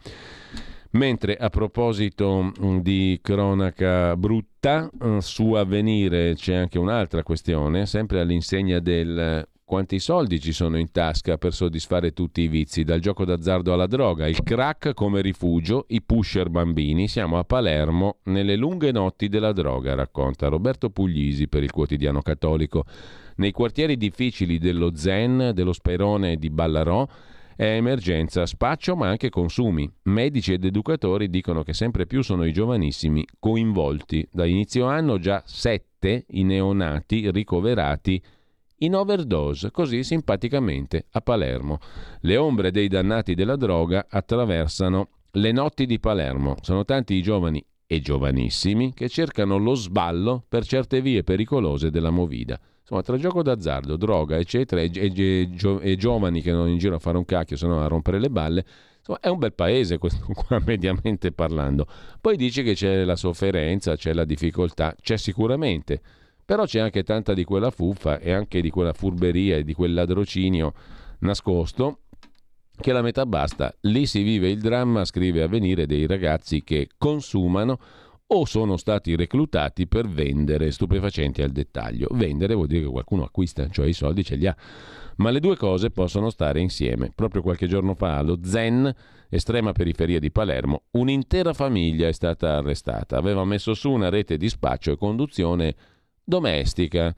Mentre 0.92 1.36
a 1.36 1.50
proposito 1.50 2.54
mm, 2.58 2.78
di 2.78 3.20
cronaca 3.22 4.16
brutta, 4.16 4.90
mm, 5.04 5.18
su 5.18 5.52
avvenire 5.52 6.36
c'è 6.36 6.54
anche 6.54 6.80
un'altra 6.80 7.24
questione, 7.24 7.86
sempre 7.86 8.22
all'insegna 8.22 8.80
del 8.80 9.46
quanti 9.74 9.98
soldi 9.98 10.40
ci 10.40 10.52
sono 10.52 10.78
in 10.78 10.92
tasca 10.92 11.40
per 11.40 11.52
soddisfare 11.52 12.14
tutti 12.14 12.42
i 12.42 12.48
vizi, 12.48 12.84
dal 12.84 13.00
gioco 13.00 13.26
d'azzardo 13.26 13.74
alla 13.74 13.88
droga, 13.88 14.28
il 14.28 14.44
crack 14.44 14.94
come 14.94 15.20
rifugio, 15.20 15.86
i 15.88 16.04
pusher 16.04 16.52
bambini. 16.52 17.08
Siamo 17.08 17.40
a 17.40 17.44
Palermo 17.44 18.18
nelle 18.26 18.56
lunghe 18.56 18.92
notti 18.92 19.30
della 19.30 19.52
droga, 19.52 19.96
racconta 19.96 20.48
Roberto 20.48 20.92
Puglisi 20.92 21.48
per 21.48 21.64
il 21.64 21.72
quotidiano 21.72 22.22
cattolico. 22.22 22.86
Nei 23.38 23.52
quartieri 23.52 23.98
difficili 23.98 24.60
dello 24.60 24.96
Zen, 24.96 25.54
dello 25.56 25.74
Sperone 25.74 26.34
e 26.34 26.38
di 26.38 26.52
Ballarò 26.52 27.08
È 27.56 27.66
emergenza 27.66 28.46
spaccio 28.46 28.96
ma 28.96 29.08
anche 29.08 29.30
consumi. 29.30 29.92
Medici 30.04 30.54
ed 30.54 30.66
educatori 30.66 31.32
dicono 31.32 31.64
che 31.64 31.74
sempre 31.74 32.06
più 32.06 32.22
sono 32.22 32.46
i 32.46 32.54
giovanissimi 32.54 33.26
coinvolti. 33.40 34.28
Da 34.32 34.46
inizio 34.46 34.86
anno 34.86 35.18
già 35.18 35.42
sette 35.48 36.26
i 36.28 36.44
neonati 36.44 37.32
ricoverati 37.32 38.22
in 38.78 38.96
overdose, 38.96 39.72
così 39.72 40.04
simpaticamente 40.04 41.06
a 41.12 41.22
Palermo. 41.22 41.80
Le 42.22 42.38
ombre 42.38 42.72
dei 42.72 42.88
dannati 42.88 43.36
della 43.36 43.56
droga 43.56 44.08
attraversano 44.10 45.10
le 45.32 45.52
notti 45.52 45.86
di 45.86 46.00
Palermo. 46.00 46.56
Sono 46.62 46.86
tanti 46.86 47.14
i 47.16 47.22
giovani 47.22 47.64
e 47.86 48.00
giovanissimi 48.00 48.94
che 48.94 49.10
cercano 49.10 49.58
lo 49.58 49.76
sballo 49.76 50.44
per 50.48 50.66
certe 50.66 51.02
vie 51.02 51.24
pericolose 51.24 51.90
della 51.90 52.10
movida. 52.10 52.60
Insomma, 52.80 53.02
tra 53.02 53.18
gioco 53.18 53.42
d'azzardo, 53.42 53.96
droga, 53.96 54.38
eccetera, 54.38 54.82
e, 54.82 54.92
e, 54.94 55.14
e, 55.16 55.50
e 55.82 55.96
giovani 55.96 56.42
che 56.42 56.52
non 56.52 56.68
in 56.68 56.78
giro 56.78 56.96
a 56.96 57.00
fare 57.00 57.18
un 57.18 57.24
cacchio, 57.24 57.56
se 57.56 57.66
no 57.66 57.82
a 57.82 57.88
rompere 57.88 58.20
le 58.20 58.30
balle, 58.30 58.66
insomma, 58.98 59.20
è 59.22 59.30
un 59.30 59.38
bel 59.38 59.54
paese 59.54 59.98
questo 59.98 60.28
qua, 60.34 60.62
mediamente 60.66 61.32
parlando. 61.32 61.88
Poi 62.20 62.36
dice 62.36 62.62
che 62.62 62.74
c'è 62.74 63.06
la 63.06 63.16
sofferenza, 63.16 63.96
c'è 63.96 64.14
la 64.14 64.26
difficoltà, 64.26 64.96
c'è 65.00 65.16
sicuramente, 65.16 66.02
però 66.46 66.66
c'è 66.66 66.80
anche 66.80 67.04
tanta 67.04 67.34
di 67.34 67.44
quella 67.44 67.72
fuffa 67.72 68.20
e 68.20 68.32
anche 68.32 68.62
di 68.62 68.70
quella 68.70 68.94
furberia 68.94 69.58
e 69.58 69.64
di 69.64 69.74
quel 69.74 69.94
ladrocinio 69.94 70.74
nascosto 71.20 72.00
che 72.80 72.92
la 72.92 73.02
metà 73.02 73.26
basta. 73.26 73.74
Lì 73.82 74.06
si 74.06 74.24
vive 74.24 74.50
il 74.50 74.60
dramma, 74.60 75.06
scrive 75.06 75.44
Avvenire, 75.44 75.86
dei 75.86 76.08
ragazzi 76.08 76.64
che 76.64 76.90
consumano 76.98 77.80
o 78.26 78.46
sono 78.46 78.78
stati 78.78 79.16
reclutati 79.16 79.88
per 79.88 80.08
vendere 80.08 80.72
stupefacenti 80.72 81.42
al 81.42 81.52
dettaglio. 81.52 82.08
Vendere 82.12 82.56
vuol 82.56 82.68
dire 82.68 82.86
che 82.86 82.90
qualcuno 82.90 83.24
acquista, 83.24 83.68
cioè 83.70 83.88
i 83.88 83.94
soldi 83.94 84.24
ce 84.24 84.36
li 84.36 84.48
ha. 84.48 84.56
Ma 85.18 85.30
le 85.30 85.40
due 85.40 85.56
cose 85.56 85.92
possono 85.92 86.32
stare 86.32 86.60
insieme. 86.60 87.12
Proprio 87.14 87.44
qualche 87.44 87.68
giorno 87.68 87.94
fa 87.94 88.18
allo 88.18 88.40
Zen, 88.44 88.92
estrema 89.30 89.72
periferia 89.72 90.20
di 90.20 90.32
Palermo, 90.32 90.84
un'intera 90.92 91.54
famiglia 91.54 92.08
è 92.08 92.12
stata 92.12 92.58
arrestata. 92.58 93.18
Aveva 93.18 93.46
messo 93.46 93.76
su 93.76 93.92
una 93.92 94.10
rete 94.10 94.38
di 94.38 94.50
spaccio 94.50 94.92
e 94.92 94.98
conduzione 94.98 95.76
domestica, 96.24 97.14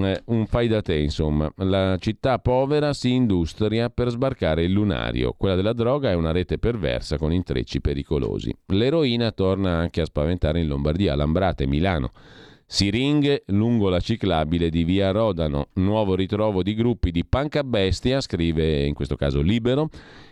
eh, 0.00 0.22
un 0.26 0.46
fai 0.46 0.68
da 0.68 0.82
te 0.82 0.96
insomma. 0.96 1.52
La 1.56 1.96
città 1.98 2.38
povera 2.38 2.92
si 2.92 3.12
industria 3.12 3.90
per 3.90 4.10
sbarcare 4.10 4.64
il 4.64 4.72
lunario, 4.72 5.34
quella 5.36 5.54
della 5.54 5.72
droga 5.72 6.10
è 6.10 6.14
una 6.14 6.32
rete 6.32 6.58
perversa 6.58 7.18
con 7.18 7.32
intrecci 7.32 7.80
pericolosi. 7.80 8.54
L'eroina 8.66 9.32
torna 9.32 9.76
anche 9.76 10.00
a 10.00 10.04
spaventare 10.04 10.60
in 10.60 10.68
Lombardia, 10.68 11.14
Lambrate, 11.14 11.66
Milano. 11.66 12.12
Siringhe 12.72 13.42
lungo 13.46 13.88
la 13.88 13.98
ciclabile 13.98 14.70
di 14.70 14.84
Via 14.84 15.10
Rodano, 15.10 15.70
nuovo 15.74 16.14
ritrovo 16.14 16.62
di 16.62 16.74
gruppi 16.74 17.10
di 17.10 17.24
panca 17.24 17.64
bestia, 17.64 18.20
scrive 18.20 18.84
in 18.84 18.94
questo 18.94 19.16
caso 19.16 19.40
Libero. 19.40 19.88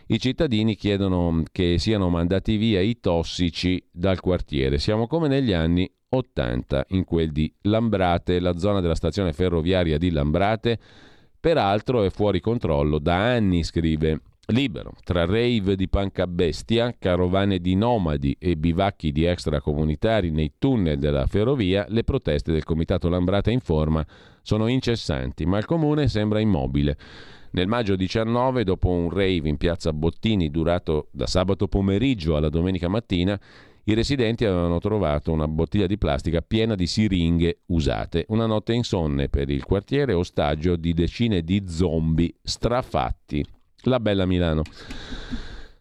I 0.07 0.19
cittadini 0.19 0.75
chiedono 0.75 1.43
che 1.51 1.77
siano 1.79 2.07
mandati 2.07 2.55
via 2.55 2.79
i 2.79 3.01
tossici 3.01 3.85
dal 3.91 4.21
quartiere. 4.21 4.77
Siamo 4.77 5.05
come 5.05 5.27
negli 5.27 5.51
anni 5.51 5.91
80 6.09 6.85
in 6.89 7.03
quel 7.03 7.31
di 7.31 7.53
Lambrate, 7.61 8.39
la 8.39 8.57
zona 8.57 8.81
della 8.81 8.95
stazione 8.95 9.33
ferroviaria 9.33 9.97
di 9.97 10.09
Lambrate, 10.11 10.79
peraltro 11.39 12.03
è 12.03 12.09
fuori 12.09 12.39
controllo 12.39 12.99
da 12.99 13.15
anni, 13.15 13.63
scrive 13.63 14.21
Libero, 14.49 14.93
tra 15.03 15.25
rave 15.25 15.75
di 15.75 15.87
panca 15.87 16.25
bestia, 16.25 16.95
carovane 16.97 17.59
di 17.59 17.75
nomadi 17.75 18.35
e 18.39 18.55
bivacchi 18.55 19.11
di 19.11 19.23
extracomunitari 19.23 20.31
nei 20.31 20.53
tunnel 20.57 20.97
della 20.97 21.27
ferrovia, 21.27 21.85
le 21.89 22.03
proteste 22.03 22.51
del 22.51 22.63
comitato 22.63 23.09
Lambrate 23.09 23.51
in 23.51 23.59
forma 23.59 24.05
sono 24.41 24.67
incessanti, 24.67 25.45
ma 25.45 25.59
il 25.59 25.65
comune 25.65 26.07
sembra 26.07 26.39
immobile. 26.39 26.97
Nel 27.51 27.67
maggio 27.67 27.95
19, 27.95 28.63
dopo 28.63 28.89
un 28.89 29.09
rave 29.09 29.49
in 29.49 29.57
piazza 29.57 29.93
Bottini 29.93 30.49
durato 30.49 31.07
da 31.11 31.27
sabato 31.27 31.67
pomeriggio 31.67 32.35
alla 32.35 32.49
domenica 32.49 32.87
mattina, 32.87 33.39
i 33.89 33.95
residenti 33.95 34.45
avevano 34.45 34.77
trovato 34.77 35.31
una 35.31 35.47
bottiglia 35.47 35.87
di 35.87 35.97
plastica 35.97 36.41
piena 36.41 36.75
di 36.75 36.85
siringhe 36.85 37.61
usate. 37.67 38.23
Una 38.27 38.45
notte 38.45 38.73
insonne 38.73 39.29
per 39.29 39.49
il 39.49 39.65
quartiere, 39.65 40.13
ostaggio 40.13 40.75
di 40.75 40.93
decine 40.93 41.41
di 41.41 41.63
zombie 41.67 42.35
strafatti. 42.43 43.43
La 43.85 43.99
bella 43.99 44.27
Milano. 44.27 44.61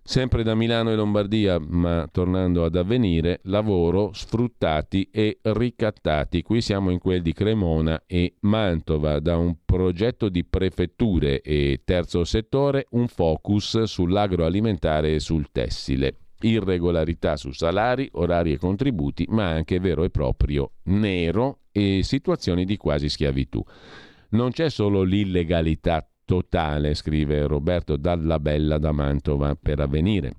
Sempre 0.02 0.42
da 0.42 0.54
Milano 0.54 0.90
e 0.90 0.94
Lombardia, 0.94 1.58
ma 1.58 2.08
tornando 2.10 2.64
ad 2.64 2.76
avvenire, 2.76 3.40
lavoro, 3.42 4.12
sfruttati 4.14 5.10
e 5.12 5.40
ricattati. 5.42 6.40
Qui 6.40 6.62
siamo 6.62 6.88
in 6.88 6.98
quel 6.98 7.20
di 7.20 7.34
Cremona 7.34 8.04
e 8.06 8.36
Mantova, 8.40 9.18
da 9.20 9.36
un 9.36 9.54
progetto 9.66 10.30
di 10.30 10.46
prefetture 10.46 11.42
e 11.42 11.82
terzo 11.84 12.24
settore, 12.24 12.86
un 12.92 13.06
focus 13.06 13.82
sull'agroalimentare 13.82 15.16
e 15.16 15.20
sul 15.20 15.48
tessile 15.52 16.20
irregolarità 16.40 17.36
su 17.36 17.52
salari, 17.52 18.08
orari 18.12 18.52
e 18.52 18.58
contributi, 18.58 19.26
ma 19.28 19.48
anche 19.48 19.80
vero 19.80 20.04
e 20.04 20.10
proprio 20.10 20.72
nero 20.84 21.60
e 21.72 22.00
situazioni 22.02 22.64
di 22.64 22.76
quasi 22.76 23.08
schiavitù. 23.08 23.62
Non 24.30 24.50
c'è 24.50 24.68
solo 24.68 25.02
l'illegalità 25.02 26.06
totale, 26.24 26.94
scrive 26.94 27.46
Roberto 27.46 27.96
Dalla 27.96 28.38
Bella 28.38 28.78
da 28.78 28.92
Mantova 28.92 29.56
per 29.60 29.80
avvenire. 29.80 30.34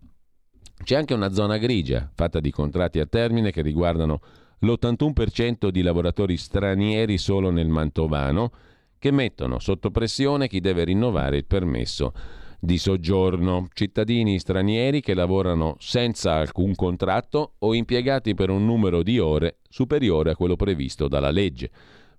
C'è 0.83 0.95
anche 0.95 1.13
una 1.13 1.33
zona 1.33 1.57
grigia, 1.57 2.09
fatta 2.13 2.39
di 2.39 2.51
contratti 2.51 2.99
a 2.99 3.05
termine 3.05 3.51
che 3.51 3.61
riguardano 3.61 4.21
l'81% 4.59 5.69
di 5.69 5.81
lavoratori 5.81 6.37
stranieri 6.37 7.17
solo 7.17 7.49
nel 7.49 7.67
Mantovano, 7.67 8.51
che 8.97 9.11
mettono 9.11 9.59
sotto 9.59 9.91
pressione 9.91 10.47
chi 10.47 10.59
deve 10.59 10.83
rinnovare 10.83 11.37
il 11.37 11.45
permesso 11.45 12.13
di 12.59 12.77
soggiorno, 12.77 13.69
cittadini 13.73 14.37
stranieri 14.37 14.99
che 14.99 15.13
lavorano 15.13 15.75
senza 15.79 16.33
alcun 16.33 16.75
contratto 16.75 17.53
o 17.59 17.73
impiegati 17.73 18.33
per 18.33 18.49
un 18.49 18.65
numero 18.65 19.01
di 19.01 19.17
ore 19.17 19.59
superiore 19.69 20.31
a 20.31 20.35
quello 20.35 20.57
previsto 20.57 21.07
dalla 21.07 21.31
legge. 21.31 21.69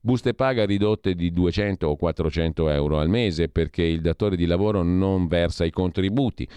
Buste 0.01 0.33
paga 0.33 0.65
ridotte 0.65 1.15
di 1.15 1.31
200 1.31 1.87
o 1.87 1.97
400 1.97 2.71
euro 2.71 2.99
al 2.99 3.11
mese 3.11 3.51
perché 3.51 3.83
il 3.83 4.01
datore 4.01 4.35
di 4.35 4.47
lavoro 4.47 4.83
non 4.83 5.27
versa 5.27 5.67
i 5.67 5.71
contributi. 5.71 6.49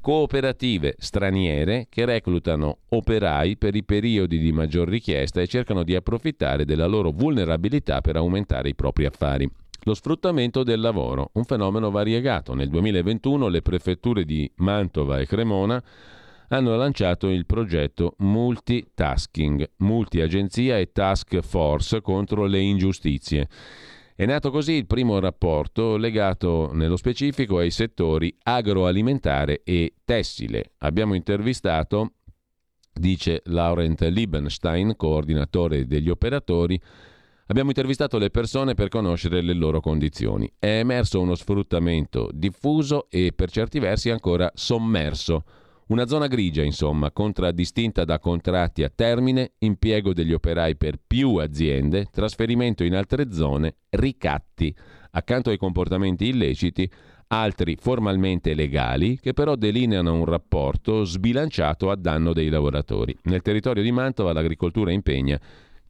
Cooperative 0.00 0.94
straniere 0.98 1.86
che 1.88 2.04
reclutano 2.04 2.78
operai 2.90 3.56
per 3.56 3.74
i 3.74 3.84
periodi 3.84 4.38
di 4.38 4.52
maggior 4.52 4.88
richiesta 4.88 5.40
e 5.40 5.48
cercano 5.48 5.82
di 5.82 5.96
approfittare 5.96 6.64
della 6.64 6.86
loro 6.86 7.10
vulnerabilità 7.10 8.00
per 8.00 8.16
aumentare 8.16 8.68
i 8.68 8.74
propri 8.76 9.04
affari. 9.04 9.50
Lo 9.84 9.94
sfruttamento 9.94 10.62
del 10.62 10.78
lavoro, 10.78 11.30
un 11.34 11.44
fenomeno 11.44 11.90
variegato. 11.90 12.54
Nel 12.54 12.68
2021 12.68 13.48
le 13.48 13.62
prefetture 13.62 14.24
di 14.24 14.48
Mantova 14.56 15.18
e 15.18 15.26
Cremona 15.26 15.82
hanno 16.48 16.76
lanciato 16.76 17.28
il 17.28 17.46
progetto 17.46 18.14
Multitasking, 18.18 19.68
multi-agenzia 19.78 20.78
e 20.78 20.92
task 20.92 21.40
force 21.40 22.00
contro 22.00 22.44
le 22.44 22.60
ingiustizie. 22.60 23.48
È 24.14 24.24
nato 24.24 24.52
così 24.52 24.74
il 24.74 24.86
primo 24.86 25.18
rapporto 25.18 25.96
legato 25.96 26.70
nello 26.72 26.96
specifico 26.96 27.58
ai 27.58 27.72
settori 27.72 28.32
agroalimentare 28.40 29.62
e 29.64 29.94
tessile. 30.04 30.74
Abbiamo 30.78 31.14
intervistato, 31.14 32.12
dice 32.92 33.42
Laurent 33.46 34.00
Liebenstein, 34.02 34.94
coordinatore 34.94 35.86
degli 35.88 36.08
operatori, 36.08 36.80
Abbiamo 37.52 37.68
intervistato 37.68 38.16
le 38.16 38.30
persone 38.30 38.72
per 38.72 38.88
conoscere 38.88 39.42
le 39.42 39.52
loro 39.52 39.82
condizioni. 39.82 40.50
È 40.58 40.78
emerso 40.78 41.20
uno 41.20 41.34
sfruttamento 41.34 42.30
diffuso 42.32 43.10
e 43.10 43.34
per 43.36 43.50
certi 43.50 43.78
versi 43.78 44.08
ancora 44.08 44.50
sommerso. 44.54 45.44
Una 45.88 46.06
zona 46.06 46.28
grigia, 46.28 46.62
insomma, 46.62 47.10
contraddistinta 47.10 48.06
da 48.06 48.18
contratti 48.18 48.82
a 48.82 48.88
termine, 48.88 49.52
impiego 49.58 50.14
degli 50.14 50.32
operai 50.32 50.76
per 50.76 50.96
più 51.06 51.36
aziende, 51.36 52.06
trasferimento 52.10 52.84
in 52.84 52.94
altre 52.94 53.30
zone, 53.30 53.74
ricatti, 53.90 54.74
accanto 55.10 55.50
ai 55.50 55.58
comportamenti 55.58 56.28
illeciti, 56.28 56.90
altri 57.26 57.76
formalmente 57.78 58.54
legali, 58.54 59.20
che 59.20 59.34
però 59.34 59.56
delineano 59.56 60.14
un 60.14 60.24
rapporto 60.24 61.04
sbilanciato 61.04 61.90
a 61.90 61.96
danno 61.96 62.32
dei 62.32 62.48
lavoratori. 62.48 63.14
Nel 63.24 63.42
territorio 63.42 63.82
di 63.82 63.92
Mantova 63.92 64.32
l'agricoltura 64.32 64.90
impegna 64.90 65.38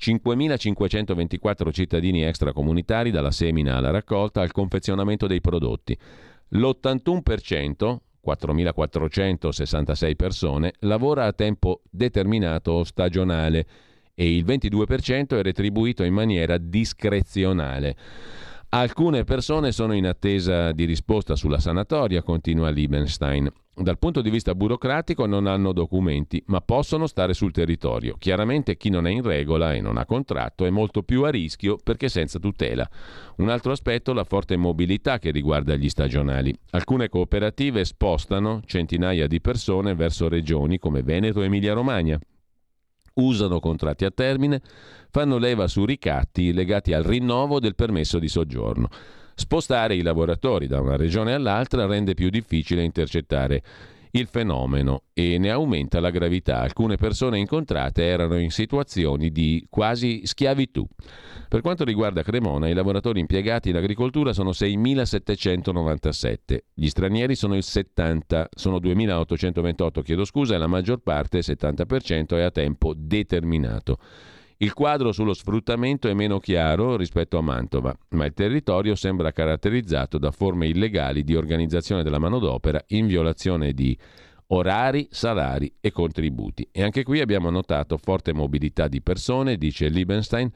5.524 0.02 1.70
cittadini 1.70 2.24
extracomunitari 2.24 3.12
dalla 3.12 3.30
semina 3.30 3.76
alla 3.76 3.92
raccolta 3.92 4.40
al 4.40 4.50
confezionamento 4.50 5.28
dei 5.28 5.40
prodotti. 5.40 5.96
L'81%, 6.48 7.96
4.466 8.26 10.16
persone, 10.16 10.72
lavora 10.80 11.26
a 11.26 11.32
tempo 11.32 11.82
determinato 11.88 12.72
o 12.72 12.82
stagionale 12.82 13.64
e 14.14 14.34
il 14.34 14.44
22% 14.44 15.38
è 15.38 15.42
retribuito 15.42 16.02
in 16.02 16.14
maniera 16.14 16.58
discrezionale. 16.58 17.96
Alcune 18.74 19.24
persone 19.24 19.70
sono 19.70 19.92
in 19.92 20.06
attesa 20.06 20.72
di 20.72 20.86
risposta 20.86 21.36
sulla 21.36 21.58
sanatoria, 21.58 22.22
continua 22.22 22.70
Liebenstein. 22.70 23.52
Dal 23.74 23.98
punto 23.98 24.22
di 24.22 24.30
vista 24.30 24.54
burocratico 24.54 25.26
non 25.26 25.46
hanno 25.46 25.74
documenti, 25.74 26.42
ma 26.46 26.62
possono 26.62 27.06
stare 27.06 27.34
sul 27.34 27.52
territorio. 27.52 28.16
Chiaramente 28.18 28.78
chi 28.78 28.88
non 28.88 29.06
è 29.06 29.10
in 29.10 29.20
regola 29.20 29.74
e 29.74 29.82
non 29.82 29.98
ha 29.98 30.06
contratto 30.06 30.64
è 30.64 30.70
molto 30.70 31.02
più 31.02 31.24
a 31.24 31.28
rischio 31.28 31.76
perché 31.84 32.08
senza 32.08 32.38
tutela. 32.38 32.88
Un 33.36 33.50
altro 33.50 33.72
aspetto 33.72 34.12
è 34.12 34.14
la 34.14 34.24
forte 34.24 34.56
mobilità 34.56 35.18
che 35.18 35.32
riguarda 35.32 35.76
gli 35.76 35.90
stagionali. 35.90 36.58
Alcune 36.70 37.10
cooperative 37.10 37.84
spostano 37.84 38.62
centinaia 38.64 39.26
di 39.26 39.42
persone 39.42 39.94
verso 39.94 40.30
regioni 40.30 40.78
come 40.78 41.02
Veneto 41.02 41.42
e 41.42 41.44
Emilia-Romagna 41.44 42.18
usano 43.14 43.60
contratti 43.60 44.05
a 44.05 44.10
termine, 44.10 44.60
fanno 45.10 45.39
leva 45.39 45.66
su 45.66 45.84
ricatti 45.84 46.52
legati 46.52 46.93
al 46.93 47.02
rinnovo 47.02 47.60
del 47.60 47.74
permesso 47.74 48.18
di 48.18 48.28
soggiorno. 48.28 48.89
Spostare 49.34 49.94
i 49.94 50.02
lavoratori 50.02 50.66
da 50.66 50.80
una 50.80 50.97
regione 50.97 51.32
all'altra 51.32 51.86
rende 51.86 52.14
più 52.14 52.28
difficile 52.30 52.82
intercettare 52.82 53.62
il 54.12 54.26
fenomeno 54.26 55.02
e 55.12 55.36
ne 55.39 55.51
aumenta 55.51 56.01
la 56.01 56.09
gravità. 56.10 56.60
Alcune 56.60 56.97
persone 56.97 57.39
incontrate 57.39 58.05
erano 58.05 58.39
in 58.39 58.51
situazioni 58.51 59.30
di 59.30 59.66
quasi 59.70 60.22
schiavitù. 60.24 60.84
Per 61.48 61.60
quanto 61.60 61.84
riguarda 61.84 62.22
Cremona, 62.22 62.68
i 62.68 62.74
lavoratori 62.74 63.20
impiegati 63.20 63.70
in 63.70 63.76
agricoltura 63.76 64.32
sono 64.32 64.51
6.797, 64.51 66.59
gli 66.74 66.89
stranieri 66.89 67.34
sono 67.34 67.56
il 67.56 67.62
70, 67.62 68.48
sono 68.55 68.78
2.828, 68.78 70.02
chiedo 70.02 70.24
scusa, 70.24 70.55
e 70.55 70.59
la 70.59 70.66
maggior 70.66 71.02
parte, 71.02 71.39
il 71.39 71.44
70%, 71.47 72.36
è 72.36 72.43
a 72.43 72.51
tempo 72.51 72.94
determinato. 72.97 73.98
Il 74.62 74.74
quadro 74.74 75.10
sullo 75.10 75.34
sfruttamento 75.34 76.06
è 76.09 76.14
meno 76.14 76.39
chiaro 76.39 76.97
rispetto 76.97 77.36
a 77.36 77.40
Mantova, 77.40 77.93
ma 78.10 78.26
il 78.26 78.32
territorio 78.32 78.94
sembra 78.94 79.32
caratterizzato 79.32 80.18
da 80.18 80.30
forme 80.30 80.68
illegali 80.68 81.24
di 81.24 81.34
organizzazione 81.34 82.05
della 82.05 82.20
manodopera 82.20 82.80
in 82.90 83.09
violazione 83.09 83.72
di 83.72 83.98
orari, 84.47 85.09
salari 85.10 85.74
e 85.80 85.90
contributi. 85.90 86.68
E 86.70 86.84
anche 86.84 87.02
qui 87.02 87.20
abbiamo 87.20 87.51
notato 87.51 87.97
forte 87.97 88.32
mobilità 88.32 88.86
di 88.86 89.02
persone, 89.02 89.56
dice 89.56 89.89
Liebenstein. 89.89 90.48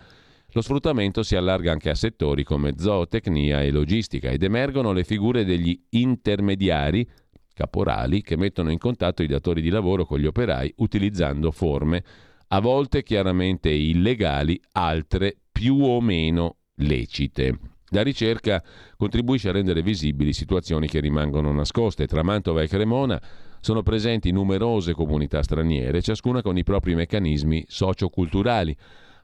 Lo 0.52 0.60
sfruttamento 0.60 1.24
si 1.24 1.34
allarga 1.34 1.72
anche 1.72 1.90
a 1.90 1.96
settori 1.96 2.44
come 2.44 2.74
zootecnia 2.78 3.60
e 3.60 3.72
logistica 3.72 4.30
ed 4.30 4.44
emergono 4.44 4.92
le 4.92 5.02
figure 5.02 5.44
degli 5.44 5.76
intermediari, 5.90 7.04
caporali, 7.52 8.22
che 8.22 8.36
mettono 8.36 8.70
in 8.70 8.78
contatto 8.78 9.24
i 9.24 9.26
datori 9.26 9.60
di 9.60 9.68
lavoro 9.68 10.04
con 10.04 10.20
gli 10.20 10.26
operai 10.26 10.72
utilizzando 10.76 11.50
forme 11.50 12.04
a 12.48 12.60
volte 12.60 13.02
chiaramente 13.02 13.70
illegali, 13.70 14.60
altre 14.72 15.36
più 15.50 15.76
o 15.82 16.00
meno 16.00 16.56
lecite. 16.76 17.58
La 17.90 18.02
ricerca 18.02 18.62
contribuisce 18.96 19.48
a 19.48 19.52
rendere 19.52 19.82
visibili 19.82 20.32
situazioni 20.32 20.88
che 20.88 21.00
rimangono 21.00 21.52
nascoste. 21.52 22.06
Tra 22.06 22.22
Mantova 22.22 22.62
e 22.62 22.68
Cremona 22.68 23.20
sono 23.60 23.82
presenti 23.82 24.32
numerose 24.32 24.92
comunità 24.92 25.42
straniere, 25.42 26.02
ciascuna 26.02 26.42
con 26.42 26.58
i 26.58 26.64
propri 26.64 26.94
meccanismi 26.94 27.64
socioculturali. 27.68 28.76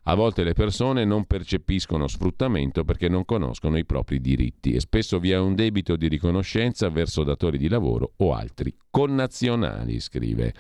A 0.04 0.14
volte 0.14 0.42
le 0.42 0.52
persone 0.52 1.04
non 1.04 1.26
percepiscono 1.26 2.08
sfruttamento 2.08 2.82
perché 2.82 3.08
non 3.08 3.24
conoscono 3.24 3.78
i 3.78 3.84
propri 3.84 4.20
diritti 4.20 4.72
e 4.72 4.80
spesso 4.80 5.20
vi 5.20 5.30
è 5.30 5.38
un 5.38 5.54
debito 5.54 5.94
di 5.94 6.08
riconoscenza 6.08 6.88
verso 6.88 7.22
datori 7.22 7.56
di 7.56 7.68
lavoro 7.68 8.14
o 8.16 8.34
altri 8.34 8.74
connazionali, 8.90 10.00
scrive. 10.00 10.54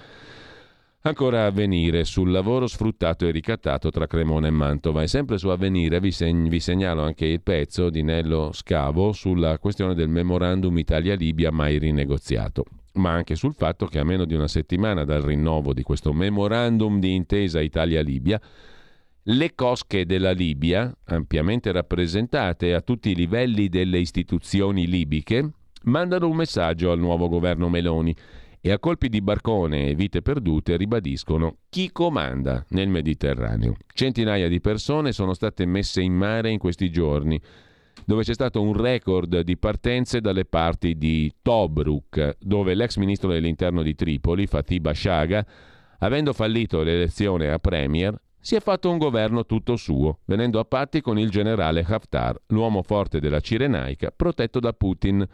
Ancora 1.04 1.46
avvenire 1.46 2.04
sul 2.04 2.30
lavoro 2.30 2.68
sfruttato 2.68 3.26
e 3.26 3.32
ricattato 3.32 3.90
tra 3.90 4.06
Cremona 4.06 4.46
e 4.46 4.50
Mantova. 4.50 5.02
E 5.02 5.08
sempre 5.08 5.36
su 5.36 5.48
avvenire 5.48 5.98
vi, 5.98 6.12
seg- 6.12 6.48
vi, 6.48 6.60
segnalo 6.60 7.02
anche 7.02 7.26
il 7.26 7.40
pezzo 7.40 7.90
di 7.90 8.04
Nello 8.04 8.50
Scavo 8.52 9.10
sulla 9.10 9.58
questione 9.58 9.94
del 9.94 10.06
memorandum 10.06 10.78
Italia-Libia 10.78 11.50
mai 11.50 11.78
rinegoziato, 11.78 12.64
ma 12.94 13.10
anche 13.10 13.34
sul 13.34 13.54
fatto 13.54 13.86
che 13.86 13.98
a 13.98 14.04
meno 14.04 14.24
di 14.24 14.34
una 14.34 14.46
settimana 14.46 15.02
dal 15.02 15.22
rinnovo 15.22 15.72
di 15.72 15.82
questo 15.82 16.12
memorandum 16.12 17.00
di 17.00 17.14
intesa 17.14 17.60
Italia-Libia, 17.60 18.40
le 19.24 19.54
cosche 19.56 20.06
della 20.06 20.30
Libia, 20.30 20.96
ampiamente 21.06 21.72
rappresentate 21.72 22.74
a 22.74 22.80
tutti 22.80 23.10
i 23.10 23.16
livelli 23.16 23.68
delle 23.68 23.98
istituzioni 23.98 24.86
libiche, 24.86 25.50
mandano 25.84 26.28
un 26.28 26.36
messaggio 26.36 26.92
al 26.92 27.00
nuovo 27.00 27.28
governo 27.28 27.68
Meloni 27.68 28.14
e 28.64 28.70
a 28.70 28.78
colpi 28.78 29.08
di 29.08 29.20
barcone 29.20 29.88
e 29.88 29.94
vite 29.96 30.22
perdute 30.22 30.76
ribadiscono 30.76 31.56
chi 31.68 31.90
comanda 31.90 32.64
nel 32.68 32.88
Mediterraneo. 32.88 33.74
Centinaia 33.92 34.46
di 34.46 34.60
persone 34.60 35.10
sono 35.10 35.34
state 35.34 35.66
messe 35.66 36.00
in 36.00 36.14
mare 36.14 36.48
in 36.50 36.58
questi 36.58 36.88
giorni, 36.88 37.40
dove 38.04 38.22
c'è 38.22 38.32
stato 38.32 38.62
un 38.62 38.72
record 38.72 39.40
di 39.40 39.56
partenze 39.56 40.20
dalle 40.20 40.44
parti 40.44 40.96
di 40.96 41.32
Tobruk, 41.42 42.36
dove 42.38 42.74
l'ex 42.74 42.96
ministro 42.98 43.32
dell'interno 43.32 43.82
di 43.82 43.96
Tripoli, 43.96 44.46
Fatih 44.46 44.80
Bashaga, 44.80 45.44
avendo 45.98 46.32
fallito 46.32 46.82
l'elezione 46.82 47.50
a 47.50 47.58
premier, 47.58 48.16
si 48.38 48.54
è 48.54 48.60
fatto 48.60 48.90
un 48.90 48.98
governo 48.98 49.44
tutto 49.44 49.74
suo, 49.74 50.20
venendo 50.24 50.60
a 50.60 50.64
patti 50.64 51.00
con 51.00 51.18
il 51.18 51.30
generale 51.30 51.84
Haftar, 51.86 52.40
l'uomo 52.46 52.82
forte 52.82 53.18
della 53.18 53.40
Cirenaica, 53.40 54.12
protetto 54.14 54.60
da 54.60 54.72
Putin. 54.72 55.26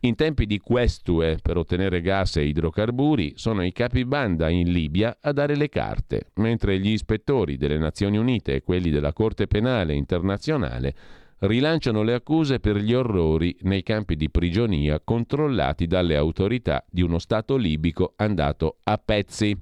In 0.00 0.14
tempi 0.14 0.44
di 0.46 0.58
questue 0.58 1.38
per 1.40 1.56
ottenere 1.56 2.02
gas 2.02 2.36
e 2.36 2.44
idrocarburi 2.44 3.32
sono 3.36 3.64
i 3.64 3.72
capi 3.72 4.04
banda 4.04 4.50
in 4.50 4.70
Libia 4.70 5.16
a 5.20 5.32
dare 5.32 5.56
le 5.56 5.70
carte, 5.70 6.30
mentre 6.34 6.78
gli 6.78 6.90
ispettori 6.90 7.56
delle 7.56 7.78
Nazioni 7.78 8.18
Unite 8.18 8.54
e 8.54 8.62
quelli 8.62 8.90
della 8.90 9.14
Corte 9.14 9.46
Penale 9.46 9.94
Internazionale 9.94 10.94
rilanciano 11.38 12.02
le 12.02 12.14
accuse 12.14 12.60
per 12.60 12.76
gli 12.76 12.92
orrori 12.92 13.56
nei 13.62 13.82
campi 13.82 14.16
di 14.16 14.30
prigionia 14.30 15.00
controllati 15.02 15.86
dalle 15.86 16.16
autorità 16.16 16.84
di 16.88 17.02
uno 17.02 17.18
Stato 17.18 17.56
libico 17.56 18.12
andato 18.16 18.78
a 18.84 18.98
pezzi. 18.98 19.58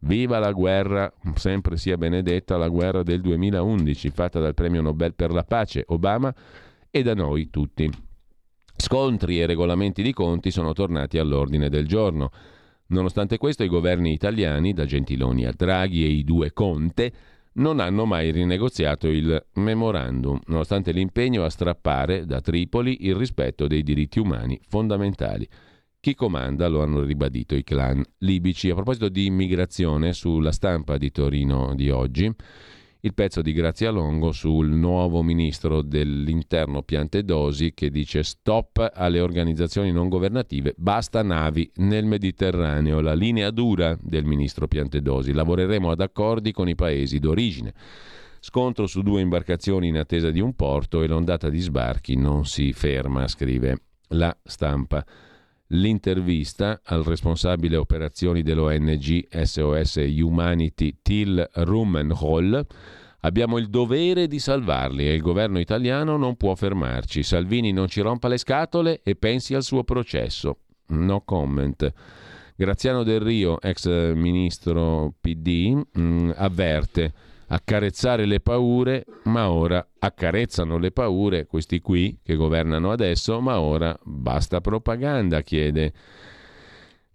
Viva 0.00 0.38
la 0.38 0.52
guerra, 0.52 1.12
sempre 1.34 1.76
sia 1.76 1.96
benedetta 1.96 2.56
la 2.56 2.68
guerra 2.68 3.02
del 3.02 3.20
2011 3.20 4.10
fatta 4.10 4.40
dal 4.40 4.54
premio 4.54 4.82
Nobel 4.82 5.14
per 5.14 5.32
la 5.32 5.44
pace 5.44 5.84
Obama 5.86 6.34
e 6.90 7.02
da 7.02 7.14
noi 7.14 7.50
tutti. 7.50 8.06
Scontri 8.90 9.38
e 9.38 9.44
regolamenti 9.44 10.02
di 10.02 10.14
conti 10.14 10.50
sono 10.50 10.72
tornati 10.72 11.18
all'ordine 11.18 11.68
del 11.68 11.86
giorno. 11.86 12.30
Nonostante 12.86 13.36
questo, 13.36 13.62
i 13.62 13.68
governi 13.68 14.14
italiani, 14.14 14.72
da 14.72 14.86
Gentiloni 14.86 15.44
a 15.44 15.52
Draghi 15.54 16.04
e 16.04 16.08
i 16.08 16.24
due 16.24 16.54
Conte, 16.54 17.12
non 17.56 17.80
hanno 17.80 18.06
mai 18.06 18.30
rinegoziato 18.30 19.08
il 19.08 19.44
memorandum, 19.56 20.40
nonostante 20.46 20.92
l'impegno 20.92 21.44
a 21.44 21.50
strappare 21.50 22.24
da 22.24 22.40
Tripoli 22.40 23.04
il 23.06 23.14
rispetto 23.14 23.66
dei 23.66 23.82
diritti 23.82 24.20
umani 24.20 24.58
fondamentali. 24.66 25.46
Chi 26.00 26.14
comanda 26.14 26.66
lo 26.68 26.80
hanno 26.80 27.02
ribadito 27.02 27.54
i 27.54 27.64
clan 27.64 28.02
libici. 28.20 28.70
A 28.70 28.74
proposito 28.74 29.10
di 29.10 29.26
immigrazione, 29.26 30.14
sulla 30.14 30.50
stampa 30.50 30.96
di 30.96 31.10
Torino 31.10 31.74
di 31.74 31.90
oggi, 31.90 32.34
il 33.08 33.14
pezzo 33.14 33.40
di 33.40 33.54
Grazia 33.54 33.90
Longo 33.90 34.32
sul 34.32 34.68
nuovo 34.68 35.22
ministro 35.22 35.80
dell'interno 35.80 36.82
Piantedosi 36.82 37.72
che 37.72 37.90
dice 37.90 38.22
stop 38.22 38.90
alle 38.94 39.20
organizzazioni 39.20 39.92
non 39.92 40.10
governative, 40.10 40.74
basta 40.76 41.22
navi 41.22 41.70
nel 41.76 42.04
Mediterraneo, 42.04 43.00
la 43.00 43.14
linea 43.14 43.50
dura 43.50 43.96
del 43.98 44.26
ministro 44.26 44.68
Piantedosi. 44.68 45.32
Lavoreremo 45.32 45.90
ad 45.90 46.02
accordi 46.02 46.52
con 46.52 46.68
i 46.68 46.74
paesi 46.74 47.18
d'origine. 47.18 47.72
Scontro 48.40 48.86
su 48.86 49.00
due 49.00 49.22
imbarcazioni 49.22 49.88
in 49.88 49.96
attesa 49.96 50.30
di 50.30 50.40
un 50.40 50.54
porto 50.54 51.02
e 51.02 51.06
l'ondata 51.08 51.48
di 51.48 51.60
sbarchi 51.60 52.14
non 52.14 52.44
si 52.44 52.74
ferma, 52.74 53.26
scrive 53.26 53.84
la 54.08 54.36
stampa 54.44 55.04
l'intervista 55.68 56.80
al 56.84 57.02
responsabile 57.02 57.76
operazioni 57.76 58.42
dell'ONG 58.42 59.26
SOS 59.42 59.96
Humanity 59.96 60.98
Till 61.02 61.48
Rummenhall 61.52 62.66
Abbiamo 63.22 63.58
il 63.58 63.68
dovere 63.68 64.28
di 64.28 64.38
salvarli 64.38 65.08
e 65.08 65.14
il 65.14 65.20
governo 65.20 65.58
italiano 65.58 66.16
non 66.16 66.36
può 66.36 66.54
fermarci. 66.54 67.24
Salvini 67.24 67.72
non 67.72 67.88
ci 67.88 68.00
rompa 68.00 68.28
le 68.28 68.38
scatole 68.38 69.00
e 69.02 69.16
pensi 69.16 69.54
al 69.54 69.64
suo 69.64 69.82
processo. 69.82 70.58
No 70.88 71.22
comment. 71.22 71.92
Graziano 72.54 73.02
Del 73.02 73.20
Rio, 73.20 73.60
ex 73.60 74.12
ministro 74.14 75.14
PD, 75.20 75.80
mm, 75.98 76.30
avverte 76.36 77.12
accarezzare 77.48 78.26
le 78.26 78.40
paure, 78.40 79.04
ma 79.24 79.50
ora 79.50 79.86
accarezzano 79.98 80.78
le 80.78 80.90
paure 80.90 81.46
questi 81.46 81.80
qui 81.80 82.18
che 82.22 82.36
governano 82.36 82.90
adesso, 82.90 83.40
ma 83.40 83.60
ora 83.60 83.98
basta 84.02 84.60
propaganda, 84.60 85.42
chiede 85.42 85.92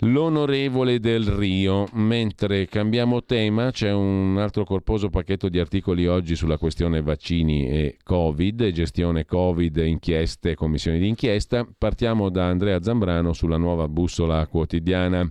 l'onorevole 0.03 0.99
Del 0.99 1.27
Rio. 1.27 1.88
Mentre 1.93 2.65
cambiamo 2.65 3.23
tema, 3.23 3.72
c'è 3.72 3.91
un 3.91 4.38
altro 4.38 4.64
corposo 4.64 5.10
pacchetto 5.10 5.49
di 5.49 5.60
articoli 5.60 6.07
oggi 6.07 6.35
sulla 6.35 6.57
questione 6.57 7.01
vaccini 7.01 7.69
e 7.69 7.97
Covid, 8.03 8.69
gestione 8.72 9.26
Covid, 9.26 9.77
inchieste, 9.77 10.55
commissioni 10.55 10.99
di 10.99 11.07
inchiesta. 11.07 11.68
Partiamo 11.77 12.30
da 12.30 12.47
Andrea 12.47 12.81
Zambrano 12.81 13.34
sulla 13.34 13.57
nuova 13.57 13.88
bussola 13.88 14.45
quotidiana. 14.47 15.30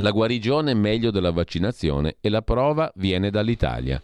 La 0.00 0.10
guarigione 0.10 0.72
è 0.72 0.74
meglio 0.74 1.10
della 1.10 1.30
vaccinazione 1.30 2.16
e 2.20 2.28
la 2.28 2.42
prova 2.42 2.92
viene 2.96 3.30
dall'Italia. 3.30 3.98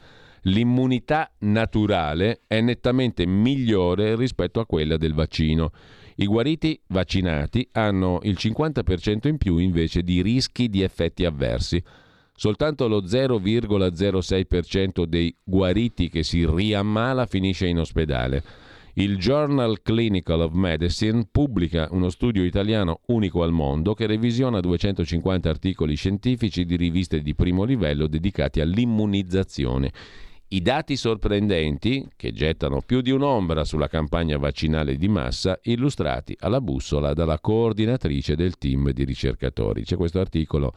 L'immunità 0.47 1.31
naturale 1.41 2.41
è 2.47 2.63
nettamente 2.63 3.27
migliore 3.27 4.17
rispetto 4.17 4.59
a 4.59 4.67
quella 4.67 4.97
del 4.97 5.13
vaccino. 5.13 5.71
I 6.17 6.27
guariti 6.27 6.81
vaccinati 6.89 7.69
hanno 7.73 8.21
il 8.23 8.37
50% 8.39 9.29
in 9.29 9.37
più 9.37 9.59
invece 9.59 10.03
di 10.03 10.23
rischi 10.23 10.71
di 10.71 10.81
effetti 10.83 11.27
avversi. 11.27 11.83
Soltanto 12.35 12.89
lo 12.89 13.03
0,06% 13.03 15.05
dei 15.05 15.37
guariti 15.45 16.09
che 16.09 16.23
si 16.23 16.47
riammala 16.47 17.27
finisce 17.27 17.67
in 17.67 17.79
ospedale. 17.79 18.43
Il 18.95 19.17
Journal 19.17 19.81
Clinical 19.81 20.43
of 20.43 20.53
Medicine 20.53 21.27
pubblica 21.31 21.89
uno 21.93 22.11
studio 22.11 22.45
italiano 22.45 23.01
unico 23.07 23.43
al 23.43 23.51
mondo 23.51 23.95
che 23.95 24.07
revisiona 24.07 24.61
250 24.61 25.49
articoli 25.49 25.95
scientifici 25.95 26.67
di 26.67 26.77
riviste 26.77 27.23
di 27.23 27.35
primo 27.35 27.65
livello 27.65 28.07
dedicati 28.07 28.61
all'immunizzazione. 28.61 29.91
I 30.49 30.61
dati 30.61 30.97
sorprendenti, 30.97 32.07
che 32.15 32.33
gettano 32.33 32.83
più 32.85 33.01
di 33.01 33.11
un'ombra 33.11 33.65
sulla 33.65 33.89
campagna 33.89 34.37
vaccinale 34.37 34.99
di 34.99 35.09
massa, 35.09 35.59
illustrati 35.63 36.37
alla 36.39 36.61
bussola 36.61 37.15
dalla 37.15 37.41
coordinatrice 37.41 38.37
del 38.37 38.59
team 38.59 38.91
di 38.91 39.05
ricercatori. 39.05 39.85
C'è 39.85 39.97
questo 39.97 40.21
articolo 40.21 40.75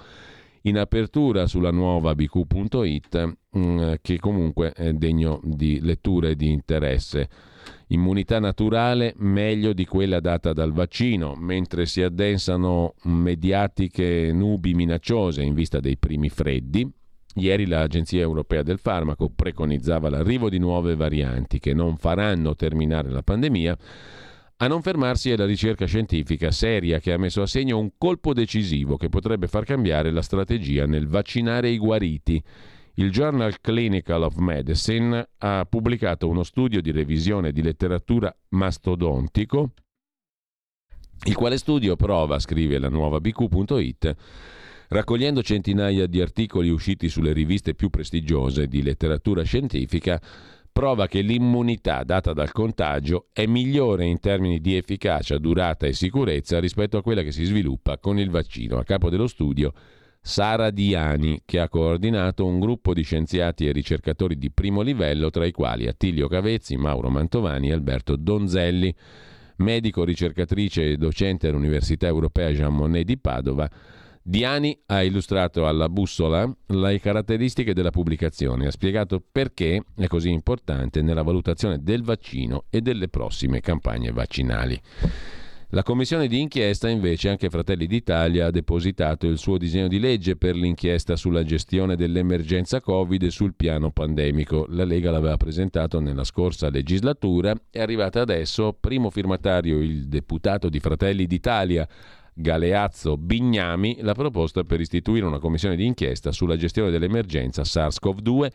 in 0.62 0.78
apertura 0.78 1.48
sulla 1.48 1.72
nuova 1.72 2.16
bq.it 2.16 3.38
mm, 3.58 3.94
che 4.02 4.20
comunque 4.20 4.72
è 4.72 4.94
degno 4.94 5.42
di 5.44 5.82
lettura 5.82 6.30
e 6.30 6.38
di 6.38 6.50
interesse. 6.50 7.55
Immunità 7.88 8.40
naturale 8.40 9.14
meglio 9.18 9.74
di 9.74 9.86
quella 9.86 10.20
data 10.20 10.54
dal 10.54 10.72
vaccino, 10.72 11.36
mentre 11.36 11.86
si 11.86 12.02
addensano 12.02 12.96
mediatiche 13.04 14.32
nubi 14.34 14.74
minacciose 14.74 15.44
in 15.44 15.54
vista 15.54 15.80
dei 15.80 15.98
primi 15.98 16.30
freddi. 16.30 16.90
Ieri 17.36 17.68
l'Agenzia 17.68 18.22
Europea 18.22 18.64
del 18.64 18.80
Farmaco 18.80 19.30
preconizzava 19.30 20.10
l'arrivo 20.10 20.50
di 20.50 20.58
nuove 20.58 20.96
varianti 20.96 21.60
che 21.60 21.74
non 21.74 21.98
faranno 21.98 22.56
terminare 22.56 23.10
la 23.10 23.22
pandemia 23.22 23.78
a 24.58 24.68
non 24.68 24.82
fermarsi 24.82 25.32
è 25.32 25.36
la 25.36 25.46
ricerca 25.46 25.86
scientifica 25.86 26.50
seria 26.50 27.00
che 27.00 27.12
ha 27.12 27.18
messo 27.18 27.42
a 27.42 27.46
segno 27.46 27.78
un 27.78 27.92
colpo 27.98 28.32
decisivo 28.32 28.96
che 28.96 29.10
potrebbe 29.10 29.48
far 29.48 29.66
cambiare 29.66 30.12
la 30.12 30.22
strategia 30.22 30.86
nel 30.86 31.10
vaccinare 31.10 31.68
i 31.68 31.78
guariti. 31.78 32.42
Il 32.98 33.12
Journal 33.12 33.60
Clinical 33.60 34.24
of 34.24 34.38
Medicine 34.38 35.28
ha 35.40 35.66
pubblicato 35.70 36.30
uno 36.30 36.44
studio 36.44 36.80
di 36.80 36.92
revisione 36.92 37.52
di 37.52 37.62
letteratura 37.62 38.34
mastodontico, 38.50 39.72
il 41.26 41.36
quale 41.36 41.58
studio 41.58 41.98
prova, 41.98 42.40
scrive 42.40 42.80
la 42.80 42.88
nuova 42.88 43.20
BQ.it, 43.20 44.16
raccogliendo 44.88 45.44
centinaia 45.44 46.08
di 46.08 46.22
articoli 46.22 46.70
usciti 46.70 47.10
sulle 47.10 47.34
riviste 47.34 47.76
più 47.76 47.90
prestigiose 47.90 48.68
di 48.68 48.82
letteratura 48.82 49.44
scientifica, 49.44 50.22
prova 50.72 51.08
che 51.08 51.20
l'immunità 51.20 52.02
data 52.06 52.32
dal 52.32 52.54
contagio 52.54 53.28
è 53.34 53.46
migliore 53.46 54.06
in 54.06 54.22
termini 54.22 54.62
di 54.62 54.78
efficacia, 54.78 55.38
durata 55.38 55.86
e 55.86 55.92
sicurezza 55.92 56.62
rispetto 56.62 56.96
a 56.96 57.02
quella 57.02 57.24
che 57.24 57.34
si 57.34 57.44
sviluppa 57.44 57.98
con 57.98 58.20
il 58.20 58.30
vaccino. 58.30 58.78
A 58.78 58.86
capo 58.86 59.10
dello 59.10 59.28
studio 59.28 59.74
Sara 60.28 60.72
Diani, 60.72 61.44
che 61.46 61.60
ha 61.60 61.70
coordinato 61.70 62.48
un 62.48 62.60
gruppo 62.60 62.96
di 62.96 63.04
scienziati 63.04 63.68
e 63.68 63.72
ricercatori 63.72 64.40
di 64.40 64.50
primo 64.50 64.82
livello, 64.82 65.30
tra 65.30 65.46
i 65.46 65.52
quali 65.52 65.88
Attilio 65.88 66.28
Cavezzi, 66.28 66.78
Mauro 66.78 67.12
Mantovani 67.12 67.70
e 67.70 67.74
Alberto 67.74 68.16
Donzelli, 68.16 68.94
medico, 69.58 70.04
ricercatrice 70.04 70.90
e 70.90 70.98
docente 70.98 71.48
all'Università 71.48 72.08
Europea 72.08 72.50
Jean 72.50 72.74
Monnet 72.74 73.06
di 73.06 73.20
Padova, 73.20 73.70
Diani 74.24 74.76
ha 74.88 75.04
illustrato 75.04 75.68
alla 75.68 75.90
bussola 75.90 76.52
le 76.70 77.00
caratteristiche 77.00 77.76
della 77.76 77.92
pubblicazione, 77.92 78.66
ha 78.66 78.72
spiegato 78.72 79.24
perché 79.32 79.84
è 79.96 80.08
così 80.08 80.32
importante 80.32 81.04
nella 81.04 81.22
valutazione 81.22 81.84
del 81.84 82.02
vaccino 82.02 82.64
e 82.72 82.82
delle 82.82 83.10
prossime 83.10 83.62
campagne 83.62 84.12
vaccinali. 84.12 84.82
La 85.76 85.84
commissione 85.84 86.30
di 86.30 86.40
inchiesta 86.40 86.88
invece, 86.88 87.28
anche 87.28 87.50
Fratelli 87.50 87.86
d'Italia, 87.86 88.46
ha 88.46 88.50
depositato 88.50 89.28
il 89.28 89.38
suo 89.38 89.58
disegno 89.58 89.90
di 89.90 90.00
legge 90.00 90.38
per 90.38 90.56
l'inchiesta 90.56 91.18
sulla 91.18 91.44
gestione 91.44 91.98
dell'emergenza 91.98 92.80
Covid 92.80 93.22
e 93.24 93.30
sul 93.30 93.56
piano 93.56 93.92
pandemico. 93.92 94.68
La 94.70 94.86
Lega 94.86 95.12
l'aveva 95.12 95.36
presentato 95.36 96.00
nella 96.00 96.24
scorsa 96.24 96.70
legislatura, 96.70 97.54
è 97.70 97.82
arrivata 97.82 98.22
adesso, 98.22 98.72
primo 98.80 99.10
firmatario 99.10 99.82
il 99.82 100.08
deputato 100.08 100.70
di 100.70 100.80
Fratelli 100.80 101.26
d'Italia 101.26 101.86
Galeazzo 102.34 103.18
Bignami. 103.18 103.98
La 104.00 104.14
proposta 104.14 104.64
per 104.64 104.80
istituire 104.80 105.26
una 105.26 105.40
commissione 105.40 105.76
di 105.76 105.86
inchiesta 105.86 106.32
sulla 106.32 106.56
gestione 106.56 106.90
dell'emergenza 106.90 107.64
SARS-CoV-2 107.64 108.48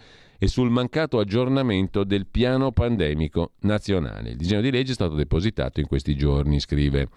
e 0.43 0.49
sul 0.49 0.71
mancato 0.71 1.19
aggiornamento 1.19 2.03
del 2.03 2.27
piano 2.27 2.73
pandemico 2.73 3.53
nazionale. 3.61 4.31
Il 4.31 4.37
disegno 4.37 4.63
di 4.63 4.71
legge 4.71 4.93
è 4.93 4.95
stato 4.95 5.15
depositato 5.15 5.81
in 5.81 5.87
questi 5.87 6.17
giorni, 6.17 6.59
scrive 6.61 7.09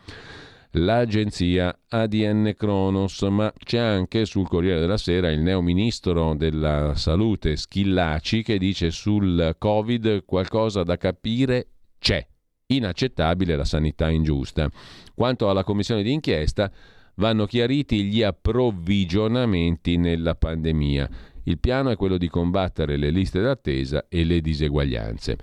l'agenzia 0.71 1.73
ADN 1.87 2.53
Kronos, 2.57 3.21
ma 3.21 3.53
c'è 3.63 3.77
anche 3.77 4.25
sul 4.25 4.49
Corriere 4.49 4.81
della 4.81 4.97
Sera 4.97 5.31
il 5.31 5.39
neo 5.39 5.61
ministro 5.61 6.33
della 6.35 6.95
Salute 6.95 7.55
Schillaci 7.55 8.43
che 8.43 8.57
dice 8.57 8.91
sul 8.91 9.55
Covid 9.57 10.25
qualcosa 10.25 10.83
da 10.83 10.97
capire 10.97 11.67
c'è. 11.99 12.27
Inaccettabile 12.65 13.55
la 13.55 13.65
sanità 13.65 14.09
ingiusta. 14.09 14.69
Quanto 15.15 15.49
alla 15.49 15.63
commissione 15.63 16.03
di 16.03 16.11
inchiesta, 16.11 16.69
vanno 17.15 17.45
chiariti 17.45 18.03
gli 18.03 18.21
approvvigionamenti 18.21 19.95
nella 19.95 20.35
pandemia. 20.35 21.09
Il 21.43 21.59
piano 21.59 21.89
è 21.89 21.95
quello 21.95 22.17
di 22.17 22.29
combattere 22.29 22.97
le 22.97 23.09
liste 23.09 23.41
d'attesa 23.41 24.05
e 24.09 24.23
le 24.23 24.41
diseguaglianze. 24.41 25.37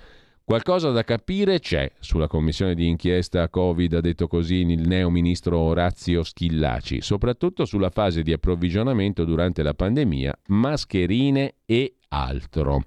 Qualcosa 0.50 0.90
da 0.90 1.04
capire 1.04 1.60
c'è 1.60 1.92
sulla 2.00 2.26
commissione 2.26 2.74
di 2.74 2.88
inchiesta 2.88 3.48
Covid, 3.48 3.94
ha 3.94 4.00
detto 4.00 4.26
così 4.26 4.56
il 4.56 4.88
neo 4.88 5.08
ministro 5.08 5.58
Orazio 5.58 6.24
Schillaci, 6.24 7.00
soprattutto 7.02 7.64
sulla 7.64 7.90
fase 7.90 8.22
di 8.22 8.32
approvvigionamento 8.32 9.24
durante 9.24 9.62
la 9.62 9.74
pandemia, 9.74 10.36
mascherine 10.48 11.54
e 11.66 11.94
altro. 12.08 12.82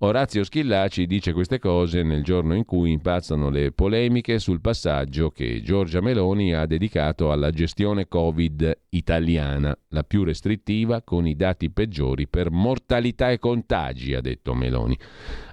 Orazio 0.00 0.44
Schillaci 0.44 1.06
dice 1.06 1.32
queste 1.32 1.58
cose 1.58 2.02
nel 2.02 2.22
giorno 2.22 2.54
in 2.54 2.66
cui 2.66 2.90
impazzano 2.90 3.48
le 3.48 3.72
polemiche 3.72 4.38
sul 4.38 4.60
passaggio 4.60 5.30
che 5.30 5.62
Giorgia 5.62 6.02
Meloni 6.02 6.52
ha 6.52 6.66
dedicato 6.66 7.32
alla 7.32 7.50
gestione 7.50 8.06
Covid 8.06 8.78
italiana, 8.90 9.74
la 9.88 10.02
più 10.02 10.22
restrittiva 10.22 11.00
con 11.00 11.26
i 11.26 11.34
dati 11.34 11.70
peggiori 11.70 12.28
per 12.28 12.50
mortalità 12.50 13.30
e 13.30 13.38
contagi, 13.38 14.12
ha 14.12 14.20
detto 14.20 14.52
Meloni, 14.52 14.98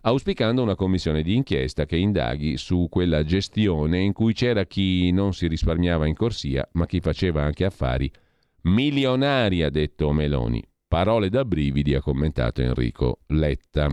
auspicando 0.01 0.61
una 0.61 0.75
commissione 0.75 1.23
di 1.23 1.35
inchiesta 1.35 1.85
che 1.85 1.95
indaghi 1.95 2.57
su 2.57 2.87
quella 2.89 3.23
gestione 3.23 3.99
in 3.99 4.11
cui 4.11 4.33
c'era 4.33 4.65
chi 4.65 5.09
non 5.11 5.31
si 5.31 5.47
risparmiava 5.47 6.05
in 6.05 6.15
corsia, 6.15 6.67
ma 6.73 6.85
chi 6.85 6.99
faceva 6.99 7.43
anche 7.43 7.63
affari 7.63 8.11
milionari, 8.63 9.63
ha 9.63 9.69
detto 9.69 10.11
Meloni. 10.11 10.61
Parole 10.85 11.29
da 11.29 11.45
brividi, 11.45 11.95
ha 11.95 12.01
commentato 12.01 12.61
Enrico 12.61 13.19
Letta. 13.27 13.89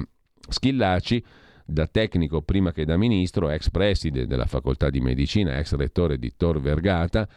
Schillaci, 0.50 1.24
da 1.64 1.86
tecnico 1.86 2.42
prima 2.42 2.72
che 2.72 2.84
da 2.84 2.96
ministro, 2.96 3.48
ex 3.48 3.70
preside 3.70 4.26
della 4.26 4.46
facoltà 4.46 4.90
di 4.90 5.00
medicina, 5.00 5.58
ex 5.58 5.74
rettore 5.74 6.18
di 6.18 6.32
Tor 6.36 6.60
Vergata, 6.60 7.28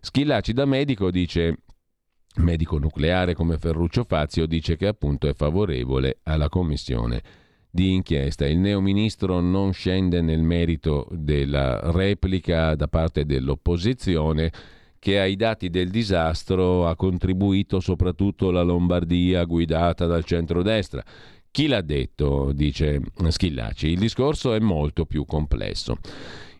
Schillaci 0.00 0.52
da 0.52 0.66
medico 0.66 1.10
dice 1.10 1.62
medico 2.36 2.78
nucleare 2.78 3.34
come 3.34 3.58
Ferruccio 3.58 4.04
Fazio 4.04 4.46
dice 4.46 4.76
che 4.76 4.86
appunto 4.86 5.26
è 5.26 5.34
favorevole 5.34 6.18
alla 6.24 6.48
commissione 6.48 7.22
di 7.70 7.92
inchiesta. 7.92 8.46
Il 8.46 8.58
neo 8.58 8.80
ministro 8.80 9.40
non 9.40 9.72
scende 9.72 10.20
nel 10.20 10.42
merito 10.42 11.08
della 11.10 11.90
replica 11.90 12.74
da 12.74 12.88
parte 12.88 13.24
dell'opposizione 13.24 14.52
che 14.98 15.20
ai 15.20 15.36
dati 15.36 15.70
del 15.70 15.90
disastro 15.90 16.86
ha 16.86 16.96
contribuito 16.96 17.80
soprattutto 17.80 18.50
la 18.50 18.62
Lombardia 18.62 19.44
guidata 19.44 20.06
dal 20.06 20.24
centrodestra. 20.24 21.04
Chi 21.56 21.68
l'ha 21.68 21.80
detto, 21.80 22.52
dice 22.52 23.00
Schillaci, 23.28 23.88
il 23.88 23.98
discorso 23.98 24.52
è 24.52 24.58
molto 24.58 25.06
più 25.06 25.24
complesso. 25.24 25.96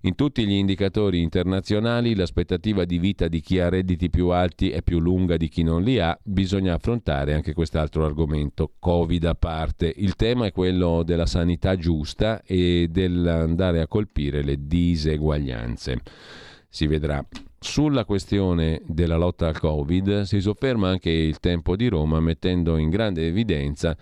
In 0.05 0.15
tutti 0.15 0.47
gli 0.47 0.53
indicatori 0.53 1.21
internazionali 1.21 2.15
l'aspettativa 2.15 2.87
di 2.87 2.99
vita 2.99 3.29
di 3.29 3.43
chi 3.43 3.61
ha 3.61 3.69
redditi 3.69 4.09
più 4.09 4.29
alti 4.29 4.71
è 4.71 4.81
più 4.81 4.99
lunga 4.99 5.37
di 5.37 5.51
chi 5.51 5.65
non 5.65 5.83
li 5.83 5.99
ha, 5.99 6.19
bisogna 6.23 6.73
affrontare 6.73 7.35
anche 7.35 7.53
quest'altro 7.53 8.07
argomento, 8.07 8.73
Covid 8.79 9.27
a 9.27 9.35
parte. 9.35 9.93
Il 9.95 10.17
tema 10.17 10.47
è 10.47 10.53
quello 10.53 11.03
della 11.03 11.27
sanità 11.27 11.77
giusta 11.77 12.41
e 12.43 12.89
dell'andare 12.91 13.83
a 13.83 13.87
colpire 13.87 14.43
le 14.43 14.67
diseguaglianze. 14.67 16.01
Si 16.71 16.87
vedrà. 16.87 17.23
Sulla 17.59 18.07
questione 18.07 18.81
della 18.87 19.17
lotta 19.19 19.47
al 19.47 19.59
Covid 19.59 20.23
si 20.23 20.41
sofferma 20.41 20.89
anche 20.89 21.11
il 21.11 21.39
tempo 21.39 21.77
di 21.77 21.89
Roma 21.89 22.19
mettendo 22.19 22.79
in 22.79 22.89
grande 22.89 23.27
evidenza 23.27 23.95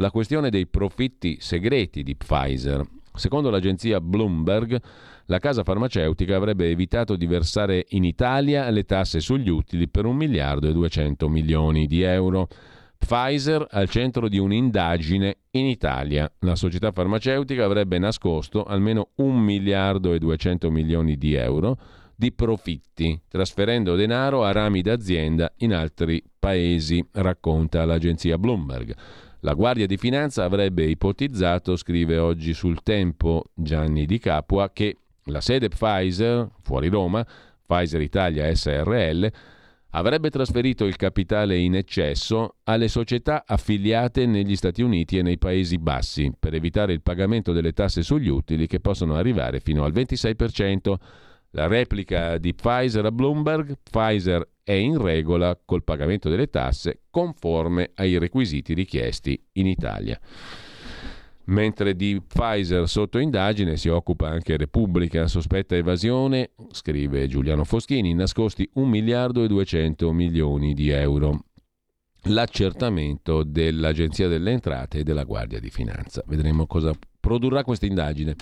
la 0.00 0.10
questione 0.10 0.48
dei 0.48 0.66
profitti 0.66 1.36
segreti 1.40 2.02
di 2.02 2.16
Pfizer. 2.16 2.82
Secondo 3.14 3.50
l'agenzia 3.50 4.00
Bloomberg, 4.00 4.80
la 5.26 5.38
casa 5.38 5.62
farmaceutica 5.62 6.36
avrebbe 6.36 6.70
evitato 6.70 7.16
di 7.16 7.26
versare 7.26 7.84
in 7.90 8.04
Italia 8.04 8.68
le 8.70 8.84
tasse 8.84 9.20
sugli 9.20 9.50
utili 9.50 9.88
per 9.88 10.06
un 10.06 10.16
miliardo 10.16 10.68
e 10.68 10.72
200 10.72 11.28
milioni 11.28 11.86
di 11.86 12.00
euro. 12.00 12.48
Pfizer 12.96 13.66
al 13.70 13.88
centro 13.88 14.28
di 14.28 14.38
un'indagine 14.38 15.36
in 15.50 15.66
Italia. 15.66 16.30
La 16.40 16.56
società 16.56 16.92
farmaceutica 16.92 17.64
avrebbe 17.64 17.98
nascosto 17.98 18.64
almeno 18.64 19.10
1 19.16 19.38
miliardo 19.38 20.14
e 20.14 20.18
200 20.18 20.70
milioni 20.70 21.16
di 21.16 21.34
euro 21.34 21.78
di 22.14 22.32
profitti, 22.32 23.18
trasferendo 23.28 23.96
denaro 23.96 24.44
a 24.44 24.52
rami 24.52 24.82
d'azienda 24.82 25.52
in 25.58 25.74
altri 25.74 26.22
paesi, 26.38 27.06
racconta 27.12 27.84
l'agenzia 27.84 28.36
Bloomberg. 28.36 28.94
La 29.42 29.54
Guardia 29.54 29.86
di 29.86 29.96
Finanza 29.96 30.44
avrebbe 30.44 30.84
ipotizzato, 30.84 31.74
scrive 31.76 32.18
oggi 32.18 32.52
sul 32.52 32.82
Tempo 32.82 33.44
Gianni 33.54 34.04
Di 34.04 34.18
Capua, 34.18 34.70
che 34.70 34.98
la 35.24 35.40
sede 35.40 35.68
Pfizer, 35.68 36.46
fuori 36.62 36.88
Roma, 36.88 37.26
Pfizer 37.64 38.02
Italia 38.02 38.54
SRL, 38.54 39.30
avrebbe 39.92 40.28
trasferito 40.28 40.84
il 40.84 40.96
capitale 40.96 41.56
in 41.56 41.74
eccesso 41.74 42.56
alle 42.64 42.88
società 42.88 43.44
affiliate 43.46 44.26
negli 44.26 44.56
Stati 44.56 44.82
Uniti 44.82 45.16
e 45.16 45.22
nei 45.22 45.38
Paesi 45.38 45.78
Bassi 45.78 46.30
per 46.38 46.52
evitare 46.52 46.92
il 46.92 47.00
pagamento 47.00 47.52
delle 47.52 47.72
tasse 47.72 48.02
sugli 48.02 48.28
utili 48.28 48.66
che 48.66 48.80
possono 48.80 49.14
arrivare 49.14 49.60
fino 49.60 49.84
al 49.84 49.92
26%. 49.92 50.94
La 51.52 51.66
replica 51.66 52.36
di 52.36 52.54
Pfizer 52.54 53.06
a 53.06 53.10
Bloomberg, 53.10 53.74
Pfizer 53.90 54.46
è 54.62 54.72
in 54.72 55.00
regola 55.00 55.58
col 55.64 55.84
pagamento 55.84 56.28
delle 56.28 56.48
tasse 56.48 57.02
conforme 57.10 57.90
ai 57.94 58.18
requisiti 58.18 58.74
richiesti 58.74 59.40
in 59.52 59.66
Italia. 59.66 60.18
Mentre 61.50 61.96
di 61.96 62.22
Pfizer 62.24 62.88
sotto 62.88 63.18
indagine 63.18 63.76
si 63.76 63.88
occupa 63.88 64.28
anche 64.28 64.56
Repubblica, 64.56 65.26
sospetta 65.26 65.74
evasione, 65.74 66.50
scrive 66.70 67.26
Giuliano 67.26 67.64
Foschini, 67.64 68.14
nascosti 68.14 68.68
1 68.74 68.86
miliardo 68.86 69.42
e 69.42 69.48
200 69.48 70.12
milioni 70.12 70.74
di 70.74 70.90
euro. 70.90 71.46
L'accertamento 72.24 73.42
dell'Agenzia 73.42 74.28
delle 74.28 74.52
Entrate 74.52 74.98
e 74.98 75.02
della 75.02 75.24
Guardia 75.24 75.58
di 75.58 75.70
Finanza. 75.70 76.22
Vedremo 76.26 76.66
cosa 76.66 76.92
produrrà 77.18 77.64
questa 77.64 77.86
indagine. 77.86 78.36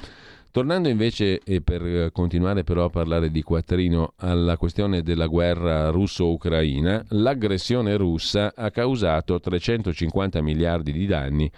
Tornando 0.51 0.89
invece, 0.89 1.41
e 1.45 1.61
per 1.61 2.11
continuare 2.11 2.65
però 2.65 2.87
a 2.87 2.91
parlare 2.91 3.31
di 3.31 3.43
Quattrino, 3.43 4.15
alla 4.17 4.57
questione 4.57 5.03
della 5.03 5.27
guerra 5.27 5.91
russo-ucraina, 5.91 7.05
l'aggressione 7.11 7.97
russa 7.97 8.53
ha 8.57 8.71
causato 8.71 9.39
350 9.39 10.41
miliardi 10.41 10.91
di 10.93 11.07
danni 11.07 11.51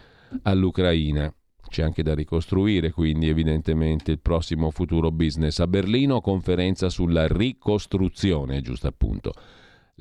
all'Ucraina. 0.42 1.32
C'è 1.68 1.84
anche 1.84 2.02
da 2.02 2.14
ricostruire 2.16 2.90
quindi 2.90 3.28
evidentemente 3.28 4.10
il 4.10 4.18
prossimo 4.18 4.70
futuro 4.72 5.12
business. 5.12 5.60
A 5.60 5.68
Berlino 5.68 6.20
conferenza 6.20 6.88
sulla 6.88 7.28
ricostruzione, 7.28 8.60
giusto 8.60 8.88
appunto. 8.88 9.32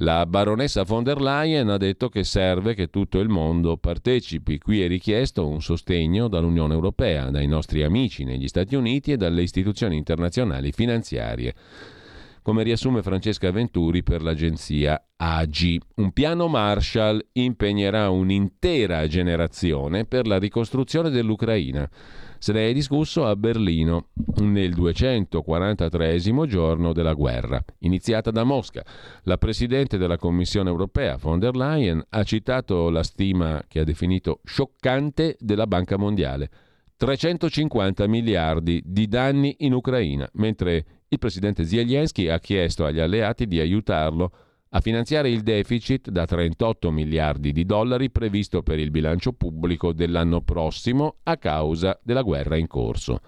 La 0.02 0.26
baronessa 0.26 0.84
von 0.84 1.04
der 1.04 1.20
Leyen 1.20 1.68
ha 1.68 1.76
detto 1.76 2.08
che 2.08 2.24
serve 2.24 2.74
che 2.74 2.88
tutto 2.88 3.20
il 3.20 3.28
mondo 3.28 3.76
partecipi. 3.76 4.58
Qui 4.58 4.82
è 4.82 4.88
richiesto 4.88 5.46
un 5.46 5.62
sostegno 5.62 6.30
dall'Unione 6.30 6.74
Europea, 6.74 7.30
dai 7.30 7.48
nostri 7.48 7.84
amici 7.84 8.24
negli 8.24 8.48
Stati 8.48 8.76
Uniti 8.76 9.12
e 9.12 9.18
dalle 9.18 9.42
istituzioni 9.42 9.98
internazionali 9.98 10.72
finanziarie 10.72 11.54
come 12.42 12.64
riassume 12.64 13.04
Francesca 13.04 13.52
Venturi 13.52 14.02
per 14.02 14.24
l'agenzia 14.24 15.00
AGI. 15.18 15.80
Un 15.96 16.12
piano 16.14 16.48
Marshall 16.48 17.24
impegnerà 17.34 18.10
un'intera 18.10 19.06
generazione 19.06 20.06
per 20.06 20.26
la 20.26 20.40
ricostruzione 20.40 21.12
dell'Ucraina. 21.12 21.88
Se 22.42 22.54
ne 22.54 22.70
è 22.70 22.74
discusso 22.74 23.26
a 23.26 23.36
Berlino 23.36 24.08
nel 24.38 24.74
243 24.74 26.22
giorno 26.48 26.94
della 26.94 27.14
guerra, 27.14 27.62
iniziata 27.80 28.32
da 28.32 28.46
Mosca. 28.46 28.82
La 29.24 29.38
Presidente 29.38 29.98
della 29.98 30.18
Commissione 30.18 30.70
europea, 30.70 31.18
von 31.18 31.38
der 31.38 31.58
Leyen, 31.58 32.02
ha 32.08 32.24
citato 32.24 32.90
la 32.90 33.04
stima 33.04 33.62
che 33.68 33.82
ha 33.82 33.84
definito 33.84 34.40
scioccante 34.46 35.36
della 35.38 35.68
Banca 35.68 35.98
Mondiale. 35.98 36.50
350 36.96 38.08
miliardi 38.08 38.82
di 38.86 39.10
danni 39.10 39.58
in 39.60 39.74
Ucraina, 39.74 40.30
mentre 40.36 40.86
il 41.10 41.20
presidente 41.20 41.66
Zelensky 41.66 42.30
ha 42.30 42.40
chiesto 42.40 42.86
agli 42.86 43.00
alleati 43.02 43.48
di 43.48 43.60
aiutarlo 43.60 44.32
a 44.72 44.82
finanziare 44.82 45.30
il 45.30 45.42
deficit 45.42 46.10
da 46.10 46.26
38 46.26 46.92
miliardi 46.92 47.52
di 47.52 47.66
dollari 47.66 48.12
previsto 48.12 48.62
per 48.62 48.78
il 48.78 48.92
bilancio 48.92 49.34
pubblico 49.34 49.94
dell'anno 49.94 50.42
prossimo 50.42 51.18
a 51.24 51.38
causa 51.38 52.00
della 52.04 52.22
guerra 52.22 52.56
in 52.56 52.68
corso. 52.68 53.20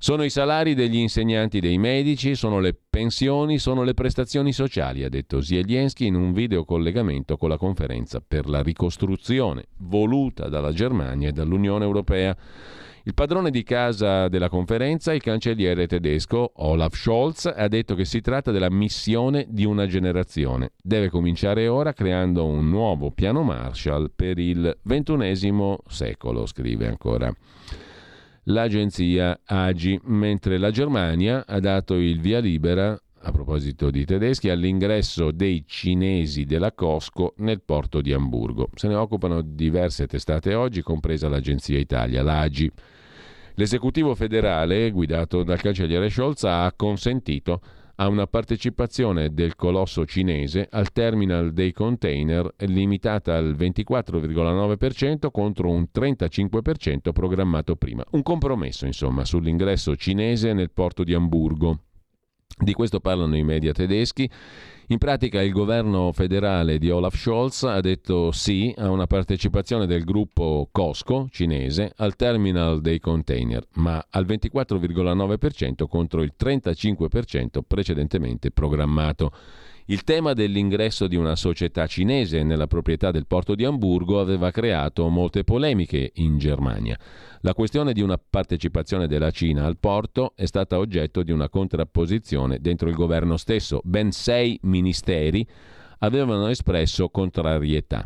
Sono 0.00 0.22
i 0.22 0.30
salari 0.30 0.74
degli 0.74 0.96
insegnanti 0.96 1.58
dei 1.58 1.76
medici, 1.76 2.36
sono 2.36 2.60
le 2.60 2.76
pensioni, 2.88 3.58
sono 3.58 3.82
le 3.82 3.94
prestazioni 3.94 4.52
sociali, 4.52 5.02
ha 5.02 5.08
detto 5.08 5.40
Zelensky 5.40 6.06
in 6.06 6.14
un 6.14 6.32
video 6.32 6.64
collegamento 6.64 7.36
con 7.36 7.48
la 7.48 7.56
conferenza 7.56 8.22
per 8.26 8.48
la 8.48 8.62
ricostruzione 8.62 9.66
voluta 9.78 10.48
dalla 10.48 10.72
Germania 10.72 11.28
e 11.28 11.32
dall'Unione 11.32 11.84
Europea. 11.84 12.36
Il 13.08 13.14
padrone 13.14 13.50
di 13.50 13.62
casa 13.62 14.28
della 14.28 14.50
conferenza, 14.50 15.14
il 15.14 15.22
cancelliere 15.22 15.86
tedesco 15.86 16.52
Olaf 16.56 16.94
Scholz, 16.94 17.46
ha 17.46 17.66
detto 17.66 17.94
che 17.94 18.04
si 18.04 18.20
tratta 18.20 18.50
della 18.50 18.68
missione 18.68 19.46
di 19.48 19.64
una 19.64 19.86
generazione. 19.86 20.72
Deve 20.82 21.08
cominciare 21.08 21.68
ora 21.68 21.94
creando 21.94 22.44
un 22.44 22.68
nuovo 22.68 23.10
piano 23.10 23.42
Marshall 23.42 24.12
per 24.14 24.38
il 24.38 24.76
XXI 24.86 25.76
secolo, 25.88 26.44
scrive 26.44 26.86
ancora 26.86 27.34
l'agenzia 28.42 29.40
AGI, 29.42 30.00
mentre 30.04 30.58
la 30.58 30.70
Germania 30.70 31.46
ha 31.46 31.60
dato 31.60 31.94
il 31.94 32.20
via 32.20 32.40
libera 32.40 33.00
a 33.22 33.32
proposito 33.32 33.88
di 33.90 34.04
tedeschi, 34.04 34.50
all'ingresso 34.50 35.30
dei 35.30 35.64
cinesi 35.66 36.44
della 36.44 36.72
Costco 36.72 37.32
nel 37.38 37.62
porto 37.62 38.02
di 38.02 38.12
Amburgo. 38.12 38.68
Se 38.74 38.86
ne 38.86 38.96
occupano 38.96 39.40
diverse 39.40 40.06
testate 40.06 40.52
oggi, 40.52 40.82
compresa 40.82 41.30
l'Agenzia 41.30 41.78
Italia, 41.78 42.22
l'AGI. 42.22 42.70
L'esecutivo 43.58 44.14
federale, 44.14 44.88
guidato 44.92 45.42
dal 45.42 45.60
cancelliere 45.60 46.08
Scholz, 46.08 46.44
ha 46.44 46.72
consentito 46.76 47.60
a 47.96 48.06
una 48.06 48.28
partecipazione 48.28 49.34
del 49.34 49.56
colosso 49.56 50.06
cinese 50.06 50.68
al 50.70 50.92
terminal 50.92 51.52
dei 51.52 51.72
container 51.72 52.54
limitata 52.58 53.34
al 53.34 53.56
24,9% 53.58 55.32
contro 55.32 55.70
un 55.70 55.88
35% 55.92 57.10
programmato 57.12 57.74
prima. 57.74 58.04
Un 58.12 58.22
compromesso, 58.22 58.86
insomma, 58.86 59.24
sull'ingresso 59.24 59.96
cinese 59.96 60.52
nel 60.52 60.70
porto 60.70 61.02
di 61.02 61.14
Amburgo. 61.14 61.80
Di 62.56 62.72
questo 62.74 63.00
parlano 63.00 63.36
i 63.36 63.42
media 63.42 63.72
tedeschi 63.72 64.30
in 64.90 64.98
pratica 64.98 65.42
il 65.42 65.52
governo 65.52 66.12
federale 66.12 66.78
di 66.78 66.90
Olaf 66.90 67.14
Scholz 67.14 67.64
ha 67.64 67.80
detto 67.80 68.32
sì 68.32 68.72
a 68.78 68.88
una 68.90 69.06
partecipazione 69.06 69.86
del 69.86 70.02
gruppo 70.02 70.68
Costco 70.72 71.28
cinese 71.30 71.92
al 71.96 72.16
terminal 72.16 72.80
dei 72.80 72.98
container, 72.98 73.66
ma 73.74 74.02
al 74.10 74.24
24,9% 74.24 75.86
contro 75.86 76.22
il 76.22 76.32
35% 76.38 77.60
precedentemente 77.66 78.50
programmato. 78.50 79.30
Il 79.90 80.04
tema 80.04 80.34
dell'ingresso 80.34 81.06
di 81.06 81.16
una 81.16 81.34
società 81.34 81.86
cinese 81.86 82.42
nella 82.42 82.66
proprietà 82.66 83.10
del 83.10 83.26
porto 83.26 83.54
di 83.54 83.64
Amburgo 83.64 84.20
aveva 84.20 84.50
creato 84.50 85.08
molte 85.08 85.44
polemiche 85.44 86.10
in 86.16 86.36
Germania. 86.36 86.98
La 87.40 87.54
questione 87.54 87.94
di 87.94 88.02
una 88.02 88.18
partecipazione 88.18 89.06
della 89.06 89.30
Cina 89.30 89.64
al 89.64 89.78
porto 89.78 90.34
è 90.36 90.44
stata 90.44 90.76
oggetto 90.76 91.22
di 91.22 91.32
una 91.32 91.48
contrapposizione 91.48 92.58
dentro 92.60 92.90
il 92.90 92.96
governo 92.96 93.38
stesso. 93.38 93.80
Ben 93.82 94.12
sei 94.12 94.58
ministeri 94.64 95.46
avevano 96.00 96.48
espresso 96.48 97.08
contrarietà. 97.08 98.04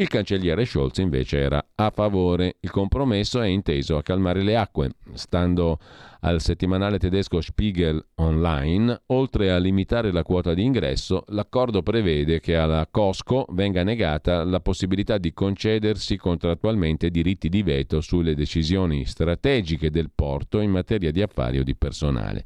Il 0.00 0.06
cancelliere 0.06 0.64
Scholz 0.64 0.98
invece 0.98 1.38
era 1.38 1.70
a 1.74 1.90
favore. 1.90 2.58
Il 2.60 2.70
compromesso 2.70 3.40
è 3.40 3.48
inteso 3.48 3.96
a 3.96 4.02
calmare 4.04 4.44
le 4.44 4.56
acque. 4.56 4.92
Stando 5.14 5.80
al 6.20 6.40
settimanale 6.40 7.00
tedesco 7.00 7.40
Spiegel 7.40 8.00
Online, 8.14 9.02
oltre 9.06 9.50
a 9.50 9.58
limitare 9.58 10.12
la 10.12 10.22
quota 10.22 10.54
di 10.54 10.62
ingresso, 10.62 11.24
l'accordo 11.30 11.82
prevede 11.82 12.38
che 12.38 12.54
alla 12.54 12.86
Costco 12.88 13.46
venga 13.50 13.82
negata 13.82 14.44
la 14.44 14.60
possibilità 14.60 15.18
di 15.18 15.32
concedersi 15.32 16.16
contrattualmente 16.16 17.10
diritti 17.10 17.48
di 17.48 17.64
veto 17.64 18.00
sulle 18.00 18.36
decisioni 18.36 19.04
strategiche 19.04 19.90
del 19.90 20.12
porto 20.14 20.60
in 20.60 20.70
materia 20.70 21.10
di 21.10 21.22
affari 21.22 21.58
o 21.58 21.64
di 21.64 21.74
personale. 21.74 22.44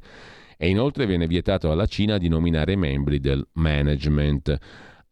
E 0.57 0.69
inoltre 0.69 1.05
viene 1.05 1.27
vietato 1.27 1.69
alla 1.69 1.85
Cina 1.85 2.17
di 2.17 2.29
nominare 2.29 2.75
membri 2.75 3.19
del 3.19 3.47
management. 3.53 4.57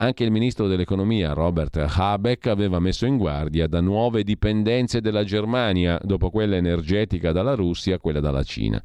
Anche 0.02 0.24
il 0.24 0.32
ministro 0.32 0.66
dell'economia 0.66 1.34
Robert 1.34 1.78
Habeck 1.78 2.48
aveva 2.48 2.80
messo 2.80 3.06
in 3.06 3.18
guardia 3.18 3.68
da 3.68 3.82
nuove 3.82 4.24
dipendenze 4.24 5.00
della 5.00 5.24
Germania, 5.24 6.00
dopo 6.02 6.32
quella 6.32 6.56
energetica 6.56 7.32
dalla 7.32 7.54
Russia, 7.54 8.00
quella 8.00 8.20
dalla 8.20 8.42
Cina. 8.42 8.82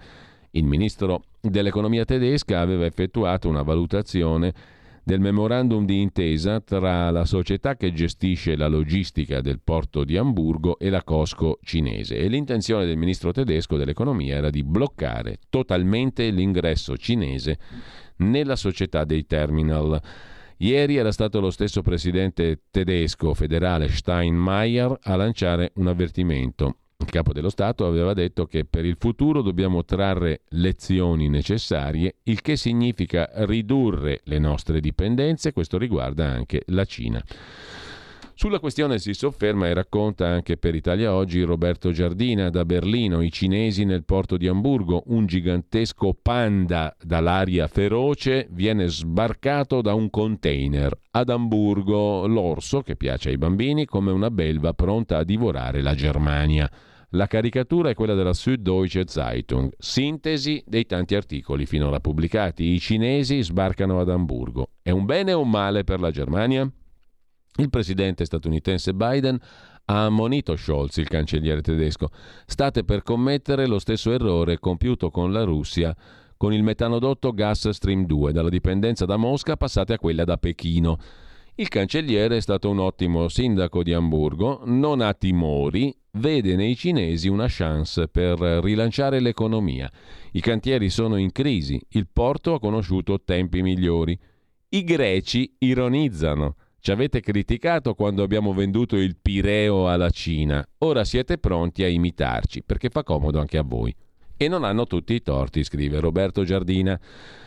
Il 0.51 0.65
ministro 0.65 1.23
dell'economia 1.41 2.05
tedesca 2.05 2.61
aveva 2.61 2.85
effettuato 2.85 3.49
una 3.49 3.63
valutazione 3.63 4.53
del 5.03 5.21
memorandum 5.21 5.87
di 5.87 6.03
intesa 6.03 6.61
tra 6.61 7.11
la 7.11 7.25
società 7.25 7.77
che 7.77 7.95
gestisce 7.95 8.55
la 8.55 8.69
logistica 8.69 9.41
del 9.41 9.61
porto 9.65 10.05
di 10.05 10.19
Amburgo 10.19 10.79
e 10.79 10.91
la 10.91 11.03
Costco 11.03 11.61
cinese 11.63 12.19
e 12.19 12.29
l'intenzione 12.29 12.85
del 12.85 12.99
ministro 12.99 13.33
tedesco 13.33 13.79
dell'economia 13.79 14.37
era 14.37 14.51
di 14.51 14.63
bloccare 14.63 15.39
totalmente 15.49 16.29
l'ingresso 16.29 16.95
cinese 16.99 17.59
nella 18.17 18.57
società 18.57 19.05
dei 19.05 19.25
terminal. 19.25 19.99
Ieri 20.59 20.97
era 20.97 21.13
stato 21.13 21.39
lo 21.39 21.51
stesso 21.51 21.83
presidente 21.83 22.63
tedesco 22.71 23.35
federale 23.35 23.89
Steinmeier 23.91 24.99
a 25.03 25.17
lanciare 25.17 25.73
un 25.75 25.89
avvertimento. 25.89 26.77
Il 26.99 27.11
capo 27.11 27.35
dello 27.35 27.51
Stato 27.51 27.85
aveva 27.85 28.15
detto 28.15 28.47
che 28.47 28.65
per 28.65 28.87
il 28.87 28.97
futuro 28.99 29.43
dobbiamo 29.43 29.85
trarre 29.85 30.45
lezioni 30.49 31.29
necessarie, 31.29 32.17
il 32.23 32.41
che 32.41 32.57
significa 32.57 33.29
ridurre 33.45 34.23
le 34.25 34.39
nostre 34.39 34.81
dipendenze, 34.81 35.53
questo 35.53 35.77
riguarda 35.77 36.27
anche 36.27 36.63
la 36.69 36.87
Cina. 36.87 37.23
Sulla 38.39 38.59
questione 38.59 38.99
si 38.99 39.15
sofferma 39.15 39.67
e 39.67 39.73
racconta 39.73 40.27
anche 40.27 40.59
per 40.59 40.75
Italia 40.75 41.15
Oggi 41.15 41.41
Roberto 41.41 41.91
Giardina 41.91 42.51
da 42.51 42.67
Berlino, 42.67 43.23
i 43.23 43.33
cinesi 43.33 43.87
nel 43.87 44.05
porto 44.05 44.37
di 44.37 44.47
Amburgo, 44.47 45.05
un 45.07 45.25
gigantesco 45.25 46.15
panda 46.21 46.95
dall'aria 47.03 47.67
feroce 47.67 48.47
viene 48.51 48.89
sbarcato 48.89 49.81
da 49.81 49.95
un 49.95 50.11
container. 50.11 50.95
Ad 51.13 51.31
Amburgo 51.31 52.27
l'orso, 52.27 52.83
che 52.83 52.95
piace 52.95 53.31
ai 53.31 53.39
bambini, 53.39 53.87
come 53.87 54.13
una 54.13 54.31
belva 54.31 54.75
pronta 54.75 55.17
a 55.17 55.25
divorare 55.25 55.81
la 55.81 55.95
Germania. 55.95 56.71
La 57.13 57.29
caricatura 57.29 57.89
è 57.89 57.95
quella 57.95 58.13
della 58.13 58.35
Süddeutsche 58.35 59.07
Zeitung, 59.07 59.73
sintesi 59.79 60.63
dei 60.67 60.85
tanti 60.85 61.15
articoli 61.15 61.65
finora 61.65 62.01
pubblicati. 62.01 62.65
I 62.65 62.81
cinesi 62.81 63.43
sbarcano 63.43 63.99
ad 63.99 64.11
Amburgo. 64.11 64.73
È 64.83 64.91
un 64.91 65.07
bene 65.07 65.33
o 65.33 65.41
un 65.41 65.49
male 65.49 65.85
per 65.85 66.01
la 66.01 66.11
Germania? 66.11 66.71
Il 67.57 67.71
presidente 67.71 68.25
statunitense 68.25 68.93
Biden 68.93 69.39
ha 69.87 70.05
ammonito 70.05 70.57
Scholz, 70.57 70.97
il 70.97 71.09
cancelliere 71.09 71.63
tedesco. 71.63 72.11
State 72.45 72.85
per 72.85 73.03
commettere 73.03 73.67
lo 73.67 73.79
stesso 73.79 74.13
errore 74.13 74.59
compiuto 74.59 75.11
con 75.11 75.33
la 75.33 75.45
Russia 75.45 75.97
con 76.37 76.53
il 76.53 76.63
metanodotto 76.63 77.33
Gas 77.33 77.69
Stream 77.71 78.05
2. 78.05 78.33
Dalla 78.33 78.49
dipendenza 78.49 79.07
da 79.07 79.17
Mosca 79.17 79.57
passate 79.57 79.95
a 79.95 79.99
quella 79.99 80.25
da 80.25 80.37
Pechino. 80.37 80.99
Il 81.55 81.69
cancelliere 81.69 82.37
è 82.37 82.41
stato 82.41 82.69
un 82.69 82.79
ottimo 82.79 83.29
sindaco 83.29 83.83
di 83.83 83.95
Amburgo, 83.95 84.61
non 84.67 85.01
ha 85.01 85.15
timori, 85.15 85.97
vede 86.13 86.55
nei 86.55 86.77
cinesi 86.77 87.29
una 87.29 87.47
chance 87.49 88.09
per 88.09 88.39
rilanciare 88.39 89.21
l'economia. 89.21 89.91
I 90.33 90.41
cantieri 90.41 90.91
sono 90.91 91.17
in 91.17 91.33
crisi, 91.33 91.81
il 91.91 92.09
porto 92.13 92.53
ha 92.53 92.61
conosciuto 92.61 93.23
tempi 93.23 93.63
migliori. 93.63 94.19
I 94.69 94.85
greci 94.85 95.57
ironizzano. 95.61 96.57
Ci 96.87 96.93
avete 96.93 97.19
criticato 97.19 97.95
quando 97.95 98.23
abbiamo 98.23 98.55
venduto 98.55 98.95
il 98.95 99.17
Pireo 99.21 99.89
alla 99.89 100.09
Cina. 100.09 100.65
Ora 100.79 101.03
siete 101.03 101.37
pronti 101.37 101.83
a 101.83 101.89
imitarci, 101.89 102.63
perché 102.63 102.91
fa 102.91 103.03
comodo 103.03 103.41
anche 103.41 103.59
a 103.59 103.65
voi. 103.65 103.93
E 104.37 104.47
non 104.47 104.63
hanno 104.63 104.87
tutti 104.87 105.13
i 105.13 105.21
torti, 105.21 105.65
scrive 105.65 105.99
Roberto 105.99 106.45
Giardina. 106.45 106.97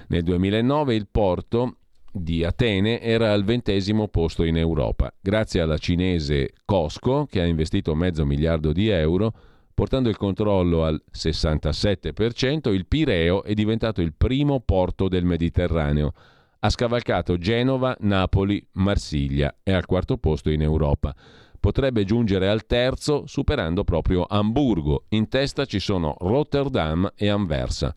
Nel 0.09 0.23
2009 0.23 0.93
il 0.93 1.07
porto 1.09 1.77
di 2.11 2.43
Atene 2.43 2.99
era 2.99 3.31
al 3.31 3.45
ventesimo 3.45 4.09
posto 4.09 4.43
in 4.43 4.57
Europa, 4.57 5.09
grazie 5.21 5.61
alla 5.61 5.77
cinese 5.77 6.51
Costco 6.65 7.25
che 7.25 7.39
ha 7.39 7.45
investito 7.45 7.95
mezzo 7.95 8.25
miliardo 8.25 8.73
di 8.73 8.89
euro, 8.89 9.31
portando 9.73 10.09
il 10.09 10.17
controllo 10.17 10.83
al 10.83 11.01
67%, 11.17 12.73
il 12.73 12.87
Pireo 12.87 13.43
è 13.43 13.53
diventato 13.53 14.01
il 14.01 14.13
primo 14.17 14.59
porto 14.59 15.07
del 15.07 15.23
Mediterraneo 15.23 16.11
ha 16.59 16.69
scavalcato 16.69 17.37
Genova, 17.37 17.95
Napoli, 18.01 18.65
Marsiglia 18.73 19.55
e 19.63 19.71
al 19.71 19.85
quarto 19.85 20.17
posto 20.17 20.49
in 20.49 20.61
Europa. 20.61 21.15
Potrebbe 21.59 22.05
giungere 22.05 22.49
al 22.49 22.65
terzo 22.65 23.23
superando 23.27 23.83
proprio 23.83 24.25
Amburgo. 24.27 25.05
In 25.09 25.27
testa 25.27 25.65
ci 25.65 25.79
sono 25.79 26.15
Rotterdam 26.19 27.11
e 27.15 27.29
Anversa. 27.29 27.93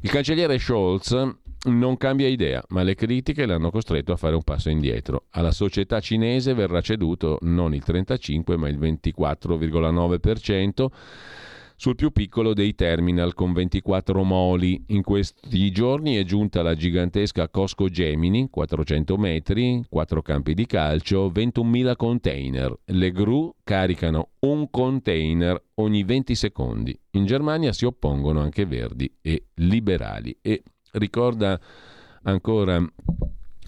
Il 0.00 0.10
cancelliere 0.10 0.58
Scholz 0.58 1.36
non 1.64 1.96
cambia 1.96 2.28
idea, 2.28 2.62
ma 2.68 2.82
le 2.82 2.94
critiche 2.94 3.44
l'hanno 3.44 3.70
costretto 3.70 4.12
a 4.12 4.16
fare 4.16 4.34
un 4.34 4.42
passo 4.42 4.70
indietro. 4.70 5.24
Alla 5.30 5.50
società 5.50 6.00
cinese 6.00 6.54
verrà 6.54 6.80
ceduto 6.80 7.38
non 7.42 7.74
il 7.74 7.82
35 7.82 8.56
ma 8.56 8.68
il 8.68 8.78
24,9% 8.78 10.86
sul 11.78 11.94
più 11.94 12.10
piccolo 12.10 12.54
dei 12.54 12.74
terminal 12.74 13.34
con 13.34 13.52
24 13.52 14.24
moli. 14.24 14.82
In 14.88 15.02
questi 15.02 15.70
giorni 15.70 16.16
è 16.16 16.24
giunta 16.24 16.60
la 16.60 16.74
gigantesca 16.74 17.48
Cosco 17.48 17.88
Gemini, 17.88 18.50
400 18.50 19.16
metri, 19.16 19.84
4 19.88 20.20
campi 20.20 20.54
di 20.54 20.66
calcio, 20.66 21.30
21.000 21.30 21.94
container. 21.94 22.76
Le 22.84 23.12
gru 23.12 23.54
caricano 23.62 24.30
un 24.40 24.68
container 24.70 25.62
ogni 25.74 26.02
20 26.02 26.34
secondi. 26.34 26.98
In 27.12 27.26
Germania 27.26 27.72
si 27.72 27.84
oppongono 27.84 28.40
anche 28.40 28.66
verdi 28.66 29.08
e 29.22 29.46
liberali. 29.54 30.36
E 30.42 30.64
ricorda 30.94 31.60
ancora 32.22 32.84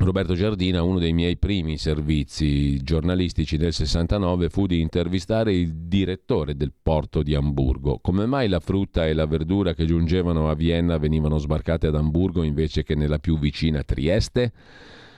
Roberto 0.03 0.33
Giardina, 0.33 0.83
uno 0.83 0.99
dei 0.99 1.13
miei 1.13 1.37
primi 1.37 1.77
servizi 1.77 2.83
giornalistici 2.83 3.59
del 3.59 3.75
69 3.75 4.49
fu 4.49 4.67
di 4.67 4.81
intervistare 4.81 5.53
il 5.53 5.75
direttore 5.75 6.57
del 6.57 6.73
porto 6.83 7.23
di 7.23 7.35
Amburgo. 7.35 7.99
Come 8.01 8.25
mai 8.25 8.49
la 8.49 8.61
frutta 8.61 9.07
e 9.07 9.13
la 9.13 9.27
verdura 9.27 9.75
che 9.75 9.85
giungevano 9.85 10.49
a 10.49 10.55
Vienna 10.55 10.97
venivano 10.97 11.37
sbarcate 11.37 11.89
ad 11.89 11.97
Amburgo 11.97 12.43
invece 12.43 12.83
che 12.83 12.95
nella 12.95 13.19
più 13.19 13.39
vicina 13.39 13.83
Trieste? 13.83 14.53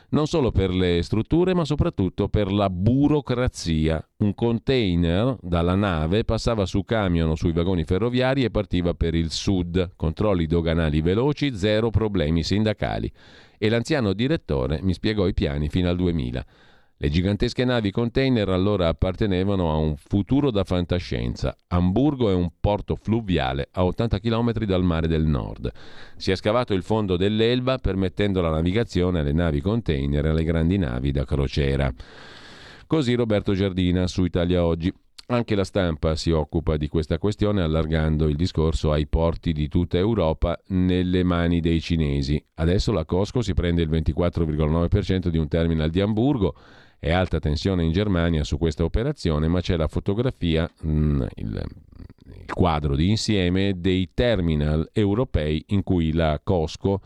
Non 0.09 0.27
solo 0.27 0.51
per 0.51 0.75
le 0.75 1.01
strutture, 1.03 1.55
ma 1.55 1.65
soprattutto 1.65 2.29
per 2.29 2.51
la 2.53 2.69
burocrazia. 2.69 4.05
Un 4.19 4.35
container 4.35 5.39
dalla 5.41 5.77
nave 5.77 6.25
passava 6.25 6.67
su 6.67 6.85
camion 6.85 7.31
o 7.31 7.35
sui 7.37 7.53
vagoni 7.53 7.85
ferroviari 7.85 8.43
e 8.43 8.51
partiva 8.51 8.95
per 8.95 9.15
il 9.15 9.31
sud. 9.31 9.93
Controlli 9.95 10.47
doganali 10.47 11.01
veloci, 11.01 11.57
zero 11.57 11.91
problemi 11.91 12.43
sindacali 12.43 13.11
e 13.63 13.69
l'anziano 13.69 14.13
direttore 14.13 14.81
mi 14.83 14.93
spiegò 14.93 15.29
i 15.29 15.35
piani 15.35 15.69
fino 15.69 15.89
al 15.89 15.95
2000. 15.95 16.45
Le 16.97 17.09
gigantesche 17.09 17.65
navi 17.65 17.93
container 17.93 18.49
allora 18.49 18.89
appartenevano 18.89 19.71
a 19.71 19.77
un 19.77 19.95
futuro 19.95 20.51
da 20.51 20.65
fantascienza. 20.65 21.57
Amburgo 21.69 22.29
è 22.29 22.35
un 22.35 22.51
porto 22.59 22.97
fluviale 22.97 23.69
a 23.71 23.85
80 23.85 24.19
km 24.19 24.53
dal 24.65 24.83
mare 24.83 25.07
del 25.07 25.27
nord. 25.27 25.71
Si 26.17 26.33
è 26.33 26.35
scavato 26.35 26.75
il 26.75 26.83
fondo 26.83 27.17
dell'Elba 27.17 27.79
permettendo 27.79 28.41
la 28.41 28.51
navigazione 28.51 29.21
alle 29.21 29.33
navi 29.33 29.61
container 29.61 30.27
e 30.27 30.29
alle 30.31 30.43
grandi 30.43 30.77
navi 30.77 31.13
da 31.13 31.25
crociera. 31.25 31.93
Così 32.89 33.15
Roberto 33.15 33.55
Giardina 33.55 34.09
su 34.09 34.25
Italia 34.25 34.65
Oggi. 34.65 34.93
Anche 35.33 35.55
la 35.55 35.65
stampa 35.65 36.15
si 36.15 36.31
occupa 36.31 36.77
di 36.77 36.89
questa 36.89 37.17
questione 37.17 37.63
allargando 37.63 38.29
il 38.29 38.37
discorso 38.37 38.93
ai 38.93 39.07
porti 39.07 39.55
di 39.55 39.67
tutta 39.67 39.97
Europa 39.97 40.61
nelle 40.67 41.23
mani 41.23 41.61
dei 41.61 41.81
cinesi. 41.81 42.45
Adesso 42.57 42.93
la 42.93 43.07
Costco 43.07 43.41
si 43.41 43.55
prende 43.55 43.81
il 43.81 43.89
24,9% 43.89 45.29
di 45.29 45.39
un 45.39 45.49
terminal 45.49 45.89
di 45.89 46.03
Amburgo. 46.03 46.55
È 46.99 47.11
alta 47.11 47.39
tensione 47.39 47.83
in 47.83 47.93
Germania 47.93 48.45
su 48.45 48.59
questa 48.59 48.85
operazione, 48.85 49.49
ma 49.49 49.63
c'è 49.63 49.75
la 49.77 49.89
fotografia, 49.89 50.71
mm, 50.85 51.23
il, 51.37 51.65
il 52.27 52.53
quadro 52.53 52.95
di 52.95 53.09
insieme 53.09 53.81
dei 53.81 54.11
terminal 54.13 54.87
europei 54.93 55.65
in 55.69 55.83
cui 55.83 56.13
la 56.13 56.39
Costco 56.45 57.01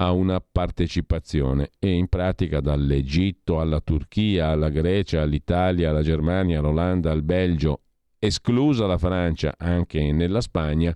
a 0.00 0.12
una 0.12 0.40
partecipazione 0.40 1.70
e 1.78 1.90
in 1.90 2.08
pratica 2.08 2.60
dall'Egitto 2.60 3.60
alla 3.60 3.80
Turchia, 3.80 4.48
alla 4.48 4.68
Grecia, 4.68 5.22
all'Italia, 5.22 5.90
alla 5.90 6.02
Germania, 6.02 6.60
all'Olanda, 6.60 7.10
al 7.10 7.22
Belgio, 7.22 7.80
esclusa 8.18 8.86
la 8.86 8.98
Francia 8.98 9.54
anche 9.56 10.12
nella 10.12 10.40
Spagna, 10.40 10.94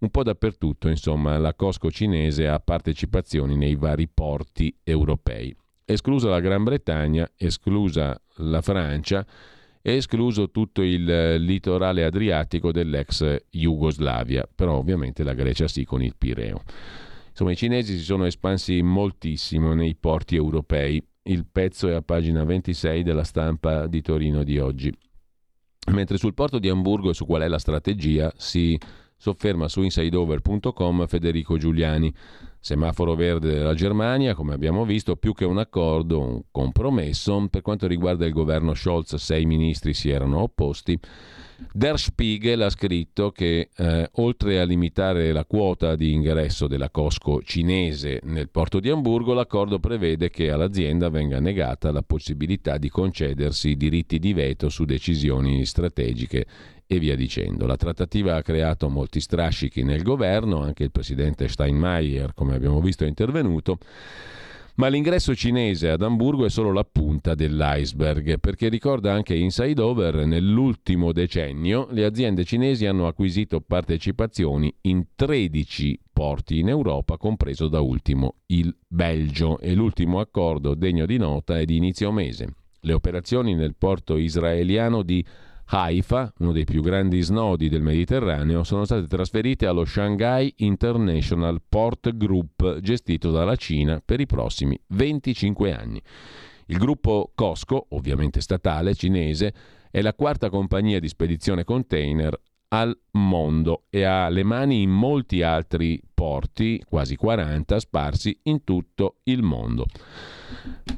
un 0.00 0.10
po' 0.10 0.22
dappertutto, 0.22 0.88
insomma, 0.88 1.38
la 1.38 1.54
Cosco 1.54 1.90
cinese 1.90 2.46
ha 2.48 2.58
partecipazioni 2.58 3.56
nei 3.56 3.76
vari 3.76 4.08
porti 4.08 4.74
europei. 4.82 5.54
Esclusa 5.84 6.28
la 6.28 6.40
Gran 6.40 6.64
Bretagna, 6.64 7.30
esclusa 7.36 8.20
la 8.36 8.60
Francia, 8.60 9.24
escluso 9.80 10.50
tutto 10.50 10.82
il 10.82 11.36
litorale 11.42 12.04
adriatico 12.04 12.70
dell'ex 12.70 13.44
Jugoslavia, 13.50 14.46
però 14.54 14.76
ovviamente 14.76 15.22
la 15.22 15.34
Grecia 15.34 15.68
sì 15.68 15.84
con 15.84 16.02
il 16.02 16.14
Pireo. 16.18 16.62
Insomma, 17.32 17.52
i 17.52 17.56
cinesi 17.56 17.96
si 17.96 18.04
sono 18.04 18.26
espansi 18.26 18.82
moltissimo 18.82 19.72
nei 19.72 19.96
porti 19.96 20.36
europei. 20.36 21.02
Il 21.22 21.46
pezzo 21.50 21.88
è 21.88 21.94
a 21.94 22.02
pagina 22.02 22.44
26 22.44 23.02
della 23.02 23.24
stampa 23.24 23.86
di 23.86 24.02
Torino 24.02 24.42
di 24.42 24.58
oggi. 24.58 24.94
Mentre 25.90 26.18
sul 26.18 26.34
porto 26.34 26.58
di 26.58 26.68
Amburgo 26.68 27.10
e 27.10 27.14
su 27.14 27.24
qual 27.24 27.42
è 27.42 27.48
la 27.48 27.58
strategia 27.58 28.30
si 28.36 28.78
sofferma 29.16 29.66
su 29.68 29.82
insideover.com 29.82 31.06
Federico 31.06 31.56
Giuliani. 31.56 32.12
Semaforo 32.60 33.14
verde 33.14 33.54
della 33.54 33.74
Germania, 33.74 34.34
come 34.34 34.52
abbiamo 34.52 34.84
visto, 34.84 35.16
più 35.16 35.32
che 35.32 35.46
un 35.46 35.58
accordo, 35.58 36.20
un 36.20 36.42
compromesso. 36.50 37.46
Per 37.48 37.62
quanto 37.62 37.86
riguarda 37.86 38.26
il 38.26 38.32
governo 38.32 38.74
Scholz, 38.74 39.14
sei 39.14 39.46
ministri 39.46 39.94
si 39.94 40.10
erano 40.10 40.40
opposti. 40.40 40.98
Der 41.72 41.98
Spiegel 41.98 42.62
ha 42.62 42.70
scritto 42.70 43.30
che 43.30 43.68
eh, 43.76 44.08
oltre 44.14 44.60
a 44.60 44.64
limitare 44.64 45.32
la 45.32 45.44
quota 45.44 45.96
di 45.96 46.12
ingresso 46.12 46.66
della 46.66 46.90
Costco 46.90 47.42
cinese 47.42 48.20
nel 48.24 48.48
porto 48.48 48.80
di 48.80 48.90
Amburgo, 48.90 49.34
l'accordo 49.34 49.78
prevede 49.78 50.30
che 50.30 50.50
all'azienda 50.50 51.08
venga 51.08 51.40
negata 51.40 51.92
la 51.92 52.02
possibilità 52.02 52.78
di 52.78 52.88
concedersi 52.88 53.76
diritti 53.76 54.18
di 54.18 54.32
veto 54.32 54.68
su 54.68 54.84
decisioni 54.84 55.64
strategiche 55.64 56.46
e 56.86 56.98
via 56.98 57.16
dicendo. 57.16 57.66
La 57.66 57.76
trattativa 57.76 58.36
ha 58.36 58.42
creato 58.42 58.88
molti 58.88 59.20
strascichi 59.20 59.82
nel 59.82 60.02
governo, 60.02 60.62
anche 60.62 60.84
il 60.84 60.90
presidente 60.90 61.48
Steinmeier, 61.48 62.34
come 62.34 62.54
abbiamo 62.54 62.80
visto, 62.80 63.04
è 63.04 63.08
intervenuto. 63.08 63.78
Ma 64.74 64.88
l'ingresso 64.88 65.34
cinese 65.34 65.90
ad 65.90 66.02
Amburgo 66.02 66.46
è 66.46 66.50
solo 66.50 66.72
la 66.72 66.84
punta 66.84 67.34
dell'iceberg, 67.34 68.40
perché 68.40 68.70
ricorda 68.70 69.12
anche 69.12 69.34
Inside 69.34 69.80
Over, 69.80 70.24
nell'ultimo 70.24 71.12
decennio 71.12 71.88
le 71.90 72.06
aziende 72.06 72.44
cinesi 72.44 72.86
hanno 72.86 73.06
acquisito 73.06 73.60
partecipazioni 73.60 74.74
in 74.82 75.08
13 75.14 76.00
porti 76.10 76.60
in 76.60 76.70
Europa, 76.70 77.18
compreso 77.18 77.68
da 77.68 77.80
ultimo 77.80 78.36
il 78.46 78.74
Belgio, 78.86 79.58
e 79.58 79.74
l'ultimo 79.74 80.20
accordo 80.20 80.74
degno 80.74 81.04
di 81.04 81.18
nota 81.18 81.58
è 81.58 81.66
di 81.66 81.76
inizio 81.76 82.10
mese. 82.10 82.54
Le 82.80 82.94
operazioni 82.94 83.54
nel 83.54 83.74
porto 83.76 84.16
israeliano 84.16 85.02
di 85.02 85.22
Haifa, 85.74 86.30
uno 86.40 86.52
dei 86.52 86.64
più 86.64 86.82
grandi 86.82 87.22
snodi 87.22 87.70
del 87.70 87.80
Mediterraneo, 87.80 88.62
sono 88.62 88.84
state 88.84 89.06
trasferite 89.06 89.66
allo 89.66 89.86
Shanghai 89.86 90.52
International 90.58 91.62
Port 91.66 92.14
Group, 92.14 92.80
gestito 92.80 93.30
dalla 93.30 93.56
Cina 93.56 94.02
per 94.04 94.20
i 94.20 94.26
prossimi 94.26 94.78
25 94.88 95.72
anni. 95.74 96.02
Il 96.66 96.76
gruppo 96.76 97.32
Cosco, 97.34 97.86
ovviamente 97.90 98.42
statale, 98.42 98.94
cinese, 98.94 99.54
è 99.90 100.02
la 100.02 100.12
quarta 100.12 100.50
compagnia 100.50 101.00
di 101.00 101.08
spedizione 101.08 101.64
container 101.64 102.38
al 102.68 102.94
mondo 103.12 103.84
e 103.88 104.02
ha 104.02 104.28
le 104.28 104.42
mani 104.42 104.82
in 104.82 104.90
molti 104.90 105.40
altri 105.40 105.98
porti, 106.22 106.80
quasi 106.88 107.16
40, 107.16 107.80
sparsi 107.80 108.38
in 108.44 108.62
tutto 108.62 109.16
il 109.24 109.42
mondo. 109.42 109.86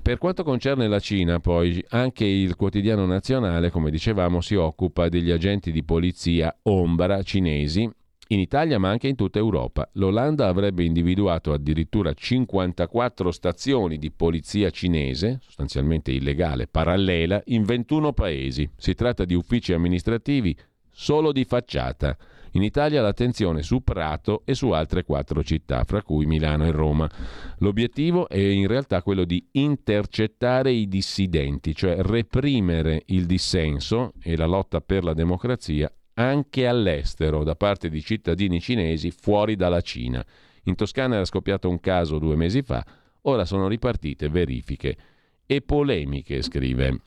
Per 0.02 0.18
quanto 0.18 0.44
concerne 0.44 0.86
la 0.86 0.98
Cina, 0.98 1.40
poi, 1.40 1.82
anche 1.88 2.26
il 2.26 2.56
quotidiano 2.56 3.06
nazionale, 3.06 3.70
come 3.70 3.90
dicevamo, 3.90 4.42
si 4.42 4.54
occupa 4.54 5.08
degli 5.08 5.30
agenti 5.30 5.72
di 5.72 5.82
polizia 5.82 6.54
ombra 6.64 7.22
cinesi 7.22 7.90
in 8.28 8.38
Italia 8.38 8.78
ma 8.78 8.90
anche 8.90 9.08
in 9.08 9.16
tutta 9.16 9.38
Europa. 9.38 9.88
L'Olanda 9.94 10.46
avrebbe 10.46 10.84
individuato 10.84 11.54
addirittura 11.54 12.12
54 12.12 13.30
stazioni 13.30 13.96
di 13.96 14.10
polizia 14.10 14.68
cinese, 14.68 15.38
sostanzialmente 15.40 16.10
illegale, 16.10 16.66
parallela, 16.66 17.40
in 17.46 17.64
21 17.64 18.12
paesi. 18.12 18.68
Si 18.76 18.94
tratta 18.94 19.24
di 19.24 19.34
uffici 19.34 19.72
amministrativi 19.72 20.54
solo 20.90 21.32
di 21.32 21.44
facciata. 21.44 22.14
In 22.54 22.62
Italia 22.62 23.02
l'attenzione 23.02 23.62
su 23.62 23.82
Prato 23.82 24.42
e 24.44 24.54
su 24.54 24.70
altre 24.70 25.02
quattro 25.02 25.42
città, 25.42 25.82
fra 25.82 26.02
cui 26.02 26.24
Milano 26.24 26.64
e 26.64 26.70
Roma. 26.70 27.10
L'obiettivo 27.58 28.28
è 28.28 28.38
in 28.38 28.68
realtà 28.68 29.02
quello 29.02 29.24
di 29.24 29.44
intercettare 29.52 30.70
i 30.70 30.86
dissidenti, 30.86 31.74
cioè 31.74 31.96
reprimere 31.98 33.02
il 33.06 33.26
dissenso 33.26 34.12
e 34.22 34.36
la 34.36 34.46
lotta 34.46 34.80
per 34.80 35.02
la 35.02 35.14
democrazia 35.14 35.92
anche 36.14 36.68
all'estero 36.68 37.42
da 37.42 37.56
parte 37.56 37.88
di 37.88 38.00
cittadini 38.00 38.60
cinesi 38.60 39.10
fuori 39.10 39.56
dalla 39.56 39.80
Cina. 39.80 40.24
In 40.64 40.76
Toscana 40.76 41.16
era 41.16 41.24
scoppiato 41.24 41.68
un 41.68 41.80
caso 41.80 42.18
due 42.18 42.36
mesi 42.36 42.62
fa, 42.62 42.84
ora 43.22 43.44
sono 43.44 43.66
ripartite 43.66 44.28
verifiche 44.28 44.96
e 45.44 45.60
polemiche, 45.60 46.40
scrive 46.40 47.00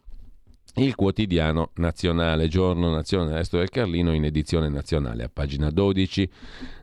il 0.78 0.96
quotidiano 0.96 1.72
nazionale, 1.76 2.48
giorno 2.48 2.92
nazionale 2.92 3.36
Resto 3.36 3.58
del 3.58 3.70
Carlino 3.70 4.14
in 4.14 4.26
edizione 4.26 4.70
nazionale, 4.70 5.24
a 5.24 5.30
pagina 5.32 5.70
12. 5.70 6.30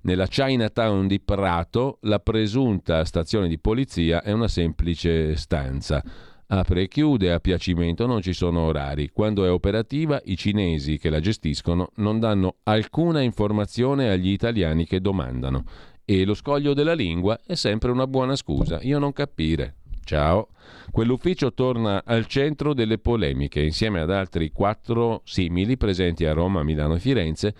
Nella 0.02 0.26
Chinatown 0.26 1.06
di 1.06 1.20
Prato 1.20 1.98
la 2.02 2.18
presunta 2.18 3.04
stazione 3.04 3.48
di 3.48 3.58
polizia 3.58 4.22
è 4.22 4.32
una 4.32 4.48
semplice 4.48 5.36
stanza. 5.36 6.02
Apre 6.46 6.82
e 6.82 6.88
chiude 6.88 7.32
a 7.32 7.40
piacimento, 7.40 8.06
non 8.06 8.20
ci 8.20 8.32
sono 8.32 8.60
orari. 8.60 9.10
Quando 9.10 9.44
è 9.44 9.50
operativa 9.50 10.20
i 10.24 10.36
cinesi 10.36 10.98
che 10.98 11.08
la 11.08 11.20
gestiscono 11.20 11.90
non 11.96 12.18
danno 12.18 12.56
alcuna 12.64 13.22
informazione 13.22 14.10
agli 14.10 14.28
italiani 14.28 14.86
che 14.86 15.00
domandano. 15.00 15.64
E 16.04 16.24
lo 16.24 16.34
scoglio 16.34 16.74
della 16.74 16.92
lingua 16.92 17.38
è 17.46 17.54
sempre 17.54 17.90
una 17.90 18.06
buona 18.06 18.36
scusa. 18.36 18.78
Io 18.82 18.98
non 18.98 19.12
capire. 19.12 19.76
Ciao. 20.04 20.48
Quell'ufficio 20.90 21.52
torna 21.52 22.02
al 22.04 22.26
centro 22.26 22.74
delle 22.74 22.98
polemiche 22.98 23.60
insieme 23.60 24.00
ad 24.00 24.10
altri 24.10 24.52
quattro 24.52 25.22
simili 25.24 25.76
presenti 25.76 26.24
a 26.26 26.32
Roma, 26.32 26.62
Milano 26.62 26.94
e 26.94 27.00
Firenze 27.00 27.54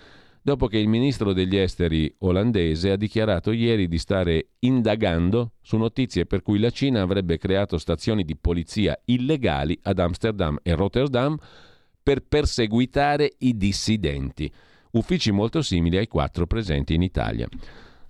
dopo 0.45 0.67
che 0.67 0.77
il 0.77 0.89
ministro 0.89 1.33
degli 1.33 1.57
esteri 1.57 2.15
olandese 2.19 2.91
ha 2.91 2.97
dichiarato 2.97 3.51
ieri 3.51 3.89
di 3.89 3.97
stare 3.97 4.49
indagando 4.59 5.53
su 5.63 5.79
notizie 5.79 6.27
per 6.27 6.43
cui 6.43 6.59
la 6.59 6.69
Cina 6.69 7.01
avrebbe 7.01 7.39
creato 7.39 7.79
stazioni 7.79 8.25
di 8.25 8.37
polizia 8.37 8.95
illegali 9.07 9.79
ad 9.85 9.99
Amsterdam 9.99 10.59
e 10.63 10.75
Rotterdam 10.75 11.35
per 12.03 12.21
perseguitare 12.21 13.37
i 13.39 13.57
dissidenti, 13.57 14.53
uffici 14.93 15.31
molto 15.31 15.63
simili 15.63 15.97
ai 15.97 16.09
quattro 16.09 16.47
presenti 16.47 16.93
in 16.93 17.01
Italia. 17.01 17.49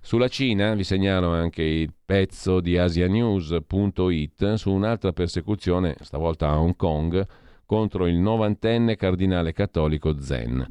Sulla 0.05 0.27
Cina 0.27 0.75
vi 0.75 0.83
segnalo 0.83 1.31
anche 1.31 1.63
il 1.63 1.91
pezzo 2.05 2.59
di 2.59 2.77
asianews.it 2.77 4.53
su 4.53 4.71
un'altra 4.71 5.13
persecuzione, 5.13 5.95
stavolta 6.01 6.47
a 6.47 6.59
Hong 6.59 6.75
Kong, 6.75 7.25
contro 7.65 8.05
il 8.05 8.13
novantenne 8.17 8.97
cardinale 8.97 9.51
cattolico 9.51 10.21
Zen. 10.21 10.63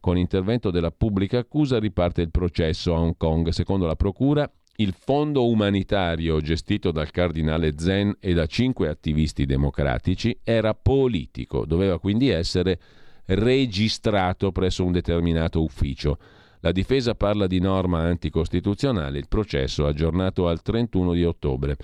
Con 0.00 0.18
intervento 0.18 0.72
della 0.72 0.90
pubblica 0.90 1.38
accusa 1.38 1.78
riparte 1.78 2.22
il 2.22 2.32
processo 2.32 2.92
a 2.92 2.98
Hong 2.98 3.16
Kong. 3.16 3.50
Secondo 3.50 3.86
la 3.86 3.94
procura, 3.94 4.50
il 4.78 4.92
fondo 4.92 5.46
umanitario 5.46 6.40
gestito 6.40 6.90
dal 6.90 7.12
cardinale 7.12 7.74
Zen 7.78 8.16
e 8.18 8.34
da 8.34 8.46
cinque 8.46 8.88
attivisti 8.88 9.46
democratici 9.46 10.36
era 10.42 10.74
politico, 10.74 11.64
doveva 11.64 12.00
quindi 12.00 12.28
essere 12.28 12.80
registrato 13.26 14.50
presso 14.50 14.84
un 14.84 14.90
determinato 14.90 15.62
ufficio. 15.62 16.18
La 16.60 16.72
difesa 16.72 17.14
parla 17.14 17.46
di 17.46 17.58
norma 17.58 18.00
anticostituzionale, 18.00 19.18
il 19.18 19.28
processo 19.28 19.86
aggiornato 19.86 20.46
al 20.46 20.60
31 20.60 21.14
di 21.14 21.24
ottobre. 21.24 21.76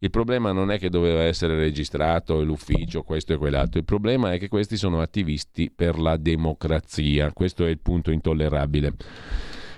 Il 0.00 0.10
problema 0.10 0.50
non 0.50 0.72
è 0.72 0.78
che 0.78 0.90
doveva 0.90 1.22
essere 1.22 1.56
registrato 1.56 2.42
l'ufficio, 2.42 3.02
questo 3.02 3.32
e 3.32 3.36
quell'altro, 3.36 3.78
il 3.78 3.84
problema 3.84 4.32
è 4.32 4.38
che 4.38 4.48
questi 4.48 4.76
sono 4.76 5.00
attivisti 5.00 5.70
per 5.70 5.98
la 5.98 6.16
democrazia, 6.16 7.32
questo 7.32 7.64
è 7.64 7.70
il 7.70 7.78
punto 7.78 8.10
intollerabile. 8.10 8.94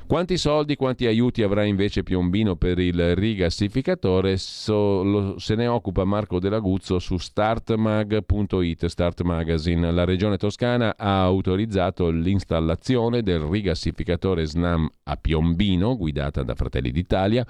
Quanti 0.06 0.38
soldi, 0.38 0.76
quanti 0.76 1.04
aiuti 1.06 1.42
avrà 1.42 1.64
invece 1.64 2.04
Piombino 2.04 2.54
per 2.54 2.78
il 2.78 3.16
rigassificatore? 3.16 4.36
So, 4.36 5.36
se 5.36 5.56
ne 5.56 5.66
occupa 5.66 6.04
Marco 6.04 6.38
Delaguzzo 6.38 7.00
su 7.00 7.16
startmag.it, 7.16 8.86
Start 8.86 9.22
Magazine. 9.22 9.90
La 9.90 10.04
regione 10.04 10.36
toscana 10.36 10.94
ha 10.96 11.22
autorizzato 11.22 12.08
l'installazione 12.10 13.24
del 13.24 13.40
rigassificatore 13.40 14.46
SNAM 14.46 14.88
a 15.02 15.16
Piombino, 15.16 15.96
guidata 15.96 16.44
da 16.44 16.54
Fratelli 16.54 16.92
d'Italia. 16.92 17.44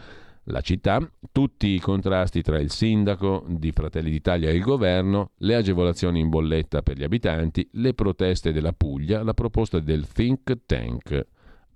La 0.44 0.62
città, 0.62 0.98
tutti 1.30 1.68
i 1.68 1.78
contrasti 1.78 2.40
tra 2.40 2.58
il 2.58 2.70
sindaco 2.70 3.44
di 3.48 3.70
Fratelli 3.70 4.08
d'Italia 4.08 4.48
e 4.48 4.54
il 4.54 4.62
governo, 4.62 5.32
le 5.38 5.56
agevolazioni 5.56 6.20
in 6.20 6.30
bolletta 6.30 6.80
per 6.80 6.96
gli 6.96 7.04
abitanti, 7.04 7.68
le 7.72 7.92
proteste 7.92 8.50
della 8.50 8.72
Puglia, 8.72 9.22
la 9.22 9.34
proposta 9.34 9.78
del 9.78 10.06
think 10.08 10.60
tank 10.64 11.26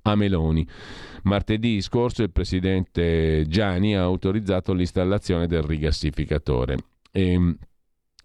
a 0.02 0.14
Meloni. 0.14 0.66
Martedì 1.24 1.80
scorso 1.80 2.22
il 2.22 2.30
presidente 2.30 3.44
Gianni 3.46 3.94
ha 3.94 4.02
autorizzato 4.02 4.72
l'installazione 4.72 5.46
del 5.46 5.62
rigassificatore. 5.62 6.76
E 7.12 7.32
ehm, 7.32 7.56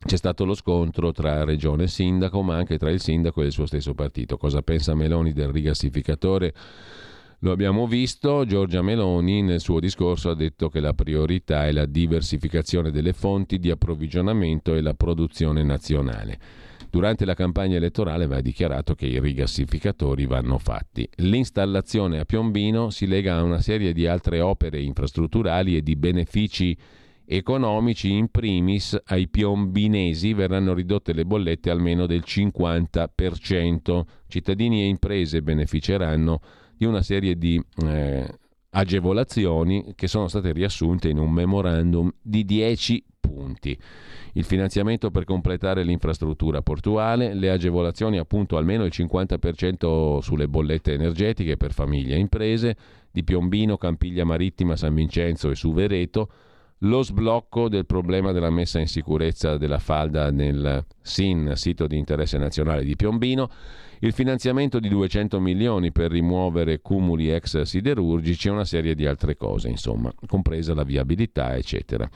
c'è 0.06 0.18
stato 0.18 0.46
lo 0.46 0.54
scontro 0.54 1.12
tra 1.12 1.44
regione 1.44 1.84
e 1.84 1.88
sindaco, 1.88 2.42
ma 2.44 2.56
anche 2.56 2.78
tra 2.78 2.92
il 2.92 3.02
sindaco 3.02 3.42
e 3.42 3.48
il 3.48 3.52
suo 3.52 3.66
stesso 3.66 3.94
partito. 3.94 4.38
Cosa 4.38 4.62
pensa 4.62 4.94
Meloni 4.94 5.34
del 5.34 5.50
rigassificatore? 5.50 6.54
Lo 7.40 7.52
abbiamo 7.52 7.86
visto, 7.86 8.46
Giorgia 8.46 8.82
Meloni 8.82 9.42
nel 9.42 9.60
suo 9.60 9.80
discorso 9.80 10.30
ha 10.30 10.36
detto 10.36 10.70
che 10.70 10.80
la 10.80 10.94
priorità 10.94 11.66
è 11.66 11.72
la 11.72 11.86
diversificazione 11.86 12.92
delle 12.92 13.14
fonti 13.14 13.60
di 13.60 13.70
approvvigionamento 13.70 14.74
e 14.74 14.82
la 14.82 14.94
produzione 14.94 15.64
nazionale. 15.64 16.40
Durante 16.90 17.26
la 17.26 17.34
campagna 17.34 17.76
elettorale 17.76 18.28
va 18.28 18.42
dichiarato 18.42 18.96
che 18.96 19.06
i 19.06 19.20
rigassificatori 19.20 20.26
vanno 20.26 20.58
fatti. 20.58 21.08
L'installazione 21.18 22.20
a 22.20 22.26
Piombino 22.26 22.90
si 22.90 23.08
lega 23.08 23.38
a 23.38 23.44
una 23.44 23.62
serie 23.62 23.94
di 23.94 24.08
altre 24.08 24.40
opere 24.40 24.82
infrastrutturali 24.82 25.76
e 25.76 25.82
di 25.82 25.96
benefici 25.96 26.78
economici, 27.26 28.12
in 28.12 28.30
primis 28.30 28.98
ai 29.06 29.28
piombinesi 29.28 30.34
verranno 30.34 30.74
ridotte 30.74 31.14
le 31.14 31.26
bollette 31.26 31.70
almeno 31.70 32.06
del 32.06 32.24
50%. 32.26 34.02
Cittadini 34.28 34.82
e 34.82 34.88
imprese 34.88 35.42
beneficeranno 35.42 36.40
di 36.78 36.86
una 36.86 37.02
serie 37.02 37.38
di 37.38 37.62
eh, 37.84 38.40
agevolazioni 38.78 39.94
che 39.96 40.08
sono 40.08 40.28
state 40.28 40.52
riassunte 40.52 41.08
in 41.08 41.18
un 41.18 41.32
memorandum 41.32 42.12
di 42.22 42.44
10 42.44 43.04
punti. 43.22 43.78
Il 44.34 44.44
finanziamento 44.44 45.12
per 45.12 45.24
completare 45.24 45.84
l'infrastruttura 45.84 46.62
portuale, 46.62 47.34
le 47.34 47.50
agevolazioni 47.50 48.18
appunto 48.18 48.58
almeno 48.58 48.84
il 48.84 48.92
50% 48.94 50.20
sulle 50.20 50.48
bollette 50.48 50.94
energetiche 50.94 51.56
per 51.56 51.72
famiglie 51.72 52.16
e 52.16 52.20
imprese, 52.20 52.76
di 53.12 53.24
Piombino, 53.24 53.78
Campiglia 53.78 54.26
Marittima, 54.26 54.76
San 54.76 54.94
Vincenzo 54.94 55.50
e 55.50 55.56
Suvereto, 55.56 56.30
lo 56.80 57.02
sblocco 57.02 57.70
del 57.70 57.86
problema 57.86 58.34
della 58.34 58.50
messa 58.50 58.80
in 58.80 58.88
sicurezza 58.88 59.58
della 59.58 59.80
falda 59.80 60.30
nel 60.32 60.86
SIN, 61.02 61.54
sito 61.56 61.88
di 61.88 61.98
interesse 61.98 62.38
nazionale 62.38 62.84
di 62.84 62.98
Piombino, 62.98 63.50
il 64.06 64.14
finanziamento 64.14 64.80
di 64.80 64.88
200 64.88 65.40
milioni 65.40 65.92
per 65.92 66.12
rimuovere 66.12 66.80
cumuli 66.80 67.32
ex 67.32 67.62
siderurgici 67.62 68.48
e 68.48 68.52
una 68.52 68.66
serie 68.66 68.94
di 68.94 69.08
altre 69.08 69.36
cose, 69.36 69.68
insomma, 69.68 70.14
compresa 70.28 70.76
la 70.76 70.84
viabilità, 70.84 71.56
eccetera. 71.56 72.08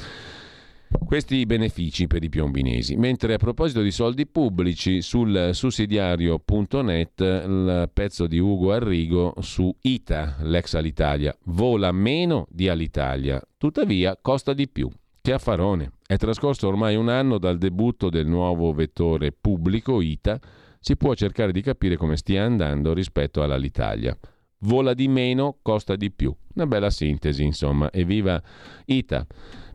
questi 1.06 1.38
i 1.38 1.45
benefici 1.45 2.06
per 2.07 2.24
i 2.24 2.30
piombinesi. 2.30 2.95
Mentre 2.95 3.34
a 3.34 3.38
proposito 3.38 3.82
di 3.82 3.91
soldi 3.91 4.28
pubblici, 4.28 5.02
sul 5.02 5.49
sussidiario.net 5.53 7.20
il 7.20 7.90
pezzo 7.91 8.28
di 8.28 8.38
Ugo 8.38 8.72
Arrigo 8.72 9.34
su 9.40 9.76
ITA, 9.82 10.38
l'ex 10.41 10.76
Alitalia, 10.76 11.36
vola 11.45 11.91
meno 11.91 12.45
di 12.49 12.70
Alitalia, 12.70 13.41
tuttavia 13.57 14.18
costa 14.22 14.53
di 14.53 14.68
più. 14.68 14.90
Che 15.22 15.34
affarone! 15.34 15.94
È 16.06 16.18
trascorso 16.18 16.68
ormai 16.68 16.95
un 16.95 17.10
anno 17.10 17.38
dal 17.38 17.57
debutto 17.57 18.10
del 18.10 18.28
nuovo 18.28 18.74
vettore 18.74 19.32
pubblico 19.32 20.02
ITA, 20.02 20.40
si 20.80 20.95
può 20.95 21.14
cercare 21.14 21.51
di 21.51 21.61
capire 21.61 21.97
come 21.97 22.18
stia 22.18 22.43
andando 22.43 22.93
rispetto 22.93 23.43
all'Alitalia. 23.43 24.18
Vola 24.64 24.93
di 24.93 25.07
meno, 25.07 25.60
costa 25.61 25.95
di 25.95 26.11
più. 26.11 26.35
Una 26.56 26.68
bella 26.68 26.89
sintesi, 26.89 27.43
insomma. 27.43 27.91
Evviva 27.91 28.41
ITA! 28.85 29.26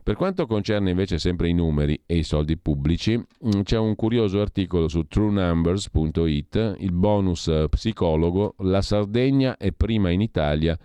Per 0.03 0.15
quanto 0.15 0.45
concerne 0.45 0.91
invece 0.91 1.17
sempre 1.17 1.49
i 1.49 1.53
numeri 1.53 1.99
e 2.05 2.17
i 2.17 2.23
soldi 2.23 2.57
pubblici, 2.57 3.17
mm, 3.17 3.61
c'è 3.63 3.77
un 3.79 3.95
curioso 3.95 4.39
articolo 4.39 4.87
su 4.87 5.07
truenumbers.it, 5.07 6.75
il 6.77 6.91
bonus 6.91 7.47
eh, 7.47 7.65
psicologo, 7.69 8.53
la 8.59 8.83
Sardegna 8.83 9.57
è 9.57 9.71
prima 9.71 10.11
in 10.11 10.21
Italia 10.21 10.77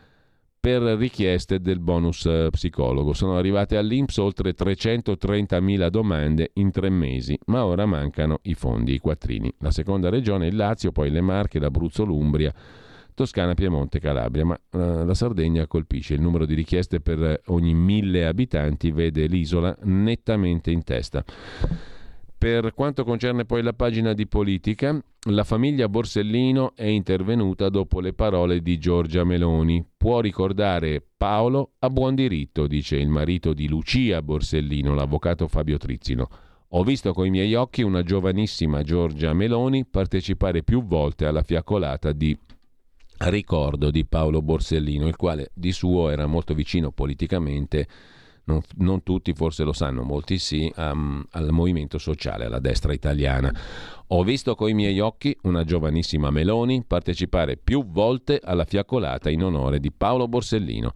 per 0.60 0.82
richieste 0.82 1.60
del 1.60 1.80
bonus 1.80 2.26
eh, 2.26 2.48
psicologo. 2.50 3.14
Sono 3.14 3.36
arrivate 3.36 3.78
all'Inps 3.78 4.18
oltre 4.18 4.54
330.000 4.54 5.88
domande 5.88 6.50
in 6.54 6.70
tre 6.70 6.90
mesi, 6.90 7.38
ma 7.46 7.64
ora 7.64 7.86
mancano 7.86 8.40
i 8.42 8.54
fondi, 8.54 8.92
i 8.92 8.98
quattrini. 8.98 9.50
La 9.60 9.70
seconda 9.70 10.10
regione 10.10 10.44
è 10.44 10.48
il 10.50 10.56
Lazio, 10.56 10.92
poi 10.92 11.10
le 11.10 11.22
Marche, 11.22 11.58
l'Abruzzo, 11.58 12.04
l'Umbria 12.04 12.52
Toscana, 13.14 13.54
Piemonte, 13.54 14.00
Calabria, 14.00 14.44
ma 14.44 14.58
uh, 14.70 15.04
la 15.04 15.14
Sardegna 15.14 15.66
colpisce. 15.66 16.14
Il 16.14 16.20
numero 16.20 16.46
di 16.46 16.54
richieste 16.54 17.00
per 17.00 17.42
ogni 17.46 17.74
mille 17.74 18.26
abitanti 18.26 18.90
vede 18.92 19.26
l'isola 19.26 19.76
nettamente 19.82 20.70
in 20.70 20.82
testa. 20.84 21.24
Per 22.40 22.72
quanto 22.72 23.04
concerne 23.04 23.44
poi 23.44 23.62
la 23.62 23.74
pagina 23.74 24.14
di 24.14 24.26
politica, 24.26 24.98
la 25.28 25.44
famiglia 25.44 25.90
Borsellino 25.90 26.72
è 26.74 26.86
intervenuta 26.86 27.68
dopo 27.68 28.00
le 28.00 28.14
parole 28.14 28.62
di 28.62 28.78
Giorgia 28.78 29.24
Meloni. 29.24 29.84
Può 29.94 30.20
ricordare 30.20 31.04
Paolo 31.18 31.72
a 31.80 31.90
buon 31.90 32.14
diritto, 32.14 32.66
dice 32.66 32.96
il 32.96 33.10
marito 33.10 33.52
di 33.52 33.68
Lucia 33.68 34.22
Borsellino, 34.22 34.94
l'avvocato 34.94 35.48
Fabio 35.48 35.76
Trizzino. 35.76 36.28
Ho 36.68 36.82
visto 36.82 37.12
coi 37.12 37.28
miei 37.28 37.52
occhi 37.52 37.82
una 37.82 38.02
giovanissima 38.02 38.82
Giorgia 38.82 39.34
Meloni 39.34 39.84
partecipare 39.84 40.62
più 40.62 40.82
volte 40.82 41.26
alla 41.26 41.42
fiaccolata 41.42 42.12
di 42.12 42.34
ricordo 43.18 43.90
di 43.90 44.06
Paolo 44.06 44.40
Borsellino, 44.40 45.06
il 45.06 45.16
quale 45.16 45.50
di 45.52 45.72
suo 45.72 46.08
era 46.08 46.24
molto 46.24 46.54
vicino 46.54 46.90
politicamente, 46.90 47.86
non, 48.44 48.60
non 48.76 49.02
tutti 49.02 49.32
forse 49.32 49.64
lo 49.64 49.72
sanno, 49.72 50.02
molti 50.02 50.38
sì, 50.38 50.72
um, 50.76 51.24
al 51.30 51.50
movimento 51.50 51.98
sociale, 51.98 52.46
alla 52.46 52.58
destra 52.58 52.92
italiana. 52.92 53.52
Ho 54.08 54.24
visto 54.24 54.54
coi 54.54 54.74
miei 54.74 54.98
occhi 55.00 55.36
una 55.42 55.64
giovanissima 55.64 56.30
Meloni 56.30 56.82
partecipare 56.84 57.56
più 57.56 57.86
volte 57.86 58.40
alla 58.42 58.64
fiaccolata 58.64 59.30
in 59.30 59.44
onore 59.44 59.78
di 59.78 59.92
Paolo 59.92 60.26
Borsellino. 60.26 60.92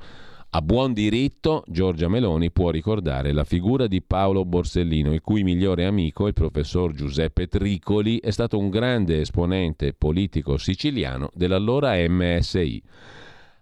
A 0.56 0.62
buon 0.62 0.92
diritto 0.92 1.64
Giorgia 1.66 2.08
Meloni 2.08 2.52
può 2.52 2.70
ricordare 2.70 3.32
la 3.32 3.42
figura 3.42 3.88
di 3.88 4.00
Paolo 4.02 4.44
Borsellino, 4.44 5.12
il 5.12 5.20
cui 5.20 5.42
migliore 5.42 5.84
amico, 5.84 6.28
il 6.28 6.32
professor 6.32 6.92
Giuseppe 6.92 7.48
Tricoli, 7.48 8.20
è 8.20 8.30
stato 8.30 8.56
un 8.56 8.70
grande 8.70 9.20
esponente 9.20 9.94
politico 9.94 10.56
siciliano 10.56 11.28
dell'allora 11.34 11.96
MSI. 12.08 12.80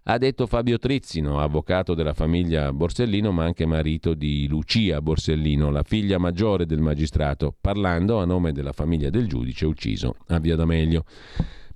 Ha 0.04 0.18
detto 0.18 0.48
Fabio 0.48 0.80
Trizzino, 0.80 1.38
avvocato 1.38 1.94
della 1.94 2.12
famiglia 2.12 2.72
Borsellino, 2.72 3.30
ma 3.30 3.44
anche 3.44 3.66
marito 3.66 4.14
di 4.14 4.48
Lucia 4.48 5.00
Borsellino, 5.00 5.70
la 5.70 5.84
figlia 5.84 6.18
maggiore 6.18 6.66
del 6.66 6.80
magistrato, 6.80 7.54
parlando 7.60 8.18
a 8.18 8.24
nome 8.24 8.50
della 8.50 8.72
famiglia 8.72 9.10
del 9.10 9.28
giudice 9.28 9.64
ucciso 9.64 10.16
a 10.26 10.40
Via 10.40 10.56
D'Amelio. 10.56 11.04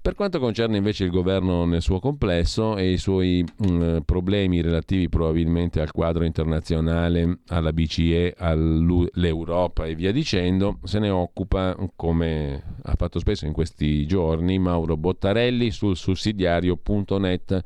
Per 0.03 0.17
quanto 0.17 0.41
concerne 0.41 0.77
invece 0.77 1.05
il 1.05 1.11
governo 1.11 1.67
nel 1.67 1.83
suo 1.83 2.01
complesso 2.01 2.77
e 2.77 2.91
i 2.91 2.99
suoi 2.99 3.45
mh, 3.45 3.69
mm, 3.69 3.97
problemi 4.05 4.61
relativi 4.61 5.09
probabilmente 5.09 5.81
al 5.81 5.93
quadro 5.93 6.25
internazionale, 6.25 7.41
alla 7.47 7.73
BCE, 7.73 8.35
all'Europa 8.37 9.87
e 9.87 9.95
via 9.95 10.11
dicendo, 10.11 10.81
se 10.83 10.99
ne 10.99 11.11
occupa, 11.11 11.77
come 11.95 12.77
ha 12.83 12.95
fatto 12.97 13.21
spesso 13.21 13.47
in 13.47 13.53
questi 13.53 14.05
giorni, 14.05 14.59
Mauro 14.59 14.97
Bottarelli 14.97 15.71
sul 15.71 15.97
sussidiario.net 15.97 17.63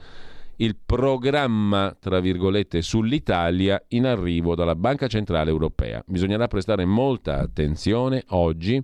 il 0.61 0.77
programma, 0.85 1.97
tra 1.99 2.21
virgolette, 2.21 2.83
sull'Italia 2.83 3.83
in 3.89 4.07
arrivo 4.07 4.55
dalla 4.55 4.75
Banca 4.75 5.07
Centrale 5.07 5.51
Europea. 5.51 6.03
Bisognerà 6.07 6.49
prestare 6.49 6.85
molta 6.85 7.39
attenzione 7.39 8.25
oggi 8.29 8.81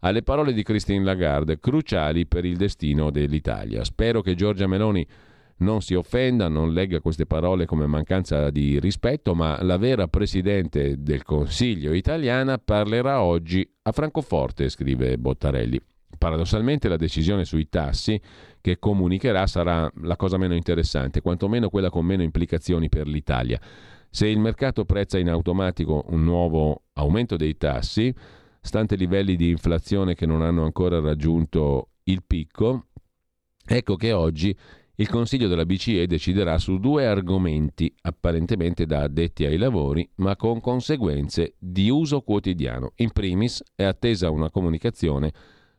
alle 0.00 0.22
parole 0.22 0.52
di 0.52 0.62
Christine 0.62 1.02
Lagarde, 1.02 1.58
cruciali 1.58 2.26
per 2.26 2.44
il 2.44 2.56
destino 2.56 3.10
dell'Italia. 3.10 3.84
Spero 3.84 4.20
che 4.20 4.34
Giorgia 4.34 4.66
Meloni 4.66 5.06
non 5.58 5.80
si 5.80 5.94
offenda, 5.94 6.48
non 6.48 6.74
legga 6.74 7.00
queste 7.00 7.24
parole 7.24 7.64
come 7.64 7.86
mancanza 7.86 8.50
di 8.50 8.78
rispetto, 8.78 9.34
ma 9.34 9.62
la 9.62 9.78
vera 9.78 10.08
Presidente 10.08 11.02
del 11.02 11.22
Consiglio 11.22 11.94
italiana 11.94 12.58
parlerà 12.58 13.22
oggi 13.22 13.66
a 13.82 13.92
Francoforte, 13.92 14.68
scrive 14.68 15.16
Bottarelli. 15.16 15.80
Paradossalmente 16.18 16.88
la 16.88 16.96
decisione 16.96 17.44
sui 17.44 17.68
tassi 17.68 18.20
che 18.64 18.78
comunicherà 18.78 19.46
sarà 19.46 19.92
la 20.00 20.16
cosa 20.16 20.38
meno 20.38 20.54
interessante, 20.54 21.20
quantomeno 21.20 21.68
quella 21.68 21.90
con 21.90 22.06
meno 22.06 22.22
implicazioni 22.22 22.88
per 22.88 23.06
l'Italia. 23.06 23.60
Se 24.08 24.26
il 24.26 24.38
mercato 24.38 24.86
prezza 24.86 25.18
in 25.18 25.28
automatico 25.28 26.06
un 26.08 26.24
nuovo 26.24 26.84
aumento 26.94 27.36
dei 27.36 27.58
tassi, 27.58 28.10
stante 28.62 28.96
livelli 28.96 29.36
di 29.36 29.50
inflazione 29.50 30.14
che 30.14 30.24
non 30.24 30.40
hanno 30.40 30.64
ancora 30.64 30.98
raggiunto 30.98 31.90
il 32.04 32.22
picco, 32.26 32.86
ecco 33.66 33.96
che 33.96 34.12
oggi 34.12 34.56
il 34.94 35.10
Consiglio 35.10 35.48
della 35.48 35.66
BCE 35.66 36.06
deciderà 36.06 36.56
su 36.56 36.78
due 36.78 37.04
argomenti 37.04 37.94
apparentemente 38.00 38.86
da 38.86 39.02
addetti 39.02 39.44
ai 39.44 39.58
lavori, 39.58 40.08
ma 40.16 40.36
con 40.36 40.62
conseguenze 40.62 41.56
di 41.58 41.90
uso 41.90 42.22
quotidiano. 42.22 42.92
In 42.96 43.10
primis 43.10 43.62
è 43.74 43.84
attesa 43.84 44.30
una 44.30 44.48
comunicazione 44.48 45.32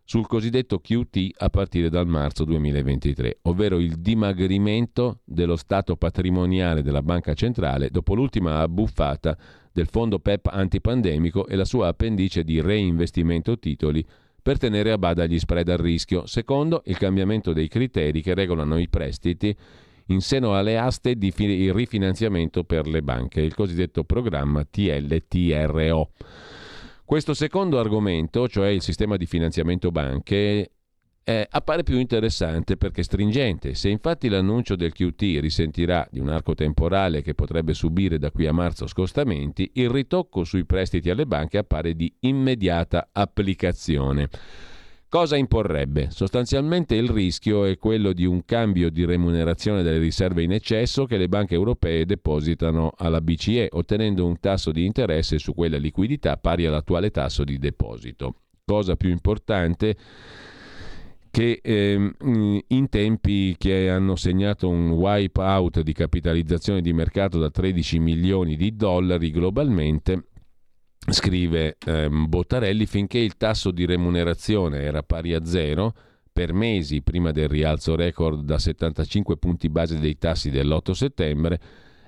sul 0.06 0.28
cosiddetto 0.28 0.80
QT 0.80 1.32
a 1.38 1.50
partire 1.50 1.90
dal 1.90 2.08
marzo 2.08 2.46
2023, 2.46 3.40
ovvero 3.44 3.80
il 3.80 3.96
dimagrimento 3.96 5.20
dello 5.26 5.56
stato 5.56 5.98
patrimoniale 5.98 6.84
della 6.84 7.02
Banca 7.02 7.34
Centrale 7.34 7.90
dopo 7.90 8.14
l'ultima 8.14 8.60
abbuffata 8.60 9.36
del 9.74 9.88
fondo 9.88 10.20
PEP 10.20 10.48
antipandemico 10.52 11.48
e 11.48 11.56
la 11.56 11.66
sua 11.66 11.88
appendice 11.88 12.44
di 12.44 12.62
reinvestimento 12.62 13.58
titoli 13.58 14.06
per 14.42 14.60
tenere 14.60 14.92
a 14.92 15.00
bada 15.00 15.26
gli 15.26 15.40
spread 15.40 15.70
al 15.70 15.80
rischio. 15.80 16.28
Secondo, 16.28 16.84
il 16.86 17.00
cambiamento 17.00 17.52
dei 17.52 17.68
criteri 17.68 18.22
che 18.22 18.36
regolano 18.36 18.78
i 18.78 18.88
prestiti 18.88 19.54
in 20.10 20.22
seno 20.22 20.56
alle 20.56 20.78
aste 20.78 21.16
di 21.16 21.34
rifinanziamento 21.72 22.64
per 22.64 22.86
le 22.88 23.02
banche, 23.02 23.42
il 23.42 23.56
cosiddetto 23.56 24.04
programma 24.04 24.64
TLTRO. 24.64 26.12
Questo 27.06 27.36
secondo 27.36 27.78
argomento, 27.78 28.48
cioè 28.48 28.70
il 28.70 28.82
sistema 28.82 29.16
di 29.16 29.28
finanziamento 29.28 29.92
banche, 29.92 30.72
eh, 31.24 31.48
appare 31.48 31.84
più 31.84 32.00
interessante 32.00 32.78
perché 32.78 33.04
stringente. 33.04 33.76
Se 33.76 33.90
infatti 33.90 34.28
l'annuncio 34.28 34.76
del 34.76 34.92
QT 34.92 35.22
risentirà 35.40 36.08
di 36.10 36.20
un 36.20 36.30
arco 36.30 36.56
temporale 36.56 37.22
che 37.22 37.36
potrebbe 37.36 37.76
subire 37.76 38.18
da 38.18 38.32
qui 38.32 38.48
a 38.48 38.54
marzo 38.54 38.88
scostamenti, 38.88 39.70
il 39.76 39.92
ritocco 39.92 40.44
sui 40.44 40.66
prestiti 40.66 41.12
alle 41.12 41.28
banche 41.28 41.60
appare 41.60 41.96
di 41.96 42.12
immediata 42.22 43.10
applicazione. 43.12 44.28
Cosa 45.08 45.38
imporrebbe? 45.38 46.10
Sostanzialmente 46.10 46.96
il 46.96 47.10
rischio 47.10 47.64
è 47.64 47.78
quello 47.78 48.12
di 48.12 48.26
un 48.26 48.44
cambio 48.44 48.90
di 48.90 49.06
remunerazione 49.06 49.82
delle 49.82 50.00
riserve 50.00 50.44
in 50.44 50.52
eccesso 50.52 51.06
che 51.06 51.18
le 51.18 51.30
banche 51.30 51.54
europee 51.54 52.06
depositano 52.06 52.92
alla 52.98 53.22
BCE, 53.22 53.70
ottenendo 53.72 54.26
un 54.26 54.40
tasso 54.40 54.72
di 54.72 54.84
interesse 54.86 55.38
su 55.38 55.54
quella 55.54 55.78
liquidità 55.78 56.36
pari 56.38 56.66
all'attuale 56.66 57.12
tasso 57.12 57.44
di 57.44 57.58
deposito. 57.58 58.36
Cosa 58.66 58.96
più 58.96 59.10
importante 59.10 59.96
che 61.36 61.60
eh, 61.62 62.12
in 62.68 62.90
tempi 62.90 63.56
che 63.58 63.90
hanno 63.90 64.16
segnato 64.16 64.68
un 64.68 64.90
wipe 64.92 65.42
out 65.42 65.82
di 65.82 65.94
capitalizzazione 65.94 66.82
di 66.82 66.94
mercato 66.94 67.40
da 67.40 67.52
13 67.52 68.00
milioni 68.00 68.56
di 68.56 68.76
dollari 68.76 69.32
globalmente, 69.32 70.28
scrive 71.10 71.78
eh, 71.86 72.10
Bottarelli, 72.10 72.86
finché 72.86 73.20
il 73.20 73.38
tasso 73.38 73.72
di 73.72 73.86
remunerazione 73.86 74.82
era 74.82 75.04
pari 75.04 75.34
a 75.34 75.46
zero, 75.46 75.94
per 76.32 76.52
mesi 76.52 77.02
prima 77.02 77.32
del 77.32 77.48
rialzo 77.48 77.96
record 77.96 78.44
da 78.44 78.60
75 78.60 79.38
punti 79.38 79.70
base 79.70 80.00
dei 80.00 80.18
tassi 80.18 80.50
dell'8 80.50 80.92
settembre, 80.92 81.60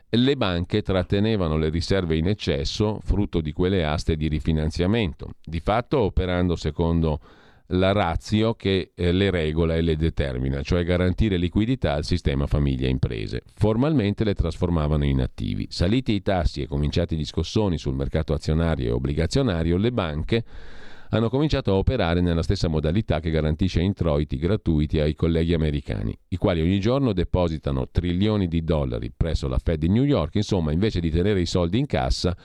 le 0.10 0.36
banche 0.36 0.82
trattenevano 0.82 1.57
le 1.57 1.69
riserve 1.69 2.18
in 2.18 2.28
eccesso, 2.28 2.99
frutto 3.03 3.41
di 3.41 3.52
quelle 3.52 3.86
aste 3.86 4.15
di 4.15 4.28
rifinanziamento, 4.28 5.32
di 5.44 5.60
fatto 5.60 5.99
operando 5.99 6.56
secondo 6.56 7.19
la 7.68 7.91
razio 7.91 8.53
che 8.53 8.91
eh, 8.95 9.11
le 9.11 9.30
regola 9.30 9.76
e 9.76 9.81
le 9.81 9.95
determina, 9.95 10.61
cioè 10.61 10.84
garantire 10.84 11.38
liquidità 11.38 11.94
al 11.94 12.06
sistema 12.06 12.48
famiglie 12.48 12.88
e 12.88 12.91
imprese. 12.91 13.44
Formalmente 13.56 14.23
le 14.23 14.34
trasformavano 14.34 15.06
in 15.06 15.22
attivi. 15.22 15.68
Saliti 15.69 16.14
i 16.14 16.22
tassi 16.22 16.61
e 16.61 16.68
cominciati 16.68 17.15
gli 17.18 17.26
scossoni 17.26 17.77
sul 17.77 17.95
mercato 17.95 18.34
azionario 18.34 18.89
e 18.89 18.91
obbligazionario, 18.91 19.77
le 19.77 19.91
banche 19.91 20.45
hanno 21.10 21.30
cominciato 21.30 21.72
a 21.72 21.76
operare 21.76 22.19
nella 22.19 22.44
stessa 22.44 22.68
modalità 22.68 23.19
che 23.19 23.31
garantisce 23.31 23.81
introiti 23.81 24.38
gratuiti 24.38 24.99
ai 24.99 25.15
colleghi 25.15 25.53
americani, 25.53 26.18
i 26.30 26.35
quali 26.35 26.61
ogni 26.61 26.80
giorno 26.80 27.14
depositano 27.14 27.88
trilioni 27.89 28.48
di 28.48 28.64
dollari 28.64 29.11
presso 29.15 29.48
la 29.48 29.57
Fed 29.57 29.80
di 29.80 29.89
New 29.89 30.03
York, 30.03 30.35
insomma, 30.35 30.72
invece 30.72 30.99
di 30.99 31.10
tenere 31.10 31.39
i 31.39 31.45
soldi 31.45 31.80
in 31.80 31.85
cassa, 31.85 32.35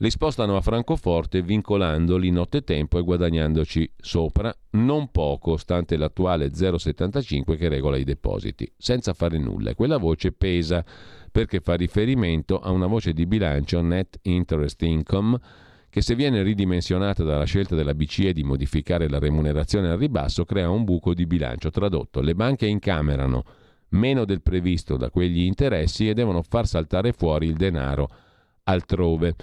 li 0.00 0.10
spostano 0.10 0.56
a 0.56 0.60
Francoforte 0.60 1.42
vincolandoli 1.42 2.30
nottetempo 2.30 2.98
e 2.98 3.02
guadagnandoci 3.02 3.90
sopra 3.96 4.54
non 4.70 5.10
poco, 5.10 5.56
stante 5.56 5.96
l'attuale 5.96 6.48
0,75 6.48 7.56
che 7.56 7.68
regola 7.68 7.96
i 7.96 8.04
depositi, 8.04 8.70
senza 8.76 9.12
fare 9.12 9.38
nulla. 9.38 9.74
Quella 9.74 9.96
voce 9.96 10.30
pesa 10.30 10.84
perché 11.32 11.60
fa 11.60 11.74
riferimento 11.74 12.60
a 12.60 12.70
una 12.70 12.86
voce 12.86 13.12
di 13.12 13.26
bilancio 13.26 13.80
net 13.80 14.18
interest 14.22 14.82
income 14.82 15.38
che 15.90 16.00
se 16.00 16.14
viene 16.14 16.42
ridimensionata 16.42 17.24
dalla 17.24 17.44
scelta 17.44 17.74
della 17.74 17.94
BCE 17.94 18.32
di 18.32 18.44
modificare 18.44 19.08
la 19.08 19.18
remunerazione 19.18 19.88
al 19.88 19.98
ribasso 19.98 20.44
crea 20.44 20.70
un 20.70 20.84
buco 20.84 21.12
di 21.12 21.26
bilancio. 21.26 21.70
Tradotto, 21.70 22.20
le 22.20 22.34
banche 22.34 22.66
incamerano 22.66 23.42
meno 23.90 24.24
del 24.24 24.42
previsto 24.42 24.96
da 24.96 25.10
quegli 25.10 25.40
interessi 25.40 26.08
e 26.08 26.14
devono 26.14 26.42
far 26.42 26.66
saltare 26.68 27.12
fuori 27.12 27.46
il 27.46 27.56
denaro 27.56 28.08
altrove. 28.64 29.34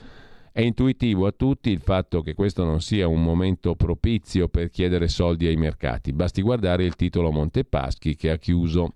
È 0.55 0.61
intuitivo 0.61 1.27
a 1.27 1.33
tutti 1.33 1.69
il 1.69 1.81
fatto 1.81 2.21
che 2.21 2.33
questo 2.33 2.63
non 2.63 2.79
sia 2.79 3.09
un 3.09 3.21
momento 3.21 3.75
propizio 3.75 4.47
per 4.47 4.69
chiedere 4.69 5.09
soldi 5.09 5.47
ai 5.47 5.57
mercati. 5.57 6.13
Basti 6.13 6.41
guardare 6.41 6.85
il 6.85 6.95
titolo 6.95 7.29
Montepaschi 7.29 8.15
che 8.15 8.31
ha 8.31 8.37
chiuso 8.37 8.93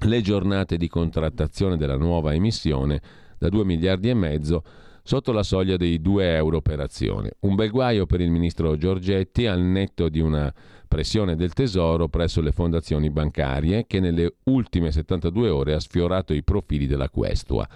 le 0.00 0.20
giornate 0.20 0.76
di 0.76 0.86
contrattazione 0.86 1.78
della 1.78 1.96
nuova 1.96 2.34
emissione 2.34 3.00
da 3.38 3.48
2 3.48 3.64
miliardi 3.64 4.10
e 4.10 4.14
mezzo 4.14 4.62
sotto 5.02 5.32
la 5.32 5.42
soglia 5.42 5.78
dei 5.78 5.98
2 5.98 6.34
euro 6.34 6.60
per 6.60 6.80
azione. 6.80 7.36
Un 7.40 7.54
bel 7.54 7.70
guaio 7.70 8.04
per 8.04 8.20
il 8.20 8.30
ministro 8.30 8.76
Giorgetti 8.76 9.46
al 9.46 9.62
netto 9.62 10.10
di 10.10 10.20
una 10.20 10.52
pressione 10.86 11.36
del 11.36 11.54
Tesoro 11.54 12.08
presso 12.08 12.42
le 12.42 12.52
fondazioni 12.52 13.08
bancarie 13.08 13.86
che 13.86 13.98
nelle 13.98 14.34
ultime 14.44 14.92
72 14.92 15.48
ore 15.48 15.72
ha 15.72 15.80
sfiorato 15.80 16.34
i 16.34 16.44
profili 16.44 16.86
della 16.86 17.08
Questua. 17.08 17.66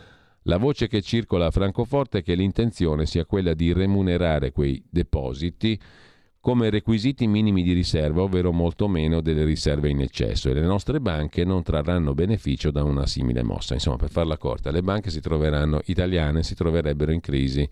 La 0.44 0.56
voce 0.56 0.88
che 0.88 1.02
circola 1.02 1.46
a 1.46 1.50
Francoforte 1.50 2.18
è 2.18 2.22
che 2.22 2.34
l'intenzione 2.34 3.04
sia 3.04 3.26
quella 3.26 3.52
di 3.52 3.72
remunerare 3.72 4.52
quei 4.52 4.82
depositi 4.88 5.78
come 6.40 6.70
requisiti 6.70 7.26
minimi 7.26 7.62
di 7.62 7.74
riserva, 7.74 8.22
ovvero 8.22 8.50
molto 8.50 8.88
meno 8.88 9.20
delle 9.20 9.44
riserve 9.44 9.90
in 9.90 10.00
eccesso 10.00 10.48
e 10.48 10.54
le 10.54 10.62
nostre 10.62 10.98
banche 10.98 11.44
non 11.44 11.62
trarranno 11.62 12.14
beneficio 12.14 12.70
da 12.70 12.82
una 12.82 13.06
simile 13.06 13.42
mossa. 13.42 13.74
Insomma, 13.74 13.96
per 13.96 14.08
farla 14.08 14.38
corta, 14.38 14.70
le 14.70 14.82
banche 14.82 15.10
si 15.10 15.20
italiane 15.84 16.42
si 16.42 16.54
troverebbero 16.54 17.12
in 17.12 17.20
crisi 17.20 17.68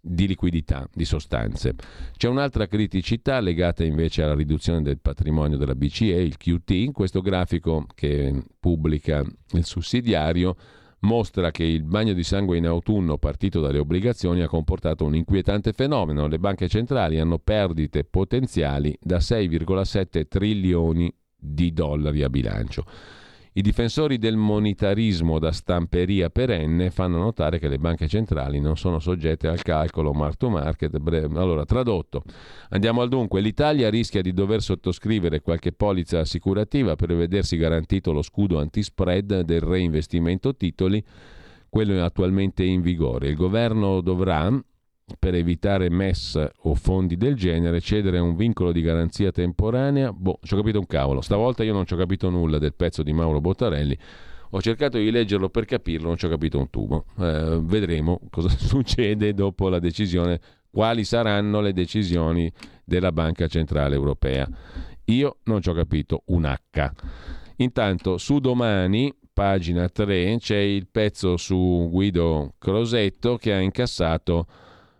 di 0.00 0.28
liquidità, 0.28 0.88
di 0.94 1.04
sostanze. 1.04 1.74
C'è 2.16 2.28
un'altra 2.28 2.68
criticità 2.68 3.40
legata 3.40 3.82
invece 3.82 4.22
alla 4.22 4.36
riduzione 4.36 4.82
del 4.82 5.00
patrimonio 5.00 5.56
della 5.56 5.74
BCE, 5.74 6.22
il 6.22 6.36
QT, 6.36 6.92
questo 6.92 7.20
grafico 7.20 7.84
che 7.96 8.44
pubblica 8.60 9.24
il 9.54 9.64
sussidiario 9.64 10.54
mostra 11.00 11.50
che 11.50 11.64
il 11.64 11.82
bagno 11.84 12.12
di 12.12 12.24
sangue 12.24 12.56
in 12.56 12.66
autunno 12.66 13.18
partito 13.18 13.60
dalle 13.60 13.78
obbligazioni 13.78 14.42
ha 14.42 14.48
comportato 14.48 15.04
un 15.04 15.14
inquietante 15.14 15.72
fenomeno. 15.72 16.26
Le 16.26 16.38
banche 16.38 16.68
centrali 16.68 17.18
hanno 17.18 17.38
perdite 17.38 18.04
potenziali 18.04 18.96
da 19.00 19.18
6,7 19.18 20.26
trilioni 20.28 21.12
di 21.36 21.72
dollari 21.72 22.22
a 22.22 22.30
bilancio. 22.30 22.84
I 23.58 23.60
difensori 23.60 24.18
del 24.18 24.36
monetarismo 24.36 25.40
da 25.40 25.50
stamperia 25.50 26.30
perenne 26.30 26.92
fanno 26.92 27.18
notare 27.18 27.58
che 27.58 27.66
le 27.66 27.80
banche 27.80 28.06
centrali 28.06 28.60
non 28.60 28.76
sono 28.76 29.00
soggette 29.00 29.48
al 29.48 29.62
calcolo 29.62 30.12
mark 30.12 30.36
to 30.36 30.48
market. 30.48 30.94
Allora, 31.34 31.64
tradotto, 31.64 32.22
andiamo 32.68 33.00
al 33.00 33.08
dunque. 33.08 33.40
L'Italia 33.40 33.90
rischia 33.90 34.22
di 34.22 34.32
dover 34.32 34.62
sottoscrivere 34.62 35.40
qualche 35.40 35.72
polizza 35.72 36.20
assicurativa 36.20 36.94
per 36.94 37.16
vedersi 37.16 37.56
garantito 37.56 38.12
lo 38.12 38.22
scudo 38.22 38.60
antispread 38.60 39.40
del 39.40 39.60
reinvestimento 39.60 40.54
titoli, 40.54 41.04
quello 41.68 42.00
attualmente 42.04 42.62
in 42.62 42.80
vigore. 42.80 43.26
Il 43.26 43.34
governo 43.34 44.00
dovrà, 44.02 44.56
per 45.18 45.34
evitare 45.34 45.88
MES 45.88 46.48
o 46.62 46.74
fondi 46.74 47.16
del 47.16 47.34
genere, 47.34 47.80
cedere 47.80 48.18
a 48.18 48.22
un 48.22 48.36
vincolo 48.36 48.72
di 48.72 48.82
garanzia 48.82 49.30
temporanea. 49.30 50.12
Boh, 50.12 50.38
ci 50.42 50.54
ho 50.54 50.56
capito 50.56 50.78
un 50.78 50.86
cavolo. 50.86 51.20
Stavolta 51.20 51.62
io 51.62 51.72
non 51.72 51.86
ci 51.86 51.94
ho 51.94 51.96
capito 51.96 52.30
nulla 52.30 52.58
del 52.58 52.74
pezzo 52.74 53.02
di 53.02 53.12
Mauro 53.12 53.40
Bottarelli. 53.40 53.96
Ho 54.50 54.62
cercato 54.62 54.96
di 54.96 55.10
leggerlo 55.10 55.50
per 55.50 55.66
capirlo, 55.66 56.08
non 56.08 56.16
ci 56.16 56.24
ho 56.26 56.28
capito 56.28 56.58
un 56.58 56.70
tubo. 56.70 57.04
Eh, 57.18 57.58
vedremo 57.62 58.20
cosa 58.30 58.48
succede 58.56 59.34
dopo 59.34 59.68
la 59.68 59.78
decisione, 59.78 60.40
quali 60.70 61.04
saranno 61.04 61.60
le 61.60 61.72
decisioni 61.72 62.50
della 62.84 63.12
Banca 63.12 63.46
Centrale 63.46 63.94
Europea. 63.94 64.48
Io 65.06 65.38
non 65.44 65.60
ci 65.60 65.68
ho 65.68 65.74
capito 65.74 66.22
un 66.26 66.44
H. 66.44 66.90
Intanto 67.56 68.18
su 68.18 68.38
domani 68.38 69.14
pagina 69.32 69.88
3 69.88 70.36
c'è 70.38 70.58
il 70.58 70.88
pezzo 70.90 71.36
su 71.36 71.88
Guido 71.90 72.54
Crosetto 72.58 73.36
che 73.36 73.52
ha 73.52 73.60
incassato 73.60 74.46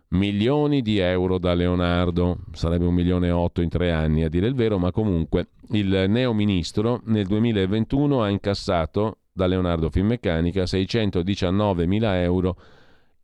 milioni 0.09 0.81
di 0.81 0.97
euro 0.97 1.37
da 1.37 1.53
Leonardo, 1.53 2.39
sarebbe 2.53 2.85
un 2.85 2.93
milione 2.93 3.27
e 3.27 3.31
otto 3.31 3.61
in 3.61 3.69
tre 3.69 3.91
anni 3.91 4.23
a 4.23 4.29
dire 4.29 4.47
il 4.47 4.55
vero, 4.55 4.77
ma 4.79 4.91
comunque 4.91 5.49
il 5.71 6.05
neo 6.07 6.33
ministro 6.33 7.01
nel 7.05 7.27
2021 7.27 8.23
ha 8.23 8.29
incassato 8.29 9.17
da 9.31 9.45
Leonardo 9.45 9.89
Finmeccanica 9.89 10.65
619 10.65 11.85
mila 11.85 12.21
euro 12.21 12.57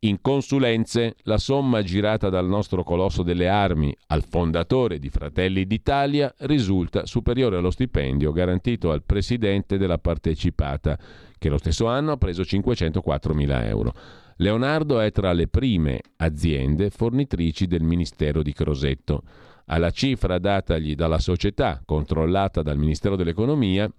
in 0.00 0.20
consulenze, 0.20 1.16
la 1.22 1.38
somma 1.38 1.82
girata 1.82 2.28
dal 2.28 2.46
nostro 2.46 2.84
colosso 2.84 3.22
delle 3.22 3.48
armi 3.48 3.94
al 4.08 4.22
fondatore 4.22 4.98
di 4.98 5.08
Fratelli 5.08 5.66
d'Italia 5.66 6.32
risulta 6.40 7.06
superiore 7.06 7.56
allo 7.56 7.70
stipendio 7.70 8.30
garantito 8.30 8.92
al 8.92 9.02
presidente 9.02 9.78
della 9.78 9.98
partecipata, 9.98 10.98
che 11.38 11.48
lo 11.48 11.58
stesso 11.58 11.86
anno 11.86 12.12
ha 12.12 12.16
preso 12.18 12.44
504 12.44 13.34
mila 13.34 13.66
euro. 13.66 13.94
Leonardo 14.36 15.00
è 15.00 15.10
tra 15.12 15.32
le 15.32 15.48
prime 15.48 16.00
aziende 16.16 16.90
fornitrici 16.90 17.66
del 17.66 17.82
Ministero 17.82 18.42
di 18.42 18.52
Crosetto. 18.52 19.22
Alla 19.66 19.90
cifra 19.90 20.38
datagli 20.38 20.94
dalla 20.94 21.18
società 21.18 21.80
controllata 21.84 22.62
dal 22.62 22.76
Ministero 22.76 23.16
dell'Economia 23.16 23.90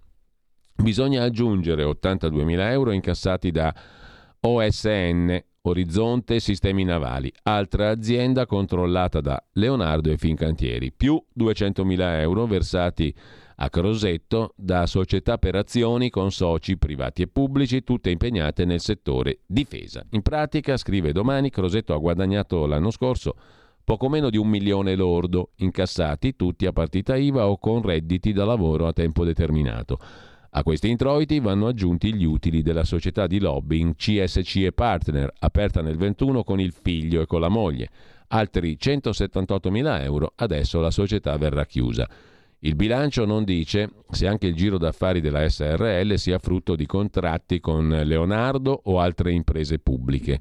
bisogna 0.76 1.24
aggiungere 1.24 1.82
82.000 1.84 2.70
euro 2.70 2.92
incassati 2.92 3.50
da 3.50 3.74
OSN, 4.40 5.42
Orizzonte 5.62 6.40
Sistemi 6.40 6.84
Navali, 6.84 7.32
altra 7.42 7.90
azienda 7.90 8.46
controllata 8.46 9.20
da 9.20 9.42
Leonardo 9.52 10.10
e 10.10 10.16
Fincantieri, 10.16 10.92
più 10.92 11.22
200.000 11.36 12.20
euro 12.20 12.46
versati 12.46 13.14
a 13.56 13.68
Crosetto 13.68 14.54
da 14.56 14.86
società 14.86 15.36
per 15.36 15.56
azioni 15.56 16.10
con 16.10 16.30
soci 16.30 16.78
privati 16.78 17.22
e 17.22 17.28
pubblici, 17.28 17.82
tutte 17.82 18.10
impegnate 18.10 18.64
nel 18.64 18.80
settore 18.80 19.40
difesa. 19.46 20.04
In 20.10 20.22
pratica, 20.22 20.76
scrive 20.76 21.12
domani, 21.12 21.50
Crosetto 21.50 21.92
ha 21.92 21.98
guadagnato 21.98 22.66
l'anno 22.66 22.90
scorso 22.90 23.34
poco 23.88 24.10
meno 24.10 24.28
di 24.28 24.36
un 24.36 24.48
milione 24.48 24.94
lordo, 24.94 25.52
incassati 25.56 26.36
tutti 26.36 26.66
a 26.66 26.72
partita 26.72 27.16
IVA 27.16 27.48
o 27.48 27.56
con 27.56 27.80
redditi 27.80 28.34
da 28.34 28.44
lavoro 28.44 28.86
a 28.86 28.92
tempo 28.92 29.24
determinato. 29.24 29.98
A 30.50 30.62
questi 30.62 30.88
introiti 30.88 31.40
vanno 31.40 31.66
aggiunti 31.66 32.14
gli 32.14 32.24
utili 32.24 32.62
della 32.62 32.84
società 32.84 33.26
di 33.26 33.38
lobbying 33.38 33.94
CSC 33.94 34.70
Partner, 34.70 35.30
aperta 35.40 35.82
nel 35.82 35.98
21 35.98 36.42
con 36.42 36.58
il 36.58 36.72
figlio 36.72 37.20
e 37.20 37.26
con 37.26 37.40
la 37.40 37.48
moglie. 37.48 37.90
Altri 38.28 38.78
178.000 38.80 40.02
euro, 40.02 40.32
adesso 40.36 40.80
la 40.80 40.90
società 40.90 41.36
verrà 41.36 41.66
chiusa. 41.66 42.08
Il 42.62 42.74
bilancio 42.74 43.24
non 43.24 43.44
dice 43.44 43.88
se 44.10 44.26
anche 44.26 44.48
il 44.48 44.56
giro 44.56 44.78
d'affari 44.78 45.20
della 45.20 45.48
SRL 45.48 46.16
sia 46.16 46.40
frutto 46.40 46.74
di 46.74 46.86
contratti 46.86 47.60
con 47.60 47.88
Leonardo 47.88 48.80
o 48.84 48.98
altre 48.98 49.32
imprese 49.32 49.78
pubbliche. 49.78 50.40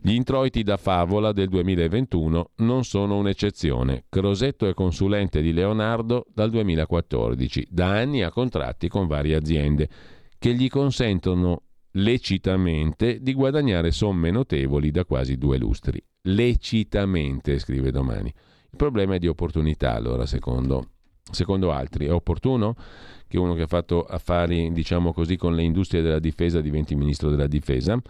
Gli 0.00 0.12
introiti 0.12 0.64
da 0.64 0.76
favola 0.76 1.30
del 1.30 1.48
2021 1.48 2.50
non 2.56 2.82
sono 2.82 3.16
un'eccezione. 3.16 4.06
Crosetto 4.08 4.66
è 4.66 4.74
consulente 4.74 5.40
di 5.40 5.52
Leonardo 5.52 6.26
dal 6.34 6.50
2014. 6.50 7.68
Da 7.70 7.90
anni 7.90 8.24
ha 8.24 8.32
contratti 8.32 8.88
con 8.88 9.06
varie 9.06 9.36
aziende 9.36 9.88
che 10.40 10.54
gli 10.54 10.66
consentono 10.66 11.62
lecitamente 11.92 13.20
di 13.20 13.34
guadagnare 13.34 13.92
somme 13.92 14.32
notevoli 14.32 14.90
da 14.90 15.04
quasi 15.04 15.36
due 15.36 15.58
lustri. 15.58 16.02
Lecitamente, 16.22 17.60
scrive 17.60 17.92
domani. 17.92 18.32
Il 18.72 18.78
problema 18.78 19.14
è 19.14 19.18
di 19.18 19.28
opportunità, 19.28 19.94
allora, 19.94 20.26
secondo 20.26 20.91
secondo 21.30 21.72
altri. 21.72 22.06
È 22.06 22.12
opportuno 22.12 22.74
che 23.28 23.38
uno 23.38 23.54
che 23.54 23.62
ha 23.62 23.66
fatto 23.66 24.04
affari, 24.04 24.72
diciamo 24.72 25.12
così, 25.12 25.36
con 25.36 25.54
le 25.54 25.62
industrie 25.62 26.02
della 26.02 26.18
difesa 26.18 26.60
diventi 26.60 26.94
ministro 26.94 27.30
della 27.30 27.46
difesa? 27.46 28.00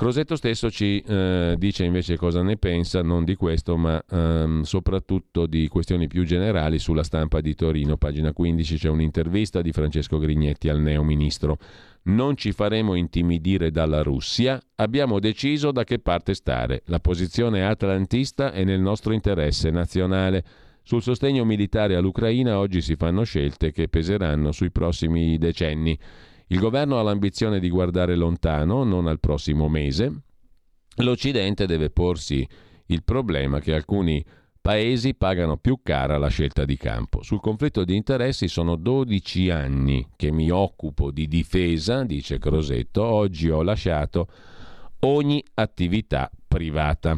Crosetto 0.00 0.34
stesso 0.34 0.70
ci 0.70 0.98
eh, 1.06 1.56
dice 1.58 1.84
invece 1.84 2.16
cosa 2.16 2.40
ne 2.42 2.56
pensa, 2.56 3.02
non 3.02 3.22
di 3.22 3.34
questo, 3.34 3.76
ma 3.76 4.02
ehm, 4.10 4.62
soprattutto 4.62 5.44
di 5.44 5.68
questioni 5.68 6.06
più 6.06 6.24
generali 6.24 6.78
sulla 6.78 7.02
stampa 7.02 7.42
di 7.42 7.54
Torino. 7.54 7.98
Pagina 7.98 8.32
15 8.32 8.78
c'è 8.78 8.88
un'intervista 8.88 9.60
di 9.60 9.72
Francesco 9.72 10.16
Grignetti 10.16 10.70
al 10.70 10.80
neo 10.80 11.02
ministro. 11.02 11.58
Non 12.04 12.34
ci 12.38 12.52
faremo 12.52 12.94
intimidire 12.94 13.70
dalla 13.70 14.00
Russia, 14.00 14.58
abbiamo 14.76 15.18
deciso 15.18 15.70
da 15.70 15.84
che 15.84 15.98
parte 15.98 16.32
stare. 16.32 16.80
La 16.86 16.98
posizione 16.98 17.66
atlantista 17.66 18.52
è 18.52 18.64
nel 18.64 18.80
nostro 18.80 19.12
interesse 19.12 19.70
nazionale. 19.70 20.44
Sul 20.90 21.02
sostegno 21.02 21.44
militare 21.44 21.94
all'Ucraina 21.94 22.58
oggi 22.58 22.80
si 22.80 22.96
fanno 22.96 23.22
scelte 23.22 23.70
che 23.70 23.86
peseranno 23.86 24.50
sui 24.50 24.72
prossimi 24.72 25.38
decenni. 25.38 25.96
Il 26.48 26.58
governo 26.58 26.98
ha 26.98 27.02
l'ambizione 27.02 27.60
di 27.60 27.70
guardare 27.70 28.16
lontano, 28.16 28.82
non 28.82 29.06
al 29.06 29.20
prossimo 29.20 29.68
mese. 29.68 30.22
L'Occidente 30.96 31.66
deve 31.66 31.90
porsi 31.90 32.44
il 32.86 33.04
problema 33.04 33.60
che 33.60 33.72
alcuni 33.72 34.20
paesi 34.60 35.14
pagano 35.14 35.58
più 35.58 35.78
cara 35.80 36.18
la 36.18 36.26
scelta 36.26 36.64
di 36.64 36.76
campo. 36.76 37.22
Sul 37.22 37.38
conflitto 37.38 37.84
di 37.84 37.94
interessi 37.94 38.48
sono 38.48 38.74
12 38.74 39.48
anni 39.48 40.04
che 40.16 40.32
mi 40.32 40.50
occupo 40.50 41.12
di 41.12 41.28
difesa, 41.28 42.02
dice 42.02 42.38
Crosetto, 42.38 43.04
oggi 43.04 43.48
ho 43.48 43.62
lasciato 43.62 44.26
ogni 45.02 45.40
attività 45.54 46.28
privata. 46.48 47.16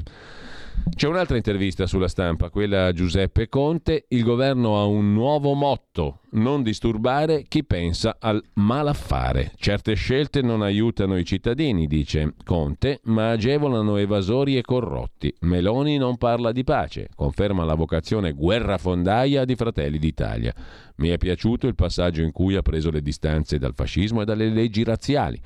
C'è 0.94 1.08
un'altra 1.08 1.36
intervista 1.36 1.86
sulla 1.86 2.06
stampa, 2.06 2.50
quella 2.50 2.86
a 2.86 2.92
Giuseppe 2.92 3.48
Conte. 3.48 4.04
Il 4.08 4.22
governo 4.22 4.78
ha 4.78 4.84
un 4.84 5.12
nuovo 5.12 5.54
motto, 5.54 6.20
non 6.32 6.62
disturbare 6.62 7.44
chi 7.48 7.64
pensa 7.64 8.16
al 8.20 8.42
malaffare. 8.54 9.52
Certe 9.56 9.94
scelte 9.94 10.42
non 10.42 10.62
aiutano 10.62 11.16
i 11.16 11.24
cittadini, 11.24 11.86
dice 11.86 12.34
Conte, 12.44 13.00
ma 13.04 13.30
agevolano 13.30 13.96
evasori 13.96 14.56
e 14.56 14.62
corrotti. 14.62 15.34
Meloni 15.40 15.96
non 15.96 16.18
parla 16.18 16.52
di 16.52 16.62
pace, 16.62 17.08
conferma 17.14 17.64
la 17.64 17.74
vocazione 17.74 18.32
guerrafondaia 18.32 19.44
di 19.44 19.56
Fratelli 19.56 19.98
d'Italia. 19.98 20.54
Mi 20.96 21.08
è 21.08 21.18
piaciuto 21.18 21.66
il 21.66 21.74
passaggio 21.74 22.22
in 22.22 22.32
cui 22.32 22.54
ha 22.54 22.62
preso 22.62 22.90
le 22.90 23.02
distanze 23.02 23.58
dal 23.58 23.74
fascismo 23.74 24.22
e 24.22 24.24
dalle 24.24 24.48
leggi 24.50 24.84
razziali. 24.84 25.40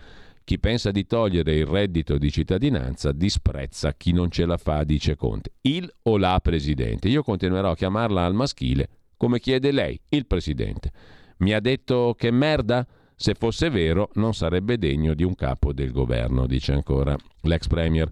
Chi 0.46 0.60
pensa 0.60 0.92
di 0.92 1.06
togliere 1.06 1.56
il 1.56 1.66
reddito 1.66 2.18
di 2.18 2.30
cittadinanza 2.30 3.10
disprezza 3.10 3.94
chi 3.94 4.12
non 4.12 4.30
ce 4.30 4.46
la 4.46 4.56
fa, 4.56 4.84
dice 4.84 5.16
Conte. 5.16 5.54
Il 5.62 5.92
o 6.02 6.18
la 6.18 6.38
presidente. 6.40 7.08
Io 7.08 7.24
continuerò 7.24 7.72
a 7.72 7.74
chiamarla 7.74 8.24
al 8.24 8.32
maschile 8.32 8.88
come 9.16 9.40
chiede 9.40 9.72
lei, 9.72 10.00
il 10.10 10.24
presidente. 10.24 10.92
Mi 11.38 11.52
ha 11.52 11.58
detto 11.58 12.14
che 12.16 12.30
merda? 12.30 12.86
Se 13.16 13.34
fosse 13.34 13.70
vero 13.70 14.10
non 14.14 14.34
sarebbe 14.34 14.78
degno 14.78 15.14
di 15.14 15.24
un 15.24 15.34
capo 15.34 15.72
del 15.72 15.90
governo, 15.90 16.46
dice 16.46 16.72
ancora 16.72 17.16
l'ex 17.40 17.66
premier. 17.66 18.08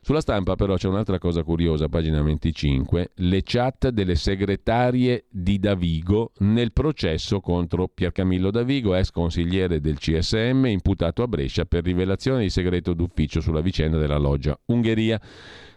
Sulla 0.00 0.20
stampa 0.20 0.54
però 0.54 0.76
c'è 0.76 0.88
un'altra 0.88 1.18
cosa 1.18 1.42
curiosa, 1.42 1.88
pagina 1.88 2.22
25, 2.22 3.10
le 3.16 3.42
chat 3.44 3.88
delle 3.88 4.14
segretarie 4.14 5.24
di 5.28 5.58
Davigo 5.58 6.32
nel 6.38 6.72
processo 6.72 7.40
contro 7.40 7.88
Piercamillo 7.88 8.50
Davigo, 8.50 8.94
ex 8.94 9.10
consigliere 9.10 9.80
del 9.80 9.98
CSM, 9.98 10.66
imputato 10.66 11.22
a 11.22 11.28
Brescia 11.28 11.64
per 11.64 11.84
rivelazione 11.84 12.42
di 12.42 12.50
segreto 12.50 12.94
d'ufficio 12.94 13.40
sulla 13.40 13.60
vicenda 13.60 13.98
della 13.98 14.18
loggia 14.18 14.58
Ungheria. 14.66 15.20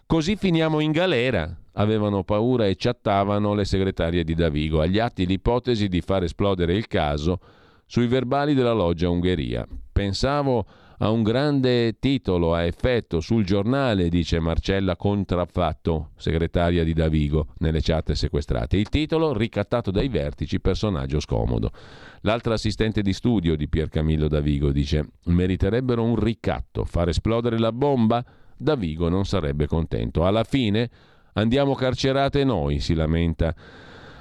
Così 0.06 0.36
finiamo 0.36 0.80
in 0.80 0.92
galera. 0.92 1.56
Avevano 1.74 2.22
paura 2.22 2.66
e 2.66 2.76
chattavano 2.76 3.54
le 3.54 3.64
segretarie 3.64 4.24
di 4.24 4.34
Davigo. 4.34 4.82
Agli 4.82 4.98
atti 4.98 5.24
l'ipotesi 5.24 5.88
di 5.88 6.02
far 6.02 6.22
esplodere 6.24 6.74
il 6.74 6.86
caso 6.86 7.38
sui 7.86 8.06
verbali 8.06 8.52
della 8.52 8.72
loggia 8.72 9.08
Ungheria. 9.08 9.66
Pensavo 9.90 10.66
ha 11.02 11.10
un 11.10 11.24
grande 11.24 11.98
titolo 11.98 12.54
a 12.54 12.62
effetto 12.62 13.18
sul 13.18 13.44
giornale, 13.44 14.08
dice 14.08 14.38
Marcella 14.38 14.94
Contraffatto, 14.94 16.10
segretaria 16.14 16.84
di 16.84 16.92
Davigo, 16.92 17.48
nelle 17.58 17.80
chat 17.80 18.12
sequestrate. 18.12 18.76
Il 18.76 18.88
titolo, 18.88 19.36
ricattato 19.36 19.90
dai 19.90 20.06
vertici, 20.06 20.60
personaggio 20.60 21.18
scomodo. 21.18 21.72
L'altra 22.20 22.54
assistente 22.54 23.02
di 23.02 23.12
studio 23.12 23.56
di 23.56 23.68
Pier 23.68 23.88
Camillo 23.88 24.28
Davigo 24.28 24.70
dice, 24.70 25.04
meriterebbero 25.24 26.04
un 26.04 26.14
ricatto, 26.14 26.84
far 26.84 27.08
esplodere 27.08 27.58
la 27.58 27.72
bomba? 27.72 28.24
Davigo 28.56 29.08
non 29.08 29.24
sarebbe 29.24 29.66
contento. 29.66 30.24
Alla 30.24 30.44
fine 30.44 30.88
andiamo 31.32 31.74
carcerate 31.74 32.44
noi, 32.44 32.78
si 32.78 32.94
lamenta. 32.94 33.52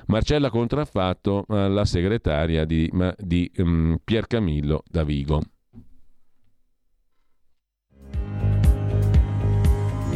Marcella 0.07 0.49
Contraffatto, 0.49 1.45
la 1.47 1.85
segretaria 1.85 2.65
di, 2.65 2.91
di 3.17 3.51
um, 3.57 3.97
Camillo 4.27 4.81
Davigo. 4.89 5.41